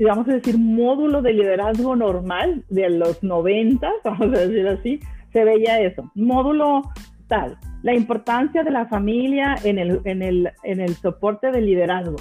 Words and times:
vamos 0.00 0.28
a 0.28 0.32
decir, 0.32 0.58
módulo 0.58 1.22
de 1.22 1.32
liderazgo 1.32 1.96
normal 1.96 2.64
de 2.68 2.90
los 2.90 3.22
90, 3.22 3.90
vamos 4.04 4.26
a 4.26 4.40
decir 4.40 4.68
así, 4.68 5.00
se 5.32 5.44
veía 5.44 5.80
eso, 5.80 6.10
módulo 6.14 6.82
tal, 7.28 7.58
la 7.82 7.94
importancia 7.94 8.62
de 8.62 8.70
la 8.70 8.86
familia 8.86 9.56
en 9.64 9.78
el, 9.78 10.00
en 10.04 10.22
el, 10.22 10.52
en 10.62 10.80
el 10.80 10.94
soporte 10.94 11.50
del 11.50 11.66
liderazgo. 11.66 12.16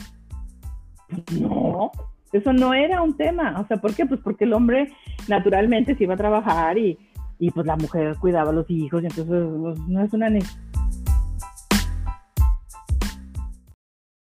No, 1.40 1.92
eso 2.32 2.54
no 2.54 2.74
era 2.74 3.02
un 3.02 3.18
tema. 3.18 3.60
O 3.60 3.68
sea, 3.68 3.78
¿por 3.78 3.94
qué? 3.94 4.06
Pues 4.06 4.22
porque 4.22 4.46
el 4.46 4.54
hombre 4.54 4.94
naturalmente 5.28 5.96
se 5.96 6.06
iba 6.06 6.14
a 6.14 6.18
trabajar 6.18 6.78
y, 6.78 6.98
y 7.40 7.52
pues 7.52 7.66
la 7.66 7.76
mujer 7.76 8.16
cuidaba 8.20 8.52
a 8.52 8.54
los 8.54 8.70
hijos 8.70 9.04
y 9.04 9.08
entonces 9.08 9.26
pues, 9.28 9.80
no 9.88 10.02
es 10.02 10.14
una 10.14 10.30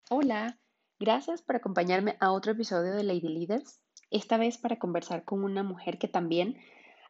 Hola, 0.08 0.56
gracias 1.02 1.42
por 1.42 1.56
acompañarme 1.56 2.16
a 2.20 2.30
otro 2.30 2.52
episodio 2.52 2.94
de 2.94 3.02
Lady 3.02 3.26
Leaders, 3.26 3.80
esta 4.12 4.36
vez 4.36 4.56
para 4.56 4.78
conversar 4.78 5.24
con 5.24 5.42
una 5.42 5.64
mujer 5.64 5.98
que 5.98 6.06
también 6.06 6.60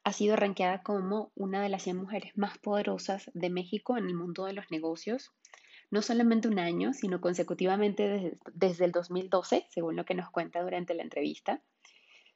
ha 0.03 0.15
sido 0.15 0.35
rankeada 0.35 0.83
como 0.83 1.31
una 1.35 1.63
de 1.63 1.69
las 1.69 1.83
100 1.83 1.99
mujeres 1.99 2.33
más 2.35 2.57
poderosas 2.57 3.31
de 3.35 3.51
México 3.51 3.99
en 3.99 4.07
el 4.07 4.15
mundo 4.15 4.47
de 4.47 4.55
los 4.55 4.71
negocios, 4.71 5.33
no 5.91 6.01
solamente 6.01 6.49
un 6.49 6.59
año, 6.59 6.95
sino 6.95 7.21
consecutivamente 7.21 8.39
desde, 8.55 8.85
el 8.87 8.93
2012, 8.93 9.67
según 9.69 9.95
lo 9.95 10.07
que 10.07 10.15
nos 10.15 10.31
cuenta 10.31 10.63
durante 10.63 10.95
la 10.95 11.03
entrevista. 11.03 11.63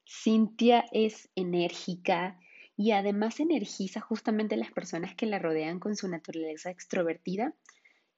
Cintia 0.06 0.84
es 0.92 1.30
enérgica 1.36 2.38
y 2.76 2.90
además 2.90 3.40
energiza 3.40 4.02
justamente 4.02 4.58
las 4.58 4.72
personas 4.72 5.14
que 5.14 5.24
la 5.24 5.38
rodean 5.38 5.80
con 5.80 5.96
su 5.96 6.06
naturaleza 6.06 6.68
extrovertida 6.68 7.54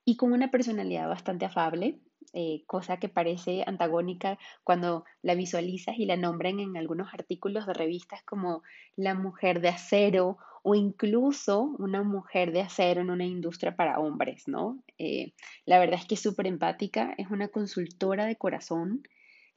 y 0.05 0.17
con 0.17 0.33
una 0.33 0.51
personalidad 0.51 1.09
bastante 1.09 1.45
afable, 1.45 2.01
eh, 2.33 2.63
cosa 2.67 2.99
que 2.99 3.09
parece 3.09 3.65
antagónica 3.67 4.39
cuando 4.65 5.05
la 5.23 5.35
visualizas 5.35 5.99
y 5.99 6.07
la 6.07 6.17
nombran 6.17 6.61
en 6.61 6.77
algunos 6.77 7.13
artículos 7.13 7.67
de 7.67 7.75
revistas 7.75 8.23
como 8.23 8.63
la 8.97 9.15
mujer 9.15 9.61
de 9.61 9.69
acero 9.69 10.39
o 10.63 10.75
incluso 10.75 11.63
una 11.79 12.03
mujer 12.03 12.53
de 12.53 12.61
acero 12.61 13.01
en 13.01 13.11
una 13.11 13.25
industria 13.25 13.77
para 13.77 13.99
hombres, 13.99 14.49
¿no? 14.49 14.83
Eh, 14.99 15.33
la 15.65 15.79
verdad 15.79 16.01
es 16.01 16.07
que 16.07 16.15
es 16.15 16.23
súper 16.23 16.47
empática, 16.47 17.15
es 17.17 17.31
una 17.31 17.49
consultora 17.49 18.27
de 18.27 18.37
corazón, 18.37 19.03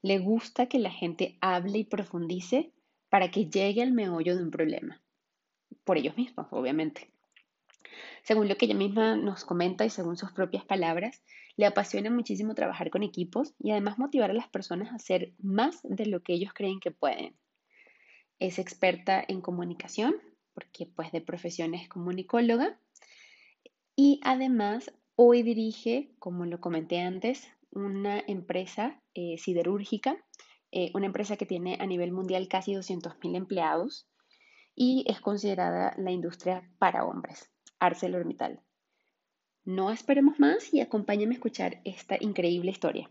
le 0.01 0.19
gusta 0.19 0.67
que 0.67 0.79
la 0.79 0.91
gente 0.91 1.37
hable 1.41 1.79
y 1.79 1.83
profundice 1.83 2.71
para 3.09 3.29
que 3.29 3.47
llegue 3.47 3.81
al 3.81 3.91
meollo 3.91 4.35
de 4.35 4.43
un 4.43 4.51
problema, 4.51 5.01
por 5.83 5.97
ellos 5.97 6.15
mismos, 6.15 6.47
obviamente. 6.51 7.09
Según 8.23 8.47
lo 8.47 8.55
que 8.57 8.65
ella 8.65 8.75
misma 8.75 9.15
nos 9.15 9.45
comenta 9.45 9.85
y 9.85 9.89
según 9.89 10.17
sus 10.17 10.31
propias 10.31 10.65
palabras, 10.65 11.21
le 11.57 11.65
apasiona 11.65 12.09
muchísimo 12.09 12.55
trabajar 12.55 12.89
con 12.89 13.03
equipos 13.03 13.53
y 13.59 13.71
además 13.71 13.97
motivar 13.97 14.31
a 14.31 14.35
las 14.35 14.47
personas 14.47 14.91
a 14.91 14.95
hacer 14.95 15.33
más 15.39 15.79
de 15.83 16.05
lo 16.05 16.21
que 16.21 16.33
ellos 16.33 16.53
creen 16.53 16.79
que 16.79 16.91
pueden. 16.91 17.35
Es 18.39 18.59
experta 18.59 19.23
en 19.27 19.41
comunicación, 19.41 20.15
porque 20.53 20.85
pues 20.85 21.11
de 21.11 21.21
profesión 21.21 21.73
es 21.73 21.87
comunicóloga, 21.87 22.79
y 23.95 24.19
además 24.23 24.91
hoy 25.15 25.43
dirige, 25.43 26.11
como 26.19 26.45
lo 26.45 26.59
comenté 26.59 27.01
antes, 27.01 27.47
una 27.71 28.19
empresa 28.19 29.01
eh, 29.13 29.37
siderúrgica, 29.37 30.17
eh, 30.71 30.89
una 30.93 31.05
empresa 31.05 31.37
que 31.37 31.45
tiene 31.45 31.77
a 31.79 31.85
nivel 31.85 32.11
mundial 32.11 32.47
casi 32.47 32.73
200.000 32.73 33.35
empleados 33.35 34.07
y 34.73 35.03
es 35.07 35.19
considerada 35.19 35.93
la 35.97 36.11
industria 36.11 36.69
para 36.79 37.03
hombres, 37.03 37.50
ArcelorMittal. 37.81 38.61
No 39.65 39.91
esperemos 39.91 40.39
más 40.39 40.73
y 40.73 40.79
acompáñame 40.79 41.33
a 41.33 41.37
escuchar 41.37 41.81
esta 41.83 42.15
increíble 42.19 42.71
historia. 42.71 43.09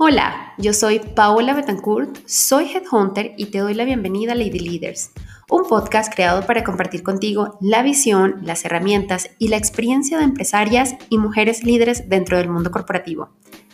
Hola, 0.00 0.54
yo 0.58 0.72
soy 0.72 1.00
Paola 1.00 1.54
Betancourt, 1.54 2.24
soy 2.24 2.66
Headhunter 2.66 3.34
y 3.36 3.46
te 3.46 3.58
doy 3.58 3.74
la 3.74 3.84
bienvenida 3.84 4.32
a 4.32 4.34
Lady 4.36 4.60
Leaders, 4.60 5.10
un 5.50 5.64
podcast 5.64 6.14
creado 6.14 6.46
para 6.46 6.62
compartir 6.62 7.02
contigo 7.02 7.58
la 7.60 7.82
visión, 7.82 8.36
las 8.42 8.64
herramientas 8.64 9.30
y 9.38 9.48
la 9.48 9.56
experiencia 9.56 10.18
de 10.18 10.24
empresarias 10.24 10.94
y 11.08 11.18
mujeres 11.18 11.64
líderes 11.64 12.08
dentro 12.08 12.38
del 12.38 12.48
mundo 12.48 12.70
corporativo. 12.70 13.30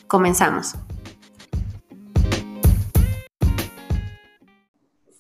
Comenzamos. 0.07 0.77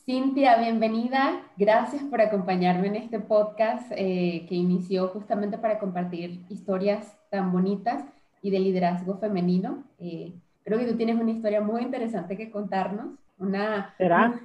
Cintia, 0.06 0.58
bienvenida. 0.58 1.40
Gracias 1.56 2.02
por 2.02 2.20
acompañarme 2.20 2.88
en 2.88 2.96
este 2.96 3.20
podcast 3.20 3.90
eh, 3.96 4.44
que 4.46 4.54
inició 4.54 5.08
justamente 5.08 5.56
para 5.56 5.78
compartir 5.78 6.44
historias 6.50 7.16
tan 7.30 7.50
bonitas 7.50 8.04
y 8.42 8.50
de 8.50 8.58
liderazgo 8.58 9.16
femenino. 9.16 9.82
Eh, 9.98 10.34
creo 10.62 10.78
que 10.78 10.84
tú 10.84 10.98
tienes 10.98 11.18
una 11.18 11.30
historia 11.30 11.62
muy 11.62 11.80
interesante 11.80 12.36
que 12.36 12.50
contarnos. 12.50 13.14
Una, 13.38 13.94
¿Será? 13.96 14.42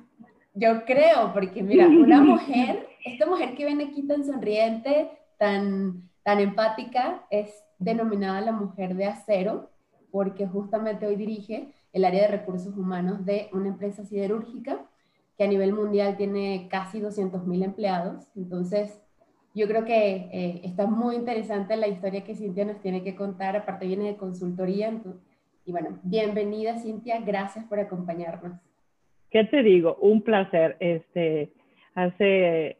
yo 0.53 0.85
creo, 0.85 1.33
porque 1.33 1.61
mira, 1.61 1.87
una 1.87 2.21
mujer, 2.23 2.87
esta 3.03 3.25
mujer 3.25 3.53
que 3.55 3.65
viene 3.65 3.83
aquí 3.83 4.03
tan 4.03 4.23
sonriente, 4.23 5.11
tan, 5.37 6.03
tan 6.23 6.39
empática, 6.39 7.25
es 7.29 7.53
denominada 7.79 8.39
la 8.39 8.53
mujer 8.53 8.95
de 8.95 9.07
acero, 9.07 9.69
porque 10.09 10.47
justamente 10.47 11.05
hoy 11.05 11.17
dirige 11.17 11.73
el 11.91 12.05
área 12.05 12.21
de 12.21 12.27
recursos 12.29 12.77
humanos 12.77 13.25
de 13.25 13.49
una 13.51 13.67
empresa 13.67 14.05
siderúrgica 14.05 14.85
que 15.39 15.45
a 15.45 15.47
nivel 15.47 15.71
mundial 15.71 16.17
tiene 16.17 16.67
casi 16.69 16.99
200.000 16.99 17.63
empleados. 17.63 18.27
Entonces, 18.35 19.01
yo 19.55 19.69
creo 19.69 19.85
que 19.85 20.27
eh, 20.33 20.61
está 20.65 20.85
muy 20.85 21.15
interesante 21.15 21.77
la 21.77 21.87
historia 21.87 22.25
que 22.25 22.35
Cintia 22.35 22.65
nos 22.65 22.81
tiene 22.81 23.05
que 23.05 23.15
contar. 23.15 23.55
Aparte 23.55 23.87
viene 23.87 24.03
de 24.03 24.17
consultoría. 24.17 24.91
y 25.65 25.71
bueno, 25.71 25.97
bienvenida 26.03 26.77
Cintia, 26.79 27.21
gracias 27.21 27.63
por 27.67 27.79
acompañarnos. 27.79 28.59
¿Qué 29.31 29.45
te 29.45 29.63
digo? 29.63 29.95
Un 30.01 30.23
placer. 30.23 30.75
Este, 30.81 31.53
hace 31.95 32.77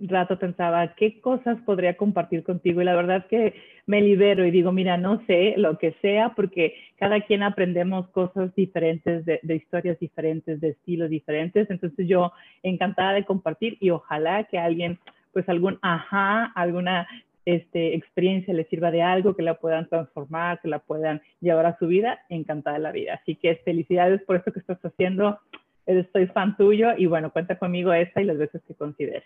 rato 0.00 0.36
pensaba 0.40 0.96
qué 0.96 1.20
cosas 1.20 1.56
podría 1.60 1.96
compartir 1.96 2.42
contigo 2.42 2.82
y 2.82 2.84
la 2.84 2.96
verdad 2.96 3.28
que 3.28 3.54
me 3.86 4.00
libero 4.00 4.46
y 4.46 4.50
digo, 4.50 4.72
mira, 4.72 4.96
no 4.96 5.24
sé 5.26 5.54
lo 5.56 5.78
que 5.78 5.92
sea 6.00 6.30
porque 6.34 6.74
cada 6.96 7.20
quien 7.20 7.42
aprendemos 7.42 8.08
cosas 8.08 8.54
diferentes, 8.54 9.24
de, 9.24 9.40
historias 9.54 9.98
diferentes, 9.98 10.60
de 10.60 10.70
estilos 10.70 11.10
diferentes. 11.10 11.68
Entonces 11.70 12.06
yo 12.08 12.32
encantada 12.62 13.12
de 13.12 13.24
compartir 13.24 13.76
y 13.80 13.90
ojalá 13.90 14.44
que 14.44 14.58
alguien, 14.58 14.98
pues 15.32 15.48
algún 15.48 15.78
ajá, 15.82 16.46
alguna 16.54 17.06
este, 17.44 17.94
experiencia 17.94 18.54
le 18.54 18.64
sirva 18.64 18.90
de 18.90 19.02
algo, 19.02 19.36
que 19.36 19.42
la 19.42 19.54
puedan 19.54 19.88
transformar, 19.88 20.60
que 20.62 20.68
la 20.68 20.78
puedan 20.78 21.20
llevar 21.40 21.66
a 21.66 21.78
su 21.78 21.86
vida, 21.86 22.20
encantada 22.30 22.76
de 22.76 22.82
la 22.82 22.92
vida. 22.92 23.20
Así 23.20 23.34
que 23.36 23.56
felicidades 23.56 24.22
por 24.22 24.36
esto 24.36 24.52
que 24.52 24.60
estás 24.60 24.82
haciendo. 24.82 25.38
Estoy 25.84 26.26
fan 26.28 26.56
tuyo 26.56 26.92
y 26.96 27.04
bueno, 27.04 27.30
cuenta 27.30 27.58
conmigo 27.58 27.92
esta 27.92 28.22
y 28.22 28.24
las 28.24 28.38
veces 28.38 28.62
que 28.66 28.74
consideres. 28.74 29.24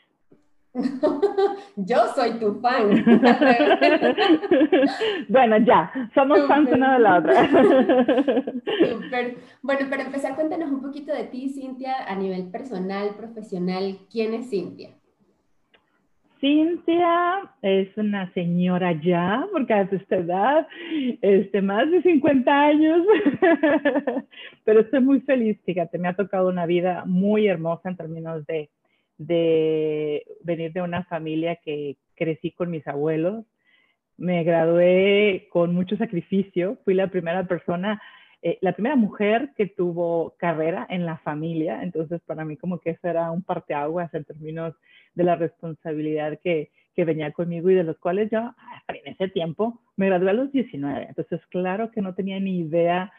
Yo 1.77 1.97
soy 2.15 2.39
tu 2.39 2.61
fan. 2.61 2.91
bueno, 5.29 5.59
ya, 5.59 6.11
somos 6.15 6.47
fans 6.47 6.71
una 6.73 6.95
de 6.95 6.99
la 7.01 7.19
otra. 7.19 7.49
Bueno, 9.63 9.91
para 9.91 10.05
empezar, 10.05 10.35
cuéntanos 10.35 10.71
un 10.71 10.81
poquito 10.81 11.13
de 11.13 11.25
ti, 11.25 11.49
Cintia, 11.49 12.05
a 12.07 12.15
nivel 12.15 12.51
personal, 12.51 13.17
profesional. 13.17 13.99
¿Quién 14.11 14.35
es 14.35 14.51
Cintia? 14.51 14.91
Cintia 16.41 17.51
es 17.63 17.89
una 17.97 18.33
señora 18.33 18.93
ya, 18.93 19.47
porque 19.53 19.75
a 19.75 19.83
esta 19.83 20.17
edad, 20.17 20.69
este, 21.21 21.61
más 21.61 21.91
de 21.91 22.03
50 22.03 22.61
años, 22.61 23.05
pero 24.65 24.81
estoy 24.81 25.01
muy 25.01 25.21
feliz, 25.23 25.59
fíjate, 25.65 25.99
me 25.99 26.09
ha 26.09 26.15
tocado 26.15 26.49
una 26.49 26.67
vida 26.67 27.05
muy 27.07 27.49
hermosa 27.49 27.89
en 27.89 27.97
términos 27.97 28.47
de 28.47 28.71
de 29.19 30.25
venir 30.43 30.73
de 30.73 30.83
una 30.83 31.05
familia 31.05 31.57
que 31.57 31.97
crecí 32.15 32.53
con 32.53 32.71
mis 32.71 32.87
abuelos. 32.87 33.45
Me 34.17 34.43
gradué 34.45 35.49
con 35.51 35.75
mucho 35.75 35.97
sacrificio. 35.97 36.79
Fui 36.85 36.95
la 36.95 37.09
primera 37.09 37.47
persona, 37.47 38.01
eh, 38.43 38.59
la 38.61 38.73
primera 38.73 38.97
mujer 38.97 39.51
que 39.57 39.67
tuvo 39.67 40.35
carrera 40.39 40.87
en 40.89 41.05
la 41.05 41.19
familia. 41.19 41.83
Entonces, 41.83 42.21
para 42.27 42.45
mí 42.45 42.57
como 42.57 42.79
que 42.79 42.91
eso 42.91 43.09
era 43.09 43.31
un 43.31 43.43
parteaguas 43.43 44.13
en 44.15 44.25
términos 44.25 44.75
de 45.15 45.25
la 45.25 45.37
responsabilidad 45.37 46.39
que, 46.43 46.71
que 46.95 47.05
venía 47.05 47.33
conmigo 47.33 47.71
y 47.71 47.75
de 47.75 47.85
los 47.85 47.99
cuales 47.99 48.31
yo, 48.31 48.55
en 48.89 49.13
ese 49.13 49.29
tiempo, 49.29 49.81
me 49.97 50.07
gradué 50.07 50.31
a 50.31 50.35
los 50.35 50.53
19. 50.53 51.07
Entonces, 51.09 51.41
claro 51.47 51.91
que 51.91 52.03
no 52.03 52.15
tenía 52.15 52.39
ni 52.41 52.61
idea 52.61 53.13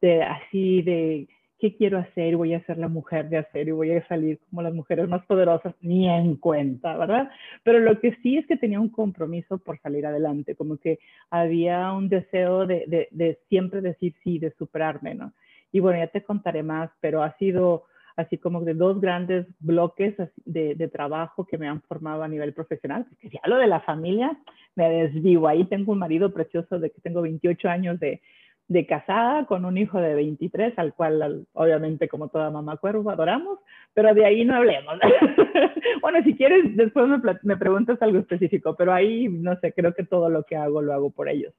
de 0.00 0.22
así 0.22 0.82
de 0.82 1.28
¿qué 1.58 1.74
quiero 1.74 1.98
hacer? 1.98 2.36
Voy 2.36 2.54
a 2.54 2.64
ser 2.64 2.78
la 2.78 2.88
mujer 2.88 3.28
de 3.28 3.38
hacer 3.38 3.68
y 3.68 3.72
voy 3.72 3.92
a 3.92 4.06
salir 4.08 4.38
como 4.50 4.62
las 4.62 4.74
mujeres 4.74 5.08
más 5.08 5.24
poderosas, 5.26 5.74
ni 5.80 6.08
en 6.08 6.36
cuenta, 6.36 6.96
¿verdad? 6.96 7.30
Pero 7.62 7.78
lo 7.80 7.98
que 8.00 8.16
sí 8.22 8.36
es 8.36 8.46
que 8.46 8.56
tenía 8.56 8.80
un 8.80 8.90
compromiso 8.90 9.58
por 9.58 9.78
salir 9.80 10.06
adelante, 10.06 10.54
como 10.54 10.76
que 10.76 10.98
había 11.30 11.92
un 11.92 12.08
deseo 12.08 12.66
de, 12.66 12.84
de, 12.86 13.08
de 13.10 13.38
siempre 13.48 13.80
decir 13.80 14.14
sí, 14.22 14.38
de 14.38 14.52
superarme, 14.52 15.14
¿no? 15.14 15.32
Y 15.72 15.80
bueno, 15.80 15.98
ya 15.98 16.08
te 16.08 16.22
contaré 16.22 16.62
más, 16.62 16.90
pero 17.00 17.22
ha 17.22 17.36
sido, 17.38 17.84
así 18.16 18.38
como 18.38 18.60
de 18.62 18.74
dos 18.74 19.00
grandes 19.00 19.46
bloques 19.58 20.14
de, 20.44 20.74
de, 20.74 20.88
trabajo 20.88 21.46
que 21.46 21.58
me 21.58 21.68
han 21.68 21.82
formado 21.82 22.22
a 22.22 22.28
nivel 22.28 22.54
profesional. 22.54 23.04
Porque 23.08 23.30
ya 23.30 23.40
lo 23.44 23.56
de 23.56 23.66
la 23.66 23.80
familia, 23.80 24.38
me 24.74 24.88
desvivo. 24.88 25.48
Ahí 25.48 25.64
tengo 25.64 25.92
un 25.92 25.98
marido 25.98 26.32
precioso 26.32 26.78
de 26.78 26.90
que 26.90 27.00
tengo 27.00 27.22
28 27.22 27.68
años 27.68 28.00
de, 28.00 28.22
de 28.68 28.86
casada 28.86 29.46
con 29.46 29.64
un 29.64 29.78
hijo 29.78 30.00
de 30.00 30.14
23, 30.14 30.78
al 30.78 30.92
cual 30.94 31.46
obviamente 31.52 32.08
como 32.08 32.28
toda 32.28 32.50
mamá 32.50 32.76
cuervo 32.78 33.10
adoramos, 33.10 33.58
pero 33.94 34.12
de 34.14 34.24
ahí 34.24 34.44
no 34.44 34.56
hablemos. 34.56 34.98
bueno, 36.02 36.22
si 36.24 36.34
quieres, 36.34 36.76
después 36.76 37.06
me, 37.06 37.18
me, 37.42 37.56
preguntas 37.56 38.00
algo 38.02 38.18
específico, 38.18 38.74
pero 38.76 38.92
ahí, 38.92 39.28
no 39.28 39.58
sé, 39.60 39.72
creo 39.72 39.94
que 39.94 40.04
todo 40.04 40.28
lo 40.28 40.42
que 40.42 40.56
hago 40.56 40.82
lo 40.82 40.92
hago 40.92 41.10
por 41.10 41.28
ellos. 41.28 41.54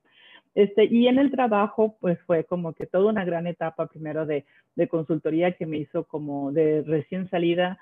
Este, 0.54 0.86
y 0.86 1.07
en 1.07 1.19
el 1.19 1.31
trabajo, 1.31 1.98
pues 2.01 2.19
fue 2.24 2.44
como 2.44 2.74
que 2.74 2.88
toda 2.88 3.12
una 3.12 3.24
gran 3.24 3.48
etapa 3.48 3.88
primero 3.88 4.25
de, 4.25 4.45
de 4.75 4.88
consultoría 4.88 5.51
que 5.51 5.65
me 5.65 5.77
hizo 5.77 6.06
como 6.06 6.51
de 6.51 6.83
recién 6.86 7.30
salida 7.30 7.77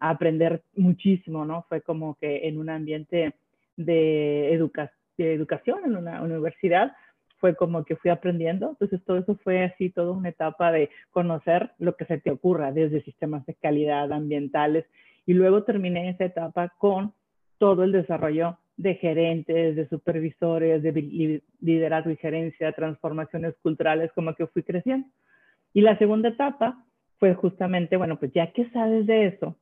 a 0.00 0.10
aprender 0.10 0.62
muchísimo, 0.74 1.44
¿no? 1.44 1.64
Fue 1.68 1.80
como 1.80 2.16
que 2.16 2.48
en 2.48 2.58
un 2.58 2.68
ambiente 2.68 3.34
de, 3.76 4.52
educa 4.52 4.90
de 5.16 5.34
educación, 5.34 5.80
en 5.84 5.96
una 5.96 6.22
universidad, 6.22 6.92
fue 7.42 7.56
como 7.56 7.84
que 7.84 7.96
fui 7.96 8.08
aprendiendo. 8.08 8.70
Entonces 8.70 9.04
todo 9.04 9.18
eso 9.18 9.36
fue 9.42 9.64
así, 9.64 9.90
toda 9.90 10.12
una 10.12 10.28
etapa 10.28 10.70
de 10.70 10.90
conocer 11.10 11.72
lo 11.80 11.96
que 11.96 12.04
se 12.04 12.18
te 12.18 12.30
ocurra, 12.30 12.70
desde 12.70 13.02
sistemas 13.02 13.44
de 13.46 13.54
calidad 13.54 14.12
ambientales. 14.12 14.86
Y 15.26 15.32
luego 15.32 15.64
terminé 15.64 16.08
esa 16.08 16.24
etapa 16.24 16.72
con 16.78 17.12
todo 17.58 17.82
el 17.82 17.90
desarrollo 17.90 18.58
de 18.76 18.94
gerentes, 18.94 19.74
de 19.74 19.88
supervisores, 19.88 20.84
de 20.84 21.42
liderazgo 21.60 22.10
y 22.10 22.16
gerencia, 22.16 22.70
transformaciones 22.70 23.56
culturales, 23.60 24.12
como 24.14 24.36
que 24.36 24.46
fui 24.46 24.62
creciendo. 24.62 25.08
Y 25.74 25.80
la 25.80 25.98
segunda 25.98 26.28
etapa 26.28 26.84
fue 27.18 27.34
justamente, 27.34 27.96
bueno, 27.96 28.20
pues 28.20 28.32
ya 28.32 28.52
que 28.52 28.70
sabes 28.70 29.04
de 29.06 29.26
eso, 29.26 29.56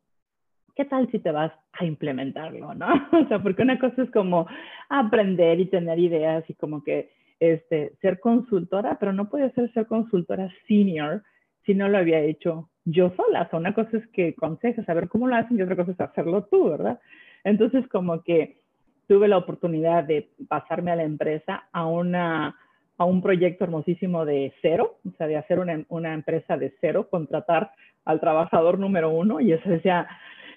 ¿qué 0.77 0.85
tal 0.85 1.11
si 1.11 1.19
te 1.19 1.31
vas 1.31 1.53
a 1.73 1.87
implementarlo, 1.87 2.75
no? 2.75 2.89
O 3.25 3.27
sea, 3.29 3.43
porque 3.43 3.63
una 3.63 3.79
cosa 3.79 4.03
es 4.03 4.11
como 4.11 4.47
aprender 4.91 5.61
y 5.61 5.65
tener 5.65 5.99
ideas 5.99 6.45
y 6.47 6.53
como 6.53 6.85
que 6.85 7.09
este, 7.41 7.93
ser 8.01 8.21
consultora, 8.21 8.99
pero 9.01 9.13
no 9.13 9.29
puede 9.29 9.51
ser 9.53 9.73
ser 9.73 9.87
consultora 9.87 10.49
senior 10.69 11.23
si 11.65 11.75
no 11.75 11.89
lo 11.89 11.99
había 11.99 12.21
hecho 12.21 12.69
yo 12.85 13.13
sola. 13.17 13.43
O 13.43 13.51
sea, 13.51 13.59
una 13.59 13.75
cosa 13.75 13.97
es 13.97 14.07
que 14.09 14.35
aconsejas 14.37 14.87
saber 14.87 15.09
cómo 15.09 15.27
lo 15.27 15.37
hacen 15.37 15.59
y 15.59 15.63
otra 15.63 15.77
cosa 15.77 15.93
es 15.93 16.01
hacerlo 16.01 16.45
tú, 16.45 16.71
¿verdad? 16.71 17.01
Entonces, 17.45 17.87
como 17.89 18.23
que 18.23 18.61
tuve 19.09 19.27
la 19.27 19.39
oportunidad 19.39 20.05
de 20.05 20.31
pasarme 20.49 20.93
a 20.93 20.97
la 20.97 21.03
empresa 21.03 21.65
a, 21.73 21.87
una, 21.87 22.57
a 22.97 23.05
un 23.05 23.23
proyecto 23.23 23.65
hermosísimo 23.65 24.25
de 24.25 24.53
cero, 24.63 24.99
o 25.07 25.13
sea, 25.17 25.27
de 25.27 25.37
hacer 25.37 25.59
una, 25.59 25.85
una 25.89 26.15
empresa 26.15 26.57
de 26.57 26.75
cero, 26.81 27.09
contratar 27.11 27.73
al 28.05 28.21
trabajador 28.21 28.79
número 28.79 29.11
uno 29.11 29.41
y 29.41 29.53
eso 29.53 29.69
decía, 29.69 30.07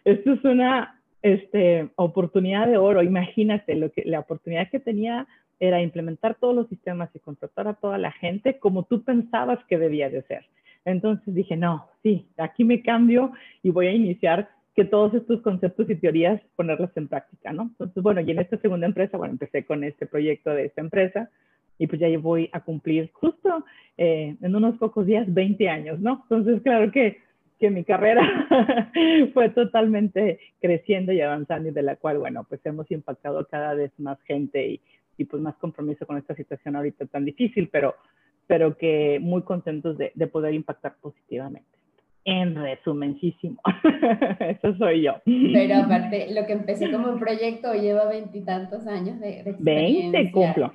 esto 0.05 0.33
es 0.33 0.43
una 0.43 1.01
este, 1.21 1.89
oportunidad 1.95 2.67
de 2.67 2.77
oro, 2.77 3.01
imagínate 3.01 3.75
lo 3.75 3.91
que, 3.91 4.03
la 4.05 4.19
oportunidad 4.19 4.69
que 4.69 4.79
tenía 4.79 5.25
era 5.59 5.81
implementar 5.81 6.35
todos 6.35 6.55
los 6.55 6.67
sistemas 6.67 7.09
y 7.13 7.19
contratar 7.19 7.67
a 7.67 7.73
toda 7.73 7.97
la 7.97 8.11
gente 8.11 8.59
como 8.59 8.83
tú 8.83 9.03
pensabas 9.03 9.59
que 9.65 9.77
debía 9.77 10.09
de 10.09 10.23
ser. 10.23 10.45
Entonces 10.85 11.33
dije, 11.33 11.55
no, 11.55 11.87
sí, 12.01 12.27
aquí 12.37 12.63
me 12.63 12.81
cambio 12.81 13.31
y 13.61 13.69
voy 13.69 13.87
a 13.87 13.93
iniciar 13.93 14.49
que 14.75 14.85
todos 14.85 15.13
estos 15.13 15.41
conceptos 15.41 15.89
y 15.89 15.95
teorías 15.95 16.41
ponerlos 16.55 16.89
en 16.95 17.07
práctica, 17.07 17.53
¿no? 17.53 17.63
Entonces, 17.63 18.01
bueno, 18.01 18.21
y 18.21 18.31
en 18.31 18.39
esta 18.39 18.57
segunda 18.57 18.87
empresa, 18.87 19.17
bueno, 19.17 19.33
empecé 19.33 19.65
con 19.65 19.83
este 19.83 20.07
proyecto 20.07 20.49
de 20.49 20.65
esta 20.65 20.81
empresa 20.81 21.29
y 21.77 21.87
pues 21.87 21.99
ya 21.99 22.07
voy 22.17 22.49
a 22.51 22.61
cumplir 22.61 23.11
justo 23.13 23.65
eh, 23.97 24.35
en 24.41 24.55
unos 24.55 24.77
pocos 24.77 25.05
días 25.05 25.31
20 25.31 25.69
años, 25.69 25.99
¿no? 25.99 26.21
Entonces, 26.23 26.61
claro 26.63 26.91
que, 26.91 27.19
que 27.59 27.69
mi 27.69 27.83
carrera 27.83 28.47
fue 29.33 29.49
totalmente 29.49 30.39
creciendo 30.59 31.13
y 31.13 31.21
avanzando 31.21 31.69
y 31.69 31.71
de 31.71 31.83
la 31.83 31.95
cual, 31.95 32.17
bueno, 32.17 32.43
pues 32.49 32.65
hemos 32.65 32.89
impactado 32.89 33.45
cada 33.47 33.75
vez 33.75 33.91
más 33.99 34.19
gente 34.23 34.67
y, 34.67 34.81
y 35.17 35.25
pues 35.25 35.41
más 35.41 35.55
compromiso 35.55 36.05
con 36.05 36.17
esta 36.17 36.35
situación 36.35 36.75
ahorita 36.75 37.05
tan 37.05 37.25
difícil, 37.25 37.69
pero, 37.71 37.95
pero 38.47 38.77
que 38.77 39.19
muy 39.21 39.43
contentos 39.43 39.97
de, 39.97 40.11
de 40.15 40.27
poder 40.27 40.53
impactar 40.53 40.95
positivamente. 41.01 41.67
En 42.25 42.55
resumencísimo, 42.55 43.61
eso 44.39 44.75
soy 44.77 45.01
yo. 45.01 45.15
Pero 45.25 45.75
aparte, 45.75 46.33
lo 46.33 46.45
que 46.45 46.53
empecé 46.53 46.89
como 46.89 47.09
un 47.09 47.19
proyecto 47.19 47.73
lleva 47.73 48.07
veintitantos 48.07 48.87
años 48.87 49.19
de, 49.19 49.43
de 49.43 49.49
experiencia. 49.49 50.11
20 50.11 50.31
cumplo. 50.31 50.73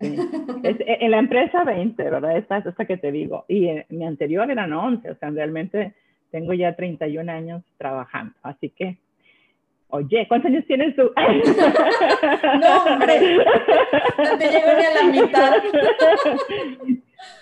en 0.00 1.10
la 1.10 1.18
empresa 1.18 1.64
20, 1.64 2.02
¿verdad? 2.02 2.36
Esta 2.36 2.58
es 2.58 2.66
esta 2.66 2.84
que 2.84 2.96
te 2.96 3.10
digo. 3.10 3.44
Y 3.48 3.66
en, 3.68 3.84
mi 3.88 4.04
anterior 4.04 4.50
eran 4.50 4.72
11, 4.72 5.10
o 5.10 5.16
sea, 5.16 5.30
realmente 5.30 5.94
tengo 6.30 6.52
ya 6.52 6.76
31 6.76 7.32
años 7.32 7.62
trabajando. 7.78 8.34
Así 8.42 8.70
que, 8.70 8.98
oye, 9.88 10.26
¿cuántos 10.28 10.50
años 10.50 10.64
tienes 10.66 10.94
tú? 10.96 11.02
no, 12.60 12.84
hombre, 12.84 13.38
no 14.18 14.38
te 14.38 14.48
llego 14.48 14.70
ni 14.76 14.84
a 14.84 14.94
la 14.94 15.04
mitad. 15.10 15.52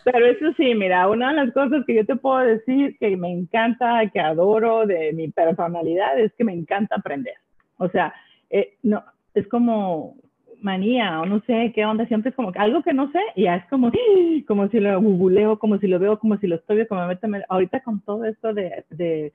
Pero 0.04 0.26
eso 0.26 0.52
sí, 0.56 0.74
mira, 0.74 1.08
una 1.08 1.30
de 1.30 1.44
las 1.44 1.54
cosas 1.54 1.84
que 1.86 1.94
yo 1.94 2.06
te 2.06 2.16
puedo 2.16 2.38
decir 2.38 2.96
que 2.98 3.16
me 3.16 3.30
encanta, 3.30 4.08
que 4.12 4.20
adoro 4.20 4.86
de 4.86 5.12
mi 5.12 5.28
personalidad 5.28 6.18
es 6.18 6.32
que 6.34 6.44
me 6.44 6.52
encanta 6.52 6.96
aprender. 6.96 7.34
O 7.78 7.88
sea, 7.88 8.14
eh, 8.50 8.76
no, 8.82 9.02
es 9.34 9.48
como 9.48 10.16
manía 10.60 11.20
o 11.20 11.26
no 11.26 11.40
sé 11.46 11.72
qué 11.74 11.84
onda, 11.84 12.06
siempre 12.06 12.30
es 12.30 12.36
como 12.36 12.50
algo 12.56 12.82
que 12.82 12.94
no 12.94 13.10
sé 13.12 13.20
y 13.36 13.42
ya 13.42 13.56
es 13.56 13.66
como, 13.66 13.92
como 14.46 14.68
si 14.68 14.80
lo 14.80 15.00
googleo, 15.00 15.58
como 15.58 15.78
si 15.78 15.86
lo 15.86 15.98
veo, 15.98 16.18
como 16.18 16.38
si 16.38 16.46
lo 16.46 16.56
estoy, 16.56 16.86
como 16.86 17.02
me 17.02 17.08
meto, 17.08 17.28
ahorita 17.48 17.80
con 17.82 18.00
todo 18.00 18.24
esto 18.24 18.54
de, 18.54 18.84
de 18.90 19.32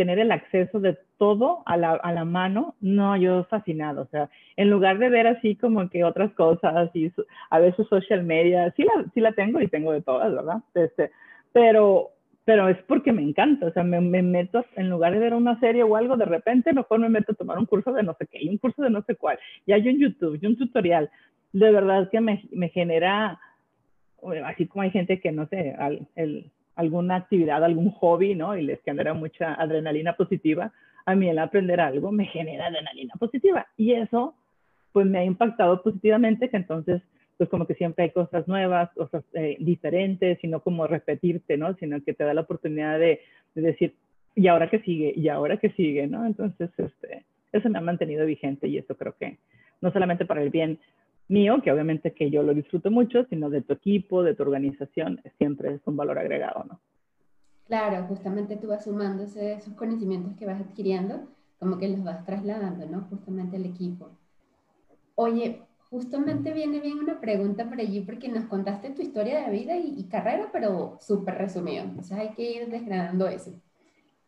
tener 0.00 0.18
el 0.18 0.32
acceso 0.32 0.80
de 0.80 0.96
todo 1.18 1.62
a 1.66 1.76
la, 1.76 1.90
a 1.92 2.10
la, 2.10 2.24
mano, 2.24 2.74
no, 2.80 3.18
yo 3.18 3.44
fascinado, 3.50 4.00
o 4.00 4.06
sea, 4.06 4.30
en 4.56 4.70
lugar 4.70 4.96
de 4.96 5.10
ver 5.10 5.26
así 5.26 5.56
como 5.56 5.90
que 5.90 6.04
otras 6.04 6.32
cosas 6.32 6.90
y 6.94 7.12
a 7.50 7.58
veces 7.58 7.86
social 7.86 8.22
media, 8.22 8.72
sí 8.78 8.84
la, 8.84 9.04
sí 9.12 9.20
la 9.20 9.32
tengo 9.32 9.60
y 9.60 9.68
tengo 9.68 9.92
de 9.92 10.00
todas, 10.00 10.34
¿verdad? 10.34 10.62
Este, 10.74 11.10
pero, 11.52 12.12
pero 12.46 12.70
es 12.70 12.78
porque 12.84 13.12
me 13.12 13.20
encanta, 13.20 13.66
o 13.66 13.72
sea, 13.72 13.82
me, 13.82 14.00
me, 14.00 14.22
meto, 14.22 14.64
en 14.74 14.88
lugar 14.88 15.12
de 15.12 15.18
ver 15.18 15.34
una 15.34 15.60
serie 15.60 15.82
o 15.82 15.96
algo, 15.96 16.16
de 16.16 16.24
repente 16.24 16.72
mejor 16.72 16.98
me 16.98 17.10
meto 17.10 17.32
a 17.32 17.34
tomar 17.34 17.58
un 17.58 17.66
curso 17.66 17.92
de 17.92 18.02
no 18.02 18.16
sé 18.18 18.26
qué, 18.26 18.38
y 18.42 18.48
un 18.48 18.56
curso 18.56 18.80
de 18.80 18.88
no 18.88 19.02
sé 19.02 19.16
cuál, 19.16 19.38
y 19.66 19.72
hay 19.72 19.86
un 19.86 19.98
YouTube, 19.98 20.38
y 20.40 20.46
un 20.46 20.56
tutorial, 20.56 21.10
de 21.52 21.70
verdad 21.70 22.08
que 22.08 22.22
me, 22.22 22.42
me 22.52 22.70
genera, 22.70 23.38
así 24.46 24.66
como 24.66 24.80
hay 24.80 24.92
gente 24.92 25.20
que, 25.20 25.30
no 25.30 25.46
sé, 25.48 25.76
el 26.16 26.50
alguna 26.80 27.16
actividad, 27.16 27.62
algún 27.62 27.90
hobby, 27.90 28.34
¿no? 28.34 28.56
Y 28.56 28.62
les 28.62 28.80
genera 28.82 29.14
mucha 29.14 29.54
adrenalina 29.54 30.14
positiva. 30.14 30.72
A 31.04 31.14
mí 31.14 31.28
el 31.28 31.38
aprender 31.38 31.80
algo 31.80 32.10
me 32.10 32.26
genera 32.26 32.66
adrenalina 32.66 33.14
positiva. 33.18 33.66
Y 33.76 33.92
eso, 33.92 34.34
pues 34.92 35.06
me 35.06 35.18
ha 35.18 35.24
impactado 35.24 35.82
positivamente, 35.82 36.48
que 36.48 36.56
entonces, 36.56 37.02
pues 37.36 37.48
como 37.50 37.66
que 37.66 37.74
siempre 37.74 38.04
hay 38.04 38.10
cosas 38.10 38.48
nuevas, 38.48 38.90
cosas 38.94 39.24
eh, 39.34 39.56
diferentes, 39.60 40.42
y 40.42 40.48
no 40.48 40.60
como 40.60 40.86
repetirte, 40.86 41.56
¿no? 41.56 41.74
Sino 41.74 42.02
que 42.02 42.14
te 42.14 42.24
da 42.24 42.34
la 42.34 42.42
oportunidad 42.42 42.98
de, 42.98 43.20
de, 43.54 43.62
decir, 43.62 43.94
¿y 44.34 44.48
ahora 44.48 44.70
qué 44.70 44.80
sigue? 44.80 45.12
¿Y 45.14 45.28
ahora 45.28 45.58
qué 45.58 45.70
sigue? 45.70 46.06
¿No? 46.06 46.24
Entonces, 46.24 46.70
este, 46.78 47.24
eso 47.52 47.68
me 47.68 47.78
ha 47.78 47.82
mantenido 47.82 48.24
vigente 48.24 48.68
y 48.68 48.78
eso 48.78 48.96
creo 48.96 49.14
que 49.18 49.38
no 49.82 49.92
solamente 49.92 50.24
para 50.24 50.42
el 50.42 50.50
bien 50.50 50.78
mío, 51.30 51.60
que 51.62 51.72
obviamente 51.72 52.12
que 52.12 52.30
yo 52.30 52.42
lo 52.42 52.54
disfruto 52.54 52.90
mucho, 52.90 53.24
sino 53.30 53.48
de 53.50 53.62
tu 53.62 53.72
equipo, 53.72 54.22
de 54.22 54.34
tu 54.34 54.42
organización, 54.42 55.20
siempre 55.38 55.74
es 55.74 55.80
un 55.86 55.96
valor 55.96 56.18
agregado, 56.18 56.64
¿no? 56.64 56.80
Claro, 57.66 58.04
justamente 58.08 58.56
tú 58.56 58.68
vas 58.68 58.84
sumando 58.84 59.22
esos 59.22 59.72
conocimientos 59.74 60.34
que 60.36 60.44
vas 60.44 60.60
adquiriendo, 60.60 61.28
como 61.58 61.78
que 61.78 61.88
los 61.88 62.02
vas 62.02 62.24
trasladando, 62.26 62.86
¿no? 62.86 63.02
Justamente 63.02 63.56
al 63.56 63.64
equipo. 63.64 64.10
Oye, 65.14 65.62
justamente 65.88 66.52
viene 66.52 66.80
bien 66.80 66.98
una 66.98 67.20
pregunta 67.20 67.68
por 67.68 67.78
allí 67.78 68.00
porque 68.00 68.28
nos 68.28 68.46
contaste 68.46 68.90
tu 68.90 69.02
historia 69.02 69.44
de 69.44 69.50
vida 69.52 69.76
y, 69.76 70.00
y 70.00 70.04
carrera, 70.08 70.48
pero 70.52 70.96
súper 71.00 71.36
resumido. 71.36 71.84
Entonces 71.84 72.18
hay 72.18 72.30
que 72.30 72.50
ir 72.50 72.68
desgranando 72.68 73.28
eso. 73.28 73.52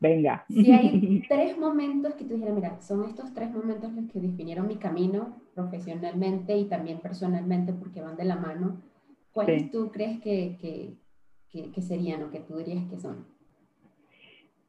Venga. 0.03 0.45
Si 0.49 0.73
hay 0.73 1.23
tres 1.29 1.57
momentos 1.57 2.15
que 2.15 2.25
tú 2.25 2.35
dijeras, 2.35 2.57
mira, 2.57 2.81
son 2.81 3.09
estos 3.09 3.33
tres 3.33 3.53
momentos 3.53 3.93
los 3.93 4.11
que 4.11 4.19
definieron 4.19 4.67
mi 4.67 4.75
camino 4.75 5.41
profesionalmente 5.55 6.57
y 6.57 6.65
también 6.65 6.99
personalmente 6.99 7.73
porque 7.73 8.01
van 8.01 8.17
de 8.17 8.25
la 8.25 8.35
mano, 8.35 8.83
¿cuáles 9.31 9.71
tú 9.71 9.93
crees 9.93 10.21
que, 10.21 10.59
que, 10.61 11.71
que, 11.71 11.83
serían 11.83 12.25
o 12.25 12.31
que 12.33 12.41
tú 12.41 12.57
dirías 12.57 12.85
que 12.91 12.97
son? 12.97 13.27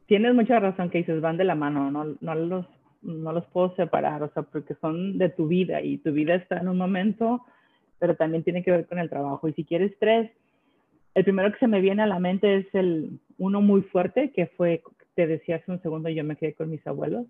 Tienes 0.06 0.36
mucha 0.36 0.60
razón 0.60 0.92
que 0.92 1.00
dices, 1.00 1.20
van 1.20 1.38
de 1.38 1.46
la 1.46 1.56
mano, 1.56 1.90
no, 1.90 2.16
no, 2.22 2.36
los, 2.36 2.68
no 3.02 3.34
los 3.34 3.46
puedo 3.48 3.75
separar, 3.75 4.22
o 4.22 4.30
sea, 4.34 4.44
porque 4.44 4.75
son 4.75 5.18
de 5.18 5.30
tu 5.30 5.48
vida 5.48 5.82
y 5.82 5.98
tu 5.98 6.12
vida 6.12 6.36
está 6.36 6.60
en 6.60 6.68
un 6.68 6.78
momento, 6.78 7.44
pero 7.98 8.16
también 8.16 8.44
tiene 8.44 8.63
que 8.63 8.70
ver 8.70 8.86
con 8.86 9.00
el 9.00 9.10
trabajo. 9.10 9.48
Y 9.48 9.54
si 9.54 9.63
quieres 9.63 9.98
tres, 10.00 10.30
el 11.16 11.24
primero 11.24 11.52
que 11.52 11.58
se 11.58 11.68
me 11.68 11.82
viene 11.82 12.04
a 12.04 12.08
la 12.08 12.20
mente 12.20 12.58
es 12.58 12.68
el 12.75 13.20
uno 13.40 13.62
muy 13.62 13.82
fuerte, 13.82 14.30
que 14.30 14.46
fue 14.46 14.84
te 15.15 15.27
decía 15.27 15.58
hace 15.58 15.72
un 15.72 15.82
segundo, 15.82 16.10
yo 16.10 16.24
me 16.24 16.36
quedé 16.36 16.53
con 16.53 16.70
mis 16.70 16.86
abuelos. 16.86 17.25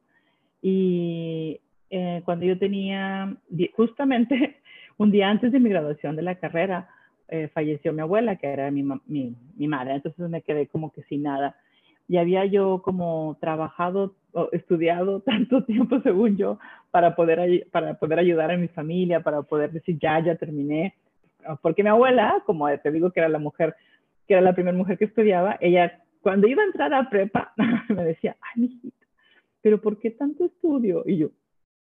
Y 0.62 1.60
eh, 1.90 2.22
cuando 2.26 2.46
yo 2.46 2.58
tenía, 2.58 3.36
justamente 3.76 4.58
un 4.98 5.12
día 5.12 5.30
antes 5.30 5.52
de 5.52 5.60
mi 5.60 5.70
graduación 5.70 6.16
de 6.16 6.22
la 6.22 6.36
carrera, 6.36 6.90
eh, 7.28 7.50
falleció 7.54 7.94
mi 7.94 8.02
abuela, 8.02 8.36
que 8.36 8.48
era 8.48 8.72
mi, 8.72 8.84
mi, 9.06 9.36
mi, 9.56 9.68
madre. 9.68 9.96
Entonces 9.96 10.30
me 10.30 10.42
quedé 10.42 10.68
como 10.68 10.92
que 10.92 11.04
sin 11.04 11.24
nada. 11.24 11.56
y 12.08 12.18
había 12.18 12.46
yo 12.46 12.82
como 12.84 13.38
trabajado 13.40 14.16
o 14.34 14.50
estudiado 14.52 15.22
tanto 15.26 15.64
tiempo, 15.64 16.02
según 16.02 16.38
yo, 16.38 16.60
para 16.92 17.16
poder, 17.16 17.68
para 17.72 17.96
poder 17.96 18.20
ayudar 18.20 18.52
a 18.52 18.58
mi 18.58 18.68
familia, 18.68 19.22
para 19.22 19.42
poder 19.42 19.72
decir, 19.72 19.98
ya, 20.00 20.20
ya 20.20 20.36
terminé. 20.36 20.96
Porque 21.62 21.84
mi 21.84 21.90
abuela, 21.90 22.42
como 22.46 22.68
te 22.78 22.92
digo 22.92 23.12
que 23.12 23.20
era 23.20 23.30
la 23.30 23.40
mujer, 23.40 23.76
que 24.28 24.34
era 24.34 24.42
la 24.42 24.54
primera 24.54 24.78
mujer 24.78 24.98
que 24.98 25.06
estudiaba, 25.06 25.58
ella 25.60 26.03
cuando 26.24 26.48
iba 26.48 26.64
a 26.64 26.66
entrar 26.66 26.94
a 26.94 27.10
prepa, 27.10 27.54
me 27.90 28.06
decía, 28.06 28.36
ay, 28.42 28.62
mijita, 28.62 29.06
pero 29.62 29.82
¿por 29.82 30.00
qué 30.00 30.12
tanto 30.12 30.46
estudio? 30.46 31.04
Y 31.06 31.18
yo, 31.18 31.32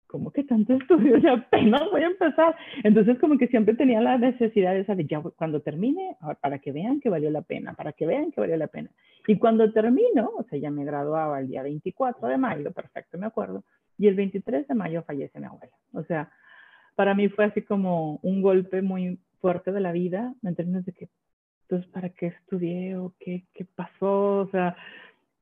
¿cómo 0.06 0.32
que 0.32 0.44
tanto 0.44 0.74
estudio? 0.74 1.18
Ya 1.22 1.34
apenas 1.34 1.82
voy 1.92 2.04
a 2.04 2.08
empezar. 2.08 2.56
Entonces, 2.84 3.18
como 3.20 3.38
que 3.38 3.48
siempre 3.48 3.74
tenía 3.74 4.00
la 4.00 4.18
necesidad 4.20 4.76
de 4.76 4.86
saber, 4.86 5.08
ya 5.08 5.22
cuando 5.22 5.62
termine, 5.62 6.16
para 6.40 6.60
que 6.60 6.72
vean 6.72 7.02
que 7.02 7.10
valió 7.10 7.32
la 7.32 7.42
pena, 7.42 7.74
para 7.74 7.94
que 7.94 8.06
vean 8.06 8.32
que 8.32 8.40
valió 8.40 8.56
la 8.58 8.68
pena. 8.68 8.92
Y 9.28 9.38
cuando 9.38 9.74
termino, 9.74 10.32
o 10.38 10.44
sea, 10.44 10.60
ya 10.60 10.70
me 10.70 10.86
graduaba 10.86 11.40
el 11.40 11.48
día 11.48 11.64
24 11.64 12.28
de 12.28 12.38
mayo, 12.38 12.72
perfecto, 12.72 13.18
me 13.18 13.26
acuerdo, 13.26 13.64
y 13.98 14.08
el 14.08 14.14
23 14.14 14.68
de 14.68 14.76
mayo 14.76 15.02
fallece 15.02 15.40
mi 15.40 15.48
abuela. 15.48 15.76
O 15.94 16.04
sea, 16.04 16.30
para 16.96 17.16
mí 17.16 17.28
fue 17.28 17.46
así 17.46 17.64
como 17.64 18.20
un 18.22 18.44
golpe 18.44 18.84
muy 18.84 19.20
fuerte 19.42 19.72
de 19.72 19.82
la 19.82 19.92
vida, 19.92 20.34
en 20.44 20.56
términos 20.56 20.86
de 20.86 20.94
que, 20.94 21.10
entonces, 21.70 21.92
¿para 21.92 22.10
qué 22.10 22.28
estudié 22.28 22.96
o 22.96 23.14
qué, 23.20 23.44
qué 23.54 23.66
pasó? 23.66 24.38
O 24.40 24.50
sea, 24.52 24.78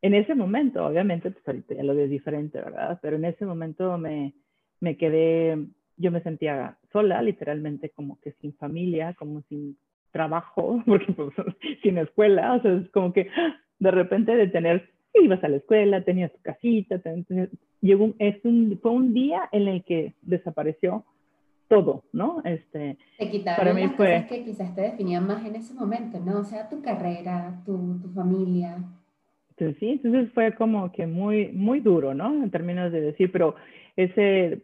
en 0.01 0.15
ese 0.15 0.33
momento, 0.33 0.83
obviamente, 0.83 1.29
pues 1.29 1.47
ahorita 1.47 1.75
ya 1.75 1.83
lo 1.83 1.95
veo 1.95 2.07
diferente, 2.07 2.59
¿verdad? 2.59 2.97
Pero 2.99 3.17
en 3.17 3.25
ese 3.25 3.45
momento 3.45 3.95
me, 3.99 4.33
me 4.79 4.97
quedé, 4.97 5.55
yo 5.97 6.11
me 6.11 6.21
sentía 6.21 6.77
sola, 6.91 7.21
literalmente 7.21 7.91
como 7.91 8.19
que 8.21 8.31
sin 8.41 8.55
familia, 8.55 9.13
como 9.13 9.43
sin 9.49 9.77
trabajo, 10.11 10.81
porque 10.87 11.13
pues, 11.13 11.29
sin 11.83 11.99
escuela, 11.99 12.55
o 12.55 12.61
sea, 12.63 12.73
es 12.73 12.89
como 12.89 13.13
que 13.13 13.29
de 13.77 13.91
repente 13.91 14.35
de 14.35 14.47
tener, 14.47 14.89
ibas 15.13 15.43
a 15.43 15.47
la 15.47 15.57
escuela, 15.57 16.03
tenías 16.03 16.33
tu 16.33 16.41
casita, 16.41 16.99
llegó 17.81 18.15
es 18.17 18.43
un, 18.43 18.79
fue 18.81 18.91
un 18.91 19.13
día 19.13 19.47
en 19.51 19.67
el 19.67 19.83
que 19.83 20.15
desapareció 20.23 21.05
todo, 21.67 22.03
¿no? 22.13 22.41
Este, 22.43 22.97
te 23.17 23.29
quitaron 23.29 23.57
para 23.57 23.73
mí 23.73 23.81
las 23.81 23.95
fue, 23.95 24.07
cosas 24.07 24.25
que 24.27 24.43
quizás 24.43 24.75
te 24.75 24.81
definían 24.81 25.25
más 25.25 25.45
en 25.45 25.55
ese 25.55 25.73
momento, 25.73 26.19
¿no? 26.19 26.39
O 26.39 26.43
sea, 26.43 26.69
tu 26.69 26.81
carrera, 26.81 27.61
tu, 27.65 27.99
tu 28.01 28.09
familia. 28.09 28.77
sí, 29.57 30.01
entonces 30.03 30.31
fue 30.33 30.53
como 30.55 30.91
que 30.91 31.07
muy, 31.07 31.47
muy 31.51 31.79
duro, 31.79 32.13
¿no? 32.13 32.43
En 32.43 32.51
términos 32.51 32.91
de 32.91 33.01
decir, 33.01 33.31
pero 33.31 33.55
ese, 33.95 34.61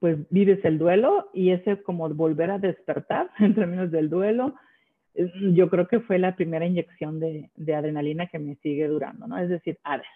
pues 0.00 0.18
vives 0.30 0.64
el 0.64 0.78
duelo 0.78 1.30
y 1.32 1.50
ese 1.50 1.82
como 1.82 2.08
volver 2.10 2.50
a 2.50 2.58
despertar 2.58 3.30
en 3.38 3.54
términos 3.54 3.90
del 3.90 4.08
duelo, 4.08 4.54
yo 5.52 5.68
creo 5.68 5.88
que 5.88 6.00
fue 6.00 6.18
la 6.18 6.36
primera 6.36 6.64
inyección 6.64 7.18
de, 7.18 7.50
de, 7.56 7.74
adrenalina 7.74 8.28
que 8.28 8.38
me 8.38 8.54
sigue 8.56 8.86
durando, 8.86 9.26
¿no? 9.26 9.36
Es 9.38 9.48
decir, 9.48 9.76
a 9.82 9.96
ver, 9.96 10.06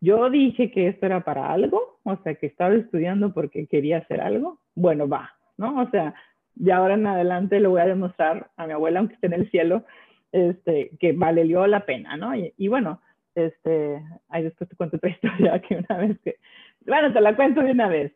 yo 0.00 0.30
dije 0.30 0.70
que 0.70 0.88
esto 0.88 1.06
era 1.06 1.24
para 1.24 1.52
algo, 1.52 1.98
o 2.04 2.16
sea, 2.22 2.34
que 2.34 2.46
estaba 2.46 2.74
estudiando 2.74 3.32
porque 3.32 3.66
quería 3.66 3.98
hacer 3.98 4.20
algo, 4.20 4.60
bueno, 4.74 5.08
va, 5.08 5.32
¿no? 5.56 5.80
O 5.82 5.90
sea, 5.90 6.14
de 6.54 6.72
ahora 6.72 6.94
en 6.94 7.06
adelante 7.06 7.60
le 7.60 7.68
voy 7.68 7.80
a 7.80 7.86
demostrar 7.86 8.50
a 8.56 8.66
mi 8.66 8.72
abuela, 8.72 9.00
aunque 9.00 9.14
esté 9.14 9.26
en 9.26 9.32
el 9.34 9.50
cielo, 9.50 9.84
este, 10.32 10.90
que 10.98 11.12
valió 11.12 11.66
la 11.66 11.86
pena, 11.86 12.16
¿no? 12.16 12.34
Y, 12.34 12.52
y 12.56 12.68
bueno, 12.68 13.00
este, 13.34 14.02
ahí 14.28 14.42
después 14.42 14.68
te 14.68 14.76
cuento 14.76 14.96
otra 14.96 15.10
historia 15.22 15.60
que 15.60 15.76
una 15.76 15.98
vez 15.98 16.18
que, 16.20 16.36
bueno, 16.84 17.12
te 17.12 17.20
la 17.20 17.36
cuento 17.36 17.60
de 17.62 17.72
una 17.72 17.88
vez 17.88 18.12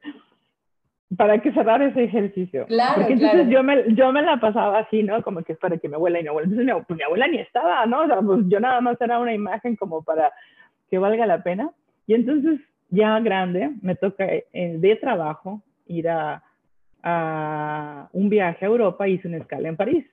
para 1.17 1.39
que 1.41 1.53
cerrar 1.53 1.83
ese 1.83 2.05
ejercicio. 2.05 2.67
Claro, 2.67 2.95
Porque 2.97 3.15
entonces 3.15 3.49
yo, 3.49 3.63
me, 3.63 3.95
yo 3.95 4.13
me 4.13 4.23
la 4.23 4.39
pasaba 4.39 4.79
así, 4.79 5.03
¿no? 5.03 5.23
Como 5.23 5.43
que 5.43 5.55
es 5.55 5.59
para 5.59 5.77
que 5.77 5.89
mi 5.89 5.95
abuela 5.95 6.21
y 6.21 6.23
mi 6.23 6.29
abuela. 6.29 6.49
Entonces 6.49 6.73
mi, 6.73 6.83
pues, 6.83 6.97
mi 6.97 7.03
abuela 7.03 7.27
ni 7.27 7.39
estaba, 7.39 7.85
¿no? 7.87 8.03
O 8.03 8.07
sea, 8.07 8.21
pues 8.23 8.41
yo 8.47 8.61
nada 8.61 8.81
más 8.81 9.01
era 9.01 9.19
una 9.19 9.35
imagen 9.35 9.75
como 9.75 10.05
para 10.05 10.33
que 10.91 10.99
valga 10.99 11.27
la 11.27 11.43
pena. 11.43 11.71
Y 12.07 12.15
entonces 12.15 12.61
ya 12.91 13.19
grande 13.21 13.71
me 13.83 13.95
toca 13.95 14.27
eh, 14.27 14.45
de 14.53 14.97
trabajo 14.97 15.63
ir 15.87 16.09
a, 16.09 16.43
a 17.03 18.09
un 18.13 18.29
viaje 18.29 18.65
a 18.65 18.69
Europa 18.69 19.09
hice 19.09 19.29
una 19.29 19.39
escala 19.39 19.69
en 19.69 19.77
París. 19.77 20.05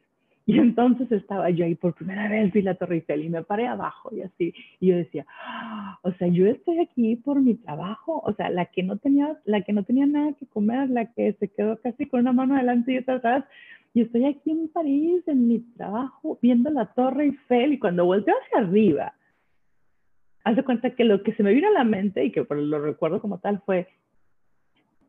Y 0.47 0.57
entonces 0.59 1.11
estaba 1.11 1.49
yo 1.49 1.65
ahí 1.65 1.75
por 1.75 1.93
primera 1.93 2.29
vez, 2.29 2.53
vi 2.53 2.61
la 2.61 2.75
Torre 2.75 2.95
Eiffel 2.95 3.21
y 3.21 3.29
me 3.29 3.43
paré 3.43 3.67
abajo 3.67 4.15
y 4.15 4.21
así. 4.21 4.53
Y 4.79 4.87
yo 4.87 4.95
decía, 4.95 5.25
ah, 5.29 5.99
o 6.03 6.13
sea, 6.13 6.29
yo 6.29 6.47
estoy 6.47 6.79
aquí 6.79 7.17
por 7.17 7.41
mi 7.41 7.55
trabajo. 7.55 8.21
O 8.23 8.31
sea, 8.33 8.49
la 8.49 8.65
que 8.65 8.81
no 8.81 8.95
tenía, 8.95 9.37
la 9.43 9.61
que 9.63 9.73
no 9.73 9.83
tenía 9.83 10.05
nada 10.05 10.31
que 10.39 10.45
comer, 10.45 10.89
la 10.89 11.11
que 11.11 11.33
se 11.33 11.49
quedó 11.49 11.75
casi 11.81 12.05
con 12.05 12.21
una 12.21 12.31
mano 12.31 12.55
adelante 12.55 12.93
y 12.93 12.97
otra 12.99 13.15
atrás. 13.15 13.43
Y 13.93 14.01
estoy 14.03 14.23
aquí 14.23 14.51
en 14.51 14.69
París, 14.69 15.21
en 15.27 15.49
mi 15.49 15.59
trabajo, 15.75 16.39
viendo 16.41 16.69
la 16.69 16.85
Torre 16.93 17.25
Eiffel. 17.25 17.73
Y 17.73 17.79
cuando 17.79 18.05
volteo 18.05 18.35
hacia 18.45 18.65
arriba, 18.65 19.13
hace 20.47 20.63
cuenta 20.63 20.91
que 20.91 21.03
lo 21.03 21.23
que 21.23 21.33
se 21.33 21.43
me 21.43 21.53
vino 21.53 21.67
a 21.67 21.71
la 21.71 21.83
mente 21.83 22.23
y 22.23 22.31
que 22.31 22.45
lo 22.49 22.79
recuerdo 22.79 23.21
como 23.21 23.39
tal 23.39 23.61
fue, 23.65 23.87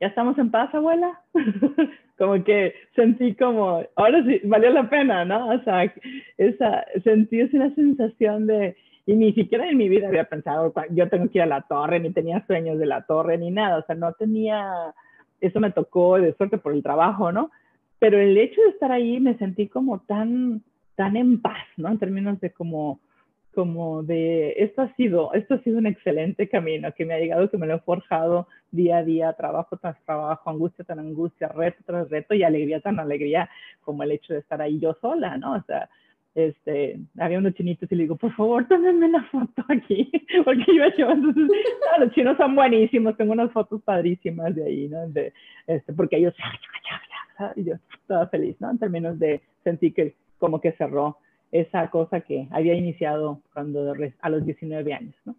¿ya 0.01 0.09
estamos 0.09 0.37
en 0.39 0.51
paz, 0.51 0.75
abuela? 0.75 1.21
como 2.19 2.43
que 2.43 2.75
sentí 2.95 3.35
como, 3.35 3.83
ahora 3.95 4.25
sí, 4.25 4.41
valió 4.45 4.71
la 4.71 4.91
pena, 4.91 5.25
¿no? 5.25 5.51
O 5.51 5.63
sea, 5.63 5.93
esa, 6.37 6.85
sentí 7.05 7.41
esa 7.41 7.73
sensación 7.75 8.47
de, 8.47 8.77
y 9.07 9.15
ni 9.15 9.33
siquiera 9.33 9.69
en 9.69 9.77
mi 9.77 9.89
vida 9.89 10.09
había 10.09 10.25
pensado, 10.25 10.73
yo 10.91 11.09
tengo 11.09 11.31
que 11.31 11.39
ir 11.39 11.43
a 11.43 11.47
la 11.47 11.63
torre, 11.63 12.01
ni 12.01 12.11
tenía 12.11 12.45
sueños 12.47 12.79
de 12.79 12.87
la 12.87 13.03
torre, 13.03 13.39
ni 13.39 13.51
nada, 13.51 13.79
o 13.79 13.87
sea, 13.87 13.95
no 13.95 14.13
tenía, 14.15 14.93
eso 15.41 15.61
me 15.61 15.71
tocó 15.71 16.19
de 16.19 16.35
suerte 16.35 16.59
por 16.59 16.73
el 16.73 16.83
trabajo, 16.83 17.31
¿no? 17.31 17.51
Pero 18.01 18.19
el 18.19 18.37
hecho 18.37 18.61
de 18.63 18.71
estar 18.71 18.91
ahí 18.91 19.21
me 19.21 19.37
sentí 19.39 19.69
como 19.69 20.01
tan, 20.01 20.63
tan 20.97 21.17
en 21.17 21.41
paz, 21.41 21.65
¿no? 21.77 21.89
En 21.89 21.99
términos 21.99 22.41
de 22.41 22.51
como, 22.51 23.01
como 23.59 24.05
de, 24.05 24.55
esto 24.59 24.83
ha 24.83 24.95
sido, 24.95 25.33
esto 25.35 25.55
ha 25.55 25.59
sido 25.65 25.79
un 25.79 25.89
excelente 25.89 26.49
camino 26.49 26.95
que 26.95 27.05
me 27.05 27.15
ha 27.15 27.19
llegado, 27.19 27.51
que 27.51 27.59
me 27.59 27.67
lo 27.67 27.75
he 27.75 27.81
forjado 27.81 28.47
día 28.71 28.99
a 28.99 29.03
día, 29.03 29.33
trabajo 29.33 29.77
tras 29.79 30.01
trabajo, 30.05 30.49
angustia 30.49 30.85
tras 30.85 31.01
angustia, 31.01 31.49
reto 31.49 31.83
tras 31.85 32.09
reto 32.09 32.35
y 32.35 32.45
alegría 32.45 32.81
tras 32.81 32.97
alegría, 32.97 33.51
como 33.81 34.05
el 34.05 34.13
hecho 34.13 34.33
de 34.33 34.39
estar 34.39 34.63
ahí 34.63 34.79
yo 34.79 34.97
sola, 35.01 35.37
¿no? 35.39 35.55
O 35.55 35.63
sea, 35.63 35.91
este, 36.37 37.01
había 37.19 37.41
unos 37.41 37.55
chinitos 37.55 37.91
y 37.91 37.97
le 37.97 38.05
digo, 38.05 38.15
por 38.15 38.33
favor, 38.37 38.65
tómenme 38.69 39.07
una 39.07 39.25
foto 39.25 39.65
aquí, 39.67 40.09
porque 40.45 40.77
yo 40.77 40.85
hecho, 40.85 41.11
entonces, 41.11 41.49
los 41.99 42.13
chinos 42.13 42.37
son 42.37 42.55
buenísimos, 42.55 43.17
tengo 43.17 43.33
unas 43.33 43.51
fotos 43.51 43.83
padrísimas 43.83 44.55
de 44.55 44.67
ahí, 44.67 44.89
¿no? 44.89 45.09
De, 45.09 45.33
este, 45.67 45.93
porque 45.95 46.19
ellos, 46.19 46.35
y 47.57 47.65
yo 47.65 47.75
estaba 47.93 48.29
feliz, 48.29 48.55
¿no? 48.61 48.71
En 48.71 48.79
términos 48.79 49.19
de 49.19 49.41
sentir 49.65 49.95
que 49.95 50.15
como 50.39 50.61
que 50.61 50.71
cerró 50.75 51.19
esa 51.51 51.89
cosa 51.91 52.21
que 52.21 52.49
había 52.51 52.75
iniciado 52.75 53.43
cuando 53.53 53.95
a 54.21 54.29
los 54.29 54.45
19 54.45 54.93
años. 54.93 55.15
¿no? 55.25 55.35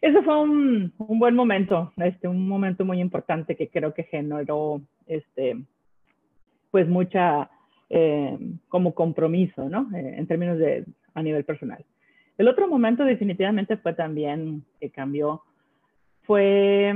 Ese 0.00 0.22
fue 0.22 0.40
un, 0.40 0.92
un, 0.98 1.18
buen 1.18 1.34
momento, 1.34 1.92
este, 1.98 2.26
un 2.26 2.48
momento 2.48 2.84
muy 2.84 3.00
importante 3.00 3.54
que 3.54 3.68
creo 3.68 3.92
que 3.92 4.04
generó 4.04 4.80
este, 5.06 5.62
pues 6.70 6.88
mucha 6.88 7.50
eh, 7.90 8.38
como 8.68 8.94
compromiso, 8.94 9.68
¿no? 9.68 9.90
Eh, 9.94 10.14
en 10.16 10.26
términos 10.26 10.58
de 10.58 10.86
a 11.12 11.22
nivel 11.22 11.44
personal. 11.44 11.84
El 12.38 12.48
otro 12.48 12.68
momento 12.68 13.04
definitivamente 13.04 13.76
fue 13.76 13.92
también 13.92 14.64
que 14.80 14.90
cambió, 14.90 15.42
fue 16.22 16.94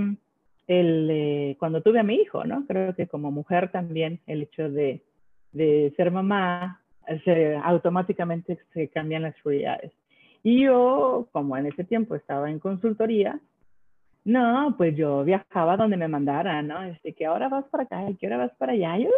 el, 0.66 1.08
eh, 1.10 1.56
cuando 1.58 1.82
tuve 1.82 1.98
a 1.98 2.04
mi 2.04 2.14
hijo, 2.14 2.44
¿no? 2.44 2.64
Creo 2.66 2.94
que 2.94 3.06
como 3.06 3.30
mujer 3.30 3.70
también 3.70 4.20
el 4.26 4.42
hecho 4.42 4.70
de, 4.70 5.02
de 5.52 5.92
ser 5.96 6.10
mamá 6.10 6.80
se, 7.24 7.56
automáticamente 7.56 8.58
se 8.72 8.88
cambian 8.88 9.22
las 9.22 9.34
prioridades. 9.42 9.92
Y 10.42 10.64
yo, 10.64 11.28
como 11.32 11.56
en 11.56 11.66
ese 11.66 11.84
tiempo 11.84 12.14
estaba 12.14 12.50
en 12.50 12.58
consultoría, 12.58 13.40
no, 14.24 14.74
pues 14.76 14.96
yo 14.96 15.24
viajaba 15.24 15.76
donde 15.76 15.96
me 15.96 16.08
mandaran, 16.08 16.66
¿no? 16.66 16.82
Este, 16.82 17.12
que 17.12 17.26
ahora 17.26 17.48
vas 17.48 17.64
para 17.66 17.84
acá 17.84 18.10
y 18.10 18.16
que 18.16 18.26
ahora 18.26 18.38
vas 18.38 18.52
para 18.56 18.72
allá. 18.72 18.98
Y, 18.98 19.08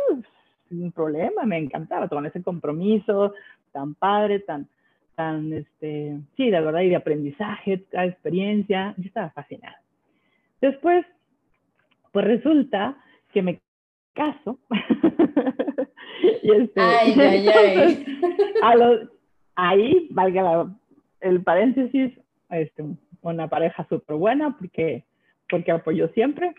sin 0.69 0.91
problema, 0.93 1.45
me 1.45 1.59
encantaba 1.59 2.09
con 2.09 2.27
ese 2.27 2.43
compromiso 2.43 3.35
tan 3.73 3.95
padre, 3.95 4.41
tan, 4.41 4.69
tan, 5.15 5.53
este, 5.53 6.19
sí, 6.37 6.51
de 6.51 6.61
verdad, 6.61 6.81
y 6.81 6.89
de 6.89 6.97
aprendizaje, 6.97 7.85
cada 7.91 8.07
experiencia. 8.07 8.95
Yo 8.97 9.05
estaba 9.07 9.31
fascinada. 9.31 9.81
Después, 10.61 11.07
pues 12.13 12.25
resulta 12.25 12.97
que 13.33 13.43
me 13.43 13.61
caso 14.17 14.59
y 16.43 16.51
este, 16.51 16.81
ahí, 19.55 20.09
valga 20.11 20.75
el 21.21 21.43
paréntesis, 21.43 22.13
este, 22.51 22.85
una 23.23 23.49
pareja 23.49 23.87
súper 23.89 24.17
buena 24.17 24.57
porque, 24.57 25.05
porque 25.49 25.71
apoyó 25.73 26.09
siempre. 26.09 26.55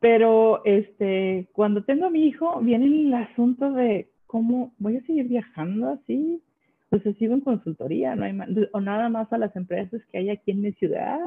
Pero 0.00 0.62
este, 0.64 1.48
cuando 1.52 1.84
tengo 1.84 2.06
a 2.06 2.10
mi 2.10 2.26
hijo, 2.26 2.60
viene 2.60 2.86
el 2.86 3.12
asunto 3.12 3.72
de 3.72 4.08
cómo 4.26 4.72
voy 4.78 4.96
a 4.96 5.02
seguir 5.02 5.28
viajando 5.28 5.90
así. 5.90 6.42
Pues 6.88 7.02
sigo 7.18 7.34
en 7.34 7.40
consultoría, 7.40 8.16
no 8.16 8.24
hay 8.24 8.36
o 8.72 8.80
nada 8.80 9.08
más 9.08 9.32
a 9.32 9.38
las 9.38 9.54
empresas 9.54 10.00
que 10.10 10.18
hay 10.18 10.30
aquí 10.30 10.50
en 10.50 10.62
mi 10.62 10.72
ciudad. 10.72 11.20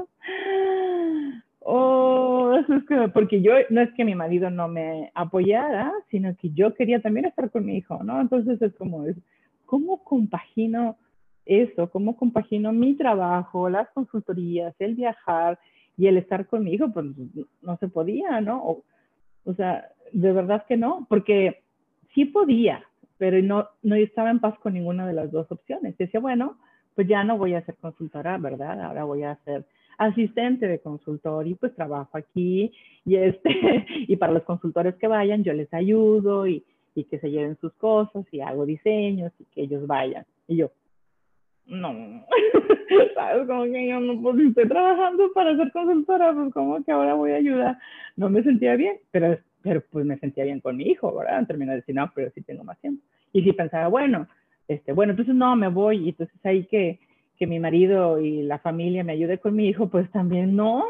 Oh, 1.65 2.55
es 2.70 2.84
que, 2.86 3.08
porque 3.10 3.41
yo, 3.41 3.53
no 3.70 3.82
es 3.82 3.91
que 3.93 4.05
mi 4.05 4.15
marido 4.15 4.50
no 4.50 4.67
me 4.67 5.12
apoyara, 5.15 5.93
sino 6.10 6.36
que 6.36 6.51
yo 6.51 6.74
quería 6.74 7.01
también 7.01 7.25
estar 7.25 7.50
con 7.51 7.65
mi 7.65 7.77
hijo, 7.77 8.03
¿no? 8.03 8.20
Entonces 8.20 8.62
es 8.62 8.74
como, 8.75 9.05
¿cómo 9.65 10.03
compagino 10.03 10.98
eso, 11.46 11.89
cómo 11.89 12.15
compagino 12.15 12.72
mi 12.72 12.96
trabajo, 12.96 13.70
las 13.70 13.89
consultorías, 13.89 14.75
el 14.79 14.96
viajar 14.96 15.60
y 15.98 16.08
el 16.08 16.17
estar 16.17 16.48
con 16.48 16.63
mi 16.63 16.74
hijo, 16.74 16.91
pues 16.91 17.05
no 17.62 17.77
se 17.77 17.88
podía, 17.88 18.41
¿no? 18.41 18.84
O, 19.46 19.53
sea, 19.53 19.89
de 20.12 20.32
verdad 20.32 20.65
que 20.67 20.77
no, 20.77 21.05
porque 21.10 21.63
sí 22.13 22.25
podía, 22.25 22.84
pero 23.17 23.41
no, 23.41 23.67
no 23.84 23.96
estaba 23.96 24.32
en 24.32 24.39
paz 24.39 24.58
con 24.60 24.74
ninguna 24.74 25.05
de 25.05 25.13
las 25.13 25.32
dos 25.32 25.51
opciones. 25.51 25.98
Decía, 25.98 26.20
bueno, 26.20 26.58
pues 26.96 27.08
ya 27.08 27.24
no 27.24 27.38
voy 27.38 27.53
a 27.53 27.65
ser 27.65 27.75
consultora, 27.75 28.38
¿verdad? 28.38 28.82
Ahora 28.82 29.03
voy 29.03 29.24
a 29.24 29.36
ser 29.43 29.65
asistente 29.97 30.67
de 30.67 30.79
consultor 30.79 31.47
y 31.47 31.55
pues 31.55 31.75
trabajo 31.75 32.17
aquí 32.17 32.71
y 33.05 33.15
este 33.15 33.50
y 34.07 34.15
para 34.15 34.33
los 34.33 34.43
consultores 34.43 34.95
que 34.95 35.07
vayan 35.07 35.43
yo 35.43 35.53
les 35.53 35.73
ayudo 35.73 36.47
y, 36.47 36.63
y 36.95 37.03
que 37.05 37.19
se 37.19 37.31
lleven 37.31 37.57
sus 37.59 37.73
cosas 37.73 38.25
y 38.31 38.41
hago 38.41 38.65
diseños 38.65 39.31
y 39.39 39.45
que 39.45 39.63
ellos 39.63 39.88
vayan. 39.88 40.25
Y 40.47 40.57
yo 40.57 40.71
no 41.65 41.93
sabes 43.15 43.47
como 43.47 43.63
que 43.63 43.88
yo 43.88 44.00
no 44.00 44.21
pues 44.21 44.39
estoy 44.39 44.67
trabajando 44.67 45.31
para 45.33 45.55
ser 45.55 45.71
consultora 45.71 46.33
pues 46.33 46.53
como 46.53 46.83
que 46.83 46.91
ahora 46.91 47.13
voy 47.13 47.31
a 47.31 47.35
ayudar 47.35 47.77
no 48.17 48.29
me 48.29 48.43
sentía 48.43 48.75
bien 48.75 48.97
pero 49.12 49.38
pero 49.62 49.81
pues 49.89 50.05
me 50.05 50.17
sentía 50.19 50.43
bien 50.43 50.59
con 50.59 50.75
mi 50.75 50.83
hijo 50.85 51.13
verdad 51.15 51.47
terminé 51.47 51.71
de 51.71 51.77
decir 51.77 51.95
no 51.95 52.12
pero 52.13 52.31
sí 52.31 52.41
tengo 52.41 52.63
más 52.63 52.79
tiempo 52.79 53.01
y 53.31 53.43
si 53.43 53.53
pensaba 53.53 53.88
bueno 53.88 54.27
este 54.67 54.91
bueno 54.91 55.12
entonces 55.12 55.35
no 55.35 55.55
me 55.55 55.69
voy 55.69 56.05
y 56.05 56.09
entonces 56.09 56.45
ahí 56.45 56.65
que 56.65 57.00
que 57.43 57.47
mi 57.47 57.59
marido 57.59 58.21
y 58.21 58.41
la 58.43 58.57
familia 58.59 59.03
me 59.03 59.12
ayude 59.12 59.38
con 59.38 59.53
mi 59.53 59.67
hijo, 59.67 59.89
pues 59.89 60.09
también 60.12 60.55
no, 60.55 60.85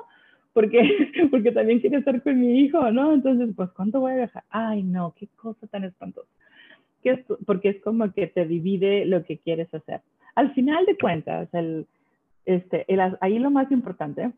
porque, 0.53 0.77
porque 1.31 1.51
también 1.51 1.79
quiere 1.79 1.98
estar 1.98 2.22
con 2.22 2.39
mi 2.39 2.60
hijo, 2.60 2.91
¿no? 2.91 3.12
Entonces, 3.12 3.50
pues, 3.55 3.72
¿cuánto 3.72 4.01
voy 4.01 4.12
a 4.12 4.17
dejar? 4.17 4.43
Ay, 4.51 4.83
no, 4.83 5.15
qué 5.17 5.27
cosa 5.36 5.65
tan 5.65 5.83
espantosa. 5.83 6.29
es, 7.03 7.22
porque 7.48 7.69
es 7.69 7.81
como 7.81 8.13
que 8.13 8.27
te 8.27 8.45
divide 8.45 9.05
lo 9.05 9.24
que 9.24 9.39
quieres 9.39 9.74
hacer. 9.74 10.01
Al 10.36 10.53
final 10.53 10.86
de 10.86 10.95
cuentas, 10.95 11.50
el, 11.53 11.88
este, 12.45 12.86
ahí 13.19 13.39
lo 13.39 13.50
más 13.50 13.72
importante 13.72 14.31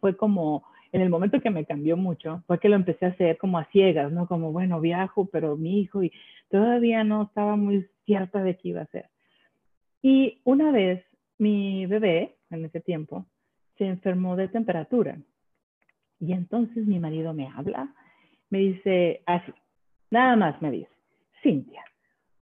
fue 0.00 0.14
como 0.14 0.62
en 0.92 1.00
el 1.00 1.08
momento 1.08 1.40
que 1.40 1.48
me 1.48 1.64
cambió 1.64 1.96
mucho, 1.96 2.42
fue 2.46 2.58
que 2.58 2.68
lo 2.68 2.76
empecé 2.76 3.06
a 3.06 3.10
hacer 3.10 3.38
como 3.38 3.58
a 3.58 3.64
ciegas, 3.72 4.12
¿no? 4.12 4.26
Como, 4.26 4.52
bueno, 4.52 4.78
viajo, 4.78 5.24
pero 5.32 5.56
mi 5.56 5.80
hijo, 5.80 6.02
y 6.02 6.12
todavía 6.50 7.02
no 7.02 7.22
estaba 7.22 7.56
muy 7.56 7.86
cierta 8.04 8.42
de 8.42 8.58
qué 8.58 8.68
iba 8.68 8.80
a 8.80 8.84
hacer. 8.84 9.06
Y 10.10 10.40
una 10.44 10.72
vez 10.72 11.04
mi 11.36 11.84
bebé, 11.84 12.36
en 12.48 12.64
ese 12.64 12.80
tiempo, 12.80 13.26
se 13.76 13.84
enfermó 13.84 14.36
de 14.36 14.48
temperatura. 14.48 15.18
Y 16.18 16.32
entonces 16.32 16.86
mi 16.86 16.98
marido 16.98 17.34
me 17.34 17.46
habla, 17.46 17.94
me 18.48 18.60
dice 18.60 19.20
así, 19.26 19.52
nada 20.10 20.34
más 20.34 20.62
me 20.62 20.70
dice, 20.70 20.90
Cintia, 21.42 21.84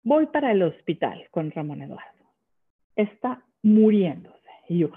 voy 0.03 0.27
para 0.27 0.53
el 0.53 0.63
hospital 0.63 1.27
con 1.31 1.51
Ramón 1.53 1.81
Eduardo. 1.81 2.25
Está 2.97 3.43
muriéndose. 3.63 4.51
Y 4.69 4.81
yo, 4.81 4.91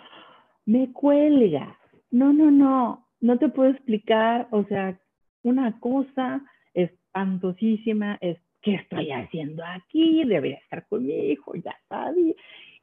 me 0.66 0.92
cuelga. 0.92 1.80
No, 2.12 2.34
no, 2.34 2.52
no, 2.52 3.08
no 3.22 3.40
te 3.40 3.48
puedo 3.48 3.70
explicar. 3.70 4.50
O 4.52 4.66
sea, 4.66 5.00
una 5.42 5.80
cosa 5.80 6.42
espantosísima, 6.74 8.18
es 8.20 8.38
¿qué 8.62 8.76
estoy 8.76 9.14
haciendo 9.14 9.64
aquí? 9.64 10.26
Debería 10.26 10.58
estar 10.58 10.86
con 10.88 11.06
mi 11.06 11.14
hijo, 11.14 11.56
ya. 11.56 11.77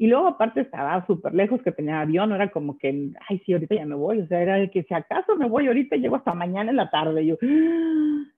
Y 0.05 0.07
luego 0.07 0.27
aparte 0.27 0.61
estaba 0.61 1.03
súper 1.07 1.33
lejos 1.33 1.63
que 1.63 1.73
tenía 1.73 2.03
avión, 2.03 2.29
no 2.29 2.35
era 2.35 2.51
como 2.51 2.77
que, 2.77 3.13
ay, 3.27 3.39
sí, 3.39 3.55
ahorita 3.55 3.75
ya 3.75 3.87
me 3.87 3.95
voy, 3.95 4.21
o 4.21 4.27
sea, 4.27 4.43
era 4.43 4.59
el 4.59 4.71
que 4.71 4.83
si 4.83 4.93
acaso 4.93 5.35
me 5.35 5.49
voy 5.49 5.67
ahorita, 5.67 5.97
llego 5.97 6.17
hasta 6.17 6.35
mañana 6.35 6.69
en 6.69 6.77
la 6.77 6.91
tarde. 6.91 7.23
Y 7.23 7.29
yo, 7.29 7.37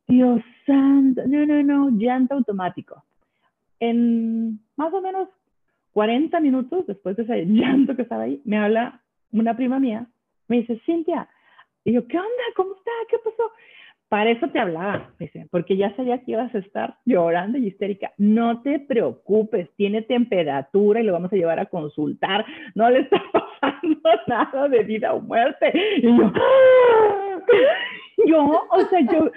Dios 0.06 0.42
santo, 0.64 1.22
no, 1.26 1.44
no, 1.44 1.60
no, 1.64 1.90
llanto 1.98 2.36
automático. 2.36 3.02
En 3.80 4.60
más 4.76 4.94
o 4.94 5.00
menos 5.00 5.28
40 5.90 6.38
minutos 6.38 6.86
después 6.86 7.16
de 7.16 7.24
ese 7.24 7.46
llanto 7.46 7.96
que 7.96 8.02
estaba 8.02 8.22
ahí, 8.22 8.40
me 8.44 8.58
habla 8.58 9.00
una 9.32 9.56
prima 9.56 9.80
mía, 9.80 10.06
me 10.46 10.58
dice, 10.58 10.80
Cintia, 10.86 11.28
y 11.82 11.94
yo, 11.94 12.06
¿qué 12.06 12.16
onda? 12.16 12.44
¿Cómo 12.54 12.76
está? 12.76 12.92
¿Qué 13.10 13.16
pasó? 13.24 13.50
Para 14.08 14.30
eso 14.30 14.46
te 14.48 14.60
hablaba, 14.60 15.10
dice, 15.18 15.48
porque 15.50 15.76
ya 15.76 15.94
sabía 15.96 16.18
que 16.18 16.32
ibas 16.32 16.54
a 16.54 16.58
estar 16.58 16.96
llorando 17.04 17.58
y 17.58 17.66
histérica. 17.66 18.12
No 18.18 18.62
te 18.62 18.78
preocupes, 18.78 19.68
tiene 19.76 20.02
temperatura 20.02 21.00
y 21.00 21.04
lo 21.04 21.12
vamos 21.12 21.32
a 21.32 21.36
llevar 21.36 21.58
a 21.58 21.66
consultar. 21.66 22.44
No 22.76 22.88
le 22.88 23.00
está 23.00 23.20
pasando 23.60 24.10
nada 24.28 24.68
de 24.68 24.84
vida 24.84 25.12
o 25.12 25.20
muerte. 25.20 25.72
Y 25.96 26.02
yo, 26.02 26.32
yo, 28.26 28.66
o 28.70 28.80
sea, 28.88 29.00
yo, 29.00 29.30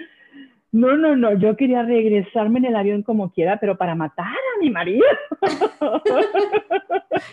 no, 0.72 0.96
no, 0.96 1.16
no, 1.16 1.32
yo 1.34 1.56
quería 1.56 1.82
regresarme 1.82 2.60
en 2.60 2.66
el 2.66 2.76
avión 2.76 3.02
como 3.02 3.32
quiera, 3.32 3.58
pero 3.58 3.76
para 3.76 3.96
matar 3.96 4.26
a 4.26 4.60
mi 4.60 4.70
marido. 4.70 5.04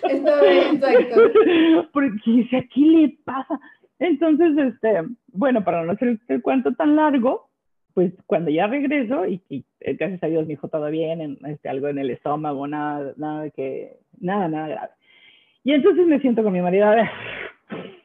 Está 0.09 0.41
bien, 0.41 0.75
exacto. 0.75 1.21
Porque 1.93 2.19
dice, 2.25 2.67
¿qué 2.73 2.81
le 2.81 3.17
pasa? 3.23 3.59
Entonces, 3.99 4.57
este, 4.57 5.03
bueno, 5.33 5.63
para 5.63 5.83
no 5.83 5.93
hacer 5.93 6.19
el 6.27 6.41
cuento 6.41 6.73
tan 6.73 6.95
largo, 6.95 7.49
pues 7.93 8.13
cuando 8.27 8.51
ya 8.51 8.67
regreso 8.67 9.25
y, 9.25 9.41
eh, 9.79 9.93
gracias 9.95 10.21
a 10.21 10.27
Dios 10.27 10.45
mi 10.45 10.53
hijo 10.53 10.67
todo 10.67 10.87
bien, 10.91 11.19
en, 11.19 11.39
este, 11.47 11.67
algo 11.67 11.87
en 11.87 11.97
el 11.97 12.11
estómago, 12.11 12.67
nada, 12.67 13.13
nada 13.17 13.49
que, 13.49 13.97
nada, 14.19 14.47
nada 14.47 14.67
grave. 14.67 14.91
Y 15.63 15.73
entonces 15.73 16.05
me 16.05 16.19
siento 16.19 16.43
con 16.43 16.53
mi 16.53 16.61
marido, 16.61 16.85
a 16.85 16.91
ver, 16.91 17.09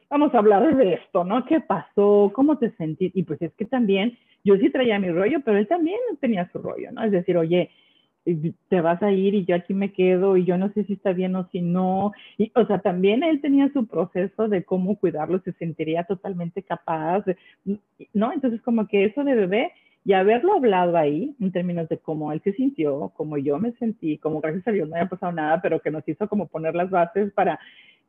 vamos 0.09 0.33
a 0.33 0.39
hablar 0.39 0.75
de 0.75 0.93
esto, 0.95 1.23
¿no? 1.23 1.45
¿Qué 1.45 1.59
pasó? 1.59 2.31
¿Cómo 2.33 2.57
te 2.57 2.71
sentiste? 2.71 3.19
Y 3.19 3.21
pues 3.21 3.39
es 3.41 3.53
que 3.53 3.65
también, 3.65 4.17
yo 4.43 4.57
sí 4.57 4.71
traía 4.71 4.97
mi 4.97 5.11
rollo, 5.11 5.41
pero 5.45 5.59
él 5.59 5.67
también 5.67 5.99
tenía 6.19 6.49
su 6.51 6.57
rollo, 6.57 6.91
¿no? 6.91 7.03
Es 7.03 7.11
decir, 7.11 7.37
oye, 7.37 7.69
te 8.69 8.81
vas 8.81 9.01
a 9.03 9.11
ir 9.11 9.33
y 9.33 9.45
yo 9.45 9.55
aquí 9.55 9.73
me 9.73 9.91
quedo 9.91 10.37
y 10.37 10.45
yo 10.45 10.57
no 10.57 10.71
sé 10.73 10.85
si 10.85 10.93
está 10.93 11.13
bien 11.13 11.35
o 11.35 11.47
si 11.51 11.61
no. 11.61 12.13
Y, 12.37 12.51
o 12.55 12.65
sea, 12.65 12.79
también 12.79 13.23
él 13.23 13.41
tenía 13.41 13.71
su 13.73 13.85
proceso 13.85 14.47
de 14.47 14.63
cómo 14.63 14.97
cuidarlo, 14.97 15.39
se 15.39 15.53
sentiría 15.53 16.03
totalmente 16.05 16.63
capaz, 16.63 17.25
¿no? 18.13 18.31
Entonces, 18.31 18.61
como 18.61 18.87
que 18.87 19.05
eso 19.05 19.23
de 19.23 19.35
bebé 19.35 19.71
y 20.05 20.13
haberlo 20.13 20.53
hablado 20.53 20.97
ahí 20.97 21.35
en 21.39 21.51
términos 21.51 21.87
de 21.89 21.97
cómo 21.97 22.31
él 22.31 22.41
se 22.43 22.53
sintió, 22.53 23.11
cómo 23.15 23.37
yo 23.37 23.57
me 23.59 23.71
sentí, 23.73 24.17
como 24.17 24.41
gracias 24.41 24.67
a 24.67 24.71
Dios 24.71 24.89
no 24.89 24.95
haya 24.95 25.07
pasado 25.07 25.31
nada, 25.31 25.61
pero 25.61 25.79
que 25.79 25.91
nos 25.91 26.07
hizo 26.07 26.27
como 26.27 26.47
poner 26.47 26.75
las 26.75 26.89
bases 26.89 27.31
para 27.33 27.59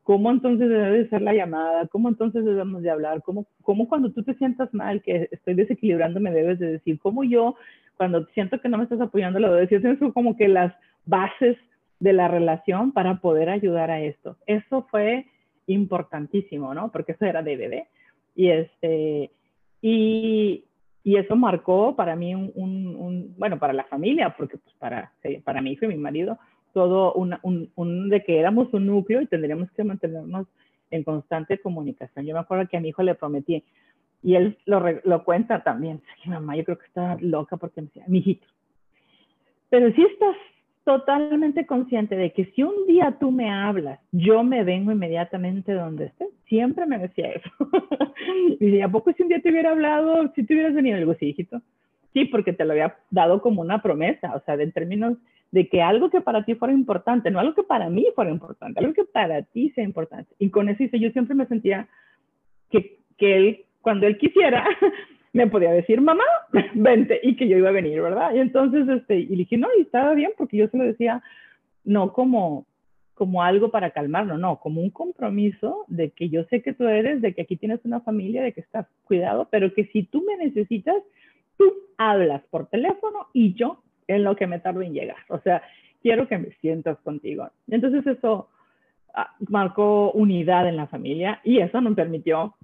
cómo 0.03 0.31
entonces 0.31 0.69
debe 0.69 0.99
de 0.99 1.09
ser 1.09 1.23
la 1.23 1.35
llamada, 1.35 1.87
cómo 1.87 2.09
entonces 2.09 2.45
debemos 2.45 2.83
de 2.83 2.91
hablar, 2.91 3.23
cómo, 3.23 3.47
cómo 3.63 3.89
cuando 3.89 4.11
tú 4.13 4.23
te 4.23 4.35
sientas 4.35 4.73
mal, 4.75 5.03
que 5.03 5.29
estoy 5.33 5.55
desequilibrándome, 5.55 6.31
debes 6.31 6.59
de 6.59 6.73
decir, 6.73 6.99
cómo 6.99 7.25
yo 7.25 7.57
cuando 7.97 8.27
siento 8.35 8.61
que 8.61 8.69
no 8.69 8.79
me 8.79 8.85
estás 8.85 9.01
apoyando, 9.01 9.39
lo 9.39 9.55
decir, 9.55 9.83
son 9.99 10.13
como 10.13 10.37
que 10.37 10.49
las 10.49 10.75
bases 11.07 11.57
de 12.01 12.13
la 12.13 12.29
relación 12.29 12.93
para 12.93 13.21
poder 13.21 13.49
ayudar 13.49 13.91
a 13.91 14.01
esto. 14.01 14.37
Eso 14.47 14.87
fue 14.91 15.27
importantísimo, 15.67 16.75
¿no? 16.75 16.91
Porque 16.91 17.13
eso 17.13 17.25
era 17.25 17.43
bebé. 17.43 17.89
Y, 18.35 18.49
este, 18.49 19.31
y, 19.81 20.65
y 21.03 21.17
eso 21.17 21.37
marcó 21.37 21.95
para 21.95 22.17
mí 22.17 22.35
un, 22.35 22.53
un, 22.55 23.35
bueno, 23.39 23.59
para 23.59 23.73
la 23.73 23.85
familia, 23.85 24.35
porque 24.37 24.59
pues 24.59 24.75
para, 24.77 25.13
para 25.45 25.63
mi 25.63 25.73
hijo 25.73 25.85
y 25.85 25.89
mi 25.89 25.97
marido, 25.97 26.39
todo 26.73 27.13
un, 27.15 27.37
un, 27.43 28.09
de 28.09 28.25
que 28.25 28.39
éramos 28.39 28.73
un 28.73 28.87
núcleo 28.87 29.21
y 29.21 29.27
tendríamos 29.27 29.71
que 29.73 29.85
mantenernos 29.85 30.47
en 30.91 31.05
constante 31.05 31.59
comunicación. 31.59 32.27
Yo 32.27 32.35
me 32.35 32.41
acuerdo 32.41 32.69
que 32.69 32.77
a 32.77 32.81
mi 32.81 32.89
hijo 32.89 33.03
le 33.03 33.15
prometí, 33.15 33.65
y 34.25 34.37
él 34.37 34.57
lo, 34.65 34.83
lo 35.05 35.23
cuenta 35.23 35.63
también. 35.63 36.01
Mi 36.25 36.33
mamá, 36.33 36.57
yo 36.57 36.65
creo 36.65 36.79
que 36.79 36.87
está 36.87 37.17
loca 37.21 37.59
porque 37.59 37.83
me 37.83 37.89
decía, 37.89 38.05
mijito. 38.09 38.47
Pero 39.69 39.93
si 39.93 40.03
estás 40.03 40.35
totalmente 40.85 41.67
consciente 41.67 42.17
de 42.17 42.33
que 42.33 42.47
si 42.47 42.63
un 42.63 42.87
día 42.87 43.17
tú 43.21 43.31
me 43.31 43.51
hablas, 43.51 44.01
yo 44.13 44.43
me 44.43 44.65
vengo 44.65 44.93
inmediatamente 44.93 45.75
donde 45.75 46.07
estés. 46.07 46.29
Siempre 46.47 46.87
me 46.87 46.99
decía 46.99 47.33
eso. 47.33 47.51
y 48.61 48.65
decía, 48.65 48.87
¿a 48.87 48.91
poco 48.91 49.13
si 49.13 49.23
un 49.23 49.29
día 49.29 49.43
te 49.43 49.51
hubiera 49.51 49.73
hablado, 49.73 50.33
si 50.35 50.45
te 50.45 50.55
hubieras 50.55 50.75
venido? 50.75 50.97
algo 50.97 51.15
sí, 51.15 51.27
hijito. 51.27 51.61
Sí, 52.15 52.25
porque 52.25 52.55
te 52.55 52.65
lo 52.65 52.73
había 52.73 52.97
dado 53.11 53.43
como 53.43 53.61
una 53.61 53.83
promesa, 53.83 54.35
o 54.35 54.41
sea, 54.41 54.55
en 54.55 54.73
términos 54.73 55.19
de 55.51 55.69
que 55.69 55.83
algo 55.83 56.09
que 56.09 56.23
para 56.23 56.45
ti 56.45 56.55
fuera 56.55 56.73
importante, 56.73 57.31
no 57.31 57.41
algo 57.41 57.55
que 57.55 57.63
para 57.63 57.91
mí 57.91 58.07
fuera 58.15 58.31
importante, 58.31 58.81
algo 58.81 58.95
que 58.95 59.05
para 59.05 59.43
ti 59.43 59.71
sea 59.71 59.85
importante. 59.85 60.35
Y 60.39 60.49
con 60.49 60.69
eso 60.69 60.85
yo 60.97 61.11
siempre 61.11 61.35
me 61.35 61.47
sentía 61.47 61.89
que, 62.71 62.99
que 63.19 63.37
él 63.37 63.65
cuando 63.85 64.07
él 64.07 64.19
quisiera, 64.19 64.67
me 65.33 65.47
podía 65.47 65.71
decir, 65.71 66.01
mamá, 66.01 66.25
vente, 66.75 67.21
y 67.23 67.37
que 67.37 67.47
yo 67.47 67.59
iba 67.59 67.69
a 67.69 67.73
venir, 67.73 68.01
¿verdad? 68.01 68.35
Y 68.35 68.39
entonces, 68.39 68.89
este, 68.89 69.19
y 69.19 69.37
dije, 69.37 69.57
no, 69.57 69.69
y 69.79 69.83
estaba 69.83 70.15
bien, 70.15 70.33
porque 70.37 70.57
yo 70.57 70.69
se 70.69 70.79
lo 70.79 70.85
decía, 70.85 71.23
no 71.85 72.13
como, 72.13 72.67
como 73.15 73.43
algo 73.43 73.71
para 73.71 73.91
calmarlo, 73.91 74.39
no, 74.39 74.59
como 74.59 74.81
un 74.81 74.91
compromiso 74.91 75.85
de 75.89 76.11
que 76.11 76.31
yo 76.31 76.45
sé 76.45 76.63
que 76.63 76.73
tú 76.73 76.89
eres, 76.89 77.21
de 77.21 77.35
que 77.35 77.43
aquí 77.43 77.57
tienes 77.57 77.85
una 77.85 78.01
familia, 78.01 78.43
de 78.43 78.53
que 78.53 78.63
estás 78.63 78.87
cuidado, 79.05 79.49
pero 79.51 79.73
que 79.75 79.85
si 79.87 80.05
tú 80.05 80.25
me 80.25 80.37
necesitas, 80.43 80.97
tú 81.59 81.73
hablas 81.99 82.43
por 82.51 82.67
teléfono 82.67 83.29
y 83.33 83.55
yo 83.55 83.83
en 84.09 84.25
lo 84.25 84.35
que 84.37 84.47
me 84.47 84.59
tardo 84.59 84.83
en 84.83 84.95
llegar. 84.95 85.19
O 85.29 85.39
sea, 85.41 85.63
quiero 86.03 86.27
que 86.27 86.39
me 86.39 86.51
sientas 86.61 86.99
contigo. 87.01 87.49
Entonces 87.69 88.07
eso 88.07 88.49
ah, 89.15 89.35
marcó 89.49 90.11
unidad 90.13 90.69
en 90.69 90.77
la 90.77 90.87
familia 90.87 91.41
y 91.45 91.59
eso 91.59 91.81
nos 91.81 91.95
permitió 91.95 92.55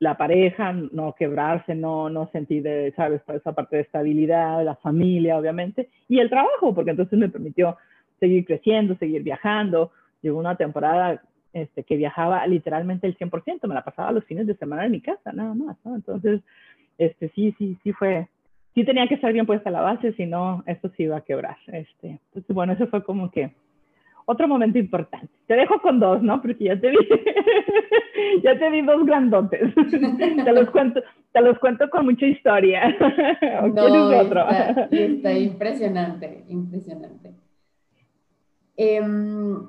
la 0.00 0.16
pareja, 0.16 0.72
no 0.72 1.14
quebrarse, 1.14 1.74
no, 1.74 2.08
no 2.08 2.28
sentir, 2.32 2.62
de, 2.62 2.92
¿sabes? 2.96 3.20
esa 3.28 3.52
parte 3.52 3.76
de 3.76 3.82
estabilidad, 3.82 4.64
la 4.64 4.74
familia, 4.76 5.38
obviamente, 5.38 5.90
y 6.08 6.18
el 6.18 6.30
trabajo, 6.30 6.74
porque 6.74 6.92
entonces 6.92 7.18
me 7.18 7.28
permitió 7.28 7.76
seguir 8.18 8.46
creciendo, 8.46 8.96
seguir 8.96 9.22
viajando, 9.22 9.92
llegó 10.22 10.38
una 10.38 10.56
temporada 10.56 11.22
este, 11.52 11.84
que 11.84 11.96
viajaba 11.96 12.46
literalmente 12.46 13.06
el 13.06 13.16
100%, 13.18 13.68
me 13.68 13.74
la 13.74 13.84
pasaba 13.84 14.10
los 14.10 14.24
fines 14.24 14.46
de 14.46 14.56
semana 14.56 14.86
en 14.86 14.92
mi 14.92 15.02
casa, 15.02 15.32
nada 15.32 15.52
más, 15.52 15.76
¿no? 15.84 15.94
Entonces, 15.96 16.40
este, 16.96 17.28
sí, 17.34 17.54
sí, 17.58 17.76
sí 17.82 17.92
fue, 17.92 18.26
sí 18.74 18.84
tenía 18.84 19.06
que 19.06 19.16
estar 19.16 19.32
bien 19.34 19.46
puesta 19.46 19.70
la 19.70 19.82
base, 19.82 20.14
si 20.14 20.24
no, 20.24 20.62
esto 20.66 20.90
sí 20.96 21.02
iba 21.04 21.18
a 21.18 21.24
quebrar. 21.24 21.58
Este, 21.66 22.20
entonces, 22.28 22.54
bueno, 22.54 22.72
eso 22.72 22.86
fue 22.86 23.04
como 23.04 23.30
que 23.30 23.52
otro 24.30 24.46
momento 24.46 24.78
importante. 24.78 25.28
Te 25.46 25.54
dejo 25.54 25.80
con 25.80 25.98
dos, 25.98 26.22
¿no? 26.22 26.40
Porque 26.40 26.64
ya 26.64 26.80
te 26.80 26.90
di, 26.90 26.96
ya 28.44 28.58
te 28.58 28.70
di 28.70 28.82
dos 28.82 29.04
grandotes. 29.04 29.74
te 30.44 30.52
los 30.52 30.70
cuento, 30.70 31.02
te 31.32 31.40
los 31.40 31.58
cuento 31.58 31.90
con 31.90 32.04
mucha 32.06 32.26
historia. 32.26 32.88
no, 33.74 34.18
otro? 34.18 34.44
Está, 34.90 35.32
impresionante, 35.32 36.44
impresionante. 36.48 37.34
Em, 38.76 39.66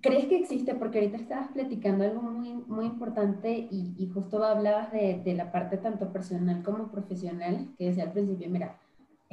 ¿Crees 0.00 0.26
que 0.26 0.38
existe? 0.38 0.74
Porque 0.74 0.98
ahorita 0.98 1.16
estabas 1.16 1.48
platicando 1.48 2.02
algo 2.02 2.22
muy, 2.22 2.54
muy 2.66 2.86
importante 2.86 3.68
y, 3.70 3.94
y 3.96 4.08
justo 4.08 4.42
hablabas 4.42 4.90
de, 4.90 5.20
de, 5.24 5.34
la 5.34 5.52
parte 5.52 5.76
tanto 5.76 6.12
personal 6.12 6.64
como 6.64 6.90
profesional, 6.90 7.68
que 7.78 7.84
decía 7.84 8.04
al 8.04 8.12
principio, 8.12 8.50
mira, 8.50 8.78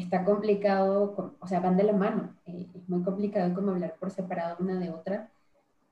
está 0.04 0.24
complicado, 0.24 1.36
o 1.40 1.48
sea, 1.48 1.60
van 1.60 1.78
de 1.78 1.84
la 1.84 1.94
mano, 1.94 2.34
eh, 2.46 2.68
es 2.74 2.88
muy 2.90 3.04
complicado 3.04 3.54
como 3.54 3.72
hablar 3.72 3.96
por 4.00 4.12
separado 4.12 4.58
una 4.60 4.80
de 4.80 4.90
otra. 4.90 5.30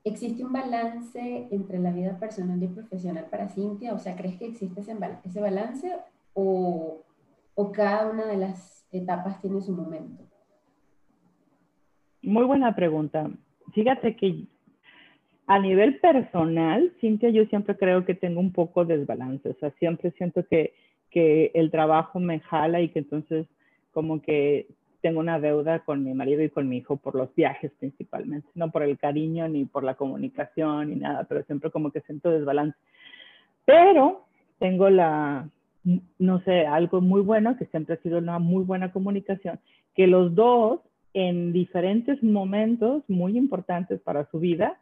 ¿Existe 0.04 0.44
un 0.44 0.52
balance 0.52 1.48
entre 1.50 1.78
la 1.78 1.90
vida 1.90 2.18
personal 2.18 2.62
y 2.62 2.68
profesional 2.68 3.26
para 3.30 3.48
Cintia? 3.48 3.92
O 3.92 3.98
sea, 3.98 4.16
¿crees 4.16 4.38
que 4.38 4.46
existe 4.46 4.80
ese, 4.80 4.96
ese 5.24 5.40
balance 5.40 5.94
o, 6.32 7.02
o 7.54 7.72
cada 7.72 8.10
una 8.10 8.26
de 8.26 8.38
las 8.38 8.86
etapas 8.92 9.40
tiene 9.42 9.60
su 9.60 9.72
momento? 9.72 10.24
Muy 12.22 12.44
buena 12.44 12.74
pregunta. 12.74 13.30
Fíjate 13.74 14.16
que 14.16 14.46
a 15.46 15.58
nivel 15.58 15.98
personal, 16.00 16.92
Cintia, 17.00 17.28
yo 17.28 17.44
siempre 17.46 17.76
creo 17.76 18.06
que 18.06 18.14
tengo 18.14 18.40
un 18.40 18.52
poco 18.52 18.84
de 18.84 18.98
desbalance. 18.98 19.50
O 19.50 19.54
sea, 19.54 19.70
siempre 19.72 20.12
siento 20.12 20.46
que, 20.46 20.72
que 21.10 21.50
el 21.54 21.70
trabajo 21.70 22.20
me 22.20 22.40
jala 22.40 22.80
y 22.80 22.88
que 22.88 23.00
entonces 23.00 23.46
como 23.98 24.22
que 24.22 24.68
tengo 25.00 25.18
una 25.18 25.40
deuda 25.40 25.80
con 25.80 26.04
mi 26.04 26.14
marido 26.14 26.40
y 26.40 26.50
con 26.50 26.68
mi 26.68 26.76
hijo 26.76 26.98
por 26.98 27.16
los 27.16 27.34
viajes 27.34 27.72
principalmente, 27.80 28.46
no 28.54 28.70
por 28.70 28.84
el 28.84 28.96
cariño 28.96 29.48
ni 29.48 29.64
por 29.64 29.82
la 29.82 29.94
comunicación 29.94 30.90
ni 30.90 30.94
nada, 30.94 31.24
pero 31.24 31.42
siempre 31.42 31.72
como 31.72 31.90
que 31.90 32.00
siento 32.02 32.30
desbalance. 32.30 32.78
Pero 33.64 34.24
tengo 34.60 34.88
la, 34.88 35.48
no 36.20 36.40
sé, 36.42 36.64
algo 36.64 37.00
muy 37.00 37.22
bueno, 37.22 37.56
que 37.56 37.64
siempre 37.66 37.96
ha 37.96 38.02
sido 38.02 38.18
una 38.18 38.38
muy 38.38 38.62
buena 38.62 38.92
comunicación, 38.92 39.58
que 39.96 40.06
los 40.06 40.32
dos 40.36 40.78
en 41.12 41.52
diferentes 41.52 42.22
momentos 42.22 43.02
muy 43.08 43.36
importantes 43.36 44.00
para 44.02 44.30
su 44.30 44.38
vida, 44.38 44.78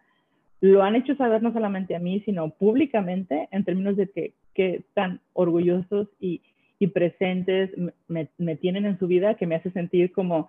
lo 0.60 0.82
han 0.82 0.94
hecho 0.94 1.16
saber 1.16 1.42
no 1.42 1.54
solamente 1.54 1.96
a 1.96 2.00
mí, 2.00 2.20
sino 2.26 2.50
públicamente 2.50 3.48
en 3.50 3.64
términos 3.64 3.96
de 3.96 4.10
que, 4.10 4.34
que 4.52 4.74
están 4.74 5.20
orgullosos 5.32 6.06
y, 6.20 6.42
y 6.78 6.88
presentes 6.88 7.70
me, 8.08 8.28
me, 8.38 8.56
tienen 8.56 8.86
en 8.86 8.98
su 8.98 9.06
vida 9.06 9.34
que 9.34 9.46
me 9.46 9.54
hace 9.54 9.70
sentir 9.70 10.12
como, 10.12 10.48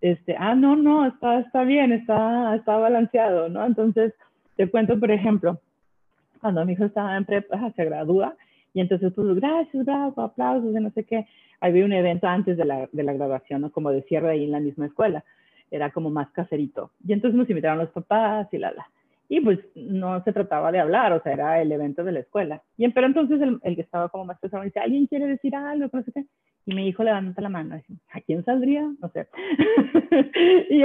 este, 0.00 0.36
ah, 0.38 0.54
no, 0.54 0.76
no, 0.76 1.06
está, 1.06 1.40
está 1.40 1.64
bien, 1.64 1.92
está, 1.92 2.54
está 2.54 2.76
balanceado, 2.76 3.48
¿no? 3.48 3.64
Entonces, 3.64 4.14
te 4.56 4.68
cuento, 4.68 4.98
por 4.98 5.10
ejemplo, 5.10 5.60
cuando 6.40 6.64
mi 6.64 6.74
hijo 6.74 6.84
estaba 6.84 7.16
en 7.16 7.24
prepa, 7.24 7.72
se 7.74 7.84
gradúa, 7.84 8.36
y 8.76 8.80
entonces, 8.80 9.10
pues, 9.14 9.34
gracias, 9.36 9.86
bravo, 9.86 10.20
aplausos, 10.20 10.76
y 10.76 10.80
no 10.80 10.90
sé 10.90 11.04
qué. 11.04 11.26
Había 11.60 11.86
un 11.86 11.94
evento 11.94 12.26
antes 12.26 12.58
de 12.58 12.66
la, 12.66 12.86
de 12.92 13.02
la 13.02 13.14
graduación, 13.14 13.62
¿no? 13.62 13.72
Como 13.72 13.90
de 13.90 14.02
cierre 14.02 14.30
ahí 14.30 14.44
en 14.44 14.52
la 14.52 14.60
misma 14.60 14.84
escuela. 14.84 15.24
Era 15.70 15.90
como 15.90 16.10
más 16.10 16.30
caserito. 16.32 16.90
Y 17.06 17.14
entonces 17.14 17.38
nos 17.38 17.48
invitaron 17.48 17.78
los 17.78 17.88
papás 17.88 18.48
y 18.52 18.58
la, 18.58 18.72
la. 18.72 18.86
Y 19.28 19.40
pues 19.40 19.58
no 19.74 20.22
se 20.22 20.32
trataba 20.32 20.70
de 20.70 20.78
hablar, 20.78 21.12
o 21.12 21.22
sea, 21.22 21.32
era 21.32 21.60
el 21.60 21.72
evento 21.72 22.04
de 22.04 22.12
la 22.12 22.20
escuela. 22.20 22.62
Y 22.76 22.88
pero 22.90 23.06
entonces 23.06 23.40
el, 23.40 23.58
el 23.62 23.74
que 23.74 23.82
estaba 23.82 24.08
como 24.08 24.24
más 24.24 24.38
pesado 24.38 24.62
dice, 24.62 24.80
¿alguien 24.80 25.06
quiere 25.06 25.26
decir 25.26 25.54
algo? 25.54 25.88
No 25.92 26.02
sé 26.02 26.12
qué. 26.12 26.24
Y 26.68 26.74
mi 26.74 26.88
hijo 26.88 27.04
levanta 27.04 27.40
la 27.40 27.48
mano, 27.48 27.76
dice, 27.76 27.94
¿a 28.12 28.20
quién 28.20 28.44
saldría? 28.44 28.82
No 29.00 29.08
sé. 29.10 29.28
y 30.70 30.80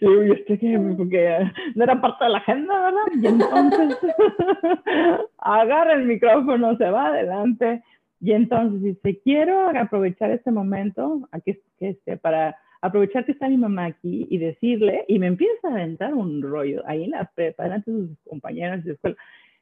yo, 0.00 0.24
¿y 0.24 0.30
este 0.30 0.56
qué? 0.56 0.78
Porque 0.96 1.50
no 1.74 1.82
era 1.82 2.00
parte 2.00 2.24
de 2.24 2.30
la 2.30 2.38
agenda, 2.38 2.80
¿verdad? 2.80 3.20
Y 3.20 3.26
entonces 3.26 3.98
agarra 5.38 5.94
el 5.94 6.04
micrófono, 6.06 6.76
se 6.76 6.88
va 6.90 7.08
adelante. 7.08 7.82
Y 8.20 8.32
entonces 8.32 8.82
dice, 8.82 9.20
quiero 9.24 9.70
aprovechar 9.70 10.30
este 10.30 10.52
momento 10.52 11.28
aquí, 11.32 11.58
que 11.78 11.90
este, 11.90 12.16
para 12.16 12.56
aprovechar 12.80 13.24
que 13.24 13.32
está 13.32 13.48
mi 13.48 13.56
mamá 13.56 13.86
aquí 13.86 14.26
y 14.30 14.38
decirle, 14.38 15.04
y 15.08 15.18
me 15.18 15.26
empieza 15.26 15.68
a 15.68 15.72
aventar 15.72 16.14
un 16.14 16.42
rollo 16.42 16.82
ahí 16.86 17.04
en 17.04 17.10
la 17.10 17.30
prepa, 17.34 17.64
delante 17.64 17.90
de 17.90 18.08
sus 18.08 18.18
compañeros 18.28 18.84
de 18.84 18.92
escuela, 18.92 19.16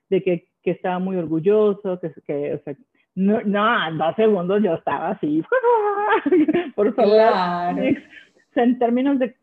de 0.09 0.23
que, 0.23 0.47
que 0.63 0.71
estaba 0.71 0.99
muy 0.99 1.17
orgulloso, 1.17 1.99
que, 2.01 2.13
que 2.27 2.55
o 2.55 2.59
sea, 2.63 2.75
no, 3.15 3.41
no, 3.43 3.93
dos 3.97 4.15
segundos 4.17 4.63
yo 4.63 4.75
estaba 4.75 5.11
así, 5.11 5.43
por 6.77 6.95
favor, 6.95 7.21
en 8.55 8.79
términos 8.79 9.19
de 9.19 9.35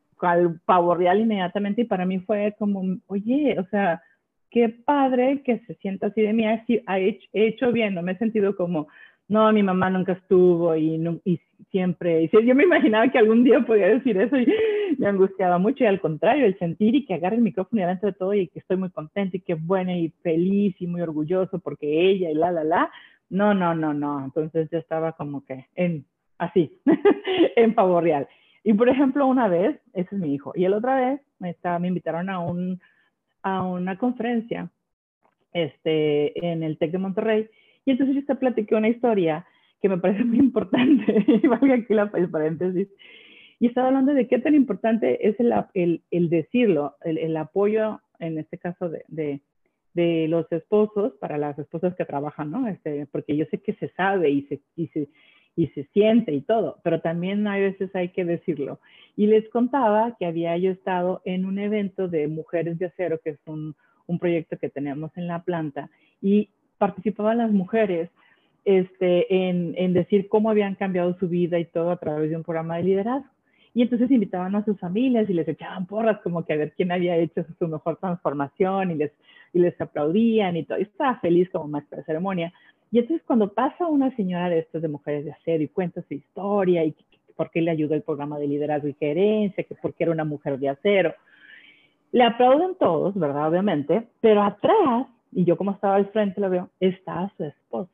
pavo 0.66 0.96
real 0.96 1.20
inmediatamente, 1.20 1.82
y 1.82 1.86
para 1.86 2.06
mí 2.06 2.20
fue 2.20 2.56
como, 2.58 2.98
oye, 3.08 3.58
o 3.60 3.66
sea, 3.66 4.02
qué 4.50 4.70
padre 4.70 5.42
que 5.44 5.60
se 5.68 5.76
sienta 5.76 6.08
así 6.08 6.22
de 6.22 6.32
mí, 6.32 6.46
ha 6.46 6.64
hecho, 7.00 7.28
he 7.34 7.48
hecho 7.48 7.72
bien, 7.74 7.94
no 7.94 8.02
me 8.02 8.14
he 8.14 8.18
sentido 8.18 8.56
como, 8.56 8.88
no, 9.28 9.52
mi 9.52 9.64
mamá 9.64 9.90
nunca 9.90 10.14
estuvo 10.14 10.76
y, 10.76 11.02
y 11.26 11.40
siempre, 11.72 12.24
y 12.24 12.30
yo 12.46 12.56
me 12.56 12.64
imaginaba 12.64 13.10
que 13.10 13.18
algún 13.18 13.44
día 13.44 13.60
podía 13.62 13.88
decir 13.88 14.18
eso 14.18 14.38
y 14.38 14.48
me 14.98 15.08
angustiaba 15.08 15.58
mucho 15.58 15.84
y 15.84 15.88
al 15.88 16.00
contrario, 16.00 16.46
el 16.46 16.58
sentir 16.60 16.96
y 16.96 17.06
que 17.06 17.16
agarre 17.16 17.38
el 17.38 17.42
micrófono 17.42 17.82
y 17.82 17.84
delante 17.84 18.08
de 18.08 18.14
todo 18.14 18.34
y 18.34 18.48
que 18.48 18.60
estoy 18.60 18.78
muy 18.78 18.92
contenta 18.92 19.38
y 19.38 19.42
que 19.42 19.56
buena 19.56 19.98
y 19.98 20.10
feliz 20.22 20.76
y 20.80 20.88
muy 20.88 21.02
orgulloso 21.02 21.60
porque 21.60 22.10
ella 22.10 22.30
y 22.30 22.36
la, 22.36 22.52
la, 22.52 22.64
la, 22.64 22.92
no, 23.30 23.54
no, 23.54 23.74
no, 23.74 23.94
no, 23.94 24.24
entonces 24.26 24.70
yo 24.72 24.78
estaba 24.78 25.14
como 25.14 25.44
que 25.44 25.66
en, 25.76 26.06
así, 26.38 26.80
en 27.56 27.74
pavo 27.74 28.00
real. 28.02 28.28
Y 28.64 28.74
por 28.74 28.90
ejemplo, 28.90 29.28
una 29.28 29.48
vez, 29.48 29.80
ese 29.94 30.16
es 30.16 30.22
mi 30.22 30.34
hijo, 30.34 30.52
y 30.56 30.68
la 30.68 30.78
otra 30.78 30.96
vez 30.96 31.22
me, 31.40 31.56
me 31.80 31.88
invitaron 31.88 32.30
a, 32.30 32.40
un, 32.40 32.80
a 33.42 33.64
una 33.64 33.98
conferencia 33.98 34.70
este, 35.54 36.48
en 36.48 36.64
el 36.64 36.78
TEC 36.78 36.92
de 36.92 36.98
Monterrey 36.98 37.50
y 37.86 37.92
entonces 37.92 38.16
yo 38.16 38.26
te 38.26 38.36
platiqué 38.36 38.76
una 38.76 38.90
historia 38.90 39.46
que 39.82 39.90
me 39.90 39.98
parece 39.98 40.24
muy 40.26 40.40
importante, 40.40 41.26
y 41.28 41.48
valga 41.48 41.76
aquí 41.76 41.94
la 41.94 42.10
paréntesis, 42.10 42.88
y 43.60 43.68
estaba 43.68 43.88
hablando 43.88 44.14
de 44.14 44.28
qué 44.28 44.40
tan 44.40 44.56
importante 44.56 45.28
es 45.28 45.40
el, 45.40 45.54
el, 45.74 46.02
el 46.12 46.30
decirlo, 46.30 46.96
el, 47.04 47.18
el, 47.18 47.38
apoyo, 47.38 48.02
en 48.20 48.38
este 48.38 48.58
caso, 48.58 48.90
de, 48.90 49.06
de, 49.08 49.42
de, 49.94 50.28
los 50.28 50.52
esposos 50.52 51.14
para 51.20 51.38
las 51.38 51.58
esposas 51.58 51.96
que 51.96 52.06
trabajan, 52.06 52.52
¿no? 52.52 52.68
Este, 52.68 53.06
porque 53.08 53.38
yo 53.38 53.46
sé 53.46 53.60
que 53.60 53.74
se 53.76 53.90
sabe 53.90 54.30
y 54.30 54.42
se, 54.44 54.62
y, 54.76 54.88
se, 54.88 55.08
y 55.56 55.68
se 55.68 55.86
siente 55.94 56.34
y 56.34 56.42
todo, 56.42 56.80
pero 56.84 57.00
también 57.00 57.48
hay 57.48 57.62
veces 57.62 57.96
hay 57.96 58.10
que 58.10 58.26
decirlo. 58.26 58.80
Y 59.16 59.28
les 59.28 59.48
contaba 59.50 60.18
que 60.20 60.26
había 60.26 60.58
yo 60.58 60.72
estado 60.72 61.22
en 61.24 61.46
un 61.46 61.58
evento 61.58 62.10
de 62.10 62.28
Mujeres 62.28 62.78
de 62.78 62.88
Acero, 62.88 63.20
que 63.24 63.32
es 63.32 63.40
un, 63.46 63.74
un 64.06 64.20
proyecto 64.20 64.58
que 64.58 64.70
tenemos 64.70 65.16
en 65.16 65.28
la 65.28 65.44
planta, 65.44 65.90
y 66.22 66.50
participaban 66.78 67.38
las 67.38 67.52
mujeres 67.52 68.10
este, 68.66 69.50
en, 69.50 69.76
en, 69.78 69.94
decir 69.94 70.28
cómo 70.28 70.50
habían 70.50 70.76
cambiado 70.76 71.16
su 71.20 71.28
vida 71.30 71.60
y 71.60 71.66
todo 71.66 71.92
a 71.92 71.98
través 71.98 72.30
de 72.30 72.38
un 72.38 72.44
programa 72.44 72.78
de 72.78 72.84
liderazgo. 72.84 73.30
Y 73.74 73.82
entonces 73.82 74.10
invitaban 74.10 74.56
a 74.56 74.64
sus 74.64 74.80
familias 74.80 75.30
y 75.30 75.34
les 75.34 75.48
echaban 75.48 75.86
porras 75.86 76.22
como 76.22 76.46
que 76.46 76.54
a 76.54 76.58
ver 76.58 76.74
quién 76.78 76.92
había 76.92 77.18
hecho 77.18 77.46
su 77.60 77.68
mejor 77.68 77.98
transformación 77.98 78.92
y 78.92 78.96
les, 78.96 79.12
y 79.54 79.60
les 79.60 79.80
aplaudían 79.80 80.56
y 80.56 80.64
todo. 80.64 80.80
Y 80.80 80.84
estaba 80.84 81.20
feliz 81.20 81.50
como 81.50 81.68
maestra 81.68 81.98
de 81.98 82.06
ceremonia. 82.06 82.54
Y 82.90 83.00
entonces 83.00 83.26
cuando 83.28 83.52
pasa 83.52 83.86
una 83.88 84.16
señora 84.16 84.50
de 84.50 84.60
estas 84.60 84.82
de 84.82 84.88
mujeres 84.88 85.26
de 85.26 85.34
acero 85.34 85.62
y 85.62 85.68
cuenta 85.68 86.02
su 86.08 86.14
historia 86.14 86.86
y 86.86 86.96
por 87.36 87.52
qué 87.52 87.62
le 87.62 87.72
ayudó 87.72 87.96
el 87.96 88.02
programa 88.02 88.40
de 88.40 88.48
liderazgo 88.48 88.88
y 88.88 88.94
gerencia, 88.94 89.64
que 89.64 89.76
porque 89.76 90.04
era 90.06 90.14
una 90.14 90.24
mujer 90.24 90.58
de 90.58 90.70
acero, 90.70 91.14
le 92.14 92.24
aplauden 92.24 92.76
todos, 92.80 93.14
¿verdad? 93.14 93.50
Obviamente, 93.50 94.08
pero 94.22 94.42
atrás 94.42 95.08
y 95.36 95.44
yo 95.44 95.58
como 95.58 95.72
estaba 95.72 95.96
al 95.96 96.08
frente 96.08 96.40
lo 96.40 96.50
veo, 96.50 96.70
está 96.80 97.30
su 97.36 97.44
esposo. 97.44 97.92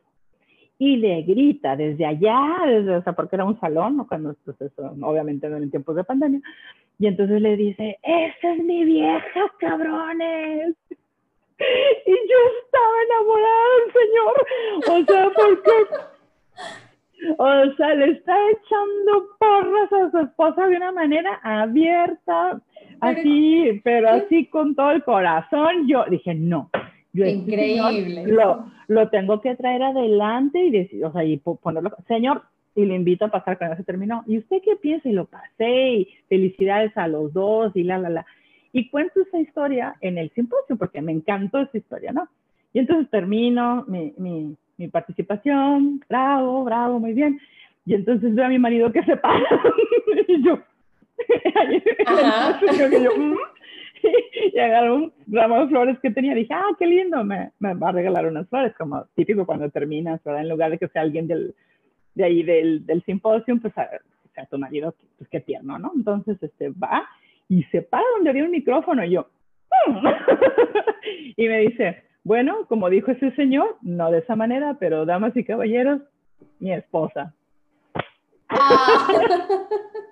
Y 0.78 0.98
le 0.98 1.24
grita 1.24 1.76
desde 1.76 2.06
allá, 2.06 2.62
desde, 2.66 2.98
o 2.98 3.04
sea, 3.04 3.14
porque 3.14 3.36
era 3.36 3.46
un 3.46 3.60
salón, 3.60 3.98
¿no? 3.98 4.08
cuando, 4.08 4.36
pues 4.46 4.58
obviamente 5.02 5.48
en 5.48 5.72
tiempos 5.72 5.96
de 5.96 6.04
pandemia, 6.04 6.42
y 7.00 7.08
entonces 7.08 7.42
le 7.42 7.58
dice, 7.58 7.98
esa 8.04 8.54
es 8.54 8.64
mi 8.64 8.86
vieja, 8.86 9.42
cabrones. 9.60 10.76
Y 12.06 12.12
yo 12.12 12.38
estaba 12.64 12.96
enamorada 13.06 13.66
del 13.78 13.94
señor. 14.02 14.36
O 14.88 15.06
sea, 15.06 15.30
porque, 15.36 15.72
o 17.38 17.76
sea, 17.76 17.96
le 17.96 18.12
está 18.12 18.36
echando 18.52 19.28
porras 19.40 19.94
a 19.94 20.12
su 20.12 20.18
esposa 20.20 20.68
de 20.68 20.78
una 20.78 20.92
manera 20.92 21.40
abierta, 21.44 22.62
así, 23.00 23.82
pero 23.84 24.10
así 24.10 24.46
con 24.48 24.76
todo 24.76 24.92
el 24.92 25.04
corazón. 25.04 25.88
Yo 25.88 26.06
dije, 26.10 26.36
no, 26.36 26.70
este 27.14 27.30
Increíble. 27.32 28.28
lo, 28.28 28.66
lo, 28.88 29.10
tengo 29.10 29.42
que 29.42 29.56
traer 29.56 29.84
adelante 29.84 30.60
y 30.60 30.72
decir, 30.72 31.04
o 31.04 31.12
sea, 31.12 31.24
y 31.24 31.38
ponerlo, 31.38 31.92
señor, 32.08 32.44
y 32.76 32.86
le 32.86 32.96
invito 32.96 33.26
a 33.26 33.32
pasar 33.32 33.58
cuando 33.58 33.76
se 33.76 33.84
terminó. 33.84 34.24
¿Y 34.28 34.38
usted 34.38 34.62
qué 34.64 34.76
piensa? 34.78 35.10
Y 35.10 35.14
lo 35.14 35.26
pasé, 35.26 35.92
y 35.92 36.08
felicidades 36.30 36.96
a 36.96 37.08
los 37.08 37.34
dos, 37.34 37.76
y 37.76 37.84
la, 37.84 37.98
la, 37.98 38.10
la. 38.10 38.26
y 38.72 38.90
cuento 38.90 39.22
esa 39.22 39.40
historia 39.40 39.96
en 40.02 40.18
el 40.18 40.30
simposio 40.32 40.78
porque 40.78 41.02
me 41.02 41.12
encantó 41.12 41.60
esa 41.60 41.78
historia, 41.78 42.12
¿no? 42.14 42.28
Y 42.74 42.80
entonces 42.80 43.10
termino 43.10 43.84
mi, 43.88 44.14
mi, 44.18 44.56
mi 44.78 44.88
participación, 44.88 46.02
bravo, 46.08 46.64
bravo, 46.64 47.00
muy 47.00 47.14
bien. 47.14 47.40
Y 47.86 47.96
entonces 47.96 48.34
veo 48.34 48.46
a 48.46 48.50
mi 48.50 48.60
marido 48.60 48.92
que 48.92 49.04
se 49.04 49.18
para 49.18 49.40
y 50.28 50.44
yo, 50.44 50.60
y 52.92 53.04
yo 53.04 53.18
mm". 53.18 53.36
y 54.54 54.58
agarro 54.60 54.96
un 54.96 55.14
ramo 55.28 55.62
de 55.62 55.68
flores 55.68 56.00
que 56.00 56.12
tenía. 56.12 56.34
Dije, 56.34 56.54
ah, 56.54 56.70
qué 56.78 56.86
lindo, 56.86 57.24
me, 57.24 57.52
me, 57.60 57.74
va 57.74 57.90
a 57.90 57.94
regalar 57.94 58.28
unas 58.28 58.48
flores, 58.50 58.74
como 58.78 59.06
típico 59.16 59.46
cuando 59.46 59.70
terminas, 59.70 60.24
¿verdad? 60.24 60.42
En 60.42 60.50
lugar 60.50 60.72
de 60.72 60.78
que 60.78 60.88
sea 60.88 61.02
alguien 61.02 61.28
del, 61.28 61.56
de 62.16 62.24
ahí 62.24 62.44
del, 62.44 62.86
del 62.86 63.04
simposio, 63.04 63.58
pues 63.62 63.78
a, 63.78 63.90
sea 64.34 64.46
tu 64.46 64.58
marido, 64.58 64.96
pues 65.18 65.30
qué 65.30 65.40
tierno, 65.40 65.78
¿no? 65.78 65.92
Entonces, 65.96 66.42
este, 66.42 66.70
va 66.70 67.08
y 67.50 67.64
se 67.66 67.82
para 67.82 68.04
donde 68.16 68.30
había 68.30 68.46
un 68.46 68.52
micrófono 68.52 69.04
y 69.04 69.12
yo, 69.12 69.28
mm". 69.88 70.08
y 71.38 71.48
me 71.48 71.60
dice, 71.60 72.04
bueno, 72.24 72.66
como 72.68 72.90
dijo 72.90 73.12
ese 73.12 73.32
señor, 73.32 73.78
no 73.82 74.12
de 74.12 74.20
esa 74.20 74.36
manera, 74.36 74.78
pero 74.80 75.06
damas 75.06 75.36
y 75.36 75.44
caballeros, 75.44 76.02
mi 76.60 76.72
esposa. 76.74 77.34
Ah. 78.50 79.08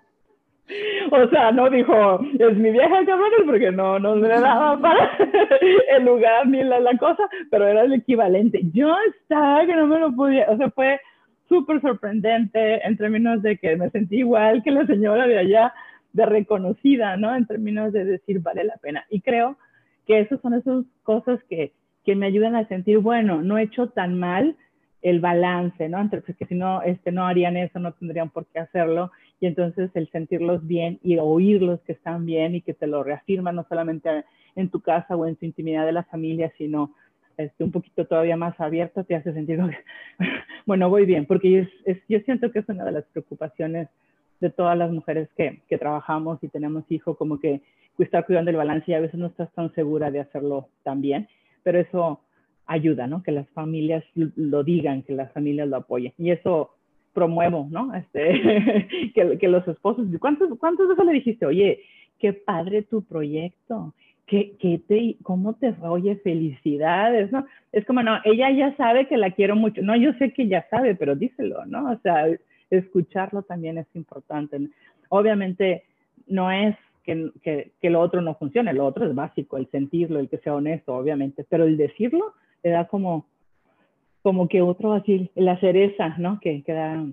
O 1.11 1.27
sea, 1.29 1.51
no 1.51 1.69
dijo, 1.69 2.19
es 2.37 2.57
mi 2.57 2.71
vieja 2.71 3.05
cabrones, 3.05 3.41
porque 3.45 3.71
no, 3.71 3.99
no 3.99 4.15
le 4.15 4.27
daba 4.27 4.79
para 4.81 5.17
el 5.97 6.05
lugar 6.05 6.47
ni 6.47 6.63
la, 6.63 6.79
la, 6.79 6.97
cosa, 6.97 7.29
pero 7.49 7.67
era 7.67 7.83
el 7.83 7.93
equivalente. 7.93 8.61
Yo 8.73 8.95
estaba 9.15 9.65
que 9.65 9.75
no 9.75 9.87
me 9.87 9.99
lo 9.99 10.15
podía, 10.15 10.45
o 10.49 10.57
sea, 10.57 10.69
fue 10.71 10.99
súper 11.47 11.81
sorprendente 11.81 12.85
en 12.85 12.97
términos 12.97 13.41
de 13.41 13.57
que 13.57 13.75
me 13.75 13.89
sentí 13.89 14.17
igual 14.17 14.61
que 14.63 14.71
la 14.71 14.85
señora 14.85 15.27
de 15.27 15.39
allá, 15.39 15.73
de 16.13 16.25
reconocida, 16.25 17.17
¿no? 17.17 17.35
En 17.35 17.45
términos 17.45 17.91
de 17.91 18.05
decir, 18.05 18.39
vale 18.39 18.63
la 18.63 18.77
pena. 18.77 19.05
Y 19.09 19.21
creo 19.21 19.57
que 20.05 20.19
esas 20.19 20.39
son 20.41 20.53
esas 20.53 20.85
cosas 21.03 21.39
que, 21.49 21.71
que 22.05 22.15
me 22.15 22.27
ayudan 22.27 22.55
a 22.55 22.67
sentir, 22.67 22.99
bueno, 22.99 23.41
no 23.41 23.57
he 23.57 23.63
hecho 23.63 23.89
tan 23.89 24.19
mal 24.19 24.55
el 25.01 25.19
balance, 25.19 25.87
¿no? 25.87 25.99
Entre, 25.99 26.21
que 26.21 26.45
si 26.45 26.55
no, 26.55 26.81
este, 26.81 27.11
no 27.11 27.25
harían 27.25 27.57
eso, 27.57 27.79
no 27.79 27.93
tendrían 27.93 28.29
por 28.29 28.45
qué 28.47 28.59
hacerlo. 28.59 29.11
Y 29.39 29.47
entonces 29.47 29.89
el 29.93 30.09
sentirlos 30.09 30.65
bien 30.67 30.99
y 31.01 31.17
oírlos 31.17 31.79
que 31.81 31.93
están 31.93 32.25
bien 32.25 32.55
y 32.55 32.61
que 32.61 32.73
te 32.73 32.87
lo 32.87 33.03
reafirman 33.03 33.55
no 33.55 33.65
solamente 33.69 34.25
en 34.55 34.69
tu 34.69 34.81
casa 34.81 35.15
o 35.15 35.25
en 35.25 35.35
tu 35.35 35.45
intimidad 35.45 35.85
de 35.85 35.93
la 35.93 36.03
familia, 36.03 36.51
sino 36.57 36.93
este, 37.37 37.63
un 37.63 37.71
poquito 37.71 38.05
todavía 38.05 38.35
más 38.35 38.59
abierto, 38.59 39.05
te 39.05 39.15
hace 39.15 39.31
sentir, 39.33 39.59
bueno, 40.65 40.89
voy 40.89 41.05
bien, 41.05 41.25
porque 41.25 41.67
es, 41.85 41.97
yo 42.09 42.19
siento 42.21 42.51
que 42.51 42.59
es 42.59 42.67
una 42.67 42.83
de 42.83 42.91
las 42.91 43.05
preocupaciones 43.05 43.87
de 44.41 44.49
todas 44.49 44.77
las 44.77 44.91
mujeres 44.91 45.29
que, 45.37 45.61
que 45.69 45.77
trabajamos 45.77 46.43
y 46.43 46.49
tenemos 46.49 46.83
hijos, 46.89 47.17
como 47.17 47.39
que 47.39 47.61
estar 47.97 48.25
cuidando 48.25 48.51
el 48.51 48.57
balance 48.57 48.91
y 48.91 48.93
a 48.93 48.99
veces 48.99 49.19
no 49.19 49.27
estás 49.27 49.51
tan 49.53 49.73
segura 49.73 50.11
de 50.11 50.19
hacerlo 50.19 50.69
tan 50.83 51.01
bien, 51.01 51.27
pero 51.63 51.79
eso 51.79 52.21
ayuda, 52.69 53.07
¿no? 53.07 53.23
Que 53.23 53.31
las 53.31 53.49
familias 53.49 54.03
lo 54.13 54.63
digan, 54.63 55.01
que 55.01 55.13
las 55.13 55.31
familias 55.33 55.67
lo 55.67 55.77
apoyen. 55.77 56.13
Y 56.17 56.29
eso 56.29 56.69
promuevo, 57.13 57.67
¿no? 57.69 57.93
Este, 57.95 59.11
que, 59.39 59.47
los 59.47 59.67
esposos, 59.67 60.05
¿cuántos, 60.19 60.57
¿cuántas 60.59 60.87
veces 60.87 61.05
le 61.05 61.13
dijiste, 61.13 61.45
oye, 61.47 61.81
qué 62.19 62.31
padre 62.33 62.83
tu 62.83 63.03
proyecto? 63.03 63.93
¿Qué, 64.27 64.53
qué 64.59 64.79
te, 64.87 65.17
¿Cómo 65.23 65.55
te 65.55 65.73
Oye, 65.81 66.17
felicidades, 66.17 67.31
¿no? 67.31 67.47
Es 67.71 67.83
como, 67.85 68.03
no, 68.03 68.19
ella 68.23 68.51
ya 68.51 68.75
sabe 68.77 69.07
que 69.07 69.17
la 69.17 69.31
quiero 69.31 69.55
mucho. 69.55 69.81
No, 69.81 69.95
yo 69.95 70.13
sé 70.13 70.31
que 70.31 70.47
ya 70.47 70.67
sabe, 70.69 70.93
pero 70.93 71.15
díselo, 71.15 71.65
¿no? 71.65 71.91
O 71.91 71.97
sea, 72.03 72.27
escucharlo 72.69 73.41
también 73.41 73.79
es 73.79 73.87
importante. 73.95 74.59
Obviamente, 75.09 75.85
no 76.27 76.51
es 76.51 76.75
que, 77.03 77.31
que, 77.41 77.71
que, 77.81 77.89
lo 77.89 77.99
otro 77.99 78.21
no 78.21 78.35
funcione, 78.35 78.71
lo 78.73 78.85
otro 78.85 79.07
es 79.07 79.15
básico, 79.15 79.57
el 79.57 79.67
sentirlo, 79.71 80.19
el 80.19 80.29
que 80.29 80.37
sea 80.37 80.53
honesto, 80.53 80.95
obviamente, 80.95 81.43
pero 81.49 81.63
el 81.63 81.75
decirlo 81.75 82.35
le 82.63 82.71
da 82.71 82.87
como, 82.87 83.25
como 84.21 84.47
que 84.47 84.61
otro 84.61 84.93
así, 84.93 85.29
la 85.35 85.59
cereza, 85.59 86.15
¿no? 86.17 86.39
Que, 86.39 86.63
que 86.63 86.73
da 86.73 87.05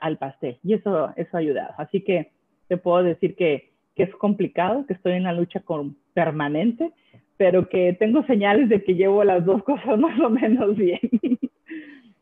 al, 0.00 0.18
pastel. 0.18 0.58
Y 0.62 0.74
eso, 0.74 1.12
eso 1.16 1.36
ha 1.36 1.40
ayudado. 1.40 1.74
Así 1.78 2.02
que 2.02 2.32
te 2.68 2.76
puedo 2.76 3.02
decir 3.02 3.34
que, 3.36 3.72
que 3.94 4.04
es 4.04 4.14
complicado, 4.16 4.86
que 4.86 4.94
estoy 4.94 5.14
en 5.14 5.24
la 5.24 5.32
lucha 5.32 5.60
con, 5.60 5.96
permanente, 6.14 6.92
pero 7.36 7.68
que 7.68 7.92
tengo 7.98 8.24
señales 8.24 8.68
de 8.68 8.82
que 8.82 8.94
llevo 8.94 9.24
las 9.24 9.44
dos 9.44 9.62
cosas 9.64 9.98
más 9.98 10.18
o 10.20 10.30
menos 10.30 10.76
bien. 10.76 11.00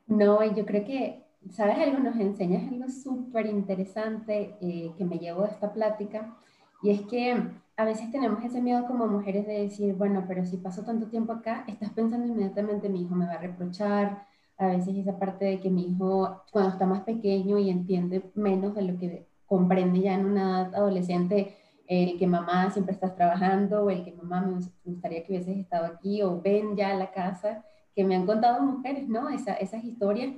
No, 0.07 0.43
y 0.45 0.55
yo 0.55 0.67
creo 0.67 0.85
que, 0.85 1.21
¿sabes 1.51 1.79
algo? 1.79 1.99
Nos 1.99 2.17
enseñas 2.17 2.71
algo 2.73 2.89
súper 2.89 3.47
interesante 3.47 4.57
eh, 4.61 4.91
que 4.97 5.05
me 5.05 5.19
llevo 5.19 5.43
de 5.43 5.51
esta 5.51 5.73
plática, 5.73 6.35
y 6.83 6.91
es 6.91 7.03
que 7.03 7.37
a 7.77 7.85
veces 7.85 8.11
tenemos 8.11 8.45
ese 8.45 8.61
miedo 8.61 8.87
como 8.87 9.07
mujeres 9.07 9.47
de 9.47 9.63
decir, 9.63 9.95
bueno, 9.95 10.25
pero 10.29 10.45
si 10.45 10.57
paso 10.57 10.85
tanto 10.85 11.07
tiempo 11.07 11.33
acá, 11.33 11.65
estás 11.67 11.91
pensando 11.91 12.27
inmediatamente 12.27 12.89
mi 12.89 13.03
hijo 13.03 13.15
me 13.15 13.27
va 13.27 13.35
a 13.35 13.39
reprochar, 13.39 14.27
a 14.59 14.67
veces 14.67 14.97
esa 14.97 15.19
parte 15.19 15.45
de 15.45 15.61
que 15.61 15.71
mi 15.71 15.87
hijo 15.87 16.43
cuando 16.53 16.71
está 16.71 16.87
más 16.87 17.01
pequeño 17.03 17.59
y 17.59 17.71
entiende 17.71 18.31
menos 18.35 18.75
de 18.75 18.83
lo 18.83 18.99
que 18.99 19.27
comprende 19.47 20.01
ya 20.01 20.15
en 20.15 20.27
una 20.27 20.63
edad 20.63 20.75
adolescente, 20.75 21.57
el 21.89 22.19
que 22.19 22.27
mamá 22.27 22.71
siempre 22.71 22.95
estás 22.95 23.15
trabajando 23.15 23.85
o 23.85 23.91
el 23.91 24.05
que 24.05 24.13
mamá 24.13 24.41
me 24.41 24.61
gustaría 24.85 25.25
que 25.25 25.33
hubieses 25.33 25.59
estado 25.59 25.87
aquí 25.87 26.23
o 26.23 26.41
ven 26.41 26.77
ya 26.77 26.91
a 26.91 26.95
la 26.95 27.11
casa, 27.11 27.65
que 27.95 28.05
me 28.05 28.15
han 28.15 28.25
contado 28.25 28.63
mujeres, 28.63 29.09
¿no? 29.09 29.29
Esa, 29.29 29.55
esas 29.55 29.85
historias. 29.85 30.35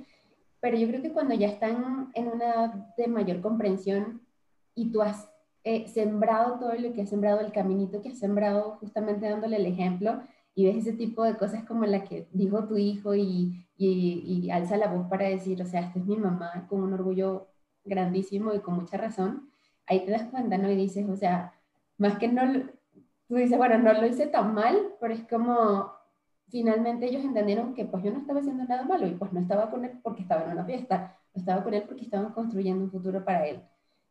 Pero 0.59 0.77
yo 0.77 0.87
creo 0.87 1.01
que 1.01 1.13
cuando 1.13 1.35
ya 1.35 1.47
están 1.47 2.09
en 2.13 2.27
una 2.27 2.45
edad 2.45 2.73
de 2.97 3.07
mayor 3.07 3.41
comprensión 3.41 4.21
y 4.73 4.91
tú 4.91 5.01
has 5.01 5.29
eh, 5.65 5.87
sembrado 5.87 6.59
todo 6.59 6.73
lo 6.75 6.93
que 6.93 7.01
has 7.01 7.09
sembrado, 7.09 7.41
el 7.41 7.51
caminito 7.51 8.01
que 8.01 8.09
has 8.09 8.19
sembrado, 8.19 8.77
justamente 8.79 9.27
dándole 9.27 9.57
el 9.57 9.65
ejemplo, 9.65 10.21
y 10.53 10.65
ves 10.65 10.77
ese 10.77 10.93
tipo 10.93 11.23
de 11.23 11.37
cosas 11.37 11.65
como 11.65 11.85
la 11.85 12.03
que 12.03 12.27
dijo 12.31 12.65
tu 12.65 12.77
hijo 12.77 13.15
y, 13.15 13.67
y, 13.75 14.43
y, 14.45 14.51
alza 14.51 14.77
la 14.77 14.87
voz 14.87 15.07
para 15.09 15.27
decir, 15.27 15.61
o 15.61 15.65
sea, 15.65 15.81
esta 15.81 15.99
es 15.99 16.05
mi 16.05 16.17
mamá, 16.17 16.67
con 16.69 16.81
un 16.83 16.93
orgullo 16.93 17.47
grandísimo 17.83 18.53
y 18.53 18.59
con 18.59 18.75
mucha 18.75 18.97
razón, 18.97 19.49
ahí 19.87 20.05
te 20.05 20.11
das 20.11 20.25
cuenta, 20.29 20.57
¿no? 20.57 20.69
Y 20.71 20.75
dices, 20.75 21.09
o 21.09 21.15
sea, 21.15 21.53
más 21.97 22.17
que 22.19 22.27
no, 22.27 22.43
tú 23.27 23.35
dices, 23.35 23.57
bueno, 23.57 23.79
no 23.79 23.93
lo 23.93 24.05
hice 24.05 24.27
tan 24.27 24.53
mal, 24.53 24.93
pero 25.01 25.13
es 25.15 25.23
como, 25.27 25.91
finalmente 26.49 27.07
ellos 27.07 27.25
entendieron 27.25 27.73
que 27.73 27.85
pues 27.85 28.03
yo 28.03 28.11
no 28.11 28.19
estaba 28.19 28.39
haciendo 28.39 28.65
nada 28.65 28.83
malo 28.83 29.07
y 29.07 29.15
pues 29.15 29.33
no 29.33 29.39
estaba 29.39 29.71
con 29.71 29.83
él 29.85 29.99
porque 30.03 30.21
estaba 30.21 30.43
en 30.45 30.51
una 30.51 30.65
fiesta, 30.65 31.17
estaba 31.33 31.63
con 31.63 31.73
él 31.73 31.83
porque 31.87 32.03
estaban 32.03 32.33
construyendo 32.33 32.83
un 32.85 32.91
futuro 32.91 33.25
para 33.25 33.47
él 33.47 33.63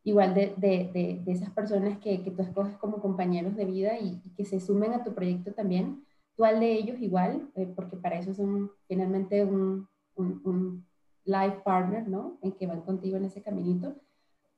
igual 0.04 0.34
de, 0.34 0.52
de, 0.58 0.90
de, 1.24 1.32
esas 1.32 1.50
personas 1.50 1.98
que, 1.98 2.22
que, 2.22 2.30
tú 2.30 2.42
escoges 2.42 2.76
como 2.76 3.00
compañeros 3.00 3.56
de 3.56 3.64
vida 3.64 3.98
y, 3.98 4.20
que 4.36 4.44
se 4.44 4.60
sumen 4.60 4.92
a 4.92 5.02
tu 5.02 5.14
proyecto 5.14 5.52
también, 5.52 6.04
tú 6.36 6.44
al 6.44 6.60
de 6.60 6.72
ellos 6.72 7.00
igual, 7.00 7.48
eh, 7.56 7.66
porque 7.74 7.96
para 7.96 8.18
eso 8.18 8.34
son 8.34 8.70
finalmente 8.86 9.44
un, 9.44 9.88
un, 10.14 10.40
un, 10.44 10.86
life 11.26 11.62
partner, 11.64 12.06
¿no? 12.06 12.38
En 12.42 12.52
que 12.52 12.66
van 12.66 12.82
contigo 12.82 13.16
en 13.16 13.24
ese 13.24 13.40
caminito. 13.40 13.94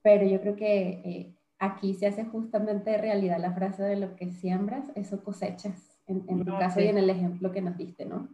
Pero 0.02 0.26
yo 0.26 0.40
creo 0.40 0.56
que 0.56 0.88
eh, 1.04 1.32
aquí 1.60 1.94
se 1.94 2.08
hace 2.08 2.24
justamente 2.24 2.98
realidad 2.98 3.38
la 3.38 3.52
frase 3.52 3.84
de 3.84 3.94
lo 3.94 4.16
que 4.16 4.32
siembras, 4.32 4.90
eso 4.96 5.22
cosechas, 5.22 5.96
en, 6.08 6.24
en 6.26 6.44
tu 6.44 6.58
caso 6.58 6.80
y 6.80 6.88
en 6.88 6.98
el 6.98 7.08
ejemplo 7.08 7.52
que 7.52 7.60
nos 7.60 7.76
diste, 7.76 8.04
¿no? 8.04 8.28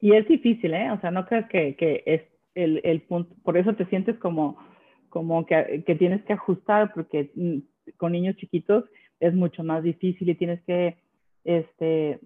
Y 0.00 0.16
es 0.16 0.26
difícil, 0.26 0.74
¿eh? 0.74 0.90
O 0.90 1.00
sea, 1.00 1.12
no 1.12 1.26
creo 1.26 1.46
que, 1.48 1.76
que 1.76 2.02
es 2.06 2.22
el, 2.56 2.80
el 2.82 3.02
punto, 3.02 3.36
por 3.44 3.56
eso 3.56 3.74
te 3.76 3.86
sientes 3.86 4.18
como 4.18 4.56
como 5.16 5.46
que, 5.46 5.82
que 5.86 5.94
tienes 5.94 6.22
que 6.24 6.34
ajustar 6.34 6.92
porque 6.92 7.30
mm, 7.34 7.56
con 7.96 8.12
niños 8.12 8.36
chiquitos 8.36 8.84
es 9.18 9.32
mucho 9.32 9.64
más 9.64 9.82
difícil 9.82 10.28
y 10.28 10.34
tienes 10.34 10.60
que 10.64 10.98
este, 11.42 12.20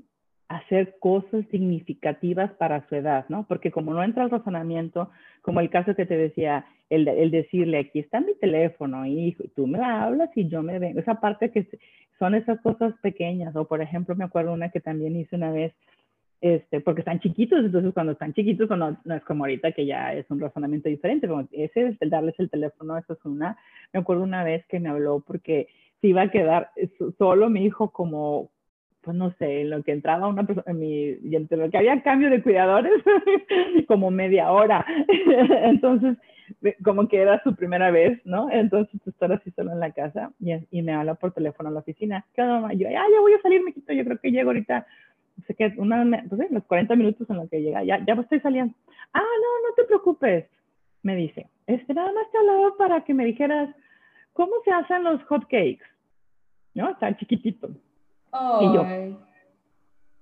hacer 0.48 0.96
cosas 0.98 1.44
significativas 1.52 2.50
para 2.54 2.84
su 2.88 2.96
edad, 2.96 3.26
¿no? 3.28 3.46
Porque 3.46 3.70
como 3.70 3.94
no 3.94 4.02
entra 4.02 4.24
el 4.24 4.30
razonamiento, 4.30 5.08
como 5.40 5.60
el 5.60 5.70
caso 5.70 5.94
que 5.94 6.04
te 6.04 6.16
decía, 6.16 6.66
el, 6.88 7.06
el 7.06 7.30
decirle, 7.30 7.78
aquí 7.78 8.00
está 8.00 8.18
mi 8.20 8.34
teléfono, 8.34 9.06
hijo, 9.06 9.44
tú 9.54 9.68
me 9.68 9.78
hablas 9.78 10.30
y 10.34 10.48
yo 10.48 10.60
me 10.64 10.80
vengo, 10.80 10.98
esa 10.98 11.20
parte 11.20 11.52
que 11.52 11.68
son 12.18 12.34
esas 12.34 12.60
cosas 12.60 12.92
pequeñas, 13.02 13.54
o 13.54 13.68
por 13.68 13.82
ejemplo, 13.82 14.16
me 14.16 14.24
acuerdo 14.24 14.52
una 14.52 14.70
que 14.70 14.80
también 14.80 15.14
hice 15.14 15.36
una 15.36 15.52
vez, 15.52 15.72
este, 16.40 16.80
porque 16.80 17.02
están 17.02 17.20
chiquitos, 17.20 17.58
entonces 17.58 17.92
cuando 17.92 18.12
están 18.12 18.32
chiquitos 18.32 18.68
no, 18.70 18.96
es 19.14 19.24
como 19.24 19.44
ahorita 19.44 19.72
que 19.72 19.84
ya 19.84 20.14
es 20.14 20.24
un 20.30 20.40
razonamiento 20.40 20.88
diferente, 20.88 21.28
como 21.28 21.46
ese 21.52 21.88
es 21.88 21.96
el 22.00 22.08
darles 22.08 22.34
el 22.38 22.48
teléfono, 22.48 22.96
eso 22.96 23.12
es 23.12 23.24
una, 23.24 23.58
me 23.92 24.00
acuerdo 24.00 24.22
una 24.22 24.42
vez 24.42 24.64
que 24.66 24.80
me 24.80 24.88
habló 24.88 25.20
porque 25.20 25.68
se 26.00 26.08
iba 26.08 26.22
a 26.22 26.30
quedar 26.30 26.70
solo 27.18 27.50
mi 27.50 27.66
hijo 27.66 27.90
como, 27.90 28.50
pues 29.02 29.16
no 29.16 29.34
sé, 29.38 29.62
en 29.62 29.70
lo 29.70 29.82
que 29.82 29.92
entraba 29.92 30.28
una 30.28 30.46
persona, 30.46 30.72
mi, 30.72 31.18
y 31.22 31.36
entre 31.36 31.58
lo 31.58 31.70
que 31.70 31.76
había 31.76 32.02
cambio 32.02 32.30
de 32.30 32.42
cuidadores, 32.42 32.92
como 33.86 34.10
media 34.10 34.50
hora, 34.50 34.86
entonces 35.64 36.16
como 36.82 37.06
que 37.08 37.18
era 37.18 37.42
su 37.42 37.54
primera 37.54 37.90
vez, 37.90 38.20
¿no? 38.24 38.50
Entonces 38.50 39.00
estar 39.06 39.32
así 39.32 39.50
solo 39.52 39.72
en 39.72 39.80
la 39.80 39.92
casa 39.92 40.32
y, 40.40 40.82
me 40.82 40.92
habla 40.92 41.14
por 41.14 41.32
teléfono 41.32 41.68
a 41.68 41.72
la 41.72 41.80
oficina, 41.80 42.26
¿qué 42.34 42.42
onda? 42.42 42.72
Yo, 42.72 42.88
ah, 42.88 43.06
ya 43.12 43.20
voy 43.20 43.32
a 43.34 43.42
salir, 43.42 43.62
me 43.62 43.72
quito, 43.72 43.92
yo 43.92 44.04
creo 44.04 44.18
que 44.18 44.30
llego 44.30 44.50
ahorita 44.50 44.86
sé 45.46 45.54
que 45.54 45.74
una, 45.76 46.24
pues, 46.28 46.50
los 46.50 46.64
40 46.64 46.96
minutos 46.96 47.28
en 47.30 47.36
los 47.36 47.50
que 47.50 47.62
llega, 47.62 47.82
ya, 47.84 48.04
ya 48.04 48.14
estoy 48.14 48.40
saliendo. 48.40 48.74
Ah, 49.12 49.20
no, 49.20 49.68
no 49.68 49.74
te 49.76 49.84
preocupes, 49.84 50.46
me 51.02 51.16
dice. 51.16 51.48
Este, 51.66 51.94
nada 51.94 52.12
más 52.12 52.30
te 52.30 52.38
hablaba 52.38 52.76
para 52.76 53.04
que 53.04 53.14
me 53.14 53.24
dijeras 53.24 53.74
cómo 54.32 54.52
se 54.64 54.72
hacen 54.72 55.04
los 55.04 55.22
hot 55.24 55.42
cakes. 55.44 55.84
¿No? 56.74 56.90
Está 56.90 57.16
chiquitito. 57.16 57.68
Y 58.60 58.64
yo, 58.72 58.86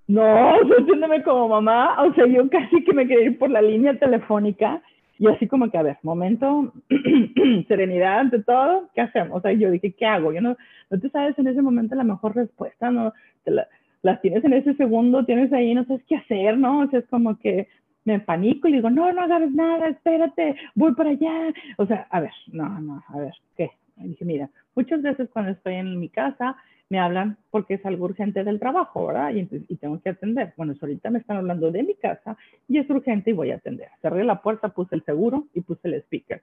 no, 0.08 0.56
sintiéndome 0.76 1.22
como 1.22 1.48
mamá, 1.48 2.02
o 2.02 2.12
sea, 2.14 2.26
yo 2.26 2.48
casi 2.48 2.82
que 2.82 2.92
me 2.92 3.06
quería 3.06 3.26
ir 3.26 3.38
por 3.38 3.50
la 3.50 3.62
línea 3.62 3.96
telefónica 3.98 4.82
y 5.18 5.28
así 5.28 5.46
como 5.46 5.70
que, 5.70 5.76
a 5.76 5.82
ver, 5.82 5.98
momento, 6.02 6.72
serenidad 7.68 8.20
ante 8.20 8.42
todo, 8.42 8.88
¿qué 8.94 9.02
hacemos? 9.02 9.38
O 9.38 9.40
sea, 9.40 9.52
yo 9.52 9.70
dije, 9.70 9.92
¿qué 9.92 10.06
hago? 10.06 10.32
Yo 10.32 10.40
no, 10.40 10.56
no 10.90 11.00
te 11.00 11.10
sabes 11.10 11.38
en 11.38 11.48
ese 11.48 11.60
momento 11.60 11.94
la 11.94 12.04
mejor 12.04 12.34
respuesta, 12.36 12.90
no, 12.90 13.12
te 13.44 13.50
la, 13.50 13.68
las 14.02 14.20
tienes 14.20 14.44
en 14.44 14.52
ese 14.52 14.74
segundo, 14.74 15.24
tienes 15.24 15.52
ahí, 15.52 15.74
no 15.74 15.84
sabes 15.84 16.02
qué 16.08 16.16
hacer, 16.16 16.58
¿no? 16.58 16.80
O 16.80 16.88
sea, 16.88 17.00
es 17.00 17.06
como 17.08 17.38
que 17.38 17.68
me 18.04 18.20
panico 18.20 18.68
y 18.68 18.72
digo, 18.72 18.90
no, 18.90 19.12
no 19.12 19.22
hagas 19.22 19.50
nada, 19.50 19.88
espérate, 19.88 20.56
voy 20.74 20.94
para 20.94 21.10
allá. 21.10 21.52
O 21.76 21.86
sea, 21.86 22.06
a 22.10 22.20
ver, 22.20 22.32
no, 22.52 22.80
no, 22.80 23.02
a 23.08 23.18
ver, 23.18 23.34
¿qué? 23.56 23.70
Y 23.98 24.08
dije, 24.08 24.24
mira, 24.24 24.50
muchas 24.74 25.02
veces 25.02 25.28
cuando 25.30 25.52
estoy 25.52 25.74
en 25.74 25.98
mi 25.98 26.08
casa, 26.08 26.56
me 26.90 26.98
hablan 26.98 27.36
porque 27.50 27.74
es 27.74 27.84
algo 27.84 28.06
urgente 28.06 28.44
del 28.44 28.58
trabajo, 28.58 29.06
¿verdad? 29.06 29.34
Y, 29.34 29.46
y 29.68 29.76
tengo 29.76 30.00
que 30.00 30.10
atender. 30.10 30.54
Bueno, 30.56 30.74
ahorita 30.80 31.10
me 31.10 31.18
están 31.18 31.36
hablando 31.36 31.70
de 31.70 31.82
mi 31.82 31.94
casa 31.94 32.36
y 32.66 32.78
es 32.78 32.88
urgente 32.88 33.30
y 33.30 33.34
voy 33.34 33.50
a 33.50 33.56
atender. 33.56 33.88
Cerré 34.00 34.24
la 34.24 34.40
puerta, 34.40 34.70
puse 34.70 34.94
el 34.94 35.04
seguro 35.04 35.46
y 35.52 35.60
puse 35.60 35.88
el 35.88 35.94
speaker. 35.94 36.40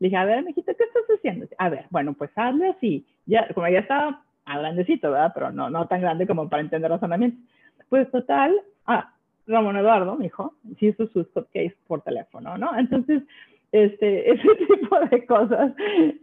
Le 0.00 0.08
dije, 0.08 0.16
a 0.16 0.24
ver, 0.24 0.44
mijita, 0.44 0.74
¿qué 0.74 0.84
estás 0.84 1.04
haciendo? 1.16 1.46
A 1.56 1.68
ver, 1.70 1.86
bueno, 1.90 2.12
pues 2.12 2.30
hazle 2.36 2.68
así. 2.68 3.06
Ya, 3.26 3.48
como 3.54 3.66
ya 3.68 3.80
estaba 3.80 4.22
a 4.48 4.58
grandecito, 4.58 5.10
¿verdad? 5.10 5.32
Pero 5.34 5.52
no, 5.52 5.70
no 5.70 5.86
tan 5.86 6.00
grande 6.00 6.26
como 6.26 6.48
para 6.48 6.62
entender 6.62 6.90
razonamiento. 6.90 7.38
Pues 7.88 8.10
total, 8.10 8.54
ah, 8.86 9.12
Ramón 9.46 9.76
Eduardo, 9.76 10.16
mi 10.16 10.26
hijo, 10.26 10.54
hizo 10.80 11.06
sus 11.08 11.26
hotcakes 11.32 11.76
por 11.86 12.02
teléfono, 12.02 12.56
¿no? 12.58 12.76
Entonces, 12.78 13.22
este, 13.72 14.30
ese 14.32 14.54
tipo 14.66 14.98
de 15.10 15.26
cosas, 15.26 15.72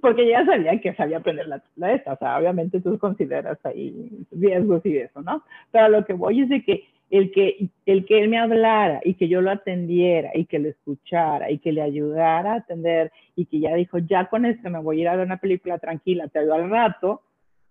porque 0.01 0.27
ya 0.27 0.45
sabía 0.45 0.79
que 0.79 0.93
sabía 0.95 1.17
aprender 1.17 1.47
la, 1.47 1.61
la 1.75 1.93
esta, 1.93 2.13
o 2.13 2.17
sea, 2.17 2.37
obviamente 2.37 2.81
tú 2.81 2.97
consideras 2.99 3.57
ahí 3.65 4.25
riesgos 4.31 4.85
y 4.85 4.97
eso, 4.97 5.21
¿no? 5.21 5.43
Pero 5.71 5.89
lo 5.89 6.05
que 6.05 6.13
voy 6.13 6.41
es 6.41 6.49
de 6.49 6.63
que 6.63 6.85
el 7.11 7.31
que, 7.31 7.69
el 7.85 8.05
que 8.05 8.19
él 8.19 8.29
me 8.29 8.39
hablara 8.39 8.99
y 9.03 9.13
que 9.13 9.27
yo 9.27 9.41
lo 9.41 9.51
atendiera 9.51 10.31
y 10.33 10.45
que 10.45 10.59
lo 10.59 10.69
escuchara 10.69 11.51
y 11.51 11.59
que 11.59 11.71
le 11.71 11.81
ayudara 11.81 12.53
a 12.53 12.57
atender 12.57 13.11
y 13.35 13.45
que 13.45 13.59
ya 13.59 13.75
dijo, 13.75 13.99
ya 13.99 14.25
con 14.25 14.45
esto 14.45 14.69
me 14.69 14.79
voy 14.79 14.97
a 14.97 15.01
ir 15.01 15.07
a 15.09 15.15
ver 15.15 15.25
una 15.25 15.37
película 15.37 15.77
tranquila, 15.77 16.27
te 16.27 16.39
ayudo 16.39 16.55
al 16.55 16.69
rato, 16.69 17.21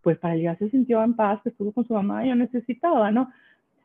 pues 0.04 0.18
para 0.18 0.36
ya 0.36 0.54
se 0.56 0.70
sintió 0.70 1.02
en 1.02 1.14
paz, 1.16 1.40
que 1.42 1.48
estuvo 1.48 1.72
con 1.72 1.86
su 1.86 1.94
mamá 1.94 2.24
yo 2.24 2.36
necesitaba, 2.36 3.10
¿no? 3.10 3.32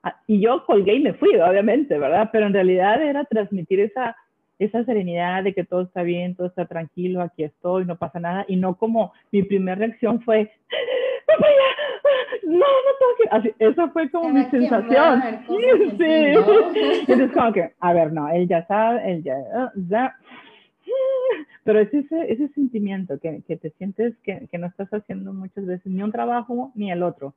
Ah, 0.04 0.16
y 0.28 0.40
yo 0.40 0.64
colgué 0.66 0.94
y 0.96 1.00
me 1.00 1.14
fui, 1.14 1.36
obviamente, 1.36 1.98
¿verdad? 1.98 2.30
Pero 2.32 2.46
en 2.46 2.54
realidad 2.54 3.02
era 3.02 3.26
transmitir 3.26 3.80
esa 3.80 4.16
esa 4.60 4.84
serenidad 4.84 5.44
de 5.46 5.54
que 5.54 5.64
todo 5.64 5.84
está 5.84 6.04
bien, 6.04 6.36
todo 6.36 6.48
está 6.48 6.66
tranquilo, 6.66 7.22
aquí 7.22 7.44
estoy, 7.44 7.86
no 7.86 7.98
pasa 7.98 8.20
nada, 8.20 8.44
y 8.48 8.58
no 8.58 8.76
como 8.76 9.14
mi 9.32 9.42
primera 9.44 9.76
reacción 9.76 10.22
fue, 10.22 10.52
no, 12.44 12.58
no 12.58 12.66
tengo 13.00 13.12
que, 13.18 13.30
así, 13.32 13.54
esa 13.58 13.88
fue 13.90 14.12
como 14.12 14.30
mi 14.30 14.44
sensación. 14.46 15.24
sí. 15.48 16.04
Entonces 17.08 17.32
como 17.32 17.54
que, 17.54 17.72
a 17.80 17.94
ver, 17.94 18.12
no, 18.12 18.30
él 18.30 18.50
ya 18.50 18.66
sabe, 18.68 19.10
él 19.10 19.24
ya, 19.24 19.38
ya 19.88 20.16
pero 21.64 21.80
es 21.80 21.94
ese, 21.94 22.32
ese 22.32 22.48
sentimiento 22.50 23.20
que, 23.20 23.42
que 23.48 23.58
te 23.58 23.72
sientes 23.72 24.16
que, 24.24 24.48
que, 24.50 24.58
no 24.58 24.68
estás 24.68 24.90
haciendo 24.94 25.34
muchas 25.34 25.66
veces 25.66 25.86
ni 25.86 26.02
un 26.02 26.12
trabajo 26.12 26.72
ni 26.76 26.92
el 26.92 27.04
otro, 27.04 27.34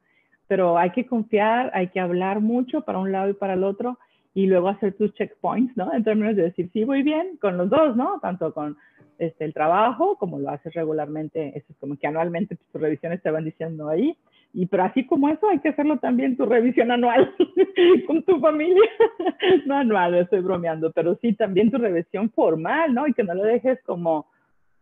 pero 0.49 0.79
hay 0.79 0.91
que 0.91 1.07
confiar, 1.07 1.71
hay 1.75 1.89
que 1.89 2.01
hablar 2.01 2.41
mucho 2.41 2.83
para 2.83 2.99
un 2.99 3.13
lado 3.13 3.31
y 3.31 3.35
para 3.35 3.55
el 3.55 3.65
otro 3.65 3.99
y 4.35 4.47
luego 4.47 4.69
hacer 4.69 4.95
tus 4.95 5.13
checkpoints, 5.15 5.77
¿no? 5.77 5.93
En 5.93 6.05
términos 6.05 6.37
de 6.37 6.45
decir, 6.45 6.71
sí, 6.73 6.85
voy 6.85 7.03
bien 7.03 7.37
con 7.41 7.57
los 7.59 7.69
dos, 7.69 7.97
¿no? 7.97 8.19
Tanto 8.21 8.55
con 8.55 8.77
este, 9.19 9.45
el 9.45 9.53
trabajo, 9.53 10.17
como 10.17 10.39
lo 10.39 10.51
haces 10.51 10.73
regularmente, 10.75 11.53
eso 11.57 11.67
es 11.69 11.77
como 11.79 11.97
que 11.97 12.07
anualmente 12.07 12.57
tus 12.57 12.81
revisiones 12.81 13.23
te 13.23 13.31
van 13.31 13.45
diciendo 13.45 13.89
ahí, 13.89 14.17
y 14.55 14.67
pero 14.67 14.85
así 14.85 15.07
como 15.07 15.29
eso 15.29 15.49
hay 15.49 15.61
que 15.61 15.71
hacerlo 15.71 15.99
también 15.99 16.37
tu 16.37 16.45
revisión 16.45 16.91
anual 16.91 17.35
con 18.07 18.23
tu 18.23 18.39
familia, 18.39 18.91
no 19.67 19.77
anual, 19.77 20.15
estoy 20.15 20.41
bromeando, 20.41 20.93
pero 20.93 21.17
sí 21.23 21.33
también 21.33 21.71
tu 21.71 21.79
revisión 21.79 22.31
formal, 22.31 22.93
¿no? 22.93 23.07
Y 23.07 23.15
que 23.15 23.25
no 23.25 23.35
lo 23.35 23.45
dejes 23.45 23.81
como, 23.85 24.27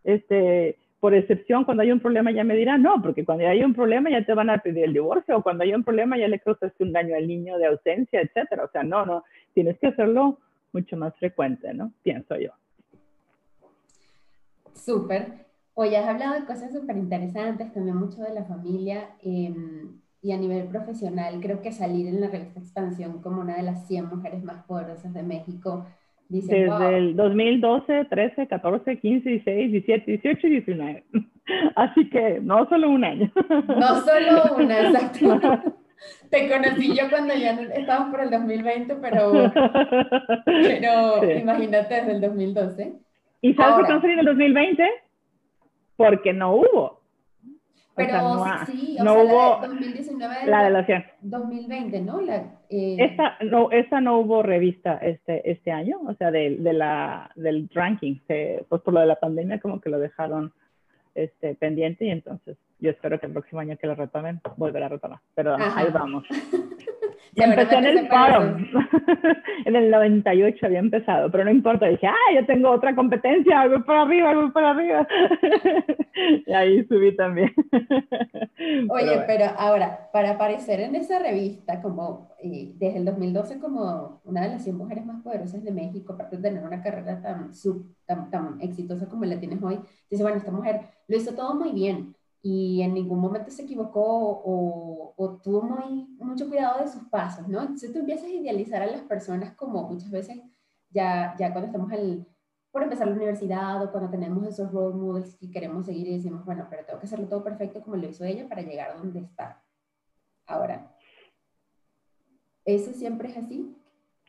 este, 0.03 0.77
por 0.99 1.15
excepción, 1.15 1.65
cuando 1.65 1.83
hay 1.83 1.93
un 1.93 2.01
problema 2.01 2.33
ya 2.33 2.43
me 2.43 2.57
dirán, 2.57 2.83
no, 2.83 3.01
porque 3.01 3.25
cuando 3.25 3.47
hay 3.47 3.63
un 3.63 3.75
problema 3.75 4.11
ya 4.11 4.25
te 4.25 4.35
van 4.35 4.51
a 4.51 4.59
pedir 4.59 4.85
el 4.85 4.93
divorcio, 4.93 5.37
o 5.39 5.43
cuando 5.43 5.63
hay 5.63 5.73
un 5.73 5.85
problema 5.85 6.19
ya 6.19 6.27
le 6.27 6.41
causaste 6.41 6.83
un 6.83 6.93
daño 6.93 7.15
al 7.15 7.29
niño 7.29 7.57
de 7.57 7.67
ausencia, 7.67 8.21
etcétera. 8.21 8.65
O 8.65 8.71
sea, 8.71 8.83
no, 8.83 9.07
no, 9.07 9.25
tienes 9.55 9.79
que 9.79 9.87
hacerlo 9.87 10.39
mucho 10.73 10.97
más 10.97 11.17
frecuente, 11.17 11.73
¿no? 11.73 11.93
Pienso 12.03 12.37
yo. 12.37 12.51
Súper. 14.75 15.50
Hoy 15.83 15.95
has 15.95 16.07
hablado 16.07 16.35
de 16.35 16.45
cosas 16.45 16.75
súper 16.75 16.99
interesantes, 16.99 17.73
también 17.73 17.97
mucho 17.97 18.21
de 18.21 18.35
la 18.35 18.45
familia 18.45 19.13
em, 19.23 19.99
y 20.21 20.33
a 20.33 20.37
nivel 20.37 20.65
profesional, 20.65 21.41
creo 21.41 21.63
que 21.63 21.73
salir 21.73 22.07
en 22.07 22.21
la 22.21 22.29
revista 22.29 22.61
Expansión 22.61 23.23
como 23.23 23.41
una 23.41 23.57
de 23.57 23.63
las 23.63 23.89
100 23.89 24.11
mujeres 24.11 24.45
más 24.45 24.63
poderosas 24.67 25.15
de 25.15 25.23
México 25.23 25.87
desde 26.29 26.99
el 26.99 27.17
2012, 27.17 28.05
13, 28.11 28.47
14, 28.47 28.99
15, 28.99 29.31
16, 29.31 29.73
17, 29.73 30.05
18 30.23 30.47
y 30.49 30.51
19. 30.51 31.05
Así 31.77 32.11
que 32.11 32.41
no 32.43 32.69
solo 32.69 32.91
un 32.91 33.03
año. 33.03 33.33
No 33.67 34.01
solo 34.03 34.57
una, 34.59 34.81
exacto. 34.87 35.41
Te 36.29 36.47
conocí 36.51 36.95
yo 36.95 37.09
cuando 37.09 37.35
ya 37.35 37.53
estábamos 37.53 38.11
por 38.11 38.21
el 38.21 38.29
2020, 38.29 38.97
pero, 38.97 39.33
pero 40.45 41.39
imagínate 41.39 41.95
desde 41.95 42.13
el 42.13 42.21
2012. 42.21 42.93
¿Y 43.41 43.55
sabes 43.55 43.89
no 43.89 43.99
salí 44.03 44.13
en 44.13 44.19
el 44.19 44.27
2020? 44.27 44.85
Porque 46.09 46.33
no 46.33 46.55
hubo. 46.55 47.01
Pero 47.95 48.45
sí, 48.67 48.97
o 48.99 49.05
no 49.05 49.13
sea, 49.13 49.23
hubo 49.25 49.61
la 49.61 49.69
2019 49.69 50.47
la 50.47 50.63
relación. 50.63 51.05
2020, 51.21 52.01
¿no? 52.01 52.21
La, 52.23 52.37
eh... 52.71 52.97
esta, 52.99 53.37
no, 53.43 53.71
esta 53.71 54.01
no 54.01 54.19
hubo 54.21 54.43
revista 54.43 54.97
este, 55.03 55.51
este 55.51 55.71
año, 55.71 55.99
o 56.07 56.15
sea, 56.15 56.31
de, 56.31 56.57
de 56.57 56.73
la, 56.73 57.31
del 57.35 57.69
ranking. 57.75 58.17
Se, 58.27 58.65
pues 58.69 58.81
por 58.81 58.95
lo 58.95 59.01
de 59.01 59.07
la 59.07 59.17
pandemia 59.17 59.61
como 59.61 59.81
que 59.81 59.91
lo 59.91 59.99
dejaron 59.99 60.53
este, 61.15 61.55
pendiente 61.57 62.07
y 62.07 62.11
entonces 62.11 62.57
yo 62.81 62.91
espero 62.91 63.19
que 63.21 63.27
el 63.27 63.33
próximo 63.33 63.61
año 63.61 63.77
que 63.77 63.87
lo 63.87 63.95
retomen, 63.95 64.41
volverá 64.57 64.87
a 64.87 64.91
retomar. 64.91 65.21
Pero 65.35 65.57
ahí 65.57 65.89
vamos. 65.93 66.25
Empecé 67.37 67.77
en 67.77 67.85
el 67.85 68.09
forum. 68.09 68.67
en 69.65 69.77
el 69.77 69.91
98 69.91 70.67
había 70.67 70.79
empezado, 70.79 71.31
pero 71.31 71.45
no 71.45 71.51
importa. 71.51 71.87
Dije, 71.87 72.07
ah, 72.07 72.35
yo 72.35 72.45
tengo 72.47 72.71
otra 72.71 72.95
competencia, 72.95 73.67
voy 73.69 73.83
para 73.83 74.03
arriba, 74.03 74.35
voy 74.35 74.51
para 74.51 74.71
arriba. 74.71 75.07
y 76.47 76.53
ahí 76.53 76.85
subí 76.87 77.17
también. 77.17 77.53
Oye, 78.89 79.23
pero, 79.27 79.47
ahora, 79.57 80.11
para 80.13 80.33
aparecer 80.33 80.81
en 80.81 80.97
esa 80.97 81.19
revista, 81.19 81.81
como 81.81 82.31
eh, 82.43 82.73
desde 82.77 82.99
el 82.99 83.05
2012 83.05 83.61
como 83.61 84.21
una 84.25 84.43
de 84.43 84.49
las 84.49 84.65
100 84.65 84.77
mujeres 84.77 85.07
más 85.07 85.23
poderosas 85.23 85.63
de 85.63 85.71
México, 85.71 86.13
aparte 86.13 86.37
de 86.37 86.43
tener 86.43 86.65
una 86.65 86.83
carrera 86.83 87.23
tan, 87.23 87.55
sub, 87.55 87.95
tan, 88.07 88.31
tan 88.31 88.61
exitosa 88.61 89.09
como 89.09 89.25
la 89.25 89.39
tienes 89.39 89.63
hoy, 89.63 89.79
dice, 90.11 90.23
bueno, 90.23 90.39
esta 90.39 90.51
mujer 90.51 90.81
lo 91.07 91.17
hizo 91.17 91.35
todo 91.35 91.55
muy 91.55 91.73
bien 91.73 92.15
y 92.43 92.81
en 92.83 92.95
ningún 92.95 93.21
momento 93.21 93.51
se 93.51 93.63
equivocó 93.63 94.03
o, 94.03 95.15
o, 95.17 95.41
tuvo 95.41 95.63
muy, 95.63 96.07
mucho 96.19 96.49
cuidado 96.49 96.81
de 96.81 96.89
sus 96.89 97.05
pasos, 97.05 97.47
¿no? 97.49 97.61
Entonces 97.61 97.93
tú 97.93 97.99
empiezas 97.99 98.27
a 98.27 98.33
idealizar 98.33 98.83
a 98.83 98.87
las 98.87 99.03
personas 99.03 99.55
como 99.55 99.83
muchas 99.89 100.11
veces 100.11 100.41
ya, 100.91 101.35
ya 101.39 101.53
cuando 101.53 101.67
estamos 101.67 101.93
al, 101.93 102.27
por 102.71 102.83
empezar 102.83 103.09
la 103.09 103.15
universidad 103.15 103.83
o 103.83 103.91
cuando 103.91 104.11
tenemos 104.11 104.47
esos 104.47 104.73
role 104.73 104.97
models 104.97 105.37
que 105.37 105.51
queremos 105.51 105.85
seguir 105.85 106.09
y 106.09 106.17
decimos, 106.17 106.45
bueno, 106.47 106.67
pero 106.71 106.85
tengo 106.85 106.99
que 106.99 107.07
hacerlo 107.07 107.29
todo 107.29 107.45
perfecto 107.45 107.83
como 107.83 107.97
lo 107.97 108.09
hizo 108.09 108.25
ella 108.25 108.49
para 108.49 108.63
llegar 108.63 108.91
a 108.91 108.97
donde 108.97 109.21
está. 109.21 109.63
Ahora, 110.47 110.97
¿eso 112.65 112.93
siempre 112.95 113.29
es 113.29 113.37
así? 113.37 113.77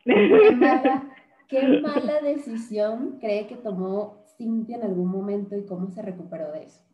¿Qué 0.03 0.51
mala, 0.51 1.15
qué 1.47 1.79
mala 1.81 2.19
decisión 2.21 3.19
cree 3.19 3.47
que 3.47 3.55
tomó 3.55 4.21
Cintia 4.37 4.77
en 4.77 4.83
algún 4.83 5.09
momento 5.09 5.55
y 5.55 5.65
cómo 5.65 5.89
se 5.89 6.01
recuperó 6.01 6.51
de 6.51 6.65
eso? 6.65 6.90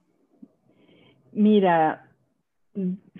Mira, 1.31 2.07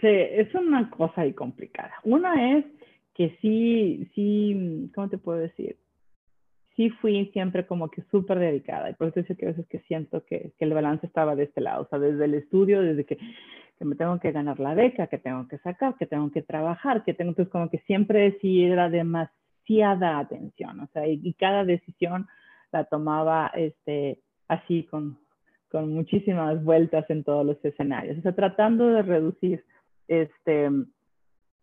es 0.02 0.54
una 0.56 0.90
cosa 0.90 1.22
ahí 1.22 1.34
complicada. 1.34 1.94
Una 2.04 2.58
es 2.58 2.66
que 3.14 3.36
sí, 3.42 4.08
sí, 4.14 4.92
¿cómo 4.94 5.10
te 5.10 5.18
puedo 5.18 5.40
decir? 5.40 5.78
Sí 6.76 6.92
fui 6.92 7.26
siempre 7.34 7.66
como 7.66 7.90
que 7.90 8.04
súper 8.12 8.38
dedicada 8.38 8.92
y 8.92 8.94
por 8.94 9.08
eso 9.08 9.22
es 9.22 9.38
que 9.38 9.46
a 9.46 9.50
veces 9.50 9.68
que 9.68 9.80
siento 9.80 10.24
que, 10.26 10.52
el 10.60 10.74
balance 10.74 11.08
estaba 11.08 11.36
de 11.36 11.46
este 11.46 11.62
lado, 11.62 11.84
o 11.84 11.88
sea, 11.88 11.98
desde 11.98 12.26
el 12.26 12.36
estudio, 12.36 12.84
desde 12.84 13.06
que, 13.06 13.18
me 13.80 13.96
tengo 13.96 14.20
que 14.20 14.32
ganar 14.32 14.60
la 14.60 14.76
beca, 14.76 15.08
que 15.08 15.18
tengo 15.18 15.48
que 15.48 15.58
sacar, 15.60 15.96
que 15.98 16.06
tengo 16.06 16.32
que 16.32 16.44
trabajar, 16.44 17.04
que 17.04 17.16
tengo, 17.16 17.32
entonces 17.32 17.52
como 17.52 17.70
que 17.70 17.80
siempre 17.80 18.38
sí 18.42 18.64
era 18.64 18.90
demasiada 18.90 20.20
atención, 20.20 20.80
o 20.80 20.88
sea, 20.94 21.08
y, 21.08 21.20
y 21.24 21.34
cada 21.34 21.66
decisión 21.66 22.28
la 22.72 22.84
tomaba 22.86 23.52
este, 23.56 24.20
así 24.48 24.84
con, 24.84 25.18
con 25.70 25.94
muchísimas 25.94 26.64
vueltas 26.64 27.10
en 27.10 27.24
todos 27.24 27.46
los 27.46 27.64
escenarios. 27.64 28.18
O 28.18 28.22
sea, 28.22 28.34
tratando 28.34 28.88
de 28.88 29.02
reducir, 29.02 29.64
este, 30.08 30.70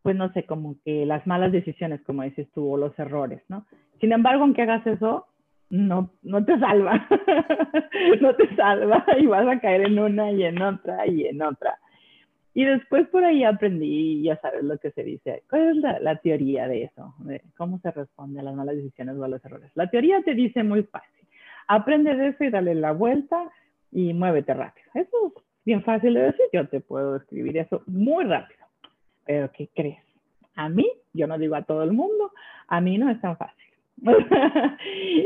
pues 0.02 0.16
no 0.16 0.32
sé, 0.32 0.44
como 0.44 0.76
que 0.84 1.06
las 1.06 1.26
malas 1.26 1.52
decisiones, 1.52 2.02
como 2.02 2.22
dices 2.22 2.46
tú, 2.54 2.72
o 2.72 2.76
los 2.76 2.98
errores, 2.98 3.42
¿no? 3.48 3.66
Sin 4.00 4.12
embargo, 4.12 4.42
aunque 4.42 4.62
hagas 4.62 4.86
eso, 4.86 5.26
no, 5.70 6.10
no 6.22 6.44
te 6.44 6.58
salva, 6.58 7.08
no 8.20 8.34
te 8.36 8.54
salva 8.54 9.04
y 9.18 9.26
vas 9.26 9.48
a 9.48 9.60
caer 9.60 9.86
en 9.86 9.98
una 9.98 10.30
y 10.30 10.44
en 10.44 10.60
otra 10.60 11.06
y 11.06 11.26
en 11.26 11.42
otra. 11.42 11.78
Y 12.56 12.64
después 12.64 13.08
por 13.08 13.24
ahí 13.24 13.42
aprendí, 13.42 14.22
ya 14.22 14.36
sabes 14.36 14.62
lo 14.62 14.78
que 14.78 14.92
se 14.92 15.02
dice. 15.02 15.42
¿Cuál 15.50 15.70
es 15.70 15.76
la, 15.76 15.98
la, 15.98 16.16
teoría 16.16 16.68
de 16.68 16.84
eso? 16.84 17.14
De 17.18 17.42
cómo 17.56 17.80
se 17.80 17.90
responde 17.90 18.38
a 18.38 18.44
las 18.44 18.54
malas 18.54 18.76
decisiones 18.76 19.16
o 19.16 19.24
a 19.24 19.28
los 19.28 19.44
errores. 19.44 19.72
La 19.74 19.90
teoría 19.90 20.22
te 20.22 20.34
dice 20.34 20.62
muy 20.62 20.84
fácil. 20.84 21.26
Aprende 21.66 22.14
de 22.14 22.28
eso 22.28 22.44
y 22.44 22.50
dale 22.50 22.74
la 22.76 22.92
vuelta 22.92 23.50
y 23.94 24.12
muévete 24.12 24.52
rápido. 24.52 24.86
Eso 24.92 25.32
es 25.36 25.42
bien 25.64 25.82
fácil 25.82 26.14
de 26.14 26.22
decir. 26.24 26.44
Yo 26.52 26.68
te 26.68 26.80
puedo 26.80 27.16
escribir 27.16 27.56
eso 27.56 27.82
muy 27.86 28.24
rápido. 28.24 28.60
Pero 29.24 29.50
¿qué 29.52 29.70
crees? 29.74 30.02
A 30.56 30.68
mí, 30.68 30.86
yo 31.14 31.26
no 31.26 31.38
digo 31.38 31.54
a 31.54 31.62
todo 31.62 31.82
el 31.82 31.92
mundo, 31.92 32.32
a 32.68 32.80
mí 32.80 32.98
no 32.98 33.08
es 33.10 33.20
tan 33.20 33.36
fácil. 33.36 33.64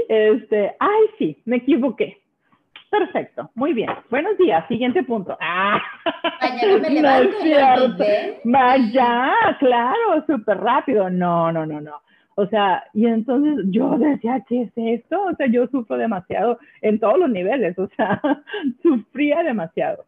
este, 0.08 0.76
ay, 0.78 1.02
sí, 1.18 1.42
me 1.46 1.56
equivoqué. 1.56 2.20
Perfecto, 2.90 3.50
muy 3.54 3.72
bien. 3.72 3.90
Buenos 4.08 4.38
días, 4.38 4.66
siguiente 4.68 5.02
punto. 5.02 5.36
Ah, 5.60 5.80
Mañana 6.40 6.78
me 6.78 6.90
levanto 6.90 8.04
no 8.44 8.52
Vaya, 8.52 9.32
claro, 9.58 10.24
súper 10.26 10.58
rápido. 10.58 11.10
No, 11.10 11.50
no, 11.50 11.66
no, 11.66 11.80
no. 11.80 12.00
O 12.40 12.46
sea, 12.46 12.84
y 12.94 13.04
entonces 13.04 13.66
yo 13.68 13.98
decía, 13.98 14.44
¿qué 14.48 14.62
es 14.62 14.72
esto? 14.76 15.20
O 15.24 15.34
sea, 15.34 15.48
yo 15.48 15.66
sufro 15.66 15.96
demasiado 15.96 16.60
en 16.82 17.00
todos 17.00 17.18
los 17.18 17.28
niveles, 17.28 17.76
o 17.76 17.88
sea, 17.96 18.22
sufría 18.80 19.42
demasiado. 19.42 20.04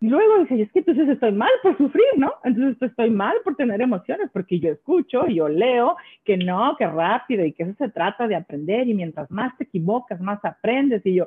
Y 0.00 0.08
luego 0.08 0.38
dije, 0.38 0.62
es 0.62 0.70
que 0.70 0.78
entonces 0.78 1.08
estoy 1.08 1.32
mal 1.32 1.50
por 1.64 1.76
sufrir, 1.76 2.06
¿no? 2.16 2.32
Entonces 2.44 2.76
pues, 2.78 2.92
estoy 2.92 3.10
mal 3.10 3.34
por 3.42 3.56
tener 3.56 3.80
emociones, 3.82 4.30
porque 4.32 4.60
yo 4.60 4.70
escucho, 4.70 5.26
yo 5.26 5.48
leo 5.48 5.96
que 6.24 6.36
no, 6.36 6.76
que 6.78 6.86
rápido 6.86 7.44
y 7.44 7.52
que 7.52 7.64
eso 7.64 7.74
se 7.76 7.88
trata 7.88 8.28
de 8.28 8.36
aprender 8.36 8.86
y 8.86 8.94
mientras 8.94 9.28
más 9.28 9.58
te 9.58 9.64
equivocas, 9.64 10.20
más 10.20 10.38
aprendes. 10.44 11.04
Y 11.04 11.14
yo, 11.14 11.26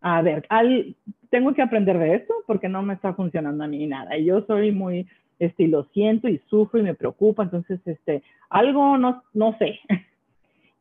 a 0.00 0.22
ver, 0.22 0.44
al, 0.48 0.96
tengo 1.30 1.54
que 1.54 1.62
aprender 1.62 2.00
de 2.00 2.16
esto 2.16 2.34
porque 2.48 2.68
no 2.68 2.82
me 2.82 2.94
está 2.94 3.14
funcionando 3.14 3.62
a 3.62 3.68
mí 3.68 3.86
nada. 3.86 4.18
Y 4.18 4.24
yo 4.24 4.44
soy 4.44 4.72
muy, 4.72 5.06
este, 5.42 5.64
y 5.64 5.66
lo 5.66 5.82
siento 5.86 6.28
y 6.28 6.38
sufro 6.48 6.78
y 6.78 6.84
me 6.84 6.94
preocupa, 6.94 7.42
entonces, 7.42 7.80
este, 7.84 8.22
algo 8.48 8.96
no, 8.96 9.24
no 9.34 9.58
sé. 9.58 9.80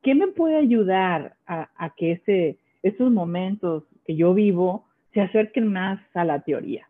¿Qué 0.04 0.14
me 0.14 0.28
puede 0.28 0.56
ayudar 0.56 1.34
a, 1.48 1.94
que 1.98 2.12
ese, 2.14 2.58
esos 2.84 3.12
momentos 3.12 3.84
que 4.06 4.16
yo 4.16 4.36
vivo 4.36 4.86
se 5.14 5.22
acerquen 5.22 5.68
más 5.74 6.00
a 6.14 6.24
la 6.26 6.42
teoría? 6.42 6.88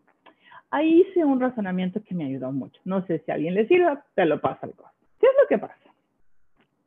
ahí 0.69 1.01
hice 1.01 1.25
un 1.25 1.41
razonamiento 1.41 2.01
que 2.01 2.15
me 2.15 2.25
ayudó 2.25 2.51
mucho. 2.53 2.79
No 2.85 3.05
sé 3.05 3.19
si 3.19 3.31
a 3.31 3.33
alguien 3.33 3.55
le 3.55 3.67
sirva, 3.67 4.05
te 4.15 4.25
lo 4.25 4.39
paso 4.39 4.59
algo. 4.63 4.85
¿Qué 5.19 5.27
es 5.27 5.33
lo 5.41 5.47
que 5.49 5.57
pasa? 5.57 5.75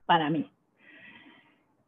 Para 0.07 0.31
mí. 0.31 0.51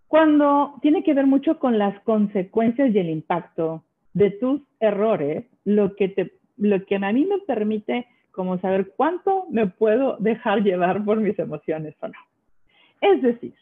Cuando 0.07 0.75
tiene 0.83 1.03
que 1.03 1.15
ver 1.15 1.27
mucho 1.27 1.59
con 1.59 1.79
las 1.79 1.99
consecuencias 2.01 2.95
y 2.95 2.99
el 2.99 3.09
impacto 3.09 3.83
de 4.13 4.31
tus 4.31 4.61
errores, 4.79 5.47
lo 5.65 5.97
que, 5.97 6.09
te, 6.09 6.33
lo 6.59 6.85
que 6.85 6.97
a 6.97 7.13
mí 7.13 7.25
me 7.25 7.39
permite 7.47 8.07
como 8.37 8.59
saber 8.59 8.93
cuánto 8.97 9.47
me 9.51 9.67
puedo 9.67 10.17
dejar 10.19 10.63
llevar 10.63 11.05
por 11.05 11.19
mis 11.19 11.37
emociones 11.39 11.95
o 12.01 12.09
no. 12.09 12.19
Es 13.01 13.23
decir, 13.23 13.55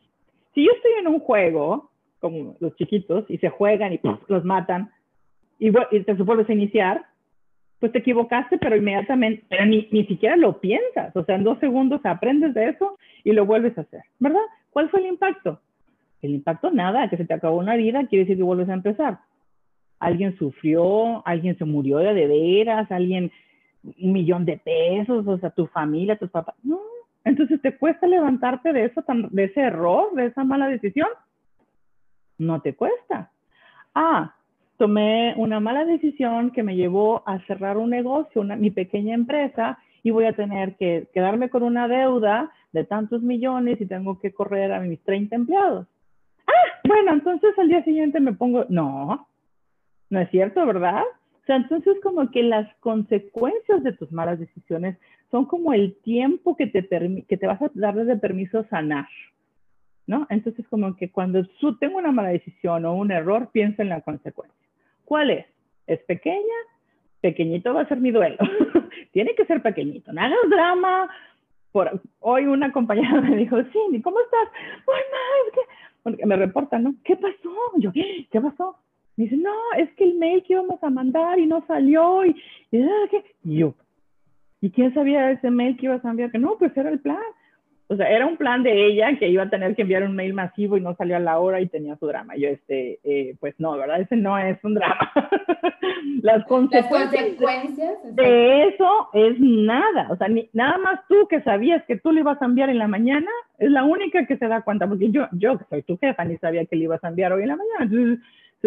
si 0.52 0.66
yo 0.66 0.72
estoy 0.72 0.92
en 1.00 1.08
un 1.08 1.20
juego, 1.20 1.90
como 2.18 2.56
los 2.60 2.74
chiquitos, 2.76 3.24
y 3.28 3.38
se 3.38 3.48
juegan 3.48 3.92
y 3.92 4.00
los 4.28 4.44
matan, 4.44 4.90
y, 5.58 5.68
y 5.68 6.00
te 6.00 6.12
vuelves 6.14 6.48
a 6.50 6.52
iniciar, 6.52 7.06
pues 7.78 7.92
te 7.92 7.98
equivocaste, 7.98 8.58
pero 8.58 8.76
inmediatamente, 8.76 9.44
pero 9.48 9.66
ni, 9.66 9.88
ni 9.90 10.04
siquiera 10.06 10.36
lo 10.36 10.60
piensas, 10.60 11.14
o 11.14 11.24
sea, 11.24 11.36
en 11.36 11.44
dos 11.44 11.58
segundos 11.58 12.00
aprendes 12.04 12.54
de 12.54 12.70
eso 12.70 12.98
y 13.24 13.32
lo 13.32 13.46
vuelves 13.46 13.76
a 13.78 13.82
hacer, 13.82 14.02
¿verdad? 14.18 14.40
¿Cuál 14.70 14.88
fue 14.90 15.00
el 15.00 15.06
impacto? 15.06 15.60
El 16.22 16.34
impacto 16.34 16.70
nada, 16.70 17.08
que 17.08 17.16
se 17.16 17.26
te 17.26 17.34
acabó 17.34 17.58
una 17.58 17.76
vida, 17.76 18.06
quiere 18.06 18.24
decir 18.24 18.38
que 18.38 18.42
vuelves 18.42 18.68
a 18.70 18.74
empezar. 18.74 19.18
Alguien 19.98 20.36
sufrió, 20.38 21.26
alguien 21.26 21.56
se 21.58 21.64
murió 21.64 21.98
de, 21.98 22.14
de 22.14 22.26
veras, 22.26 22.90
alguien 22.90 23.30
un 23.84 24.12
millón 24.12 24.44
de 24.44 24.58
pesos, 24.58 25.26
o 25.26 25.38
sea, 25.38 25.50
tu 25.50 25.66
familia, 25.66 26.16
tus 26.16 26.30
papás. 26.30 26.54
No, 26.62 26.80
entonces 27.24 27.60
te 27.60 27.76
cuesta 27.76 28.06
levantarte 28.06 28.72
de 28.72 28.86
eso, 28.86 29.02
de 29.06 29.44
ese 29.44 29.60
error, 29.60 30.14
de 30.14 30.26
esa 30.26 30.44
mala 30.44 30.68
decisión. 30.68 31.08
No 32.38 32.60
te 32.60 32.74
cuesta. 32.74 33.30
Ah, 33.94 34.34
tomé 34.76 35.34
una 35.36 35.60
mala 35.60 35.84
decisión 35.84 36.50
que 36.50 36.62
me 36.62 36.76
llevó 36.76 37.22
a 37.26 37.38
cerrar 37.46 37.76
un 37.76 37.90
negocio, 37.90 38.42
mi 38.42 38.70
pequeña 38.70 39.14
empresa, 39.14 39.78
y 40.02 40.10
voy 40.10 40.26
a 40.26 40.34
tener 40.34 40.76
que 40.76 41.08
quedarme 41.14 41.48
con 41.48 41.62
una 41.62 41.88
deuda 41.88 42.52
de 42.72 42.84
tantos 42.84 43.22
millones 43.22 43.80
y 43.80 43.86
tengo 43.86 44.20
que 44.20 44.32
correr 44.32 44.72
a 44.72 44.80
mis 44.80 45.00
30 45.02 45.34
empleados. 45.34 45.86
Ah, 46.46 46.80
bueno, 46.86 47.12
entonces 47.12 47.58
al 47.58 47.68
día 47.68 47.82
siguiente 47.84 48.20
me 48.20 48.34
pongo, 48.34 48.66
no, 48.68 49.28
no 50.10 50.20
es 50.20 50.28
cierto, 50.30 50.66
¿verdad? 50.66 51.02
O 51.44 51.46
sea, 51.46 51.56
entonces 51.56 51.98
como 52.02 52.30
que 52.30 52.42
las 52.42 52.74
consecuencias 52.76 53.84
de 53.84 53.92
tus 53.92 54.10
malas 54.10 54.40
decisiones 54.40 54.96
son 55.30 55.44
como 55.44 55.74
el 55.74 55.94
tiempo 55.96 56.56
que 56.56 56.66
te, 56.66 56.82
que 57.28 57.36
te 57.36 57.46
vas 57.46 57.60
a 57.60 57.70
dar 57.74 57.94
de 57.96 58.16
permiso 58.16 58.64
sanar. 58.70 59.06
¿No? 60.06 60.26
Entonces, 60.30 60.66
como 60.68 60.96
que 60.96 61.10
cuando 61.10 61.46
tengo 61.80 61.98
una 61.98 62.12
mala 62.12 62.30
decisión 62.30 62.86
o 62.86 62.94
un 62.94 63.10
error, 63.10 63.50
pienso 63.52 63.82
en 63.82 63.90
la 63.90 64.00
consecuencia. 64.00 64.58
¿Cuál 65.04 65.30
es? 65.30 65.46
¿Es 65.86 66.00
pequeña? 66.04 66.54
Pequeñito 67.20 67.74
va 67.74 67.82
a 67.82 67.88
ser 67.88 68.00
mi 68.00 68.10
duelo. 68.10 68.38
Tiene 69.12 69.34
que 69.34 69.44
ser 69.44 69.62
pequeñito. 69.62 70.14
No 70.14 70.22
hagas 70.22 70.38
drama. 70.48 71.10
Por, 71.72 72.00
hoy 72.20 72.46
una 72.46 72.72
compañera 72.72 73.20
me 73.20 73.36
dijo, 73.36 73.56
Cindy, 73.64 74.00
¿cómo 74.00 74.18
estás? 74.20 74.48
Muy 74.86 74.96
mal. 74.96 75.66
Porque 76.02 76.26
me 76.26 76.36
reportan, 76.36 76.84
¿no? 76.84 76.94
¿Qué 77.04 77.16
pasó? 77.16 77.54
Yo, 77.76 77.92
¿qué 77.92 78.40
pasó? 78.40 78.78
Me 79.16 79.24
dice, 79.24 79.36
no, 79.36 79.54
es 79.78 79.90
que 79.94 80.04
el 80.04 80.14
mail 80.16 80.42
que 80.42 80.54
íbamos 80.54 80.82
a 80.82 80.90
mandar 80.90 81.38
y 81.38 81.46
no 81.46 81.64
salió. 81.66 82.24
Y, 82.24 82.36
y, 82.70 82.78
y 83.44 83.58
yo, 83.58 83.74
¿y 84.60 84.70
quién 84.70 84.92
sabía 84.94 85.30
ese 85.30 85.50
mail 85.50 85.76
que 85.76 85.86
ibas 85.86 86.04
a 86.04 86.10
enviar? 86.10 86.30
Que 86.30 86.38
no, 86.38 86.56
pues 86.58 86.76
era 86.76 86.90
el 86.90 87.00
plan 87.00 87.18
o 87.86 87.96
sea, 87.96 88.08
era 88.08 88.26
un 88.26 88.38
plan 88.38 88.62
de 88.62 88.86
ella 88.86 89.16
que 89.18 89.28
iba 89.28 89.42
a 89.42 89.50
tener 89.50 89.76
que 89.76 89.82
enviar 89.82 90.04
un 90.04 90.16
mail 90.16 90.32
masivo 90.32 90.76
y 90.76 90.80
no 90.80 90.94
salió 90.96 91.16
a 91.16 91.20
la 91.20 91.38
hora 91.38 91.60
y 91.60 91.68
tenía 91.68 91.96
su 91.96 92.06
drama. 92.06 92.34
Yo, 92.34 92.48
este, 92.48 92.98
eh, 93.04 93.36
pues 93.40 93.54
no, 93.58 93.76
¿verdad? 93.76 94.00
Ese 94.00 94.16
no 94.16 94.38
es 94.38 94.58
un 94.64 94.74
drama. 94.74 95.12
Las 96.22 96.46
consecuencias, 96.46 97.36
de 98.14 98.68
eso 98.68 99.08
es 99.12 99.38
nada. 99.38 100.08
O 100.10 100.16
sea, 100.16 100.28
ni, 100.28 100.48
nada 100.54 100.78
más 100.78 101.00
tú 101.08 101.28
que 101.28 101.42
sabías 101.42 101.84
que 101.84 101.98
tú 101.98 102.10
le 102.10 102.20
ibas 102.20 102.40
a 102.40 102.46
enviar 102.46 102.70
en 102.70 102.78
la 102.78 102.88
mañana, 102.88 103.30
es 103.58 103.70
la 103.70 103.84
única 103.84 104.26
que 104.26 104.38
se 104.38 104.48
da 104.48 104.62
cuenta, 104.62 104.88
porque 104.88 105.10
yo, 105.10 105.28
yo 105.32 105.58
que 105.58 105.64
soy 105.68 105.82
tu 105.82 105.98
jefa, 105.98 106.24
ni 106.24 106.38
sabía 106.38 106.64
que 106.64 106.76
le 106.76 106.84
ibas 106.84 107.04
a 107.04 107.08
enviar 107.08 107.34
hoy 107.34 107.42
en 107.42 107.48
la 107.48 107.56
mañana. 107.56 107.84
Entonces, 107.84 108.18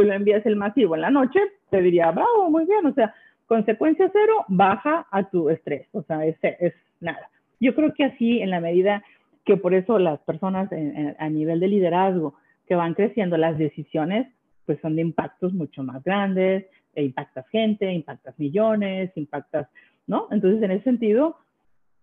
si 0.02 0.08
lo 0.08 0.14
envías 0.14 0.46
el 0.46 0.56
masivo 0.56 0.96
en 0.96 1.02
la 1.02 1.10
noche, 1.10 1.40
te 1.70 1.82
diría, 1.82 2.12
bravo, 2.12 2.50
muy 2.50 2.66
bien. 2.66 2.86
O 2.86 2.94
sea, 2.94 3.14
consecuencia 3.48 4.10
cero, 4.14 4.46
baja 4.48 5.08
a 5.12 5.24
tu 5.30 5.50
estrés. 5.50 5.88
O 5.94 6.04
sea, 6.04 6.26
es, 6.26 6.38
es 6.42 6.74
nada. 7.00 7.30
Yo 7.60 7.74
creo 7.74 7.94
que 7.94 8.06
así, 8.06 8.40
en 8.40 8.52
la 8.52 8.60
medida 8.60 9.04
que 9.46 9.58
por 9.58 9.74
eso 9.74 9.98
las 9.98 10.20
personas 10.20 10.70
a 11.18 11.30
nivel 11.30 11.60
de 11.60 11.68
liderazgo 11.68 12.36
que 12.68 12.76
van 12.76 12.94
creciendo, 12.94 13.38
las 13.38 13.58
decisiones 13.58 14.28
pues 14.66 14.80
son 14.82 14.98
de 14.98 15.02
impactos 15.02 15.54
mucho 15.54 15.82
más 15.82 16.04
grandes, 16.04 16.66
e 16.94 17.04
impactas 17.04 17.48
gente, 17.50 17.92
impactas 17.92 18.38
millones, 18.38 19.12
impactas, 19.16 19.70
¿no? 20.08 20.28
Entonces, 20.32 20.62
en 20.62 20.72
ese 20.72 20.84
sentido, 20.84 21.38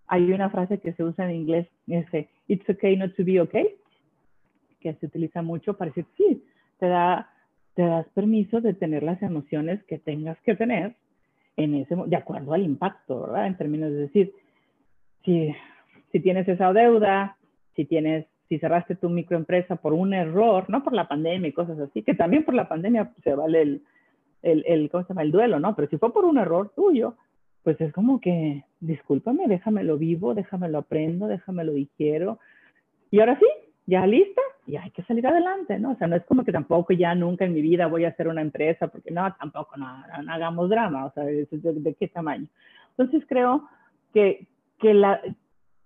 hay 0.06 0.32
una 0.32 0.48
frase 0.48 0.78
que 0.78 0.94
se 0.94 1.04
usa 1.04 1.26
en 1.26 1.36
inglés, 1.36 1.68
ese, 1.86 2.30
it's 2.48 2.68
okay 2.70 2.96
not 2.96 3.14
to 3.14 3.24
be 3.24 3.40
okay, 3.40 3.74
que 4.80 4.94
se 4.94 5.06
utiliza 5.06 5.42
mucho 5.42 5.76
para 5.76 5.90
decir, 5.90 6.06
sí, 6.16 6.44
te, 6.78 6.86
da, 6.86 7.28
te 7.74 7.82
das 7.82 8.06
permiso 8.14 8.60
de 8.60 8.74
tener 8.74 9.02
las 9.02 9.20
emociones 9.22 9.82
que 9.84 9.98
tengas 9.98 10.38
que 10.40 10.54
tener 10.54 10.94
en 11.56 11.74
ese, 11.74 11.96
de 12.06 12.16
acuerdo 12.16 12.52
al 12.52 12.62
impacto, 12.62 13.22
¿verdad? 13.22 13.46
En 13.46 13.56
términos 13.56 13.90
de 13.90 13.98
decir, 13.98 14.32
si 15.24 15.54
si 16.14 16.20
tienes 16.20 16.46
esa 16.46 16.72
deuda, 16.72 17.36
si 17.74 17.86
tienes, 17.86 18.24
si 18.48 18.60
cerraste 18.60 18.94
tu 18.94 19.08
microempresa 19.08 19.74
por 19.74 19.92
un 19.92 20.14
error, 20.14 20.70
no 20.70 20.84
por 20.84 20.92
la 20.92 21.08
pandemia 21.08 21.48
y 21.48 21.52
cosas 21.52 21.76
así, 21.80 22.04
que 22.04 22.14
también 22.14 22.44
por 22.44 22.54
la 22.54 22.68
pandemia 22.68 23.12
se 23.24 23.34
vale 23.34 23.62
el, 23.62 23.82
el, 24.42 24.88
¿cómo 24.90 25.02
se 25.02 25.08
llama? 25.08 25.22
el 25.22 25.32
duelo, 25.32 25.58
¿no? 25.58 25.74
Pero 25.74 25.88
si 25.88 25.98
fue 25.98 26.12
por 26.12 26.24
un 26.24 26.38
error 26.38 26.70
tuyo, 26.76 27.16
pues 27.64 27.80
es 27.80 27.92
como 27.92 28.20
que, 28.20 28.62
discúlpame, 28.78 29.48
déjamelo 29.48 29.98
vivo, 29.98 30.34
déjamelo 30.34 30.78
aprendo, 30.78 31.26
déjamelo 31.26 31.72
digiero. 31.72 32.38
Y 33.10 33.18
ahora 33.18 33.36
sí, 33.40 33.46
ya 33.86 34.06
lista, 34.06 34.40
y 34.66 34.76
hay 34.76 34.90
que 34.90 35.02
salir 35.02 35.26
adelante, 35.26 35.78
¿no? 35.78 35.92
O 35.92 35.96
sea, 35.96 36.06
no 36.06 36.16
es 36.16 36.24
como 36.24 36.44
que 36.44 36.52
tampoco 36.52 36.92
ya 36.92 37.14
nunca 37.14 37.44
en 37.44 37.54
mi 37.54 37.60
vida 37.60 37.86
voy 37.86 38.04
a 38.04 38.08
hacer 38.08 38.28
una 38.28 38.40
empresa, 38.40 38.88
porque 38.88 39.10
no, 39.10 39.34
tampoco, 39.38 39.76
no, 39.76 39.86
no 40.22 40.32
hagamos 40.32 40.70
drama, 40.70 41.06
o 41.06 41.12
sea, 41.12 41.24
¿de, 41.24 41.46
de 41.50 41.94
qué 41.94 42.08
tamaño? 42.08 42.46
Entonces 42.96 43.24
creo 43.28 43.68
que, 44.12 44.46
que, 44.78 44.94
la, 44.94 45.20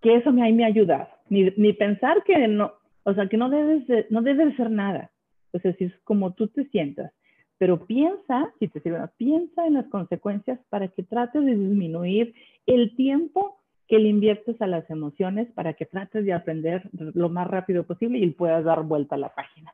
que 0.01 0.17
eso 0.17 0.33
me, 0.33 0.53
me 0.53 0.65
ha 0.65 0.69
ayudado. 0.69 1.09
Ni, 1.29 1.51
ni, 1.57 1.73
pensar 1.73 2.23
que 2.25 2.49
no, 2.49 2.73
o 3.05 3.15
sea, 3.15 3.29
que 3.29 3.37
no 3.37 3.51
debes 3.51 3.87
de, 3.87 4.07
no 4.11 4.23
debe 4.23 4.55
ser 4.57 4.71
nada. 4.71 5.11
O 5.53 5.59
sea, 5.59 5.73
si 5.75 5.85
es 5.85 5.93
como 6.05 6.33
tú 6.35 6.49
te 6.49 6.65
sientas. 6.67 7.13
Pero 7.59 7.87
piensa, 7.87 8.53
si 8.61 8.69
te 8.69 8.81
sirve, 8.81 9.01
piensa 9.17 9.67
en 9.67 9.75
las 9.75 9.87
consecuencias 9.87 10.61
para 10.69 10.87
que 10.89 11.03
trates 11.03 11.45
de 11.45 11.57
disminuir 11.57 12.35
el 12.67 12.95
tiempo 12.95 13.59
que 13.89 13.99
le 13.99 14.09
inviertes 14.09 14.61
a 14.61 14.67
las 14.67 14.89
emociones 14.91 15.49
para 15.55 15.73
que 15.73 15.87
trates 15.87 16.25
de 16.25 16.35
aprender 16.35 16.89
lo 16.93 17.31
más 17.31 17.47
rápido 17.49 17.85
posible 17.85 18.19
y 18.19 18.31
puedas 18.31 18.65
dar 18.65 18.83
vuelta 18.83 19.15
a 19.15 19.19
la 19.19 19.35
página. 19.35 19.73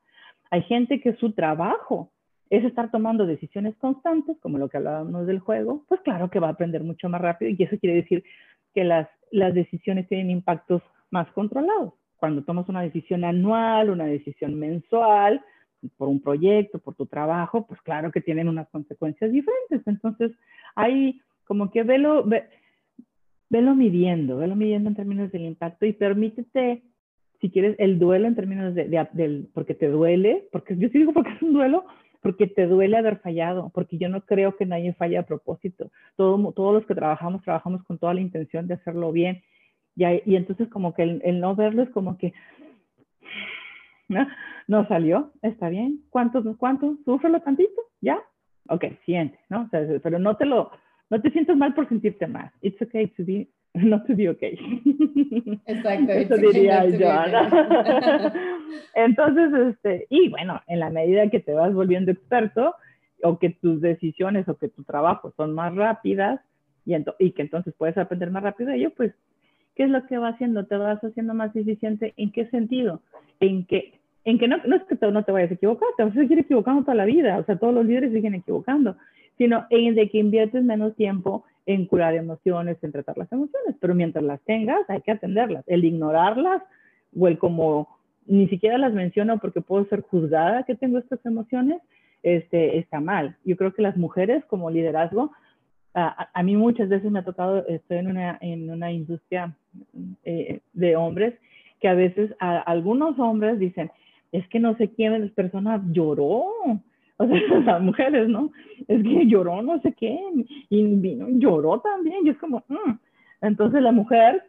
Hay 0.51 0.63
gente 0.63 1.01
que 1.01 1.15
su 1.17 1.33
trabajo 1.33 2.13
es 2.49 2.65
estar 2.65 2.91
tomando 2.93 3.27
decisiones 3.27 3.75
constantes, 3.77 4.39
como 4.41 4.59
lo 4.59 4.69
que 4.69 4.77
hablábamos 4.77 5.27
del 5.27 5.41
juego, 5.41 5.85
pues 5.89 6.01
claro 6.03 6.31
que 6.31 6.39
va 6.39 6.49
a 6.49 6.53
aprender 6.53 6.85
mucho 6.85 7.09
más 7.09 7.21
rápido 7.21 7.51
y 7.51 7.63
eso 7.63 7.77
quiere 7.79 7.97
decir 7.97 8.23
que 8.73 8.85
las, 8.85 9.09
las 9.33 9.53
decisiones 9.53 10.07
tienen 10.09 10.31
impactos 10.31 10.83
más 11.11 11.29
controlados. 11.33 11.95
Cuando 12.17 12.45
tomas 12.45 12.69
una 12.69 12.83
decisión 12.83 13.25
anual, 13.25 13.91
una 13.91 14.07
decisión 14.07 14.55
mensual, 14.55 15.43
por 15.97 16.09
un 16.09 16.21
proyecto, 16.21 16.79
por 16.79 16.95
tu 16.95 17.07
trabajo, 17.07 17.67
pues 17.67 17.81
claro 17.83 18.11
que 18.11 18.21
tienen 18.21 18.49
unas 18.49 18.69
consecuencias 18.69 19.33
diferentes. 19.33 19.83
Entonces, 19.87 20.33
ahí 20.75 21.21
como 21.47 21.71
que 21.71 21.83
velo, 21.83 22.25
ve, 22.25 22.45
velo 23.55 23.77
midiendo, 23.77 24.39
velo 24.39 24.57
midiendo 24.57 24.89
en 24.89 24.97
términos 24.97 25.31
del 25.31 25.43
impacto 25.43 25.87
y 25.87 25.93
permítete, 25.93 26.83
si 27.41 27.51
quieres, 27.53 27.77
el 27.79 28.01
duelo 28.01 28.27
en 28.27 28.35
términos 28.35 28.75
de, 28.75 28.89
de, 28.89 29.09
del, 29.13 29.49
porque 29.55 29.75
te 29.75 29.87
duele, 29.87 30.49
porque 30.51 30.77
yo 30.77 30.89
sí 30.89 30.99
digo 30.99 31.13
porque 31.13 31.31
es 31.31 31.41
un 31.43 31.53
duelo, 31.53 31.85
porque 32.21 32.49
te 32.49 32.67
duele 32.67 32.97
haber 32.97 33.19
fallado, 33.19 33.71
porque 33.73 33.97
yo 33.97 34.09
no 34.09 34.23
creo 34.23 34.57
que 34.57 34.67
nadie 34.67 34.93
falle 34.95 35.19
a 35.19 35.27
propósito. 35.27 35.93
Todo, 36.17 36.53
todos 36.53 36.75
los 36.75 36.85
que 36.85 36.97
trabajamos, 36.97 37.43
trabajamos 37.43 37.85
con 37.85 37.97
toda 37.97 38.13
la 38.13 38.23
intención 38.23 38.67
de 38.67 38.75
hacerlo 38.75 39.13
bien. 39.13 39.41
Y, 39.95 40.05
y 40.05 40.35
entonces 40.35 40.69
como 40.69 40.93
que 40.93 41.05
el, 41.05 41.23
el, 41.25 41.39
no 41.39 41.55
verlo 41.55 41.85
es 41.85 41.91
como 41.91 42.19
que, 42.19 42.33
¿no? 44.09 44.27
no 44.67 44.89
salió, 44.89 45.31
está 45.43 45.69
bien. 45.69 46.01
¿Cuánto, 46.11 46.43
cuánto? 46.57 46.97
Súfrelo 47.05 47.39
tantito, 47.41 47.83
¿ya? 48.01 48.19
Ok, 48.69 48.85
siente, 49.05 49.39
¿no? 49.49 49.63
O 49.63 49.69
sea, 49.69 49.87
pero 50.03 50.19
no 50.19 50.37
te 50.37 50.45
lo, 50.45 50.73
no 51.11 51.21
te 51.21 51.31
sientes 51.31 51.57
mal 51.57 51.75
por 51.75 51.89
sentirte 51.89 52.27
mal. 52.27 52.51
It's 52.61 52.81
okay 52.81 53.07
to 53.09 53.25
be, 53.25 53.49
not 53.75 54.07
to 54.07 54.15
be 54.15 54.29
okay. 54.29 54.59
Exacto. 55.67 56.13
Eso 56.13 56.37
diría 56.37 56.87
yo. 56.89 57.09
Entonces, 58.95 59.53
este, 59.71 60.07
y 60.11 60.29
bueno, 60.29 60.61
en 60.67 60.81
la 60.81 60.91
medida 60.91 61.31
que 61.31 61.41
te 61.41 61.53
vas 61.53 61.73
volviendo 61.75 62.11
experto 62.11 62.75
o 63.23 63.39
que 63.39 63.51
tus 63.51 63.81
decisiones 63.81 64.49
o 64.49 64.57
que 64.57 64.69
tu 64.69 64.85
trabajo 64.85 65.33
son 65.37 65.55
más 65.55 65.75
rápidas 65.75 66.41
y, 66.85 66.95
y 67.19 67.33
que 67.33 67.43
entonces 67.43 67.75
puedes 67.77 67.97
aprender 67.97 68.31
más 68.31 68.43
rápido 68.43 68.71
de 68.71 68.77
ello, 68.77 68.91
pues, 68.97 69.15
¿qué 69.75 69.85
es 69.85 69.91
lo 69.91 70.07
que 70.07 70.19
va 70.19 70.29
haciendo? 70.29 70.67
¿Te 70.67 70.77
vas 70.77 71.03
haciendo 71.03 71.35
más 71.35 71.55
eficiente? 71.57 72.15
¿En 72.17 72.33
qué 72.33 72.47
sentido? 72.47 73.01
En 73.41 73.67
que, 73.67 74.01
en 74.25 74.39
que 74.39 74.49
no, 74.49 74.57
no 74.65 74.77
es 74.77 74.83
que 74.85 74.97
no 75.07 75.23
te 75.23 75.33
vayas 75.33 75.51
a 75.51 75.55
equivocar, 75.55 75.89
te 75.97 76.05
vas 76.05 76.13
a 76.13 76.21
seguir 76.21 76.39
equivocando 76.39 76.83
toda 76.83 76.95
la 76.95 77.05
vida, 77.05 77.39
o 77.39 77.45
sea, 77.45 77.57
todos 77.57 77.75
los 77.75 77.85
líderes 77.85 78.13
siguen 78.13 78.35
equivocando, 78.35 78.97
sino 79.37 79.67
en 79.71 79.95
de 79.95 80.09
que 80.09 80.19
inviertes 80.19 80.65
menos 80.65 80.95
tiempo 80.97 81.45
en 81.67 81.87
curar 81.87 82.15
emociones, 82.15 82.77
en 82.83 82.93
tratar 82.93 83.19
las 83.19 83.31
emociones, 83.33 83.75
pero 83.81 83.95
mientras 83.95 84.25
las 84.25 84.41
tengas 84.43 84.89
hay 84.89 85.01
que 85.01 85.13
atenderlas. 85.13 85.65
El 85.67 85.85
ignorarlas 85.85 86.63
o 87.19 87.29
el 87.29 87.39
como 87.39 87.89
ni 88.27 88.49
siquiera 88.49 88.79
las 88.79 88.93
menciono 88.93 89.39
porque 89.39 89.61
puedo 89.61 89.85
ser 89.87 90.03
juzgada 90.03 90.63
que 90.65 90.75
tengo 90.75 90.99
estas 90.99 91.25
emociones, 91.27 91.81
este, 92.23 92.79
está 92.79 93.01
mal. 93.01 93.37
Yo 93.45 93.57
creo 93.57 93.75
que 93.75 93.83
las 93.83 93.97
mujeres 93.97 94.45
como 94.47 94.71
liderazgo, 94.71 95.33
a, 95.93 96.29
a 96.33 96.43
mí 96.43 96.57
muchas 96.57 96.89
veces 96.89 97.11
me 97.11 97.19
ha 97.19 97.25
tocado, 97.25 97.67
estoy 97.67 97.99
en 97.99 98.09
una, 98.09 98.39
en 98.41 98.71
una 98.71 98.91
industria 98.91 99.55
eh, 100.25 100.61
de 100.73 100.97
hombres, 100.97 101.35
que 101.81 101.89
a 101.89 101.95
veces 101.95 102.35
a, 102.41 102.61
algunos 102.61 103.19
hombres 103.19 103.59
dicen, 103.59 103.91
es 104.35 104.49
que 104.49 104.59
no 104.59 104.77
sé 104.77 104.91
quién 104.91 105.13
de 105.13 105.21
las 105.21 105.31
personas 105.31 105.81
lloró, 105.93 106.47
o 107.17 107.27
sea, 107.27 107.27
las 107.65 107.81
mujeres, 107.81 108.29
¿no? 108.29 108.51
Es 108.89 109.01
que 109.01 109.27
lloró 109.29 109.63
no 109.63 109.81
sé 109.81 109.93
qué, 109.93 110.19
y 110.69 110.85
vino, 110.97 111.29
lloró 111.31 111.81
también, 111.81 112.27
y 112.27 112.31
es 112.31 112.39
como, 112.39 112.65
mm". 112.67 112.99
entonces 113.43 113.81
la 113.81 113.93
mujer, 113.93 114.43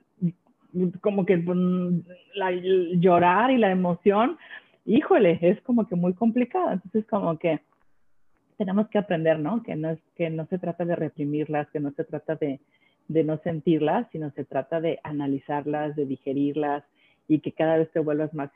como 1.01 1.23
que 1.27 1.38
pues, 1.38 1.57
la, 2.33 2.51
llorar 2.95 3.51
y 3.51 3.59
la 3.59 3.69
emoción, 3.69 4.38
híjole, 4.86 5.38
es 5.43 5.61
como 5.61 5.88
que 5.88 5.95
muy 5.95 6.15
complicada, 6.15 6.73
entonces 6.73 7.05
como 7.05 7.38
que 7.38 7.59
tenemos 8.57 8.88
que 8.88 8.97
aprender, 8.97 9.38
¿no? 9.38 9.61
Que 9.61 9.75
no, 9.75 9.91
es, 9.91 9.99
que 10.15 10.31
no 10.31 10.47
se 10.47 10.57
trata 10.57 10.83
de 10.83 10.95
reprimirlas, 10.95 11.69
que 11.69 11.79
no 11.79 11.91
se 11.91 12.05
trata 12.05 12.36
de, 12.36 12.59
de 13.07 13.23
no 13.23 13.38
sentirlas, 13.43 14.07
sino 14.11 14.31
se 14.31 14.45
trata 14.45 14.81
de 14.81 14.99
analizarlas, 15.03 15.95
de 15.95 16.07
digerirlas 16.07 16.83
y 17.27 17.39
que 17.39 17.51
cada 17.51 17.77
vez 17.77 17.91
te 17.91 17.99
vuelvas 17.99 18.33
más 18.33 18.49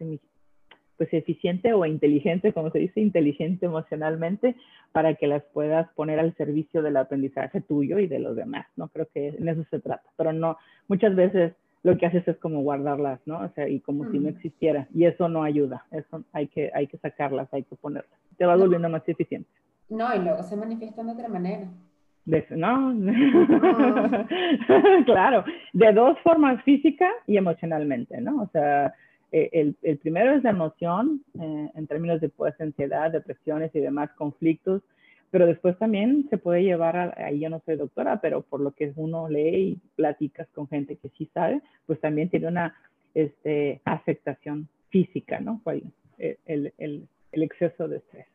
pues 0.99 1.13
eficiente 1.13 1.71
o 1.71 1.85
inteligente, 1.85 2.51
como 2.51 2.71
se 2.71 2.79
dice, 2.79 2.99
inteligente 2.99 3.65
emocionalmente, 3.65 4.57
para 4.91 5.15
que 5.15 5.27
las 5.27 5.41
puedas 5.53 5.87
poner 5.93 6.19
al 6.19 6.35
servicio 6.35 6.81
del 6.81 6.97
aprendizaje 6.97 7.61
tuyo 7.61 7.99
y 7.99 8.07
de 8.07 8.19
los 8.19 8.35
demás, 8.35 8.67
¿no? 8.75 8.89
Creo 8.89 9.07
que 9.13 9.29
en 9.29 9.47
eso 9.47 9.63
se 9.71 9.79
trata, 9.79 10.03
pero 10.17 10.33
no, 10.33 10.57
muchas 10.89 11.15
veces 11.15 11.53
lo 11.83 11.97
que 11.97 12.05
haces 12.05 12.27
es 12.27 12.35
como 12.39 12.63
guardarlas, 12.63 13.21
¿no? 13.25 13.39
O 13.39 13.47
sea, 13.55 13.69
y 13.69 13.79
como 13.79 14.11
si 14.11 14.19
no 14.19 14.27
existiera, 14.27 14.89
y 14.93 15.05
eso 15.05 15.29
no 15.29 15.43
ayuda, 15.43 15.85
eso 15.91 16.21
hay 16.33 16.47
que, 16.47 16.69
hay 16.73 16.87
que 16.87 16.97
sacarlas, 16.97 17.47
hay 17.53 17.63
que 17.63 17.77
ponerlas, 17.77 18.19
te 18.37 18.45
va 18.45 18.57
volviendo 18.57 18.89
más 18.89 19.07
eficiente. 19.07 19.49
No, 19.87 20.13
y 20.13 20.19
luego 20.19 20.43
se 20.43 20.57
manifiestan 20.57 21.07
de 21.07 21.13
otra 21.13 21.29
manera. 21.29 21.69
De, 22.25 22.45
no, 22.49 22.93
claro, 25.05 25.45
de 25.71 25.93
dos 25.93 26.19
formas, 26.19 26.61
física 26.63 27.09
y 27.25 27.37
emocionalmente, 27.37 28.19
¿no? 28.19 28.41
O 28.41 28.49
sea, 28.51 28.93
eh, 29.31 29.49
el, 29.53 29.77
el, 29.83 29.97
primero 29.99 30.33
es 30.33 30.43
la 30.43 30.49
emoción 30.49 31.23
eh, 31.39 31.71
en 31.75 31.87
términos 31.87 32.19
de 32.21 32.29
pues, 32.29 32.59
ansiedad, 32.59 33.11
depresiones 33.11 33.73
y 33.75 33.79
demás 33.79 34.09
conflictos, 34.17 34.81
pero 35.31 35.45
después 35.45 35.77
también 35.77 36.27
se 36.29 36.37
puede 36.37 36.63
llevar, 36.63 36.97
a, 36.97 37.13
ahí 37.25 37.39
yo 37.39 37.49
no 37.49 37.61
soy 37.65 37.75
doctora, 37.75 38.19
pero 38.21 38.41
por 38.41 38.59
lo 38.59 38.71
que 38.71 38.91
uno 38.95 39.29
lee 39.29 39.57
y 39.57 39.81
platicas 39.95 40.47
con 40.49 40.67
gente 40.67 40.95
que 40.95 41.09
sí 41.09 41.29
sabe, 41.33 41.61
pues 41.85 41.99
también 41.99 42.29
tiene 42.29 42.47
una 42.47 42.75
este, 43.13 43.81
afectación 43.85 44.67
física, 44.89 45.39
¿no? 45.39 45.61
El, 45.67 45.83
el, 46.45 46.73
el, 46.77 47.43
exceso 47.43 47.87
de 47.87 47.97
estrés. 47.97 48.25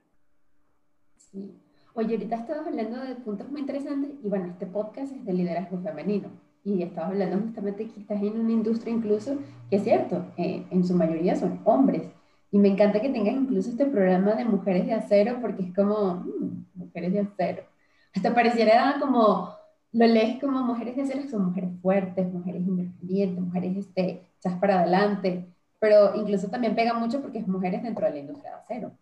Sí. 1.17 1.53
Oye, 1.95 2.15
ahorita 2.15 2.37
estamos 2.37 2.67
hablando 2.67 3.01
de 3.01 3.15
puntos 3.17 3.51
muy 3.51 3.61
interesantes 3.61 4.13
y 4.23 4.29
bueno, 4.29 4.47
este 4.47 4.67
podcast 4.67 5.13
es 5.13 5.25
de 5.25 5.33
liderazgo 5.33 5.81
femenino 5.81 6.31
y 6.65 6.83
estabas 6.83 7.11
hablando 7.11 7.39
justamente 7.39 7.87
que 7.89 8.01
estás 8.01 8.21
en 8.23 8.41
una 8.41 8.51
industria 8.51 8.93
incluso, 8.93 9.37
que 9.69 9.77
es 9.77 9.85
cierto, 9.85 10.25
eh, 10.39 10.65
en 10.71 10.85
su 10.85 10.95
mayoría 10.95 11.37
son 11.37 11.61
hombres. 11.65 12.03
Y 12.51 12.59
me 12.59 12.69
encanta 12.69 13.01
que 13.01 13.11
tengas 13.11 13.35
incluso 13.35 13.69
este 13.69 13.85
programa 13.85 14.33
de 14.33 14.45
mujeres 14.47 14.87
de 14.87 14.95
acero, 14.95 15.39
porque 15.43 15.65
es 15.65 15.75
como, 15.75 16.25
mmm, 16.25 16.65
mujeres 16.75 17.13
de 17.13 17.21
acero. 17.21 17.65
Hasta 18.15 18.35
pareciera 18.35 18.97
como, 18.99 19.51
lo 19.93 20.07
lees 20.07 20.41
como 20.41 20.63
mujeres 20.63 20.97
de 20.97 21.03
acero, 21.03 21.29
son 21.29 21.47
mujeres 21.47 21.71
fuertes, 21.83 22.33
mujeres 22.33 22.63
independientes, 22.67 23.45
mujeres 23.45 23.77
este, 23.77 24.23
echas 24.39 24.59
para 24.59 24.81
adelante, 24.81 25.45
pero 25.79 26.15
incluso 26.15 26.49
también 26.49 26.75
pega 26.75 26.95
mucho 26.95 27.21
porque 27.21 27.41
es 27.41 27.47
mujeres 27.47 27.83
dentro 27.83 28.07
de 28.07 28.13
la 28.13 28.19
industria 28.21 28.53
de 28.53 28.57
acero. 28.57 28.93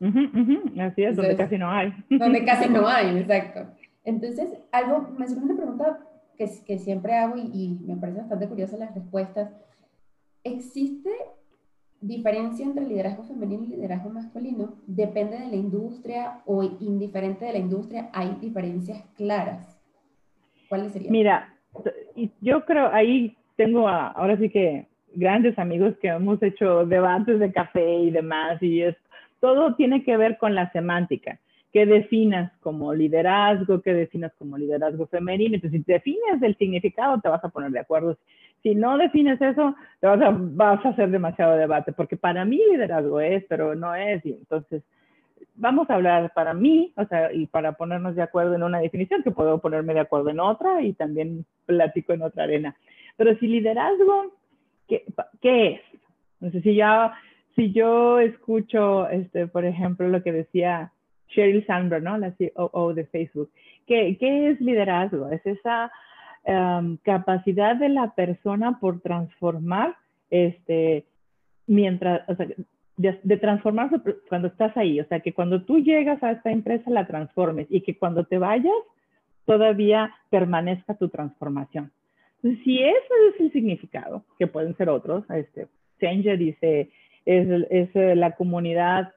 Uh 0.00 0.06
-huh, 0.06 0.30
uh 0.30 0.46
-huh. 0.46 0.80
Así 0.82 1.02
es, 1.02 1.10
Entonces, 1.10 1.16
donde 1.16 1.36
casi 1.36 1.58
no 1.58 1.68
hay. 1.68 1.92
Donde 2.10 2.44
casi 2.44 2.68
no 2.68 2.86
hay, 2.88 3.18
exacto. 3.18 3.66
Entonces, 4.04 4.50
algo, 4.70 5.08
me 5.18 5.26
surge 5.26 5.44
una 5.44 5.56
pregunta 5.56 5.98
que, 6.38 6.78
siempre 6.78 7.14
hago 7.14 7.36
y, 7.36 7.78
me 7.84 7.96
parece 7.96 8.20
bastante 8.20 8.48
curiosa 8.48 8.76
las 8.76 8.94
respuestas. 8.94 9.50
¿Existe 10.44 11.10
diferencia 12.00 12.64
entre 12.64 12.86
liderazgo 12.86 13.24
femenino 13.24 13.64
y 13.64 13.68
liderazgo 13.68 14.10
masculino? 14.10 14.76
¿Depende 14.86 15.36
de 15.36 15.48
la 15.48 15.56
industria 15.56 16.42
o 16.46 16.62
indiferente 16.62 17.44
de 17.44 17.52
la 17.52 17.58
industria 17.58 18.08
hay 18.12 18.36
diferencias 18.40 19.04
claras? 19.16 19.80
¿Cuáles 20.68 20.92
serían? 20.92 21.12
Mira, 21.12 21.54
yo 22.40 22.64
creo 22.64 22.88
ahí 22.92 23.36
tengo 23.56 23.88
ahora 23.88 24.38
sí 24.38 24.48
que 24.48 24.86
grandes 25.14 25.58
amigos 25.58 25.96
que 26.00 26.08
hemos 26.08 26.40
hecho 26.42 26.86
debates 26.86 27.40
de 27.40 27.52
café 27.52 27.98
y 27.98 28.10
demás 28.10 28.62
y 28.62 28.82
todo 29.40 29.74
tiene 29.74 30.04
que 30.04 30.16
ver 30.16 30.38
con 30.38 30.54
la 30.54 30.70
semántica 30.70 31.40
qué 31.72 31.86
definas 31.86 32.52
como 32.60 32.94
liderazgo, 32.94 33.82
qué 33.82 33.92
definas 33.92 34.32
como 34.38 34.56
liderazgo 34.56 35.06
femenino. 35.06 35.54
Entonces, 35.54 35.82
si 35.84 35.92
defines 35.92 36.42
el 36.42 36.56
significado, 36.56 37.20
te 37.20 37.28
vas 37.28 37.44
a 37.44 37.50
poner 37.50 37.70
de 37.70 37.80
acuerdo. 37.80 38.16
Si 38.62 38.74
no 38.74 38.96
defines 38.98 39.40
eso, 39.40 39.74
te 40.00 40.06
vas 40.06 40.20
a, 40.20 40.30
vas 40.30 40.84
a 40.84 40.88
hacer 40.88 41.10
demasiado 41.10 41.56
debate, 41.56 41.92
porque 41.92 42.16
para 42.16 42.44
mí 42.44 42.60
liderazgo 42.70 43.20
es, 43.20 43.44
pero 43.48 43.74
no 43.74 43.94
es. 43.94 44.24
Y 44.24 44.32
entonces, 44.32 44.82
vamos 45.54 45.88
a 45.90 45.94
hablar 45.94 46.32
para 46.34 46.54
mí, 46.54 46.92
o 46.96 47.04
sea, 47.06 47.32
y 47.32 47.46
para 47.46 47.72
ponernos 47.72 48.16
de 48.16 48.22
acuerdo 48.22 48.54
en 48.54 48.62
una 48.62 48.80
definición, 48.80 49.22
que 49.22 49.30
puedo 49.30 49.58
ponerme 49.60 49.94
de 49.94 50.00
acuerdo 50.00 50.30
en 50.30 50.40
otra 50.40 50.82
y 50.82 50.94
también 50.94 51.44
platico 51.66 52.12
en 52.12 52.22
otra 52.22 52.44
arena. 52.44 52.76
Pero 53.16 53.36
si 53.38 53.46
liderazgo, 53.46 54.32
¿qué, 54.88 55.04
qué 55.40 55.72
es? 55.72 55.80
Entonces, 56.40 56.62
si, 56.62 56.74
ya, 56.76 57.14
si 57.56 57.72
yo 57.72 58.20
escucho, 58.20 59.08
este, 59.08 59.48
por 59.48 59.64
ejemplo, 59.64 60.08
lo 60.08 60.22
que 60.22 60.32
decía 60.32 60.92
Sheryl 61.28 61.64
Sandberg, 61.66 62.02
¿no? 62.02 62.18
La 62.18 62.32
COO 62.32 62.94
de 62.94 63.04
Facebook. 63.06 63.50
¿Qué, 63.86 64.16
es 64.20 64.60
liderazgo? 64.60 65.30
Es 65.30 65.44
esa 65.46 65.90
um, 66.44 66.96
capacidad 66.98 67.76
de 67.76 67.88
la 67.88 68.14
persona 68.14 68.78
por 68.80 69.00
transformar, 69.00 69.96
este, 70.30 71.04
mientras, 71.66 72.28
o 72.28 72.34
sea, 72.34 72.46
de, 72.96 73.18
de, 73.22 73.36
transformarse 73.36 73.96
cuando 74.28 74.48
estás 74.48 74.76
ahí. 74.76 75.00
O 75.00 75.06
sea, 75.06 75.20
que 75.20 75.32
cuando 75.32 75.62
tú 75.62 75.78
llegas 75.78 76.22
a 76.22 76.32
esta 76.32 76.50
empresa 76.50 76.90
la 76.90 77.06
transformes 77.06 77.66
y 77.70 77.80
que 77.80 77.96
cuando 77.96 78.24
te 78.24 78.38
vayas 78.38 78.74
todavía 79.46 80.14
permanezca 80.28 80.94
tu 80.94 81.08
transformación. 81.08 81.90
Si 82.42 82.82
eso 82.82 83.14
es 83.32 83.40
el 83.40 83.52
significado, 83.52 84.22
que 84.38 84.46
pueden 84.46 84.76
ser 84.76 84.90
otros, 84.90 85.24
este, 85.30 85.66
Sanger 85.98 86.38
dice, 86.38 86.90
es, 87.24 87.48
es 87.70 88.16
la 88.16 88.32
comunidad 88.32 89.12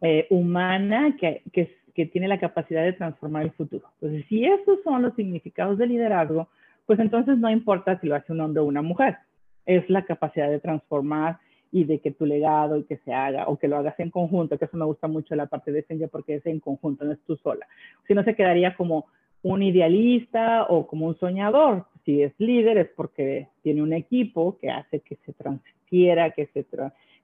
eh, 0.00 0.26
humana 0.30 1.16
que, 1.18 1.42
que, 1.52 2.06
tiene 2.06 2.28
la 2.28 2.38
capacidad 2.38 2.84
de 2.84 2.92
transformar 2.92 3.44
el 3.44 3.52
futuro. 3.52 3.88
Entonces, 3.94 4.26
si 4.28 4.44
esos 4.44 4.82
son 4.84 5.00
los 5.00 5.14
significados 5.14 5.78
de 5.78 5.86
liderazgo, 5.86 6.48
pues 6.84 6.98
entonces 6.98 7.38
no 7.38 7.50
importa 7.50 7.98
si 8.00 8.06
lo 8.06 8.14
hace 8.14 8.32
un 8.34 8.42
hombre 8.42 8.60
o 8.60 8.66
una 8.66 8.82
mujer, 8.82 9.16
es 9.64 9.88
la 9.88 10.04
capacidad 10.04 10.50
de 10.50 10.60
transformar 10.60 11.38
y 11.72 11.84
de 11.84 11.98
que 12.00 12.10
tu 12.10 12.26
legado 12.26 12.76
y 12.76 12.84
que 12.84 12.98
se 12.98 13.14
haga 13.14 13.48
o 13.48 13.58
que 13.58 13.66
lo 13.66 13.78
hagas 13.78 13.98
en 13.98 14.10
conjunto, 14.10 14.58
que 14.58 14.66
eso 14.66 14.76
me 14.76 14.84
gusta 14.84 15.08
mucho 15.08 15.34
la 15.34 15.46
parte 15.46 15.72
de 15.72 15.84
Senja 15.84 16.06
porque 16.08 16.34
es 16.34 16.46
en 16.46 16.60
conjunto, 16.60 17.06
no 17.06 17.12
es 17.12 17.20
tú 17.26 17.36
sola. 17.36 17.66
Si 18.06 18.12
no 18.12 18.22
se 18.24 18.34
quedaría 18.34 18.76
como 18.76 19.06
un 19.46 19.62
idealista 19.62 20.64
o 20.68 20.86
como 20.86 21.06
un 21.06 21.18
soñador. 21.18 21.86
Si 22.04 22.22
es 22.22 22.32
líder 22.38 22.78
es 22.78 22.88
porque 22.96 23.48
tiene 23.62 23.82
un 23.82 23.92
equipo 23.92 24.58
que 24.58 24.70
hace 24.70 25.00
que 25.00 25.16
se 25.24 25.32
transfiera, 25.32 26.32
que 26.32 26.46
se, 26.48 26.66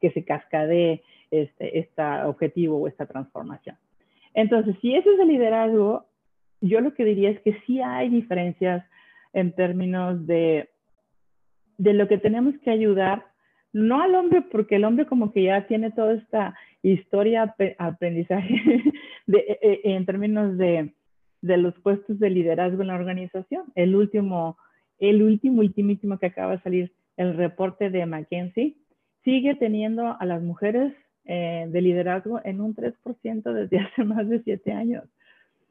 que 0.02 0.10
se 0.10 0.24
cascadee 0.24 1.02
este, 1.30 1.78
este 1.78 2.02
objetivo 2.26 2.76
o 2.76 2.88
esta 2.88 3.06
transformación. 3.06 3.76
Entonces, 4.34 4.76
si 4.82 4.94
ese 4.94 5.08
es 5.14 5.20
el 5.20 5.28
liderazgo, 5.28 6.04
yo 6.60 6.80
lo 6.80 6.92
que 6.92 7.04
diría 7.04 7.30
es 7.30 7.40
que 7.40 7.56
sí 7.66 7.80
hay 7.80 8.10
diferencias 8.10 8.84
en 9.32 9.52
términos 9.52 10.26
de, 10.26 10.68
de 11.78 11.94
lo 11.94 12.08
que 12.08 12.18
tenemos 12.18 12.54
que 12.58 12.70
ayudar, 12.70 13.24
no 13.72 14.02
al 14.02 14.14
hombre, 14.14 14.42
porque 14.42 14.76
el 14.76 14.84
hombre 14.84 15.06
como 15.06 15.32
que 15.32 15.44
ya 15.44 15.66
tiene 15.66 15.90
toda 15.90 16.14
esta 16.14 16.54
historia, 16.82 17.54
aprendizaje 17.78 18.54
e, 19.28 19.58
e, 19.62 19.80
en 19.84 20.04
términos 20.04 20.58
de, 20.58 20.92
de 21.40 21.56
los 21.56 21.74
puestos 21.80 22.18
de 22.18 22.30
liderazgo 22.30 22.82
en 22.82 22.88
la 22.88 22.96
organización. 22.96 23.64
El 23.74 23.94
último, 23.94 24.58
el 24.98 25.22
último, 25.22 25.60
ultimísimo 25.60 26.18
que 26.18 26.26
acaba 26.26 26.56
de 26.56 26.62
salir, 26.62 26.92
el 27.16 27.36
reporte 27.36 27.90
de 27.90 28.06
McKinsey, 28.06 28.76
sigue 29.24 29.54
teniendo 29.54 30.16
a 30.18 30.24
las 30.24 30.42
mujeres 30.42 30.92
eh, 31.24 31.66
de 31.68 31.80
liderazgo 31.80 32.40
en 32.44 32.60
un 32.60 32.74
3% 32.74 33.52
desde 33.52 33.78
hace 33.80 34.04
más 34.04 34.28
de 34.28 34.42
siete 34.42 34.72
años. 34.72 35.04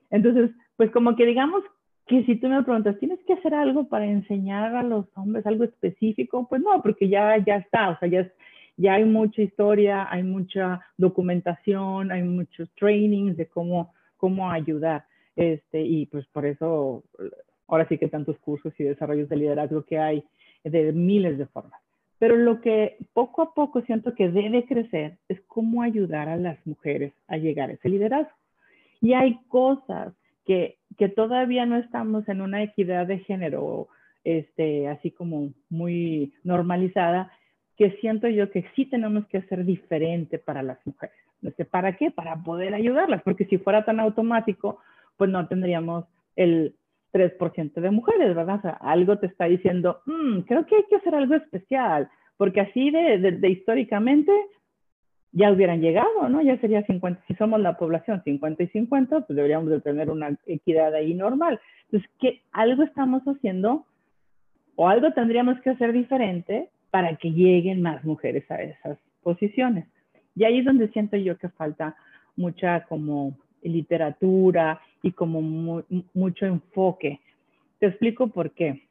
Entonces, 0.09 0.51
pues 0.77 0.91
como 0.91 1.15
que 1.15 1.25
digamos 1.25 1.63
que 2.07 2.23
si 2.25 2.35
tú 2.35 2.47
me 2.49 2.63
preguntas, 2.63 2.97
¿tienes 2.99 3.19
que 3.25 3.33
hacer 3.33 3.53
algo 3.53 3.87
para 3.87 4.05
enseñar 4.05 4.75
a 4.75 4.83
los 4.83 5.05
hombres 5.15 5.45
algo 5.45 5.63
específico? 5.63 6.47
Pues 6.49 6.61
no, 6.61 6.81
porque 6.81 7.07
ya, 7.07 7.37
ya 7.37 7.57
está, 7.57 7.89
o 7.89 7.99
sea, 7.99 8.07
ya, 8.07 8.29
ya 8.77 8.95
hay 8.95 9.05
mucha 9.05 9.41
historia, 9.41 10.07
hay 10.09 10.23
mucha 10.23 10.81
documentación, 10.97 12.11
hay 12.11 12.23
muchos 12.23 12.69
trainings 12.75 13.37
de 13.37 13.45
cómo, 13.47 13.93
cómo 14.17 14.49
ayudar. 14.49 15.05
Este, 15.35 15.81
y 15.81 16.05
pues 16.07 16.25
por 16.27 16.45
eso, 16.45 17.03
ahora 17.67 17.87
sí 17.87 17.97
que 17.97 18.07
tantos 18.07 18.37
cursos 18.39 18.73
y 18.77 18.83
desarrollos 18.83 19.29
de 19.29 19.37
liderazgo 19.37 19.83
que 19.83 19.97
hay 19.99 20.23
de 20.63 20.91
miles 20.91 21.37
de 21.37 21.45
formas. 21.45 21.80
Pero 22.21 22.35
lo 22.37 22.61
que 22.61 22.97
poco 23.13 23.41
a 23.41 23.55
poco 23.55 23.81
siento 23.81 24.13
que 24.13 24.29
debe 24.29 24.65
crecer 24.65 25.17
es 25.27 25.41
cómo 25.47 25.81
ayudar 25.81 26.29
a 26.29 26.37
las 26.37 26.55
mujeres 26.67 27.13
a 27.27 27.37
llegar 27.37 27.71
a 27.71 27.73
ese 27.73 27.89
liderazgo. 27.89 28.37
Y 29.01 29.13
hay 29.13 29.39
cosas 29.47 30.13
que, 30.45 30.77
que 30.99 31.09
todavía 31.09 31.65
no 31.65 31.77
estamos 31.77 32.29
en 32.29 32.41
una 32.41 32.61
equidad 32.61 33.07
de 33.07 33.17
género, 33.21 33.87
este, 34.23 34.87
así 34.87 35.09
como 35.09 35.49
muy 35.71 36.31
normalizada, 36.43 37.31
que 37.75 37.97
siento 38.01 38.27
yo 38.27 38.51
que 38.51 38.65
sí 38.75 38.85
tenemos 38.85 39.25
que 39.25 39.39
hacer 39.39 39.65
diferente 39.65 40.37
para 40.37 40.61
las 40.61 40.77
mujeres. 40.85 41.15
¿Para 41.71 41.97
qué? 41.97 42.11
Para 42.11 42.35
poder 42.35 42.75
ayudarlas, 42.75 43.23
porque 43.23 43.45
si 43.45 43.57
fuera 43.57 43.83
tan 43.83 43.99
automático, 43.99 44.77
pues 45.17 45.31
no 45.31 45.47
tendríamos 45.47 46.05
el 46.35 46.75
3% 47.11 47.81
de 47.81 47.91
mujeres, 47.91 48.35
¿verdad? 48.35 48.59
O 48.59 48.61
sea, 48.61 48.71
algo 48.71 49.17
te 49.17 49.27
está 49.27 49.45
diciendo, 49.45 50.01
mm, 50.05 50.41
creo 50.41 50.65
que 50.65 50.75
hay 50.75 50.83
que 50.89 50.95
hacer 50.95 51.15
algo 51.15 51.35
especial, 51.35 52.09
porque 52.37 52.61
así 52.61 52.89
de, 52.91 53.17
de, 53.17 53.49
históricamente 53.49 54.31
ya 55.31 55.51
hubieran 55.51 55.81
llegado, 55.81 56.27
¿no? 56.29 56.41
Ya 56.41 56.57
sería 56.59 56.83
50, 56.83 57.23
si 57.27 57.35
somos 57.35 57.59
la 57.61 57.77
población 57.77 58.21
50 58.23 58.63
y 58.63 58.67
50, 58.67 59.21
pues 59.21 59.35
deberíamos 59.35 59.69
de 59.69 59.81
tener 59.81 60.09
una 60.09 60.37
equidad 60.45 60.93
ahí 60.93 61.13
normal. 61.13 61.59
Entonces, 61.85 62.09
¿qué 62.19 62.41
algo 62.51 62.83
estamos 62.83 63.23
haciendo 63.23 63.85
o 64.75 64.87
algo 64.87 65.11
tendríamos 65.13 65.59
que 65.61 65.69
hacer 65.69 65.93
diferente 65.93 66.69
para 66.89 67.15
que 67.15 67.31
lleguen 67.31 67.81
más 67.81 68.03
mujeres 68.03 68.49
a 68.51 68.61
esas 68.61 68.97
posiciones? 69.23 69.85
Y 70.35 70.43
ahí 70.43 70.59
es 70.59 70.65
donde 70.65 70.89
siento 70.89 71.17
yo 71.17 71.37
que 71.37 71.49
falta 71.49 71.95
mucha 72.35 72.85
como 72.85 73.37
literatura 73.63 74.81
y 75.01 75.11
como 75.11 75.83
mucho 76.13 76.45
enfoque. 76.45 77.19
Te 77.79 77.87
explico 77.87 78.27
por 78.27 78.51
qué. 78.51 78.83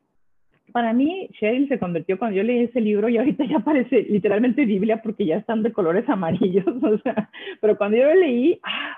Para 0.72 0.92
mí, 0.92 1.28
Sheryl 1.32 1.68
se 1.68 1.78
convirtió 1.78 2.18
cuando 2.18 2.36
yo 2.36 2.42
leí 2.42 2.64
ese 2.64 2.80
libro 2.80 3.08
y 3.08 3.18
ahorita 3.18 3.44
ya 3.44 3.58
parece 3.60 4.02
literalmente 4.02 4.64
Biblia 4.64 5.02
porque 5.02 5.26
ya 5.26 5.36
están 5.36 5.62
de 5.62 5.72
colores 5.72 6.08
amarillos, 6.08 6.66
o 6.82 6.98
sea, 6.98 7.30
pero 7.60 7.76
cuando 7.76 7.96
yo 7.96 8.04
lo 8.04 8.14
leí, 8.14 8.60
¡ah! 8.62 8.96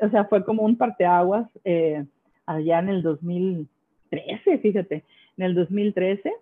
o 0.00 0.10
sea, 0.10 0.24
fue 0.24 0.44
como 0.44 0.62
un 0.62 0.76
parteaguas 0.76 1.48
eh, 1.64 2.04
allá 2.46 2.78
en 2.78 2.88
el 2.88 3.02
2013, 3.02 4.58
fíjate, 4.58 5.04
en 5.36 5.44
el 5.44 5.54
2013, 5.54 6.32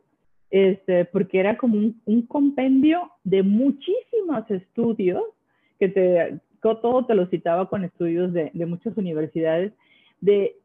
este, 0.50 1.04
porque 1.06 1.40
era 1.40 1.56
como 1.56 1.76
un, 1.76 2.00
un 2.04 2.22
compendio 2.22 3.10
de 3.24 3.42
muchísimos 3.42 4.50
estudios 4.50 5.22
que 5.78 5.88
te, 5.88 6.38
todo 6.60 7.06
te 7.06 7.14
lo 7.14 7.26
citaba 7.26 7.68
con 7.68 7.84
estudios 7.84 8.32
de, 8.32 8.50
muchas 8.66 8.96
universidades, 8.96 9.72
de 10.20 10.56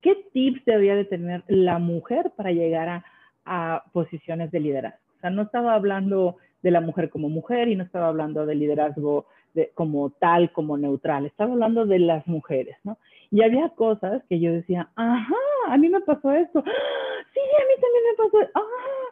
qué 0.00 0.16
tips 0.32 0.64
debería 0.64 0.94
de 0.94 1.04
tener 1.04 1.42
la 1.48 1.78
mujer 1.78 2.32
para 2.36 2.52
llegar 2.52 3.04
a, 3.44 3.84
posiciones 3.92 4.50
de 4.50 4.60
liderazgo. 4.60 4.98
O 5.18 5.20
sea, 5.20 5.30
no 5.30 5.42
estaba 5.42 5.74
hablando 5.74 6.36
de 6.62 6.70
la 6.70 6.80
mujer 6.80 7.10
como 7.10 7.28
mujer 7.28 7.68
y 7.68 7.76
no 7.76 7.84
estaba 7.84 8.08
hablando 8.08 8.46
de 8.46 8.54
liderazgo 8.54 9.26
como 9.74 10.10
tal, 10.10 10.50
como 10.52 10.76
neutral, 10.76 11.26
estaba 11.26 11.52
hablando 11.52 11.86
de 11.86 11.98
las 11.98 12.26
mujeres, 12.26 12.76
¿no? 12.82 12.98
Y 13.30 13.42
había 13.42 13.68
cosas 13.70 14.22
que 14.28 14.40
yo 14.40 14.52
decía, 14.52 14.88
ajá, 14.96 15.34
a 15.68 15.76
mí 15.76 15.88
me 15.88 16.00
pasó 16.00 16.32
esto, 16.32 16.62
¡Ah! 16.66 17.24
sí, 17.32 17.40
a 17.40 17.64
mí 17.66 17.80
también 17.80 18.04
me 18.10 18.24
pasó, 18.24 18.50
ah, 18.54 19.03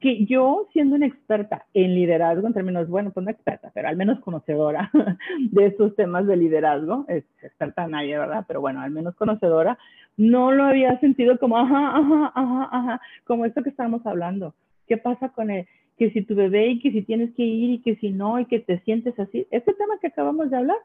que 0.00 0.24
yo, 0.24 0.66
siendo 0.72 0.96
una 0.96 1.06
experta 1.06 1.66
en 1.74 1.94
liderazgo, 1.94 2.46
en 2.46 2.54
términos, 2.54 2.88
bueno, 2.88 3.10
pues 3.10 3.24
no 3.24 3.30
experta, 3.30 3.70
pero 3.74 3.88
al 3.88 3.96
menos 3.96 4.18
conocedora 4.20 4.90
de 5.50 5.66
estos 5.66 5.94
temas 5.94 6.26
de 6.26 6.36
liderazgo, 6.36 7.04
es 7.08 7.24
experta 7.42 7.86
nadie, 7.86 8.18
¿verdad? 8.18 8.44
Pero 8.48 8.62
bueno, 8.62 8.80
al 8.80 8.90
menos 8.90 9.14
conocedora, 9.14 9.78
no 10.16 10.52
lo 10.52 10.64
había 10.64 10.98
sentido 11.00 11.38
como, 11.38 11.58
ajá, 11.58 11.98
ajá, 11.98 12.32
ajá, 12.34 12.68
ajá, 12.72 13.00
como 13.24 13.44
esto 13.44 13.62
que 13.62 13.70
estábamos 13.70 14.04
hablando. 14.06 14.54
¿Qué 14.88 14.96
pasa 14.96 15.28
con 15.28 15.50
el, 15.50 15.66
que 15.98 16.10
si 16.12 16.22
tu 16.22 16.34
bebé 16.34 16.68
y 16.68 16.80
que 16.80 16.92
si 16.92 17.02
tienes 17.02 17.34
que 17.34 17.44
ir 17.44 17.70
y 17.70 17.78
que 17.80 17.96
si 17.96 18.10
no 18.10 18.40
y 18.40 18.46
que 18.46 18.58
te 18.58 18.80
sientes 18.80 19.18
así? 19.18 19.46
Este 19.50 19.74
tema 19.74 19.98
que 20.00 20.06
acabamos 20.06 20.50
de 20.50 20.56
hablar, 20.56 20.78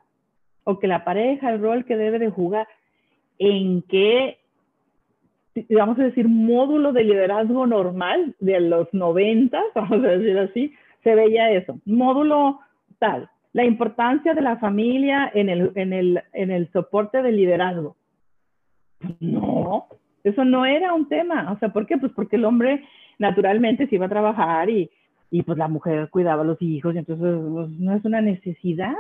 o 0.66 0.78
que 0.78 0.88
la 0.88 1.05
pareja, 1.05 1.51
el 1.51 1.61
rol 1.61 1.86
que 1.86 1.95
debe 1.95 2.20
de 2.20 2.30
jugar, 2.30 2.68
¿en 3.39 3.82
qué 3.84 4.39
vamos 5.70 5.99
a 5.99 6.03
decir, 6.03 6.28
módulo 6.28 6.91
de 6.91 7.03
liderazgo 7.03 7.66
normal 7.66 8.36
de 8.39 8.60
los 8.60 8.93
90, 8.93 9.62
vamos 9.76 10.03
a 10.03 10.10
decir 10.10 10.38
así, 10.38 10.74
se 11.03 11.16
veía 11.16 11.51
eso. 11.51 11.80
Módulo 11.86 12.60
tal, 12.99 13.30
la 13.53 13.66
importancia 13.66 14.34
de 14.34 14.41
la 14.41 14.58
familia 14.58 15.32
en 15.34 15.49
el, 15.49 15.72
en 15.76 15.93
el, 15.93 16.22
en 16.34 16.51
el 16.51 16.72
soporte 16.72 17.22
del 17.22 17.38
liderazgo. 17.38 17.95
No, 19.20 19.88
eso 20.24 20.43
no 20.43 20.66
era 20.66 20.93
un 20.93 21.08
tema. 21.08 21.51
O 21.51 21.60
sea, 21.60 21.70
¿por 21.70 21.86
qué? 21.86 21.97
Pues 21.97 22.12
porque 22.14 22.36
el 22.36 22.45
hombre 22.45 22.84
naturalmente 23.20 23.88
se 23.88 23.95
iba 23.95 24.08
a 24.08 24.10
trabajar 24.10 24.70
y, 24.70 24.89
y 25.32 25.43
pues 25.43 25.58
la 25.58 25.68
mujer 25.68 26.10
cuidaba 26.10 26.41
a 26.41 26.45
los 26.45 26.62
hijos, 26.62 26.95
y 26.95 26.97
entonces 26.97 27.26
pues, 27.53 27.70
no 27.70 27.95
es 27.95 28.03
una 28.03 28.22
necesidad. 28.22 28.95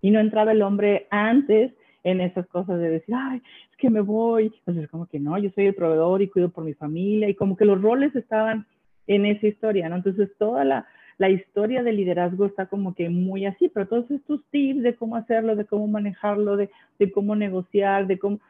Y 0.00 0.10
no 0.10 0.20
entraba 0.20 0.52
el 0.52 0.62
hombre 0.62 1.06
antes 1.10 1.72
en 2.04 2.20
esas 2.20 2.46
cosas 2.48 2.78
de 2.78 2.90
decir, 2.90 3.14
ay, 3.16 3.42
es 3.70 3.76
que 3.76 3.90
me 3.90 4.00
voy. 4.00 4.52
Entonces, 4.58 4.90
como 4.90 5.06
que 5.06 5.20
no, 5.20 5.38
yo 5.38 5.50
soy 5.50 5.66
el 5.66 5.74
proveedor 5.74 6.22
y 6.22 6.28
cuido 6.28 6.50
por 6.50 6.64
mi 6.64 6.74
familia, 6.74 7.28
y 7.28 7.34
como 7.34 7.56
que 7.56 7.64
los 7.64 7.80
roles 7.80 8.14
estaban 8.16 8.66
en 9.06 9.26
esa 9.26 9.46
historia, 9.46 9.88
¿no? 9.88 9.96
Entonces, 9.96 10.30
toda 10.38 10.64
la, 10.64 10.86
la 11.18 11.30
historia 11.30 11.82
del 11.82 11.96
liderazgo 11.96 12.46
está 12.46 12.66
como 12.66 12.94
que 12.94 13.08
muy 13.08 13.46
así, 13.46 13.68
pero 13.68 13.88
todos 13.88 14.10
estos 14.10 14.44
tips 14.50 14.82
de 14.82 14.96
cómo 14.96 15.16
hacerlo, 15.16 15.56
de 15.56 15.64
cómo 15.64 15.86
manejarlo, 15.86 16.56
de, 16.56 16.70
de 16.98 17.12
cómo 17.12 17.36
negociar, 17.36 18.06
de 18.06 18.18
cómo 18.18 18.40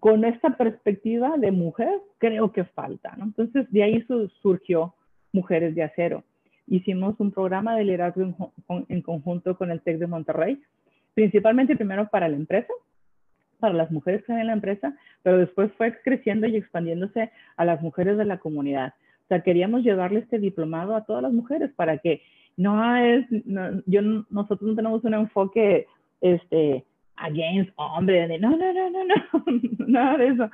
con 0.00 0.24
esta 0.24 0.56
perspectiva 0.56 1.36
de 1.36 1.52
mujer, 1.52 2.00
creo 2.18 2.50
que 2.50 2.64
falta, 2.64 3.14
¿no? 3.16 3.24
Entonces, 3.24 3.70
de 3.70 3.82
ahí 3.82 4.04
surgió 4.40 4.94
Mujeres 5.32 5.74
de 5.74 5.82
Acero. 5.82 6.24
Hicimos 6.66 7.18
un 7.18 7.30
programa 7.30 7.76
de 7.76 7.84
liderazgo 7.84 8.22
en, 8.22 8.86
en, 8.88 9.02
conjunto 9.02 9.56
con 9.56 9.70
el 9.70 9.80
TEC 9.80 9.98
de 9.98 10.06
Monterrey, 10.06 10.62
principalmente 11.14 11.76
primero 11.76 12.08
para 12.08 12.28
la 12.28 12.36
empresa, 12.36 12.72
para 13.58 13.74
las 13.74 13.90
mujeres 13.90 14.20
que 14.20 14.24
están 14.24 14.40
en 14.40 14.48
la 14.48 14.52
empresa, 14.54 14.96
pero 15.22 15.38
después 15.38 15.70
fue 15.78 15.96
creciendo 16.02 16.46
y 16.46 16.56
expandiéndose 16.56 17.30
a 17.56 17.64
las 17.64 17.80
mujeres 17.80 18.18
de 18.18 18.24
la 18.24 18.38
comunidad. 18.38 18.94
O 19.24 19.28
sea, 19.28 19.42
queríamos 19.42 19.82
llevarle 19.84 20.20
este 20.20 20.38
diplomado 20.38 20.96
a 20.96 21.04
todas 21.04 21.22
las 21.22 21.32
mujeres 21.32 21.70
para 21.76 21.98
que 21.98 22.22
no 22.56 22.96
es, 22.96 23.24
yo, 23.86 24.02
nosotros 24.30 24.62
no 24.62 24.74
tenemos 24.74 25.04
un 25.04 25.14
enfoque, 25.14 25.86
este, 26.20 26.84
against 27.16 27.70
hombre, 27.76 28.38
no, 28.38 28.50
no, 28.56 28.72
no, 28.72 28.90
no, 28.90 29.04
no, 29.04 29.44
nada 29.86 30.16
de 30.18 30.26
eso. 30.28 30.50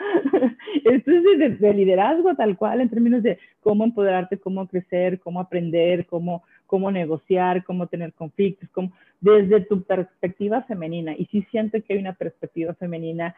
Esto 0.84 1.10
es 1.10 1.38
de, 1.38 1.48
de, 1.50 1.74
liderazgo 1.74 2.34
tal 2.34 2.56
cual, 2.56 2.80
en 2.80 2.88
términos 2.88 3.22
de 3.22 3.38
cómo 3.60 3.84
empoderarte, 3.84 4.38
cómo 4.38 4.66
crecer, 4.68 5.18
cómo 5.20 5.40
aprender, 5.40 6.06
cómo 6.06 6.42
cómo 6.68 6.90
negociar, 6.90 7.64
cómo 7.64 7.86
tener 7.86 8.12
conflictos, 8.12 8.68
cómo, 8.72 8.92
desde 9.20 9.62
tu 9.62 9.82
perspectiva 9.82 10.62
femenina. 10.62 11.14
Y 11.16 11.24
sí 11.26 11.44
siento 11.50 11.78
que 11.82 11.94
hay 11.94 11.98
una 11.98 12.12
perspectiva 12.12 12.74
femenina 12.74 13.34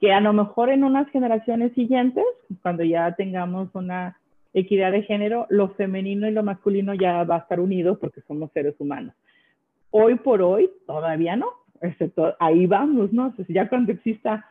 que 0.00 0.12
a 0.12 0.20
lo 0.20 0.32
mejor 0.32 0.68
en 0.68 0.82
unas 0.82 1.08
generaciones 1.10 1.72
siguientes, 1.74 2.24
cuando 2.60 2.82
ya 2.82 3.14
tengamos 3.14 3.68
una 3.74 4.18
equidad 4.52 4.90
de 4.90 5.02
género, 5.02 5.46
lo 5.48 5.68
femenino 5.70 6.26
y 6.28 6.32
lo 6.32 6.42
masculino 6.42 6.92
ya 6.92 7.22
va 7.22 7.36
a 7.36 7.38
estar 7.38 7.60
unido 7.60 7.98
porque 8.00 8.20
somos 8.22 8.50
seres 8.52 8.74
humanos. 8.80 9.14
Hoy 9.92 10.16
por 10.16 10.42
hoy 10.42 10.68
todavía 10.86 11.36
no, 11.36 11.50
excepto 11.80 12.34
ahí 12.40 12.66
vamos, 12.66 13.12
¿no? 13.12 13.32
ya 13.48 13.68
cuando 13.68 13.92
exista 13.92 14.44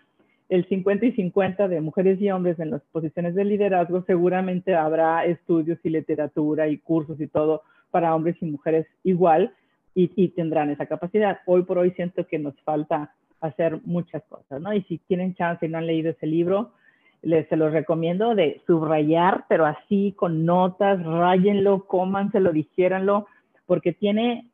el 0.48 0.66
50 0.70 1.06
y 1.06 1.12
50 1.14 1.68
de 1.68 1.82
mujeres 1.82 2.22
y 2.22 2.32
hombres 2.32 2.58
en 2.60 2.72
las 2.72 2.82
posiciones 2.94 3.36
de 3.36 3.44
liderazgo, 3.44 4.04
seguramente 4.08 4.74
habrá 4.76 5.26
estudios 5.26 5.80
y 5.84 5.90
literatura 5.90 6.70
y 6.70 6.78
cursos 6.78 7.20
y 7.20 7.28
todo 7.28 7.64
para 7.92 8.16
hombres 8.16 8.36
y 8.42 8.46
mujeres 8.46 8.88
igual 9.04 9.54
y, 9.94 10.30
tendrán 10.30 10.70
esa 10.70 10.86
capacidad. 10.86 11.39
Hoy 11.46 11.64
por 11.64 11.78
hoy 11.78 11.92
siento 11.92 12.26
que 12.26 12.39
nos 12.39 12.60
falta 12.62 13.14
hacer 13.42 13.80
muchas 13.84 14.24
cosas, 14.24 14.62
¿no? 14.62 14.74
Y 14.74 14.84
si 14.84 15.00
tienen 15.00 15.36
chance 15.36 15.66
y 15.66 15.70
no 15.70 15.78
han 15.78 15.88
leído 15.88 16.12
ese 16.12 16.28
libro, 16.28 16.72
les 17.22 17.48
se 17.50 17.56
los 17.56 17.72
recomiendo 17.72 18.36
de 18.36 18.62
subrayar, 18.66 19.46
pero 19.50 19.66
así 19.66 20.14
con 20.16 20.46
notas, 20.46 21.04
ráyenlo, 21.04 21.86
cómanselo, 21.86 22.52
dijéranlo, 22.52 23.28
porque 23.66 23.94
tiene, 23.94 24.48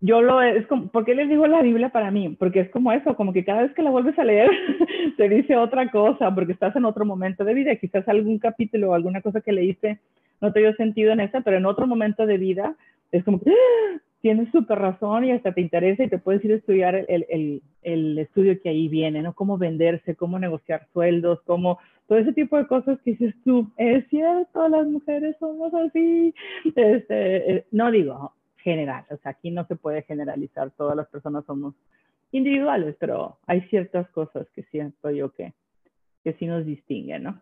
yo 0.00 0.20
lo, 0.20 0.42
es 0.42 0.66
como, 0.66 0.88
¿por 0.88 1.04
qué 1.04 1.14
les 1.14 1.28
digo 1.28 1.46
la 1.46 1.62
Biblia 1.62 1.90
para 1.90 2.10
mí? 2.10 2.36
Porque 2.38 2.60
es 2.60 2.70
como 2.70 2.92
eso, 2.92 3.14
como 3.16 3.32
que 3.32 3.44
cada 3.44 3.62
vez 3.62 3.72
que 3.72 3.82
la 3.82 3.90
vuelves 3.90 4.18
a 4.18 4.24
leer, 4.24 4.50
te 5.16 5.28
dice 5.28 5.56
otra 5.56 5.90
cosa, 5.90 6.34
porque 6.34 6.52
estás 6.52 6.74
en 6.76 6.84
otro 6.84 7.04
momento 7.04 7.44
de 7.44 7.54
vida, 7.54 7.76
quizás 7.76 8.06
algún 8.08 8.38
capítulo 8.38 8.90
o 8.90 8.94
alguna 8.94 9.20
cosa 9.20 9.40
que 9.40 9.52
leíste 9.52 10.00
no 10.40 10.52
te 10.52 10.60
dio 10.60 10.74
sentido 10.74 11.12
en 11.12 11.20
esa, 11.20 11.40
pero 11.40 11.56
en 11.56 11.66
otro 11.66 11.86
momento 11.86 12.26
de 12.26 12.38
vida 12.38 12.76
es 13.12 13.24
como 13.24 13.40
¡ah! 13.46 14.00
tienes 14.20 14.50
súper 14.50 14.78
razón 14.78 15.24
y 15.24 15.32
hasta 15.32 15.52
te 15.52 15.60
interesa 15.60 16.04
y 16.04 16.08
te 16.08 16.18
puedes 16.18 16.44
ir 16.44 16.52
a 16.52 16.56
estudiar 16.56 16.94
el, 16.94 17.26
el, 17.28 17.62
el, 17.82 18.18
estudio 18.18 18.60
que 18.60 18.68
ahí 18.68 18.88
viene, 18.88 19.22
¿no? 19.22 19.34
Cómo 19.34 19.56
venderse, 19.56 20.14
cómo 20.14 20.38
negociar 20.38 20.86
sueldos, 20.92 21.40
cómo 21.46 21.78
todo 22.06 22.18
ese 22.18 22.32
tipo 22.32 22.56
de 22.56 22.66
cosas 22.66 22.98
que 23.00 23.12
dices 23.12 23.34
tú, 23.44 23.70
es 23.76 24.06
cierto, 24.08 24.68
las 24.68 24.86
mujeres 24.86 25.36
somos 25.38 25.72
así. 25.74 26.34
Este, 26.64 27.56
eh, 27.56 27.64
no 27.70 27.90
digo 27.90 28.34
general, 28.58 29.04
o 29.10 29.16
sea, 29.18 29.32
aquí 29.32 29.50
no 29.50 29.66
se 29.66 29.76
puede 29.76 30.02
generalizar, 30.02 30.70
todas 30.72 30.94
las 30.96 31.08
personas 31.08 31.44
somos 31.46 31.74
individuales, 32.30 32.94
pero 32.98 33.38
hay 33.46 33.62
ciertas 33.62 34.08
cosas 34.10 34.46
que 34.54 34.62
siento 34.64 35.10
yo 35.10 35.32
que, 35.32 35.54
que 36.22 36.34
sí 36.34 36.46
nos 36.46 36.66
distinguen, 36.66 37.22
¿no? 37.22 37.40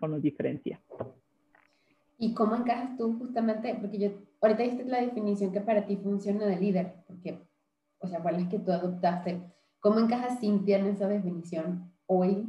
O 0.00 0.06
nos 0.06 0.22
diferencia. 0.22 0.78
¿Y 2.18 2.34
cómo 2.34 2.56
encajas 2.56 2.96
tú 2.96 3.16
justamente? 3.16 3.76
Porque 3.80 3.98
yo, 3.98 4.10
ahorita 4.40 4.64
diste 4.64 4.84
la 4.84 5.00
definición 5.00 5.52
que 5.52 5.60
para 5.60 5.86
ti 5.86 5.96
funciona 5.96 6.46
de 6.46 6.58
líder, 6.58 6.94
porque, 7.06 7.38
o 8.00 8.08
sea, 8.08 8.20
¿cuál 8.20 8.40
es 8.40 8.48
que 8.48 8.58
tú 8.58 8.72
adoptaste? 8.72 9.40
¿Cómo 9.78 10.00
encajas 10.00 10.40
Cintia 10.40 10.78
en 10.78 10.86
esa 10.86 11.06
definición 11.06 11.92
hoy, 12.06 12.44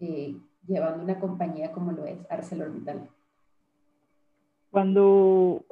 eh, 0.00 0.36
llevando 0.68 1.02
una 1.02 1.18
compañía 1.18 1.72
como 1.72 1.90
lo 1.90 2.06
es 2.06 2.18
ArcelorMittal? 2.30 3.08
Cuando 4.70 5.64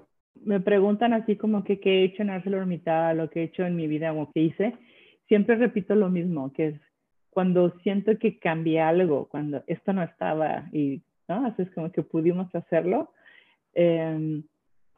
me 0.43 0.59
preguntan 0.59 1.13
así 1.13 1.37
como 1.37 1.63
que 1.63 1.79
qué 1.79 2.01
he 2.01 2.05
hecho 2.05 2.23
en 2.23 2.31
ArcelorMittal 2.31 3.21
o 3.21 3.31
qué 3.31 3.43
he 3.43 3.45
hecho 3.45 3.65
en 3.65 3.77
mi 3.77 3.87
vida 3.87 4.13
o 4.13 4.33
qué 4.33 4.41
hice, 4.41 4.75
siempre 5.29 5.55
repito 5.55 5.95
lo 5.95 6.11
mismo, 6.11 6.53
que 6.53 6.69
es 6.69 6.81
cuando 7.31 7.71
siento 7.81 8.19
que 8.19 8.41
cambié 8.41 8.81
algo, 8.81 9.29
cuando 9.29 9.63
esto 9.69 9.93
no 9.93 10.03
estaba 10.03 10.69
y 10.73 11.04
Así 11.29 11.63
es 11.63 11.71
como 11.71 11.91
que 11.91 12.03
pudimos 12.03 12.55
hacerlo. 12.55 13.13
Em, 13.75 14.43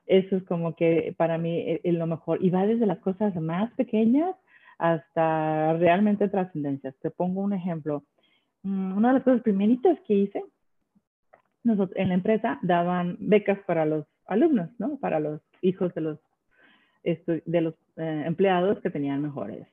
eso 0.07 0.37
es 0.37 0.45
como 0.45 0.75
que 0.77 1.15
para 1.17 1.39
mí 1.39 1.65
es 1.67 1.81
e, 1.85 1.93
lo 1.93 2.07
mejor. 2.07 2.43
Y 2.43 2.51
va 2.51 2.67
desde 2.67 2.87
las 2.87 2.99
cosas 2.99 3.35
más 3.37 3.73
pequeñas 3.75 4.35
hasta 4.79 5.75
realmente 5.75 6.29
trascendencias. 6.29 6.95
Te 7.01 7.11
pongo 7.11 7.41
un 7.43 7.53
ejemplo. 7.53 8.05
Mm, 8.63 8.97
una 8.97 9.09
de 9.09 9.15
las 9.15 9.23
cosas 9.23 9.43
primeritas 9.43 9.99
que 10.07 10.15
hice, 10.15 10.45
nosotros 11.65 11.97
en 11.97 12.09
la 12.09 12.15
empresa 12.15 12.59
daban 12.63 13.17
becas 13.21 13.59
para 13.67 13.87
los 13.87 14.07
alumnos, 14.27 14.71
¿no? 14.79 14.99
Para 14.99 15.21
los 15.21 15.41
hijos 15.63 15.95
de 15.95 16.01
los, 16.01 16.19
de 17.03 17.61
los 17.61 17.75
eh, 17.97 18.25
empleados 18.27 18.81
que 18.81 18.91
tenían 18.91 19.23
mejores 19.23 19.67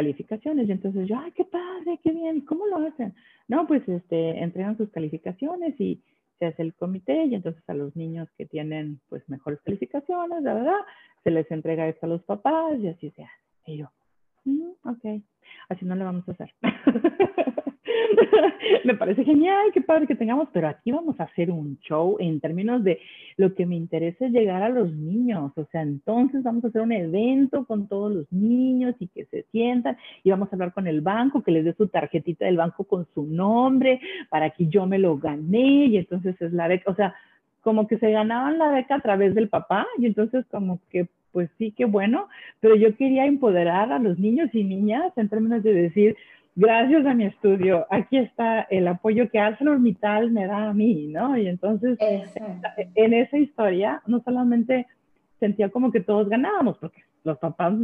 calificaciones. 0.00 0.66
Y 0.68 0.72
entonces 0.72 1.06
yo, 1.06 1.18
ay, 1.18 1.32
qué 1.32 1.44
padre, 1.44 2.00
qué 2.02 2.10
bien, 2.10 2.40
¿cómo 2.40 2.66
lo 2.66 2.76
hacen? 2.78 3.14
No, 3.48 3.66
pues 3.66 3.86
este, 3.86 4.42
entregan 4.42 4.78
sus 4.78 4.90
calificaciones 4.90 5.78
y 5.78 6.02
se 6.38 6.46
hace 6.46 6.62
el 6.62 6.74
comité 6.74 7.24
y 7.26 7.34
entonces 7.34 7.62
a 7.68 7.74
los 7.74 7.94
niños 7.94 8.26
que 8.38 8.46
tienen 8.46 9.00
pues 9.10 9.28
mejores 9.28 9.60
calificaciones, 9.60 10.42
la 10.42 10.54
verdad, 10.54 10.80
se 11.22 11.30
les 11.30 11.50
entrega 11.50 11.86
esto 11.86 12.06
a 12.06 12.08
los 12.08 12.22
papás 12.22 12.78
y 12.78 12.88
así 12.88 13.10
se 13.10 13.24
hace. 13.24 13.44
Y 13.66 13.76
yo, 13.76 13.90
mm, 14.44 14.70
ok, 14.84 15.22
así 15.68 15.84
no 15.84 15.94
le 15.94 16.04
vamos 16.04 16.28
a 16.28 16.32
hacer. 16.32 16.52
me 18.84 18.94
parece 18.94 19.24
genial, 19.24 19.70
qué 19.72 19.80
padre 19.80 20.06
que 20.06 20.14
tengamos, 20.14 20.48
pero 20.52 20.68
aquí 20.68 20.92
vamos 20.92 21.18
a 21.20 21.24
hacer 21.24 21.50
un 21.50 21.78
show 21.80 22.16
en 22.18 22.40
términos 22.40 22.82
de 22.84 23.00
lo 23.36 23.54
que 23.54 23.66
me 23.66 23.76
interesa 23.76 24.26
es 24.26 24.32
llegar 24.32 24.62
a 24.62 24.68
los 24.68 24.92
niños, 24.92 25.52
o 25.56 25.64
sea, 25.66 25.82
entonces 25.82 26.42
vamos 26.42 26.64
a 26.64 26.68
hacer 26.68 26.82
un 26.82 26.92
evento 26.92 27.64
con 27.64 27.88
todos 27.88 28.12
los 28.12 28.32
niños 28.32 28.94
y 28.98 29.08
que 29.08 29.24
se 29.26 29.44
sientan 29.50 29.96
y 30.22 30.30
vamos 30.30 30.48
a 30.50 30.56
hablar 30.56 30.72
con 30.72 30.86
el 30.86 31.00
banco, 31.00 31.42
que 31.42 31.52
les 31.52 31.64
dé 31.64 31.74
su 31.74 31.88
tarjetita 31.88 32.44
del 32.44 32.56
banco 32.56 32.84
con 32.84 33.06
su 33.14 33.24
nombre 33.24 34.00
para 34.28 34.50
que 34.50 34.66
yo 34.66 34.86
me 34.86 34.98
lo 34.98 35.18
gané 35.18 35.86
y 35.86 35.96
entonces 35.96 36.40
es 36.40 36.52
la 36.52 36.68
beca, 36.68 36.90
o 36.90 36.94
sea, 36.94 37.14
como 37.62 37.86
que 37.86 37.98
se 37.98 38.10
ganaban 38.10 38.58
la 38.58 38.70
beca 38.70 38.96
a 38.96 39.00
través 39.00 39.34
del 39.34 39.48
papá 39.48 39.86
y 39.98 40.06
entonces 40.06 40.44
como 40.50 40.80
que 40.90 41.08
pues 41.32 41.50
sí, 41.58 41.72
qué 41.76 41.84
bueno, 41.84 42.28
pero 42.60 42.74
yo 42.76 42.96
quería 42.96 43.26
empoderar 43.26 43.92
a 43.92 43.98
los 43.98 44.18
niños 44.18 44.50
y 44.52 44.64
niñas 44.64 45.12
en 45.16 45.28
términos 45.28 45.62
de 45.62 45.72
decir, 45.72 46.16
gracias 46.56 47.06
a 47.06 47.14
mi 47.14 47.24
estudio, 47.24 47.86
aquí 47.90 48.18
está 48.18 48.62
el 48.62 48.88
apoyo 48.88 49.30
que 49.30 49.38
ArcelorMittal 49.38 50.30
me 50.30 50.46
da 50.46 50.70
a 50.70 50.74
mí, 50.74 51.06
¿no? 51.06 51.36
Y 51.36 51.46
entonces, 51.46 51.98
en 52.94 53.14
esa 53.14 53.38
historia, 53.38 54.02
no 54.06 54.20
solamente 54.20 54.86
sentía 55.38 55.70
como 55.70 55.90
que 55.90 56.00
todos 56.00 56.28
ganábamos, 56.28 56.78
porque 56.78 57.02
los 57.24 57.38
papás 57.38 57.74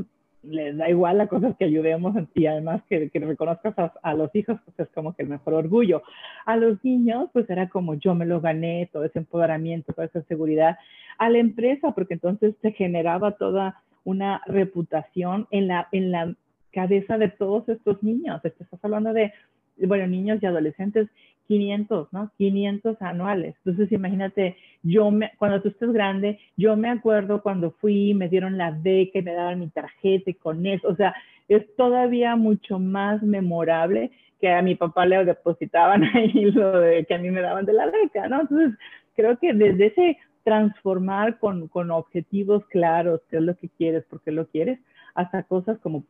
les 0.49 0.77
da 0.77 0.89
igual 0.89 1.21
a 1.21 1.27
cosas 1.27 1.57
que 1.57 1.65
ayudemos 1.65 2.15
y 2.35 2.47
además 2.47 2.83
que, 2.89 3.11
que 3.11 3.19
reconozcas 3.21 3.75
a, 4.03 4.15
los 4.15 4.35
hijos, 4.35 4.59
pues 4.65 4.89
es 4.89 4.95
como 4.95 5.15
que 5.15 5.23
el 5.23 5.29
mejor 5.29 5.55
orgullo. 5.55 6.03
A 6.45 6.57
los 6.57 6.83
niños, 6.85 7.29
pues 7.33 7.49
era 7.51 7.69
como 7.69 7.95
yo 7.95 8.15
me 8.15 8.27
lo 8.27 8.41
gané, 8.41 8.89
todo 8.93 9.05
ese 9.05 9.19
empoderamiento, 9.19 9.93
toda 9.93 10.07
esa 10.07 10.23
seguridad. 10.23 10.79
A 11.19 11.29
la 11.31 11.39
empresa, 11.39 11.93
porque 11.93 12.15
entonces 12.15 12.55
se 12.63 12.73
generaba 12.73 13.33
toda 13.33 13.83
una 14.05 14.41
reputación 14.47 15.47
en 15.51 15.69
la, 15.69 15.89
en 15.93 16.13
la 16.13 16.35
cabeza 16.73 17.19
de 17.19 17.29
todos 17.29 17.69
estos 17.69 18.03
niños. 18.03 18.45
Estás 18.45 18.69
hablando 18.83 19.13
de, 19.13 19.33
bueno, 19.79 20.07
niños 20.07 20.39
y 20.43 20.47
adolescentes, 20.47 21.09
500, 21.47 22.13
¿no? 22.13 22.31
500 22.37 23.01
anuales. 23.03 23.55
Entonces, 23.65 23.93
imagínate, 23.93 24.57
yo 24.83 25.11
me, 25.11 25.33
cuando 25.39 25.63
tú 25.63 25.69
estés 25.69 25.93
grande, 25.93 26.39
yo 26.57 26.77
me 26.77 26.89
acuerdo 26.89 27.43
cuando 27.43 27.71
fui, 27.71 28.15
me 28.15 28.29
dieron 28.29 28.59
la 28.59 28.71
beca 28.71 29.19
y 29.19 29.23
me 29.23 29.35
daban 29.35 29.61
mi 29.61 29.69
tarjeta 29.69 30.31
y 30.31 30.35
con 30.35 30.67
eso, 30.67 30.89
o 30.89 30.97
sea, 30.97 31.15
es 31.49 31.65
todavía 31.77 32.37
mucho 32.37 32.79
más 32.79 33.23
memorable 33.23 34.11
que 34.41 34.51
a 34.51 34.63
mi 34.63 34.75
papá 34.75 35.07
le 35.07 35.25
depositaban 35.25 36.03
ahí 36.15 36.51
lo 36.51 36.81
de 36.81 37.05
que 37.05 37.15
a 37.15 37.19
mí 37.19 37.31
me 37.31 37.41
daban 37.41 37.65
de 37.65 37.73
la 37.73 37.87
beca, 37.87 38.29
¿no? 38.29 38.43
Entonces, 38.43 38.79
creo 39.15 39.39
que 39.39 39.53
desde 39.53 39.87
ese 39.87 40.19
transformar 40.45 41.39
con, 41.39 41.67
con 41.69 41.91
objetivos 41.91 42.65
claros, 42.67 43.21
qué 43.31 43.39
es 43.39 43.43
lo 43.43 43.57
que 43.57 43.69
quieres, 43.69 44.05
por 44.05 44.21
qué 44.21 44.31
lo 44.31 44.47
quieres, 44.47 44.79
hasta 45.15 45.43
cosas 45.43 45.79
como 45.79 46.05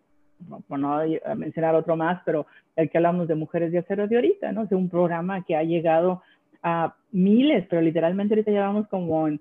por 0.68 0.78
no 0.78 1.00
mencionar 1.36 1.74
otro 1.74 1.96
más, 1.96 2.22
pero 2.24 2.46
el 2.76 2.90
que 2.90 2.98
hablamos 2.98 3.28
de 3.28 3.34
Mujeres 3.34 3.72
de 3.72 3.78
Acero 3.78 4.06
de 4.06 4.16
ahorita, 4.16 4.52
¿no? 4.52 4.64
Es 4.64 4.72
un 4.72 4.88
programa 4.88 5.44
que 5.44 5.56
ha 5.56 5.62
llegado 5.62 6.22
a 6.62 6.94
miles, 7.12 7.66
pero 7.68 7.82
literalmente 7.82 8.34
ahorita 8.34 8.50
llevamos 8.50 8.86
como 8.88 9.28
en 9.28 9.40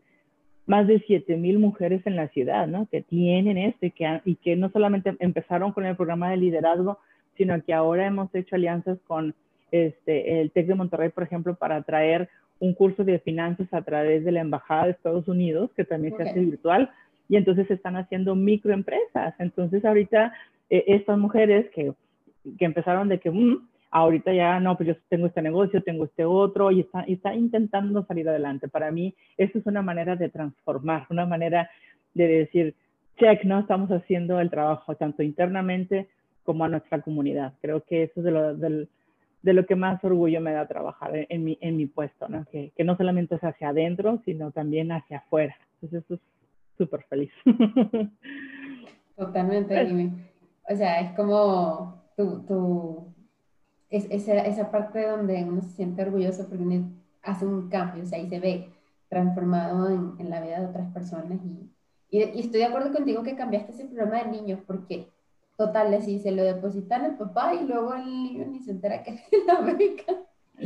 más 0.67 0.87
de 0.87 0.99
7 1.05 1.37
mil 1.37 1.59
mujeres 1.59 2.01
en 2.05 2.15
la 2.15 2.27
ciudad, 2.29 2.67
¿no? 2.67 2.87
Que 2.87 3.01
tienen 3.01 3.57
esto 3.57 3.85
y 3.85 3.91
que, 3.91 4.21
y 4.25 4.35
que 4.35 4.55
no 4.55 4.69
solamente 4.69 5.15
empezaron 5.19 5.71
con 5.73 5.85
el 5.85 5.95
programa 5.95 6.31
de 6.31 6.37
liderazgo, 6.37 6.99
sino 7.37 7.61
que 7.63 7.73
ahora 7.73 8.07
hemos 8.07 8.33
hecho 8.33 8.55
alianzas 8.55 8.97
con 9.05 9.35
este, 9.71 10.41
el 10.41 10.51
TEC 10.51 10.67
de 10.67 10.75
Monterrey, 10.75 11.09
por 11.09 11.23
ejemplo, 11.23 11.55
para 11.55 11.81
traer 11.83 12.29
un 12.59 12.73
curso 12.73 13.03
de 13.03 13.19
finanzas 13.19 13.67
a 13.73 13.81
través 13.81 14.23
de 14.23 14.31
la 14.31 14.41
Embajada 14.41 14.85
de 14.85 14.91
Estados 14.91 15.27
Unidos, 15.27 15.69
que 15.75 15.83
también 15.83 16.15
se 16.15 16.23
hace 16.23 16.39
virtual, 16.39 16.89
y 17.27 17.35
entonces 17.35 17.67
se 17.67 17.73
están 17.73 17.97
haciendo 17.97 18.35
microempresas. 18.35 19.35
Entonces 19.39 19.83
ahorita 19.83 20.33
eh, 20.70 20.84
estas 20.88 21.18
mujeres 21.18 21.70
que, 21.74 21.93
que, 22.57 22.66
empezaron 22.66 23.09
de 23.09 23.20
que 23.20 23.32
mm, 23.32 23.68
ahorita 23.91 24.34
ya 24.34 24.59
no, 24.59 24.76
pues 24.76 24.88
yo 24.88 24.95
tengo 25.09 25.28
este 25.28 25.41
negocio, 25.41 25.84
tengo 25.84 26.05
este 26.05 26.26
otro 26.26 26.72
y 26.72 26.82
está, 26.82 27.05
y 27.07 27.13
está 27.13 27.34
intentando 27.34 28.05
salir 28.05 28.28
adelante. 28.28 28.68
Para 28.68 28.91
mí, 28.91 29.16
eso 29.38 29.59
es 29.59 29.66
una 29.66 29.82
manera 29.82 30.16
de 30.16 30.30
transformar, 30.30 31.05
una 31.09 31.26
manera 31.26 31.70
de 32.13 32.28
decir, 32.28 32.76
check, 33.18 33.43
¿no? 33.43 33.59
Estamos 33.59 33.89
haciendo 33.91 34.39
el 34.39 34.49
trabajo 34.49 34.95
tanto 34.95 35.24
internamente 35.24 36.09
como 36.43 36.66
a 36.66 36.70
nuestra 36.70 37.01
comunidad. 37.01 37.53
Creo 37.61 37.84
que 37.84 38.03
eso 38.03 38.20
es 38.20 38.24
de 38.24 38.32
lo, 38.32 38.55
de 38.55 39.53
lo 39.53 39.66
que 39.66 39.76
más 39.76 40.03
orgullo 40.03 40.41
me 40.41 40.53
da 40.53 40.68
trabajar 40.68 41.11
en, 41.30 41.43
mi, 41.43 41.57
en 41.61 41.78
mi 41.78 41.86
puesto, 41.86 42.28
¿no? 42.28 42.45
Que, 42.51 42.72
que, 42.76 42.84
no 42.84 42.97
solamente 42.97 43.36
es 43.36 43.43
hacia 43.43 43.70
adentro, 43.70 44.22
sino 44.26 44.51
también 44.51 44.91
hacia 44.91 45.20
afuera. 45.20 45.55
Entonces, 45.82 46.03
eso 46.03 46.16
es 46.16 46.22
súper 46.78 47.03
feliz. 47.03 47.32
Totalmente, 49.16 49.86
pues 49.86 50.11
O 50.70 50.76
sea, 50.76 50.99
es 51.01 51.16
como 51.16 52.03
tu, 52.16 52.41
tu 52.45 53.13
es, 53.89 54.07
esa, 54.09 54.34
esa 54.39 54.72
parte 54.72 55.07
donde 55.07 55.43
uno 55.43 55.61
se 55.61 55.70
siente 55.72 56.01
orgulloso 56.01 56.47
porque 56.47 56.63
uno 56.63 56.91
hace 57.22 57.45
un 57.45 57.70
cambio, 57.70 58.03
o 58.03 58.05
sea, 58.05 58.20
y 58.20 58.30
se 58.30 58.39
ve 58.39 58.70
transformado 59.09 59.89
en, 59.89 60.30
la 60.30 60.41
vida 60.41 60.59
de 60.59 60.68
otras 60.68 60.91
personas. 60.91 61.39
Y, 61.43 61.72
estoy 62.11 62.59
de 62.59 62.66
acuerdo 62.66 62.93
contigo 62.93 63.24
que 63.24 63.36
cambiaste 63.36 63.74
ese 63.74 63.86
programa 63.86 64.24
de 64.24 64.32
niños, 64.32 64.59
porque 64.66 65.09
total, 65.57 65.93
así 65.93 66.20
se 66.20 66.32
lo 66.32 66.43
depositan 66.43 67.03
al 67.03 67.18
papá 67.18 67.55
y 67.55 67.66
luego 67.66 67.93
el 67.93 68.05
niño 68.05 68.45
ni 68.45 68.59
se 68.59 68.72
entera 68.72 69.03
que 69.03 69.11
es 69.11 69.45
la 69.45 69.61
beca. 69.61 70.13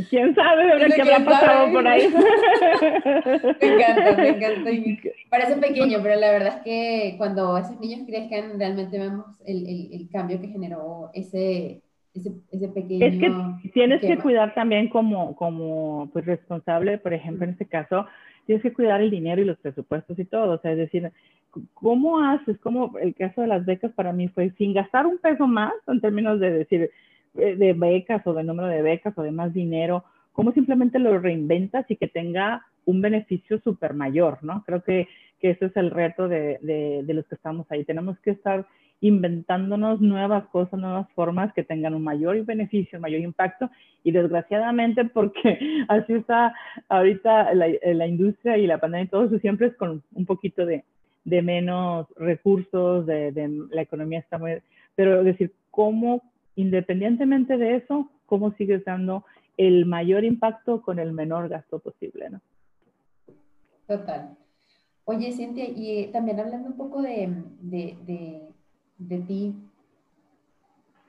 ¿Quién 0.10 0.36
sabe 0.36 0.66
de 0.66 0.94
qué 0.94 1.02
habrá 1.02 1.26
pasado 1.26 1.72
por 1.72 1.88
ahí? 1.88 2.08
me 3.62 3.68
encanta, 3.68 4.18
me 4.18 4.30
encanta. 4.30 4.70
Parece 5.30 5.56
pequeño, 5.58 6.00
pero 6.04 6.20
la 6.20 6.32
verdad 6.32 6.58
es 6.58 6.64
que 6.64 7.16
cuando 7.18 7.58
esos 7.58 7.80
niños 7.80 8.02
crezcan, 8.06 8.60
realmente 8.60 9.00
vemos 9.00 9.26
el, 9.46 9.68
el, 9.68 9.90
el 9.94 10.10
cambio 10.10 10.40
que 10.40 10.48
generó 10.50 11.10
ese, 11.14 11.82
ese, 12.14 12.34
ese, 12.52 12.68
pequeño... 12.70 13.06
Es 13.06 13.20
que 13.20 13.70
tienes 13.72 14.02
que 14.02 14.18
cuidar 14.18 14.54
también 14.54 14.90
como, 14.90 15.36
como 15.36 16.10
pues, 16.14 16.26
responsable, 16.26 17.00
por 17.00 17.14
ejemplo, 17.14 17.46
en 17.46 17.52
este 17.52 17.66
caso, 17.66 18.06
tienes 18.46 18.62
que 18.62 18.74
cuidar 18.74 19.02
el 19.02 19.10
dinero 19.10 19.42
y 19.42 19.46
los 19.46 19.58
presupuestos 19.58 20.20
y 20.20 20.26
todo. 20.26 20.54
O 20.54 20.60
sea, 20.60 20.72
es 20.72 20.78
decir, 20.78 21.12
¿cómo 21.74 22.20
haces? 22.20 22.60
Como 22.60 22.98
el 23.00 23.16
caso 23.16 23.42
de 23.42 23.48
las 23.48 23.66
becas 23.66 23.92
para 23.94 24.14
mí 24.14 24.28
fue 24.28 24.52
sin 24.52 24.74
gastar 24.74 25.08
un 25.08 25.18
peso 25.18 25.48
más 25.48 25.74
en 25.88 26.00
términos 26.00 26.40
de 26.40 26.52
decir, 26.52 26.92
de 27.34 27.74
becas 27.74 28.26
o 28.26 28.34
de 28.34 28.44
número 28.44 28.68
de 28.68 28.82
becas 28.82 29.18
o 29.18 29.24
de 29.24 29.32
más 29.32 29.54
dinero, 29.54 30.04
cómo 30.34 30.52
simplemente 30.54 31.00
lo 31.00 31.20
reinventas 31.20 31.86
y 31.90 31.96
que 31.96 32.08
tenga 32.08 32.66
un 32.86 33.02
beneficio 33.02 33.60
súper 33.60 33.94
mayor, 33.94 34.40
¿no? 34.42 34.64
Creo 34.66 34.84
que, 34.84 35.08
que 35.40 35.52
ese 35.52 35.66
es 35.66 35.78
el 35.78 35.92
reto 35.92 36.28
de, 36.28 36.60
de, 36.62 37.02
de, 37.04 37.14
los 37.14 37.26
que 37.28 37.36
estamos 37.36 37.70
ahí. 37.72 37.86
Tenemos 37.86 38.18
que 38.20 38.32
estar 38.32 38.66
inventándonos 39.02 40.02
nuevas 40.02 40.46
cosas, 40.48 40.80
nuevas 40.80 41.08
formas 41.12 41.54
que 41.54 41.64
tengan 41.64 41.94
un 41.94 42.04
mayor 42.04 42.44
beneficio, 42.46 42.98
un 42.98 43.04
mayor 43.04 43.22
impacto 43.22 43.70
y 44.04 44.12
desgraciadamente 44.12 45.06
porque 45.14 45.60
así 45.88 46.14
está 46.14 46.54
ahorita 46.90 47.54
la, 47.54 47.68
la 47.84 48.08
industria 48.08 48.58
y 48.58 48.68
la 48.68 48.80
pandemia 48.80 49.06
y 49.06 49.10
todo 49.10 49.26
eso 49.26 49.40
siempre 49.40 49.68
es 49.68 49.76
con 49.76 50.04
un 50.14 50.26
poquito 50.26 50.66
de, 50.66 50.84
de 51.26 51.42
menos 51.42 52.08
recursos, 52.18 53.06
de, 53.06 53.32
de, 53.32 53.50
la 53.72 53.82
economía 53.82 54.20
está 54.20 54.38
muy... 54.38 54.62
Pero 54.96 55.24
decir, 55.24 55.54
¿cómo 55.72 56.24
independientemente 56.60 57.58
de 57.58 57.78
eso, 57.78 58.12
cómo 58.26 58.52
sigues 58.52 58.84
dando 58.84 59.24
el 59.56 59.86
mayor 59.86 60.26
impacto 60.26 60.82
con 60.82 61.00
el 61.00 61.14
menor 61.14 61.48
gasto 61.48 61.80
posible, 61.80 62.30
¿no? 62.30 62.42
Total. 63.88 64.38
Oye, 65.06 65.32
Cintia, 65.32 65.66
y 65.66 66.08
también 66.12 66.40
hablando 66.40 66.68
un 66.68 66.78
poco 66.78 67.02
de, 67.02 67.34
de, 67.62 67.98
de, 68.06 68.42
de 68.98 69.20
ti, 69.20 69.56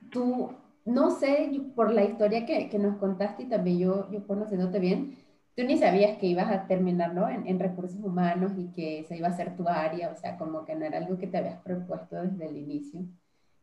tú, 0.09 0.51
no 0.85 1.11
sé, 1.11 1.51
por 1.75 1.93
la 1.93 2.05
historia 2.05 2.45
que, 2.45 2.69
que, 2.69 2.79
nos 2.79 2.95
contaste 2.95 3.43
y 3.43 3.49
también 3.49 3.77
yo, 3.77 4.09
yo 4.09 4.25
conociéndote 4.25 4.79
bien, 4.79 5.17
tú 5.55 5.63
ni 5.63 5.77
sabías 5.77 6.17
que 6.17 6.27
ibas 6.27 6.49
a 6.49 6.65
terminar 6.65 7.13
¿no? 7.13 7.29
en, 7.29 7.45
en, 7.45 7.59
recursos 7.59 7.99
humanos 8.01 8.53
y 8.57 8.71
que 8.71 9.03
se 9.03 9.17
iba 9.17 9.27
a 9.27 9.35
ser 9.35 9.57
tu 9.57 9.67
área, 9.67 10.11
o 10.11 10.15
sea, 10.15 10.37
como 10.37 10.63
que 10.63 10.75
no 10.75 10.85
era 10.85 10.97
algo 10.97 11.17
que 11.17 11.27
te 11.27 11.37
habías 11.37 11.61
propuesto 11.61 12.21
desde 12.23 12.47
el 12.47 12.57
inicio. 12.57 13.01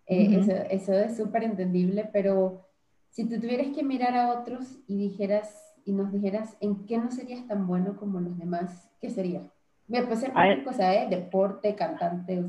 Eh, 0.08 0.38
eso, 0.38 0.52
eso, 0.70 0.92
es 0.94 1.16
súper 1.16 1.44
entendible, 1.44 2.08
pero 2.12 2.66
si 3.10 3.28
tú 3.28 3.38
tuvieras 3.40 3.68
que 3.68 3.82
mirar 3.82 4.14
a 4.16 4.40
otros 4.40 4.78
y 4.86 4.96
dijeras 4.96 5.76
y 5.84 5.92
nos 5.92 6.12
dijeras 6.12 6.56
en 6.60 6.86
qué 6.86 6.96
no 6.98 7.10
serías 7.10 7.46
tan 7.46 7.66
bueno 7.66 7.96
como 7.96 8.20
los 8.20 8.38
demás, 8.38 8.90
¿qué 9.00 9.10
sería? 9.10 9.42
Me 9.86 10.02
puede 10.02 10.16
ser 10.16 10.32
cualquier 10.32 10.64
cosa, 10.64 10.94
¿eh? 10.94 11.08
Deporte, 11.10 11.74
cantante. 11.74 12.42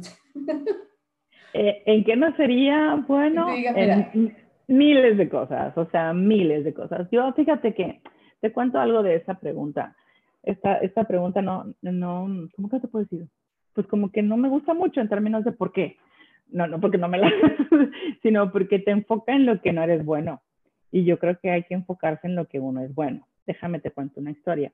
eh, 1.54 1.84
¿En 1.86 2.04
qué 2.04 2.16
no 2.16 2.36
sería 2.36 2.96
bueno? 3.08 3.48
en 3.54 4.36
miles 4.68 5.18
de 5.18 5.30
cosas, 5.30 5.78
o 5.78 5.86
sea, 5.90 6.14
miles 6.14 6.64
de 6.64 6.74
cosas. 6.74 7.10
Yo, 7.12 7.32
fíjate 7.34 7.74
que 7.74 8.02
te 8.40 8.52
cuento 8.54 8.80
algo 8.80 9.04
de 9.04 9.16
esa 9.16 9.34
pregunta. 9.34 9.96
Esta, 10.44 10.78
esta 10.78 11.04
pregunta 11.06 11.42
no, 11.42 11.74
no, 11.82 12.48
¿cómo 12.56 12.70
que 12.70 12.80
te 12.80 12.88
puedo 12.88 13.04
decir? 13.04 13.28
Pues 13.74 13.88
como 13.88 14.12
que 14.12 14.22
no 14.22 14.38
me 14.38 14.48
gusta 14.48 14.74
mucho 14.74 15.02
en 15.02 15.10
términos 15.10 15.44
de 15.44 15.52
por 15.52 15.74
qué 15.74 15.98
no, 16.52 16.68
no 16.68 16.80
porque 16.80 16.98
no 16.98 17.08
me 17.08 17.18
la, 17.18 17.32
sino 18.22 18.52
porque 18.52 18.80
te 18.80 18.92
enfoca 18.92 19.34
en 19.34 19.46
lo 19.46 19.62
que 19.62 19.74
no 19.74 19.84
eres 19.84 20.04
bueno. 20.04 20.42
Y 20.92 21.06
yo 21.06 21.20
creo 21.20 21.40
que 21.40 21.52
hay 21.52 21.64
que 21.64 21.76
enfocarse 21.76 22.28
en 22.28 22.36
lo 22.36 22.46
que 22.46 22.60
uno 22.60 22.82
es 22.82 22.94
bueno. 22.94 23.28
Déjame 23.46 23.80
te 23.80 23.92
cuento 23.92 24.20
una 24.20 24.32
historia. 24.32 24.72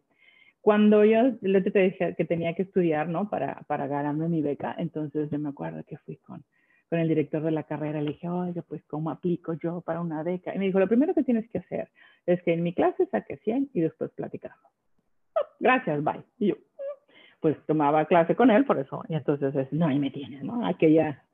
Cuando 0.62 1.06
yo 1.06 1.34
le 1.42 1.62
te 1.62 1.80
dije 1.80 2.16
que 2.16 2.26
tenía 2.26 2.56
que 2.56 2.64
estudiar, 2.64 3.08
¿no? 3.08 3.30
Para, 3.30 3.62
para 3.68 3.88
ganarme 3.88 4.28
mi 4.30 4.42
beca, 4.42 4.76
entonces 4.78 5.30
yo 5.30 5.38
me 5.38 5.50
acuerdo 5.50 5.84
que 5.84 5.98
fui 5.98 6.18
con, 6.18 6.44
con 6.90 7.00
el 7.00 7.08
director 7.08 7.44
de 7.44 7.52
la 7.52 7.64
carrera, 7.64 8.02
le 8.02 8.12
dije, 8.12 8.28
oye, 8.30 8.62
pues, 8.64 8.84
¿cómo 8.86 9.12
aplico 9.12 9.54
yo 9.54 9.82
para 9.82 10.02
una 10.02 10.24
beca? 10.24 10.56
Y 10.56 10.60
me 10.60 10.66
dijo, 10.66 10.80
lo 10.80 10.88
primero 10.88 11.14
que 11.14 11.24
tienes 11.24 11.48
que 11.50 11.60
hacer 11.60 11.90
es 12.26 12.42
que 12.44 12.54
en 12.54 12.64
mi 12.64 12.74
clase 12.74 13.06
saque 13.08 13.38
100 13.38 13.70
y 13.74 13.82
después 13.82 14.12
platicamos. 14.12 14.58
gracias, 15.60 16.04
bye. 16.04 16.24
Y 16.40 16.48
yo, 16.48 16.56
pues 17.42 17.58
tomaba 17.68 18.06
clase 18.06 18.36
con 18.36 18.50
él, 18.50 18.66
por 18.66 18.80
eso. 18.80 19.04
Y 19.08 19.14
entonces, 19.14 19.72
no, 19.72 19.88
ahí 19.88 20.00
me 20.00 20.10
tienes, 20.10 20.44
¿no? 20.44 20.66
Aquella 20.66 21.25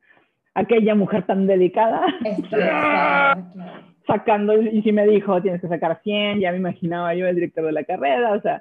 aquella 0.54 0.94
mujer 0.94 1.24
tan 1.24 1.46
dedicada. 1.46 2.06
Sacando, 4.06 4.60
y 4.60 4.82
si 4.82 4.90
me 4.92 5.06
dijo, 5.06 5.40
tienes 5.40 5.60
que 5.60 5.68
sacar 5.68 6.00
100, 6.02 6.40
ya 6.40 6.50
me 6.50 6.58
imaginaba 6.58 7.14
yo 7.14 7.28
el 7.28 7.36
director 7.36 7.64
de 7.64 7.72
la 7.72 7.84
carrera, 7.84 8.32
o 8.32 8.40
sea, 8.40 8.60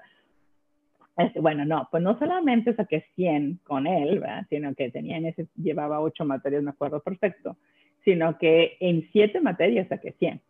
este, 1.18 1.40
bueno, 1.40 1.66
no, 1.66 1.88
pues 1.92 2.04
no 2.04 2.18
solamente 2.20 2.76
saqué 2.76 3.06
100 3.16 3.60
con 3.64 3.88
él, 3.88 4.20
¿verdad? 4.20 4.46
sino 4.50 4.74
que 4.76 4.92
tenía 4.92 5.18
en 5.18 5.26
ese, 5.26 5.48
llevaba 5.56 6.00
8 6.00 6.26
materias, 6.26 6.64
me 6.64 6.70
acuerdo 6.70 7.02
perfecto, 7.02 7.58
sino 8.06 8.38
que 8.38 8.78
en 8.80 9.10
7 9.12 9.42
materias 9.42 9.88
saqué 9.88 10.14
100, 10.14 10.42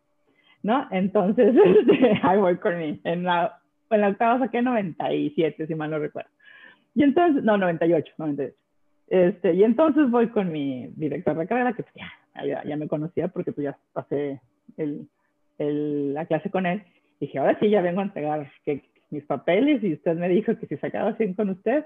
¿no? 0.64 0.88
Entonces, 0.92 1.56
este, 1.66 2.20
ahí 2.22 2.38
voy 2.38 2.58
con 2.58 2.78
mí. 2.78 3.00
En 3.04 3.24
la, 3.24 3.60
en 3.90 4.02
la 4.02 4.10
octava 4.10 4.40
saqué 4.40 4.62
97, 4.62 5.68
si 5.68 5.76
mal 5.76 5.90
no 5.90 6.00
recuerdo. 6.00 6.30
Y 6.94 7.04
entonces, 7.04 7.44
no, 7.44 7.58
98, 7.58 8.14
98. 8.18 8.56
Este, 9.12 9.54
y 9.54 9.66
entonces 9.66 10.10
voy 10.10 10.30
con 10.30 10.54
mi 10.54 10.88
director 10.96 11.38
de 11.38 11.46
carrera, 11.46 11.74
que 11.74 11.84
ya, 12.46 12.64
ya, 12.64 12.78
me 12.78 12.88
conocía 12.88 13.28
porque 13.28 13.52
pues 13.52 13.66
ya 13.66 13.78
pasé 13.92 14.40
la 15.58 16.26
clase 16.28 16.50
con 16.50 16.66
él. 16.66 16.82
Y 17.20 17.26
dije, 17.26 17.38
ahora 17.38 17.60
sí, 17.60 17.70
ya 17.70 17.82
vengo 17.82 18.00
a 18.00 18.06
entregar 18.06 18.50
que, 18.64 18.90
mis 19.10 19.26
papeles 19.26 19.84
y 19.84 19.92
usted 19.92 20.16
me 20.16 20.30
dijo 20.30 20.58
que 20.58 20.66
si 20.66 20.78
sacaba 20.78 21.18
100 21.18 21.34
con 21.34 21.50
usted. 21.50 21.84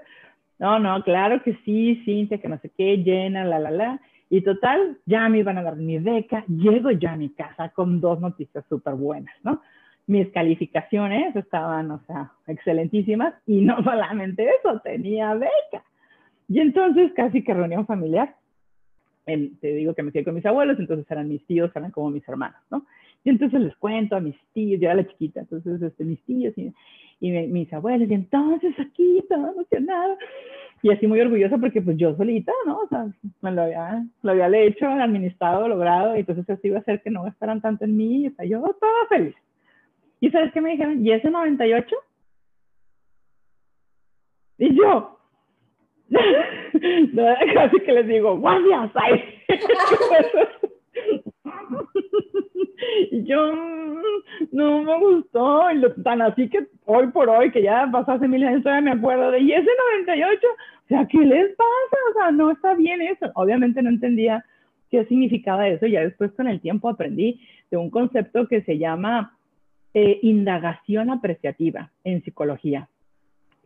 No, 0.60 0.78
no, 0.78 1.02
claro 1.02 1.42
que 1.42 1.58
sí, 1.64 2.00
Cintia, 2.04 2.38
que 2.38 2.48
no 2.48 2.60
sé 2.60 2.70
qué, 2.78 2.98
llena, 2.98 3.44
la, 3.44 3.58
la, 3.58 3.72
la. 3.72 4.00
Y 4.30 4.42
total, 4.42 4.98
ya 5.04 5.28
me 5.28 5.38
iban 5.38 5.58
a 5.58 5.64
dar 5.64 5.74
mi 5.74 5.98
beca. 5.98 6.44
Llego 6.46 6.92
ya 6.92 7.14
a 7.14 7.16
mi 7.16 7.30
casa 7.30 7.70
con 7.70 8.00
dos 8.00 8.20
noticias 8.20 8.64
súper 8.68 8.94
buenas, 8.94 9.34
¿no? 9.42 9.60
Mis 10.06 10.28
calificaciones 10.28 11.34
estaban, 11.34 11.90
o 11.90 11.98
sea, 12.06 12.30
excelentísimas 12.46 13.34
y 13.48 13.62
no 13.62 13.76
solamente 13.82 14.48
eso, 14.60 14.78
tenía 14.84 15.34
beca. 15.34 15.82
Y 16.48 16.60
entonces 16.60 17.12
casi 17.14 17.42
que 17.42 17.54
reunión 17.54 17.86
familiar. 17.86 18.34
te 19.24 19.74
digo 19.74 19.94
que 19.94 20.02
me 20.02 20.12
quedé 20.12 20.24
con 20.24 20.34
mis 20.34 20.46
abuelos, 20.46 20.78
entonces 20.78 21.10
eran 21.10 21.28
mis 21.28 21.44
tíos, 21.46 21.70
eran 21.74 21.90
como 21.90 22.10
mis 22.10 22.26
hermanos, 22.28 22.60
¿no? 22.70 22.86
Y 23.24 23.30
entonces 23.30 23.60
les 23.60 23.76
cuento 23.76 24.14
a 24.14 24.20
mis 24.20 24.36
tíos, 24.52 24.80
yo 24.80 24.86
era 24.86 24.94
la 24.94 25.08
chiquita, 25.08 25.40
entonces 25.40 25.82
este, 25.82 26.04
mis 26.04 26.22
tíos 26.22 26.54
y, 26.56 26.72
mis 27.20 27.72
abuelos, 27.72 28.08
y 28.08 28.14
entonces 28.14 28.72
aquí, 28.78 29.24
toda 29.28 29.50
emocionada, 29.50 30.16
y 30.80 30.90
así 30.92 31.08
muy 31.08 31.20
orgullosa 31.20 31.58
porque 31.58 31.82
pues 31.82 31.96
yo 31.96 32.14
solita, 32.16 32.52
¿no? 32.66 32.78
O 32.78 32.88
sea, 32.88 33.06
me 33.40 33.50
lo 33.50 33.62
había, 33.62 34.04
lo 34.22 34.30
había 34.30 34.60
hecho, 34.60 34.86
administrado, 34.86 35.66
logrado, 35.66 36.14
y 36.14 36.20
entonces 36.20 36.48
así 36.48 36.68
iba 36.68 36.78
a 36.78 36.84
ser 36.84 37.02
que 37.02 37.10
no 37.10 37.24
gastaran 37.24 37.60
tanto 37.60 37.84
en 37.84 37.96
mí, 37.96 38.28
o 38.28 38.44
yo 38.44 38.60
toda 38.60 39.08
feliz. 39.08 39.34
¿Y 40.20 40.30
sabes 40.30 40.52
qué 40.52 40.60
me 40.60 40.70
dijeron? 40.70 41.04
¿Y 41.04 41.10
ese 41.10 41.28
98? 41.28 41.96
Y 44.58 44.74
yo, 44.76 45.15
no, 46.08 46.20
casi 47.54 47.80
que 47.80 47.92
les 47.92 48.06
digo, 48.06 48.38
guardias, 48.38 48.90
y 53.10 53.24
yo, 53.24 53.52
no 54.52 54.82
me 54.82 54.98
gustó, 54.98 55.70
y 55.70 55.78
lo, 55.78 55.92
tan 55.94 56.22
así 56.22 56.48
que 56.48 56.66
hoy 56.84 57.08
por 57.08 57.28
hoy, 57.28 57.50
que 57.50 57.62
ya 57.62 57.88
pasó 57.90 58.12
hace 58.12 58.28
mil 58.28 58.44
años, 58.44 58.62
todavía 58.62 58.92
me 58.92 58.98
acuerdo 58.98 59.30
de, 59.30 59.40
y 59.40 59.52
ese 59.52 59.68
98, 60.04 60.46
o 60.46 60.88
sea, 60.88 61.06
¿qué 61.06 61.18
les 61.18 61.48
pasa? 61.56 61.96
O 62.10 62.12
sea, 62.14 62.30
no 62.30 62.52
está 62.52 62.74
bien 62.74 63.02
eso. 63.02 63.30
Obviamente 63.34 63.82
no 63.82 63.90
entendía 63.90 64.44
qué 64.90 65.04
significaba 65.06 65.68
eso, 65.68 65.86
ya 65.86 66.02
después 66.02 66.30
con 66.32 66.46
el 66.46 66.60
tiempo 66.60 66.88
aprendí 66.88 67.40
de 67.70 67.76
un 67.76 67.90
concepto 67.90 68.46
que 68.46 68.62
se 68.62 68.78
llama 68.78 69.36
eh, 69.94 70.20
indagación 70.22 71.10
apreciativa 71.10 71.90
en 72.04 72.22
psicología 72.22 72.88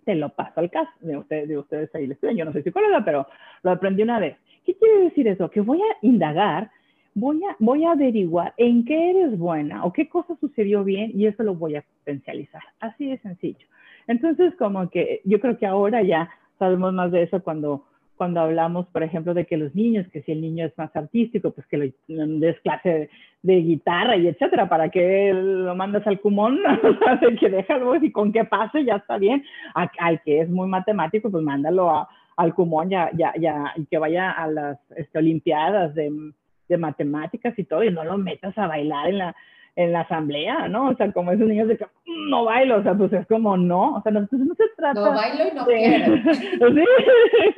te 0.05 0.15
lo 0.15 0.31
paso 0.31 0.61
al 0.61 0.71
caso 0.71 0.91
de 1.01 1.17
ustedes, 1.17 1.49
de 1.49 1.59
ustedes 1.59 1.95
ahí 1.95 2.07
les 2.07 2.19
Yo 2.21 2.45
no 2.45 2.53
soy 2.53 2.63
psicóloga, 2.63 3.05
pero 3.05 3.27
lo 3.63 3.71
aprendí 3.71 4.03
una 4.03 4.19
vez. 4.19 4.37
¿Qué 4.65 4.75
quiere 4.75 5.05
decir 5.05 5.27
eso? 5.29 5.51
Que 5.51 5.61
voy 5.61 5.81
a 5.81 6.07
indagar, 6.07 6.71
voy 7.15 7.43
a, 7.45 7.57
voy 7.59 7.85
a 7.85 7.93
averiguar 7.93 8.55
en 8.57 8.85
qué 8.85 9.11
eres 9.11 9.39
buena 9.39 9.85
o 9.85 9.93
qué 9.93 10.09
cosa 10.09 10.37
sucedió 10.41 10.85
bien 10.85 11.13
y 11.15 11.27
eso 11.27 11.43
lo 11.43 11.55
voy 11.55 11.77
a 11.77 11.85
potencializar. 11.99 12.63
Así 12.81 13.09
de 13.09 13.19
sencillo. 13.19 13.67
Entonces, 14.07 14.55
como 14.57 14.91
que 14.91 15.21
yo 15.25 15.41
creo 15.41 15.59
que 15.59 15.67
ahora 15.67 16.03
ya 16.03 16.31
sabemos 16.59 16.93
más 16.93 17.13
de 17.13 17.23
eso 17.23 17.43
cuando, 17.43 17.87
cuando 18.21 18.43
hablamos, 18.43 18.87
por 18.89 19.03
ejemplo, 19.03 19.33
de 19.33 19.47
que 19.47 19.57
los 19.57 19.75
niños, 19.75 20.07
que 20.13 20.21
si 20.21 20.33
el 20.33 20.43
niño 20.43 20.67
es 20.67 20.77
más 20.77 20.95
artístico, 20.95 21.53
pues 21.53 21.67
que 21.69 21.79
le 21.79 21.95
des 22.07 22.61
clase 22.61 23.09
de, 23.43 23.57
guitarra 23.63 24.15
y 24.15 24.29
etcétera, 24.29 24.69
para 24.69 24.91
que 24.91 25.33
lo 25.33 25.75
mandas 25.75 26.07
al 26.07 26.21
cumón, 26.21 26.59
de 27.23 27.37
que 27.37 27.49
déjalo 27.49 27.97
y 27.97 28.13
con 28.13 28.31
que 28.31 28.45
pase 28.45 28.85
ya 28.85 28.97
está 28.97 29.17
bien. 29.17 29.43
Al, 29.73 30.21
que 30.21 30.43
es 30.43 30.51
muy 30.51 30.69
matemático, 30.69 31.31
pues 31.31 31.43
mándalo 31.43 32.07
al 32.37 32.55
cumón 32.55 32.91
ya, 32.91 33.11
ya, 33.15 33.33
ya, 33.41 33.73
y 33.75 33.87
que 33.87 33.97
vaya 33.97 34.33
a 34.33 34.47
las 34.49 34.79
este, 34.97 35.19
olimpiadas 35.19 35.95
de 35.95 36.77
matemáticas 36.77 37.59
y 37.59 37.65
todo, 37.65 37.83
y 37.85 37.91
no 37.91 38.05
lo 38.05 38.19
metas 38.19 38.57
a 38.59 38.67
bailar 38.67 39.09
en 39.09 39.17
la, 39.17 39.35
en 39.81 39.93
la 39.93 40.01
asamblea, 40.01 40.69
¿no? 40.69 40.91
O 40.91 40.95
sea, 40.95 41.11
como 41.13 41.33
esos 41.33 41.49
niños 41.49 41.69
de 41.69 41.79
que 41.79 41.85
mm, 41.85 42.31
no 42.31 42.45
bailo, 42.45 42.79
o 42.79 42.83
sea, 42.83 42.95
pues 42.95 43.13
es 43.13 43.27
como 43.27 43.57
no, 43.57 43.97
o 43.97 44.03
sea, 44.03 44.13
no, 44.13 44.21
no 44.21 44.55
se 44.55 44.65
trata. 44.77 45.01
No 45.01 45.15
bailo 45.15 45.49
y 45.51 45.55
no 45.55 45.65
quiero. 45.65 46.17
sí, 46.75 46.85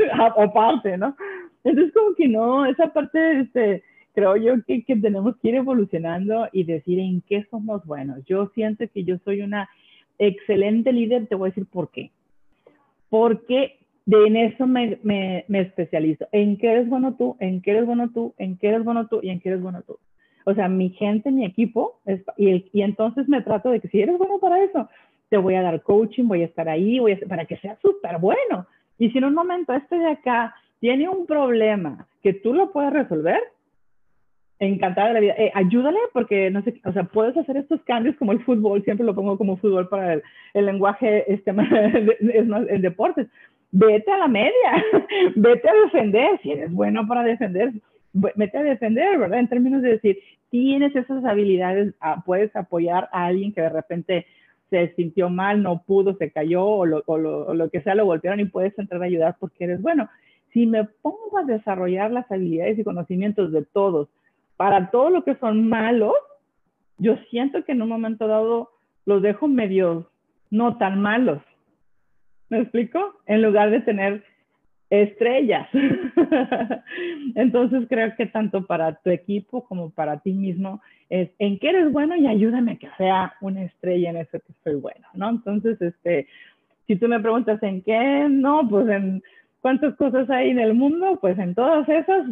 o 0.36 0.52
parte, 0.52 0.96
¿no? 0.96 1.16
Entonces, 1.64 1.92
como 1.92 2.14
que 2.14 2.28
no, 2.28 2.64
esa 2.66 2.92
parte, 2.92 3.40
este, 3.40 3.82
creo 4.14 4.36
yo 4.36 4.54
que, 4.64 4.84
que 4.84 4.96
tenemos 4.96 5.36
que 5.38 5.48
ir 5.48 5.56
evolucionando 5.56 6.48
y 6.52 6.62
decir 6.64 7.00
en 7.00 7.22
qué 7.22 7.44
somos 7.50 7.84
buenos. 7.84 8.24
Yo 8.24 8.50
siento 8.54 8.84
que 8.92 9.02
yo 9.02 9.16
soy 9.24 9.42
una 9.42 9.68
excelente 10.18 10.92
líder, 10.92 11.26
te 11.26 11.34
voy 11.34 11.48
a 11.48 11.50
decir 11.50 11.66
por 11.66 11.90
qué. 11.90 12.12
Porque 13.10 13.78
de 14.06 14.26
en 14.26 14.36
eso 14.36 14.66
me, 14.66 14.98
me, 15.02 15.44
me 15.48 15.60
especializo. 15.60 16.28
En 16.30 16.56
qué 16.56 16.70
eres 16.70 16.88
bueno 16.88 17.14
tú, 17.14 17.36
en 17.40 17.62
qué 17.62 17.72
eres 17.72 17.86
bueno 17.86 18.10
tú, 18.12 18.32
en 18.38 18.56
qué 18.58 18.68
eres 18.68 18.84
bueno 18.84 19.08
tú 19.08 19.18
y 19.22 19.30
en 19.30 19.40
qué 19.40 19.48
eres 19.48 19.60
bueno 19.60 19.82
tú. 19.82 19.98
O 20.45 20.55
sea, 20.55 20.68
mi 20.68 20.90
gente, 20.90 21.30
mi 21.30 21.45
equipo, 21.45 21.99
y, 22.36 22.64
y, 22.72 22.82
entonces 22.82 23.28
me 23.28 23.43
trato 23.43 23.70
de 23.70 23.80
que 23.80 23.88
si 23.88 24.01
eres 24.01 24.18
bueno 24.18 24.38
para 24.38 24.62
eso, 24.62 24.88
te 25.28 25.36
voy 25.36 25.55
a 25.55 25.62
dar 25.62 25.82
coaching, 25.82 26.24
voy 26.24 26.43
a 26.43 26.47
estar 26.47 26.68
ahí, 26.68 26.99
voy 26.99 27.12
a, 27.12 27.18
para 27.28 27.45
que 27.45 27.57
sea 27.59 27.76
súper 27.80 28.18
bueno. 28.18 28.66
Y 28.99 29.11
si 29.11 29.18
en 29.18 29.24
un 29.24 29.34
momento 29.34 29.72
este 29.72 29.99
de 29.99 30.09
acá 30.09 30.55
tiene 30.80 31.09
un 31.09 31.26
problema 31.26 32.07
que 32.22 32.34
tú 32.34 32.53
lo 32.53 32.72
puedes 32.72 32.93
resolver, 32.93 33.40
encantada 34.66 35.09
de 35.09 35.14
la 35.14 35.20
vida. 35.20 35.34
Eh, 35.36 35.51
ayúdale 35.55 35.99
porque, 36.12 36.51
no 36.51 36.62
sé, 36.62 36.80
o 36.84 36.93
sea, 36.93 37.05
puedes 37.05 37.36
hacer 37.36 37.57
estos 37.57 37.80
cambios 37.82 38.16
como 38.16 38.32
el 38.32 38.45
fútbol, 38.45 38.82
siempre 38.84 39.07
lo 39.07 39.14
pongo 39.14 39.36
como 39.36 39.57
fútbol 39.57 39.88
para 39.88 40.14
el, 40.14 40.22
el 40.55 40.66
lenguaje, 40.66 41.32
este, 41.32 41.51
es 42.34 42.47
más, 42.47 42.68
en 42.68 42.82
deportes. 42.82 43.26
Vete 43.72 44.11
a 44.12 44.18
la 44.18 44.28
media, 44.28 44.84
vete 45.36 45.68
a 45.68 45.74
defender, 45.84 46.40
si 46.43 46.53
eres 46.53 46.72
bueno 46.72 47.07
para 47.07 47.22
defender, 47.22 47.72
mete 48.12 48.58
a 48.58 48.62
defender, 48.62 49.18
¿verdad? 49.18 49.38
En 49.38 49.48
términos 49.48 49.82
de 49.82 49.92
decir, 49.92 50.18
tienes 50.50 50.94
esas 50.94 51.24
habilidades, 51.24 51.94
ah, 52.00 52.22
puedes 52.24 52.54
apoyar 52.54 53.08
a 53.12 53.26
alguien 53.26 53.52
que 53.52 53.62
de 53.62 53.70
repente 53.70 54.26
se 54.70 54.94
sintió 54.94 55.28
mal, 55.28 55.62
no 55.62 55.82
pudo, 55.82 56.16
se 56.16 56.30
cayó 56.30 56.64
o 56.64 56.86
lo, 56.86 57.02
o 57.06 57.18
lo, 57.54 57.70
que 57.70 57.82
sea, 57.82 57.94
lo 57.94 58.06
golpearon 58.06 58.40
y 58.40 58.46
puedes 58.46 58.78
entrar 58.78 59.02
a 59.02 59.06
ayudar 59.06 59.36
porque 59.38 59.64
eres 59.64 59.82
bueno. 59.82 60.08
Si 60.52 60.66
me 60.66 60.84
pongo 60.84 61.38
a 61.38 61.44
desarrollar 61.44 62.10
las 62.10 62.30
habilidades 62.30 62.78
y 62.78 62.84
conocimientos 62.84 63.52
de 63.52 63.64
todos 63.64 64.08
para 64.56 64.90
todo 64.90 65.10
lo 65.10 65.24
que 65.24 65.34
son 65.36 65.68
malos, 65.68 66.14
yo 66.98 67.16
siento 67.30 67.64
que 67.64 67.72
en 67.72 67.82
un 67.82 67.88
momento 67.88 68.26
dado 68.26 68.70
los 69.04 69.22
dejo 69.22 69.48
medio 69.48 70.10
no 70.50 70.78
tan 70.78 71.00
malos. 71.00 71.42
¿Me 72.48 72.60
explico? 72.60 73.14
En 73.26 73.42
lugar 73.42 73.70
de 73.70 73.80
tener 73.80 74.24
estrellas. 74.93 75.66
Entonces 77.34 77.86
creo 77.88 78.14
que 78.14 78.26
tanto 78.26 78.66
para 78.66 78.95
tu 78.97 79.09
equipo 79.09 79.64
como 79.64 79.90
para 79.90 80.20
ti 80.20 80.34
mismo 80.34 80.82
es 81.09 81.30
en 81.38 81.59
qué 81.59 81.70
eres 81.70 81.90
bueno 81.90 82.14
y 82.14 82.26
ayúdame 82.26 82.72
a 82.72 82.76
que 82.76 82.88
sea 82.99 83.32
una 83.40 83.62
estrella 83.62 84.11
en 84.11 84.18
eso 84.18 84.38
que 84.38 84.53
soy 84.62 84.74
bueno, 84.74 85.09
¿no? 85.14 85.30
Entonces, 85.30 85.80
este, 85.80 86.28
si 86.86 86.97
tú 86.97 87.09
me 87.09 87.20
preguntas 87.20 87.62
en 87.62 87.80
qué, 87.82 88.26
no, 88.28 88.68
pues 88.68 88.86
en 88.90 89.22
cuántas 89.62 89.97
cosas 89.97 90.28
hay 90.28 90.51
en 90.51 90.59
el 90.59 90.74
mundo, 90.74 91.18
pues 91.22 91.38
en 91.38 91.55
todas 91.55 91.88
esas, 91.88 92.26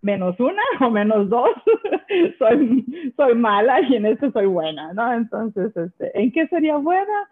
menos 0.00 0.40
una 0.40 0.62
o 0.80 0.90
menos 0.90 1.28
dos, 1.28 1.50
soy, 2.38 3.12
soy 3.16 3.34
mala 3.34 3.82
y 3.82 3.96
en 3.96 4.06
eso 4.06 4.30
soy 4.32 4.46
buena, 4.46 4.94
¿no? 4.94 5.12
Entonces, 5.12 5.76
este, 5.76 6.18
¿en 6.18 6.32
qué 6.32 6.46
sería 6.46 6.78
buena? 6.78 7.28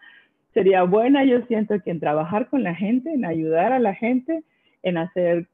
Sería 0.53 0.83
buena, 0.83 1.23
yo 1.23 1.41
siento 1.47 1.79
que 1.81 1.91
en 1.91 1.99
trabajar 1.99 2.47
con 2.49 2.63
la 2.63 2.75
gente, 2.75 3.11
en 3.11 3.25
ayudar 3.25 3.71
a 3.71 3.79
la 3.79 3.95
gente, 3.95 4.43
en 4.83 4.97
hacer 4.97 5.47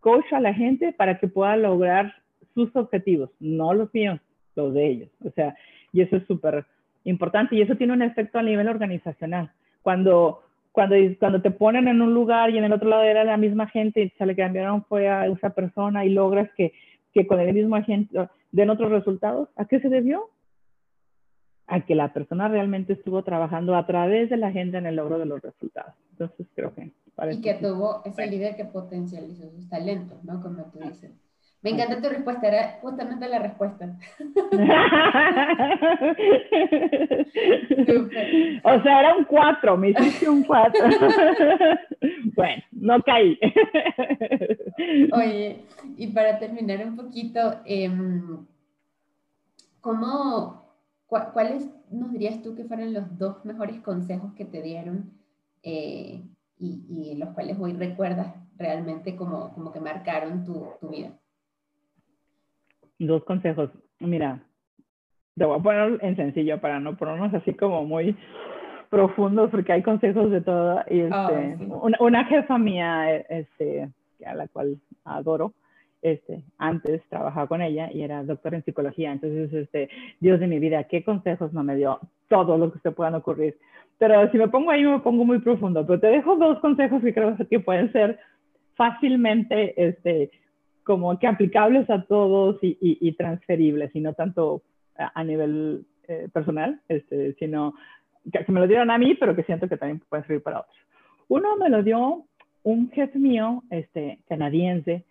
coach 0.00 0.32
a 0.32 0.40
la 0.40 0.54
gente 0.54 0.92
para 0.92 1.18
que 1.18 1.28
pueda 1.28 1.56
lograr 1.56 2.14
sus 2.54 2.74
objetivos, 2.74 3.30
no 3.38 3.72
los 3.74 3.92
míos, 3.94 4.20
los 4.56 4.74
de 4.74 4.86
ellos. 4.86 5.10
O 5.24 5.30
sea, 5.30 5.54
y 5.92 6.00
eso 6.00 6.16
es 6.16 6.26
súper 6.26 6.64
importante 7.04 7.54
y 7.54 7.62
eso 7.62 7.76
tiene 7.76 7.92
un 7.92 8.02
efecto 8.02 8.38
a 8.38 8.42
nivel 8.42 8.68
organizacional. 8.68 9.50
Cuando, 9.82 10.42
cuando, 10.72 10.96
cuando 11.18 11.40
te 11.40 11.50
ponen 11.50 11.88
en 11.88 12.02
un 12.02 12.12
lugar 12.12 12.50
y 12.50 12.58
en 12.58 12.64
el 12.64 12.72
otro 12.72 12.88
lado 12.88 13.02
era 13.02 13.24
la 13.24 13.36
misma 13.36 13.68
gente 13.68 14.02
y 14.02 14.10
se 14.10 14.26
le 14.26 14.36
cambiaron 14.36 14.84
fue 14.84 15.08
a 15.08 15.26
esa 15.26 15.50
persona 15.50 16.04
y 16.04 16.10
logras 16.10 16.50
que, 16.56 16.72
que 17.12 17.26
con 17.26 17.40
el 17.40 17.54
mismo 17.54 17.76
agente 17.76 18.28
den 18.52 18.70
otros 18.70 18.90
resultados, 18.90 19.48
¿a 19.56 19.64
qué 19.64 19.80
se 19.80 19.88
debió? 19.88 20.28
A 21.70 21.80
que 21.80 21.94
la 21.94 22.12
persona 22.12 22.48
realmente 22.48 22.92
estuvo 22.92 23.22
trabajando 23.22 23.74
a 23.76 23.86
través 23.86 24.28
de 24.28 24.36
la 24.36 24.50
gente 24.52 24.76
en 24.76 24.86
el 24.86 24.96
logro 24.96 25.18
de 25.18 25.26
los 25.26 25.40
resultados. 25.40 25.94
Entonces 26.12 26.46
creo 26.54 26.74
que 26.74 26.92
y 27.30 27.40
que 27.40 27.54
tuvo 27.54 28.02
ese 28.04 28.26
líder 28.26 28.54
que 28.56 28.64
potencializó 28.64 29.50
sus 29.50 29.68
talentos, 29.68 30.22
¿no? 30.24 30.40
Como 30.40 30.64
tú 30.64 30.78
dices. 30.78 31.12
Me 31.62 31.70
encanta 31.70 32.00
tu 32.00 32.08
respuesta, 32.08 32.48
era 32.48 32.78
justamente 32.80 33.28
la 33.28 33.38
respuesta. 33.38 33.94
o 38.64 38.82
sea, 38.82 39.00
era 39.00 39.14
un 39.14 39.24
4, 39.24 39.76
me 39.76 39.90
hiciste 39.90 40.26
un 40.26 40.42
4. 40.42 40.86
bueno, 42.34 42.62
no 42.72 43.02
caí. 43.02 43.38
Oye, 45.12 45.66
y 45.98 46.06
para 46.06 46.38
terminar 46.38 46.82
un 46.86 46.96
poquito, 46.96 47.60
em, 47.66 48.46
¿cómo, 49.82 50.59
¿cuáles 51.10 51.68
nos 51.90 52.12
dirías 52.12 52.40
tú 52.42 52.54
que 52.54 52.64
fueron 52.64 52.94
los 52.94 53.18
dos 53.18 53.44
mejores 53.44 53.80
consejos 53.80 54.32
que 54.34 54.44
te 54.44 54.62
dieron 54.62 55.10
eh, 55.62 56.22
y, 56.58 57.16
los 57.16 57.30
cuales 57.30 57.58
hoy 57.58 57.72
recuerdas 57.72 58.34
realmente 58.56 59.16
como, 59.16 59.52
como 59.52 59.72
que 59.72 59.80
marcaron 59.80 60.44
tu, 60.44 60.66
tu 60.80 60.88
vida? 60.88 61.10
Dos 62.98 63.24
consejos. 63.24 63.70
Mira, 63.98 64.42
te 65.36 65.44
voy 65.44 65.58
a 65.58 65.62
poner 65.62 65.98
en 66.02 66.16
sencillo 66.16 66.60
para 66.60 66.80
no 66.80 66.96
ponernos 66.96 67.32
así 67.34 67.54
como 67.54 67.84
muy 67.84 68.16
profundos 68.90 69.50
porque 69.50 69.72
hay 69.72 69.82
consejos 69.82 70.30
de 70.30 70.40
todo. 70.42 70.82
Y 70.90 71.00
ah, 71.10 71.30
este, 71.32 71.64
una, 72.00 72.24
jefa 72.26 72.58
mía, 72.58 73.16
este, 73.16 73.88
a 74.26 74.34
la 74.34 74.48
cual 74.48 74.78
adoro, 75.04 75.54
este, 76.02 76.42
antes 76.58 77.02
trabajaba 77.08 77.46
con 77.46 77.62
ella 77.62 77.90
y 77.92 78.02
era 78.02 78.22
doctora 78.24 78.56
en 78.56 78.64
psicología. 78.64 79.12
Entonces, 79.12 79.52
este, 79.52 79.88
Dios 80.20 80.40
de 80.40 80.46
mi 80.46 80.58
vida, 80.58 80.84
¿qué 80.84 81.04
consejos 81.04 81.52
no 81.52 81.62
me 81.62 81.76
dio? 81.76 82.00
Todo 82.28 82.56
lo 82.58 82.72
que 82.72 82.78
se 82.80 82.90
puedan 82.90 83.14
ocurrir. 83.14 83.56
Pero 83.98 84.30
si 84.30 84.38
me 84.38 84.48
pongo 84.48 84.70
ahí, 84.70 84.82
me 84.82 85.00
pongo 85.00 85.24
muy 85.24 85.40
profundo. 85.40 85.86
Pero 85.86 86.00
te 86.00 86.06
dejo 86.06 86.36
dos 86.36 86.58
consejos 86.60 87.02
que 87.02 87.12
creo 87.12 87.36
que 87.36 87.60
pueden 87.60 87.92
ser 87.92 88.18
fácilmente, 88.74 89.74
este, 89.76 90.30
como 90.84 91.18
que 91.18 91.26
aplicables 91.26 91.88
a 91.90 92.02
todos 92.04 92.56
y, 92.62 92.78
y, 92.80 93.12
transferibles, 93.12 93.94
y 93.94 94.00
no 94.00 94.14
tanto 94.14 94.62
a, 94.96 95.22
nivel 95.22 95.84
eh, 96.08 96.28
personal, 96.32 96.80
este, 96.88 97.34
sino 97.34 97.74
que, 98.32 98.50
me 98.50 98.60
lo 98.60 98.66
dieron 98.66 98.90
a 98.90 98.96
mí, 98.96 99.14
pero 99.14 99.36
que 99.36 99.42
siento 99.44 99.68
que 99.68 99.76
también 99.76 100.02
puede 100.08 100.22
servir 100.24 100.42
para 100.42 100.60
otros. 100.60 100.76
Uno 101.28 101.56
me 101.56 101.68
lo 101.68 101.82
dio 101.82 102.24
un 102.62 102.90
jefe 102.90 103.18
mío, 103.18 103.62
este, 103.70 104.20
canadiense, 104.28 105.04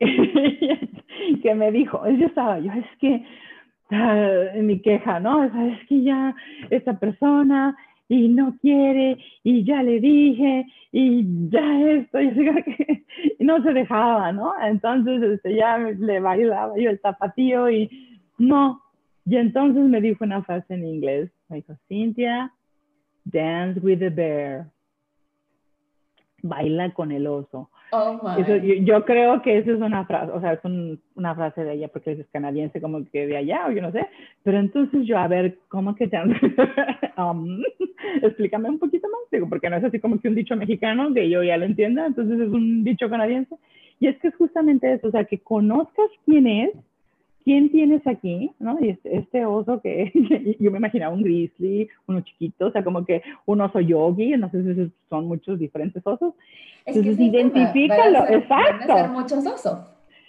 que 1.42 1.54
me 1.54 1.72
dijo, 1.72 2.08
yo 2.08 2.26
estaba, 2.26 2.58
yo 2.58 2.72
es 2.72 2.86
que, 3.00 3.24
en 3.90 4.66
mi 4.66 4.80
queja, 4.80 5.18
¿no? 5.18 5.44
Es 5.44 5.86
que 5.88 6.02
ya 6.02 6.34
esta 6.70 6.98
persona 6.98 7.76
y 8.08 8.28
no 8.28 8.56
quiere 8.60 9.18
y 9.42 9.64
ya 9.64 9.82
le 9.82 10.00
dije 10.00 10.66
y 10.92 11.48
ya 11.50 11.80
esto 11.82 12.20
y, 12.20 12.32
no 13.40 13.62
se 13.62 13.72
dejaba, 13.72 14.32
¿no? 14.32 14.52
Entonces 14.62 15.22
este, 15.22 15.54
ya 15.54 15.78
le 15.78 16.20
bailaba 16.20 16.74
yo 16.78 16.90
el 16.90 17.00
zapatillo 17.00 17.70
y 17.70 17.90
no. 18.38 18.82
Y 19.24 19.36
entonces 19.36 19.82
me 19.84 20.00
dijo 20.00 20.24
una 20.24 20.42
frase 20.42 20.74
en 20.74 20.86
inglés, 20.86 21.30
me 21.48 21.56
dijo, 21.56 21.74
Cynthia, 21.88 22.52
dance 23.24 23.80
with 23.80 23.98
the 23.98 24.08
bear. 24.10 24.66
Baila 26.42 26.92
con 26.92 27.12
el 27.12 27.26
oso. 27.26 27.70
Oh 27.90 28.20
yo, 28.82 29.04
creo 29.06 29.40
que 29.40 29.58
esa 29.58 29.72
es 29.72 29.80
una 29.80 30.04
frase, 30.04 30.30
o 30.32 30.40
sea, 30.40 30.52
es 30.52 30.60
una 31.14 31.34
frase 31.34 31.64
de 31.64 31.72
ella 31.72 31.88
porque 31.88 32.12
es 32.12 32.26
canadiense 32.30 32.82
como 32.82 33.02
que 33.10 33.26
de 33.26 33.38
allá 33.38 33.66
o 33.66 33.72
yo 33.72 33.80
no 33.80 33.90
sé, 33.92 34.06
pero 34.42 34.58
entonces 34.58 35.06
yo, 35.06 35.16
a 35.16 35.26
ver, 35.26 35.56
¿cómo 35.68 35.94
que 35.94 36.06
te... 36.06 36.18
um, 37.16 37.62
explícame 38.22 38.68
un 38.68 38.78
poquito 38.78 39.08
más, 39.08 39.20
digo, 39.32 39.48
porque 39.48 39.70
no 39.70 39.76
es 39.76 39.84
así 39.84 40.00
como 40.00 40.20
que 40.20 40.28
un 40.28 40.34
dicho 40.34 40.54
mexicano 40.54 41.14
que 41.14 41.30
yo 41.30 41.42
ya 41.42 41.56
lo 41.56 41.64
entienda, 41.64 42.06
entonces 42.06 42.38
es 42.38 42.48
un 42.48 42.84
dicho 42.84 43.08
canadiense. 43.08 43.56
Y 44.00 44.06
es 44.06 44.18
que 44.18 44.28
es 44.28 44.36
justamente 44.36 44.92
eso, 44.92 45.08
o 45.08 45.10
sea, 45.10 45.24
que 45.24 45.38
conozcas 45.38 46.10
quién 46.26 46.46
es, 46.46 46.70
¿quién 47.48 47.70
tienes 47.70 48.06
aquí? 48.06 48.50
¿No? 48.58 48.76
Y 48.78 48.90
este, 48.90 49.16
este 49.16 49.46
oso 49.46 49.80
que 49.80 50.12
yo 50.60 50.70
me 50.70 50.76
imaginaba 50.76 51.14
un 51.14 51.22
grizzly, 51.22 51.88
uno 52.06 52.20
chiquito, 52.20 52.66
o 52.66 52.70
sea, 52.70 52.84
como 52.84 53.06
que 53.06 53.22
un 53.46 53.62
oso 53.62 53.80
yogi, 53.80 54.36
no 54.36 54.50
sé 54.50 54.74
si 54.74 54.92
son 55.08 55.28
muchos 55.28 55.58
diferentes 55.58 56.06
osos. 56.06 56.34
entonces, 56.84 57.18
identifícalo, 57.18 58.28
exacto. 58.28 58.92
Van 58.92 59.14
muchos 59.14 59.46
osos. 59.46 59.78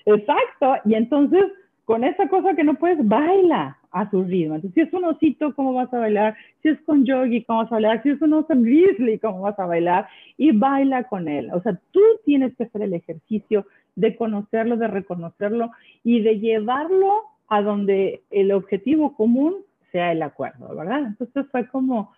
Exacto, 0.06 0.76
y 0.86 0.94
entonces 0.94 1.44
con 1.84 2.06
esa 2.06 2.30
cosa 2.30 2.54
que 2.54 2.64
no 2.64 2.76
puedes, 2.76 3.06
baila 3.06 3.78
a 3.92 4.10
su 4.12 4.24
ritmo. 4.24 4.56
Entonces, 4.56 4.76
si 4.76 4.82
es 4.82 4.94
un 4.94 5.06
osito, 5.06 5.54
¿cómo 5.56 5.74
vas 5.74 5.92
a 5.94 5.98
bailar? 5.98 6.38
Si 6.62 6.70
es 6.70 6.80
con 6.86 7.04
yogi, 7.04 7.44
¿cómo 7.44 7.64
vas 7.64 7.72
a 7.72 7.76
bailar? 7.76 8.04
Si 8.04 8.12
es 8.12 8.22
un 8.22 8.34
oso 8.34 8.54
grizzly, 8.56 9.18
¿cómo 9.20 9.42
vas 9.42 9.58
a 9.60 9.66
bailar? 9.66 10.08
Y 10.38 10.52
baila 10.52 11.06
con 11.06 11.28
él. 11.28 11.50
O 11.52 11.60
sea, 11.62 11.80
tú 11.92 12.00
tienes 12.26 12.56
que 12.56 12.66
hacer 12.66 12.84
el 12.84 12.94
ejercicio 12.94 13.66
de 14.00 14.16
conocerlo, 14.16 14.78
de 14.78 14.88
reconocerlo 14.88 15.72
y 16.04 16.22
de 16.22 16.40
llevarlo 16.40 17.24
a 17.50 17.62
donde 17.62 18.22
el 18.30 18.52
objetivo 18.52 19.16
común 19.16 19.56
sea 19.92 20.12
el 20.12 20.22
acuerdo, 20.22 20.74
¿verdad? 20.76 21.00
Entonces 21.08 21.46
fue 21.52 21.68
como, 21.68 22.14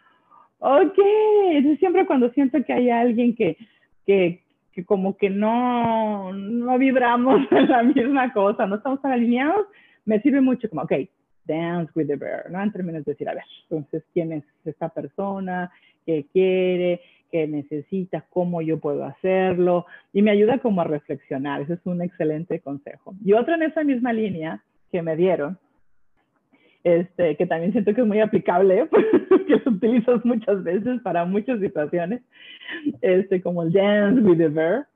ok, 0.60 1.00
entonces 1.52 1.80
siempre 1.80 2.06
cuando 2.06 2.30
siento 2.32 2.64
que 2.64 2.74
hay 2.74 2.90
alguien 2.90 3.36
que, 3.36 3.58
que, 4.06 4.44
que 4.74 4.86
como 4.86 5.18
que 5.18 5.30
no, 5.30 6.34
no 6.34 6.78
vibramos 6.78 7.42
en 7.52 7.70
la 7.70 7.82
misma 7.82 8.32
cosa, 8.34 8.68
no 8.68 8.76
estamos 8.76 9.04
alineados, 9.04 9.66
me 10.06 10.22
sirve 10.22 10.42
mucho 10.42 10.70
como, 10.70 10.84
ok, 10.84 10.94
dance 11.46 11.92
with 11.96 12.08
the 12.08 12.16
bear, 12.16 12.52
¿no? 12.52 12.62
En 12.62 12.72
términos 12.72 13.06
de 13.06 13.14
decir, 13.14 13.28
a 13.28 13.34
ver, 13.34 13.44
entonces, 13.64 14.04
¿quién 14.14 14.34
es 14.34 14.44
esta 14.66 14.90
persona? 14.90 15.72
¿Qué 16.06 16.26
quiere? 16.32 17.02
¿Qué 17.32 17.48
necesita? 17.48 18.26
¿Cómo 18.30 18.62
yo 18.62 18.80
puedo 18.80 19.06
hacerlo? 19.06 19.86
Y 20.14 20.22
me 20.22 20.32
ayuda 20.32 20.60
como 20.60 20.82
a 20.82 20.86
reflexionar. 20.86 21.62
Ese 21.62 21.74
es 21.74 21.86
un 21.86 22.02
excelente 22.02 22.60
consejo. 22.60 23.16
Y 23.24 23.34
otro 23.34 23.56
en 23.56 23.64
esa 23.64 23.84
misma 23.84 24.14
línea 24.14 24.62
que 24.92 25.02
me 25.02 25.16
dieron, 25.16 25.58
este, 26.84 27.36
que 27.38 27.46
también 27.46 27.72
siento 27.72 27.94
que 27.94 28.02
es 28.02 28.08
muy 28.08 28.20
aplicable, 28.20 28.88
que 29.48 29.62
lo 29.64 29.72
utilizas 29.72 30.26
muchas 30.26 30.64
veces 30.64 31.02
para 31.02 31.26
muchas 31.26 31.60
situaciones, 31.60 32.22
este, 33.02 33.42
como 33.42 33.64
el 33.64 33.72
dance 33.72 34.22
with 34.22 34.38
the 34.38 34.48
bear, 34.48 34.88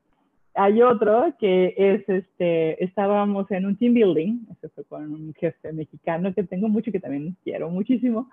hay 0.56 0.82
otro 0.82 1.34
que 1.38 1.74
es, 1.76 2.08
este, 2.08 2.82
estábamos 2.82 3.50
en 3.50 3.66
un 3.66 3.76
team 3.76 3.94
building, 3.94 4.46
eso 4.50 4.70
fue 4.74 4.84
con 4.84 5.12
un 5.12 5.34
jefe 5.34 5.72
mexicano 5.72 6.34
que 6.34 6.42
tengo 6.44 6.68
mucho, 6.68 6.90
que 6.90 7.00
también 7.00 7.36
quiero 7.44 7.68
muchísimo, 7.68 8.28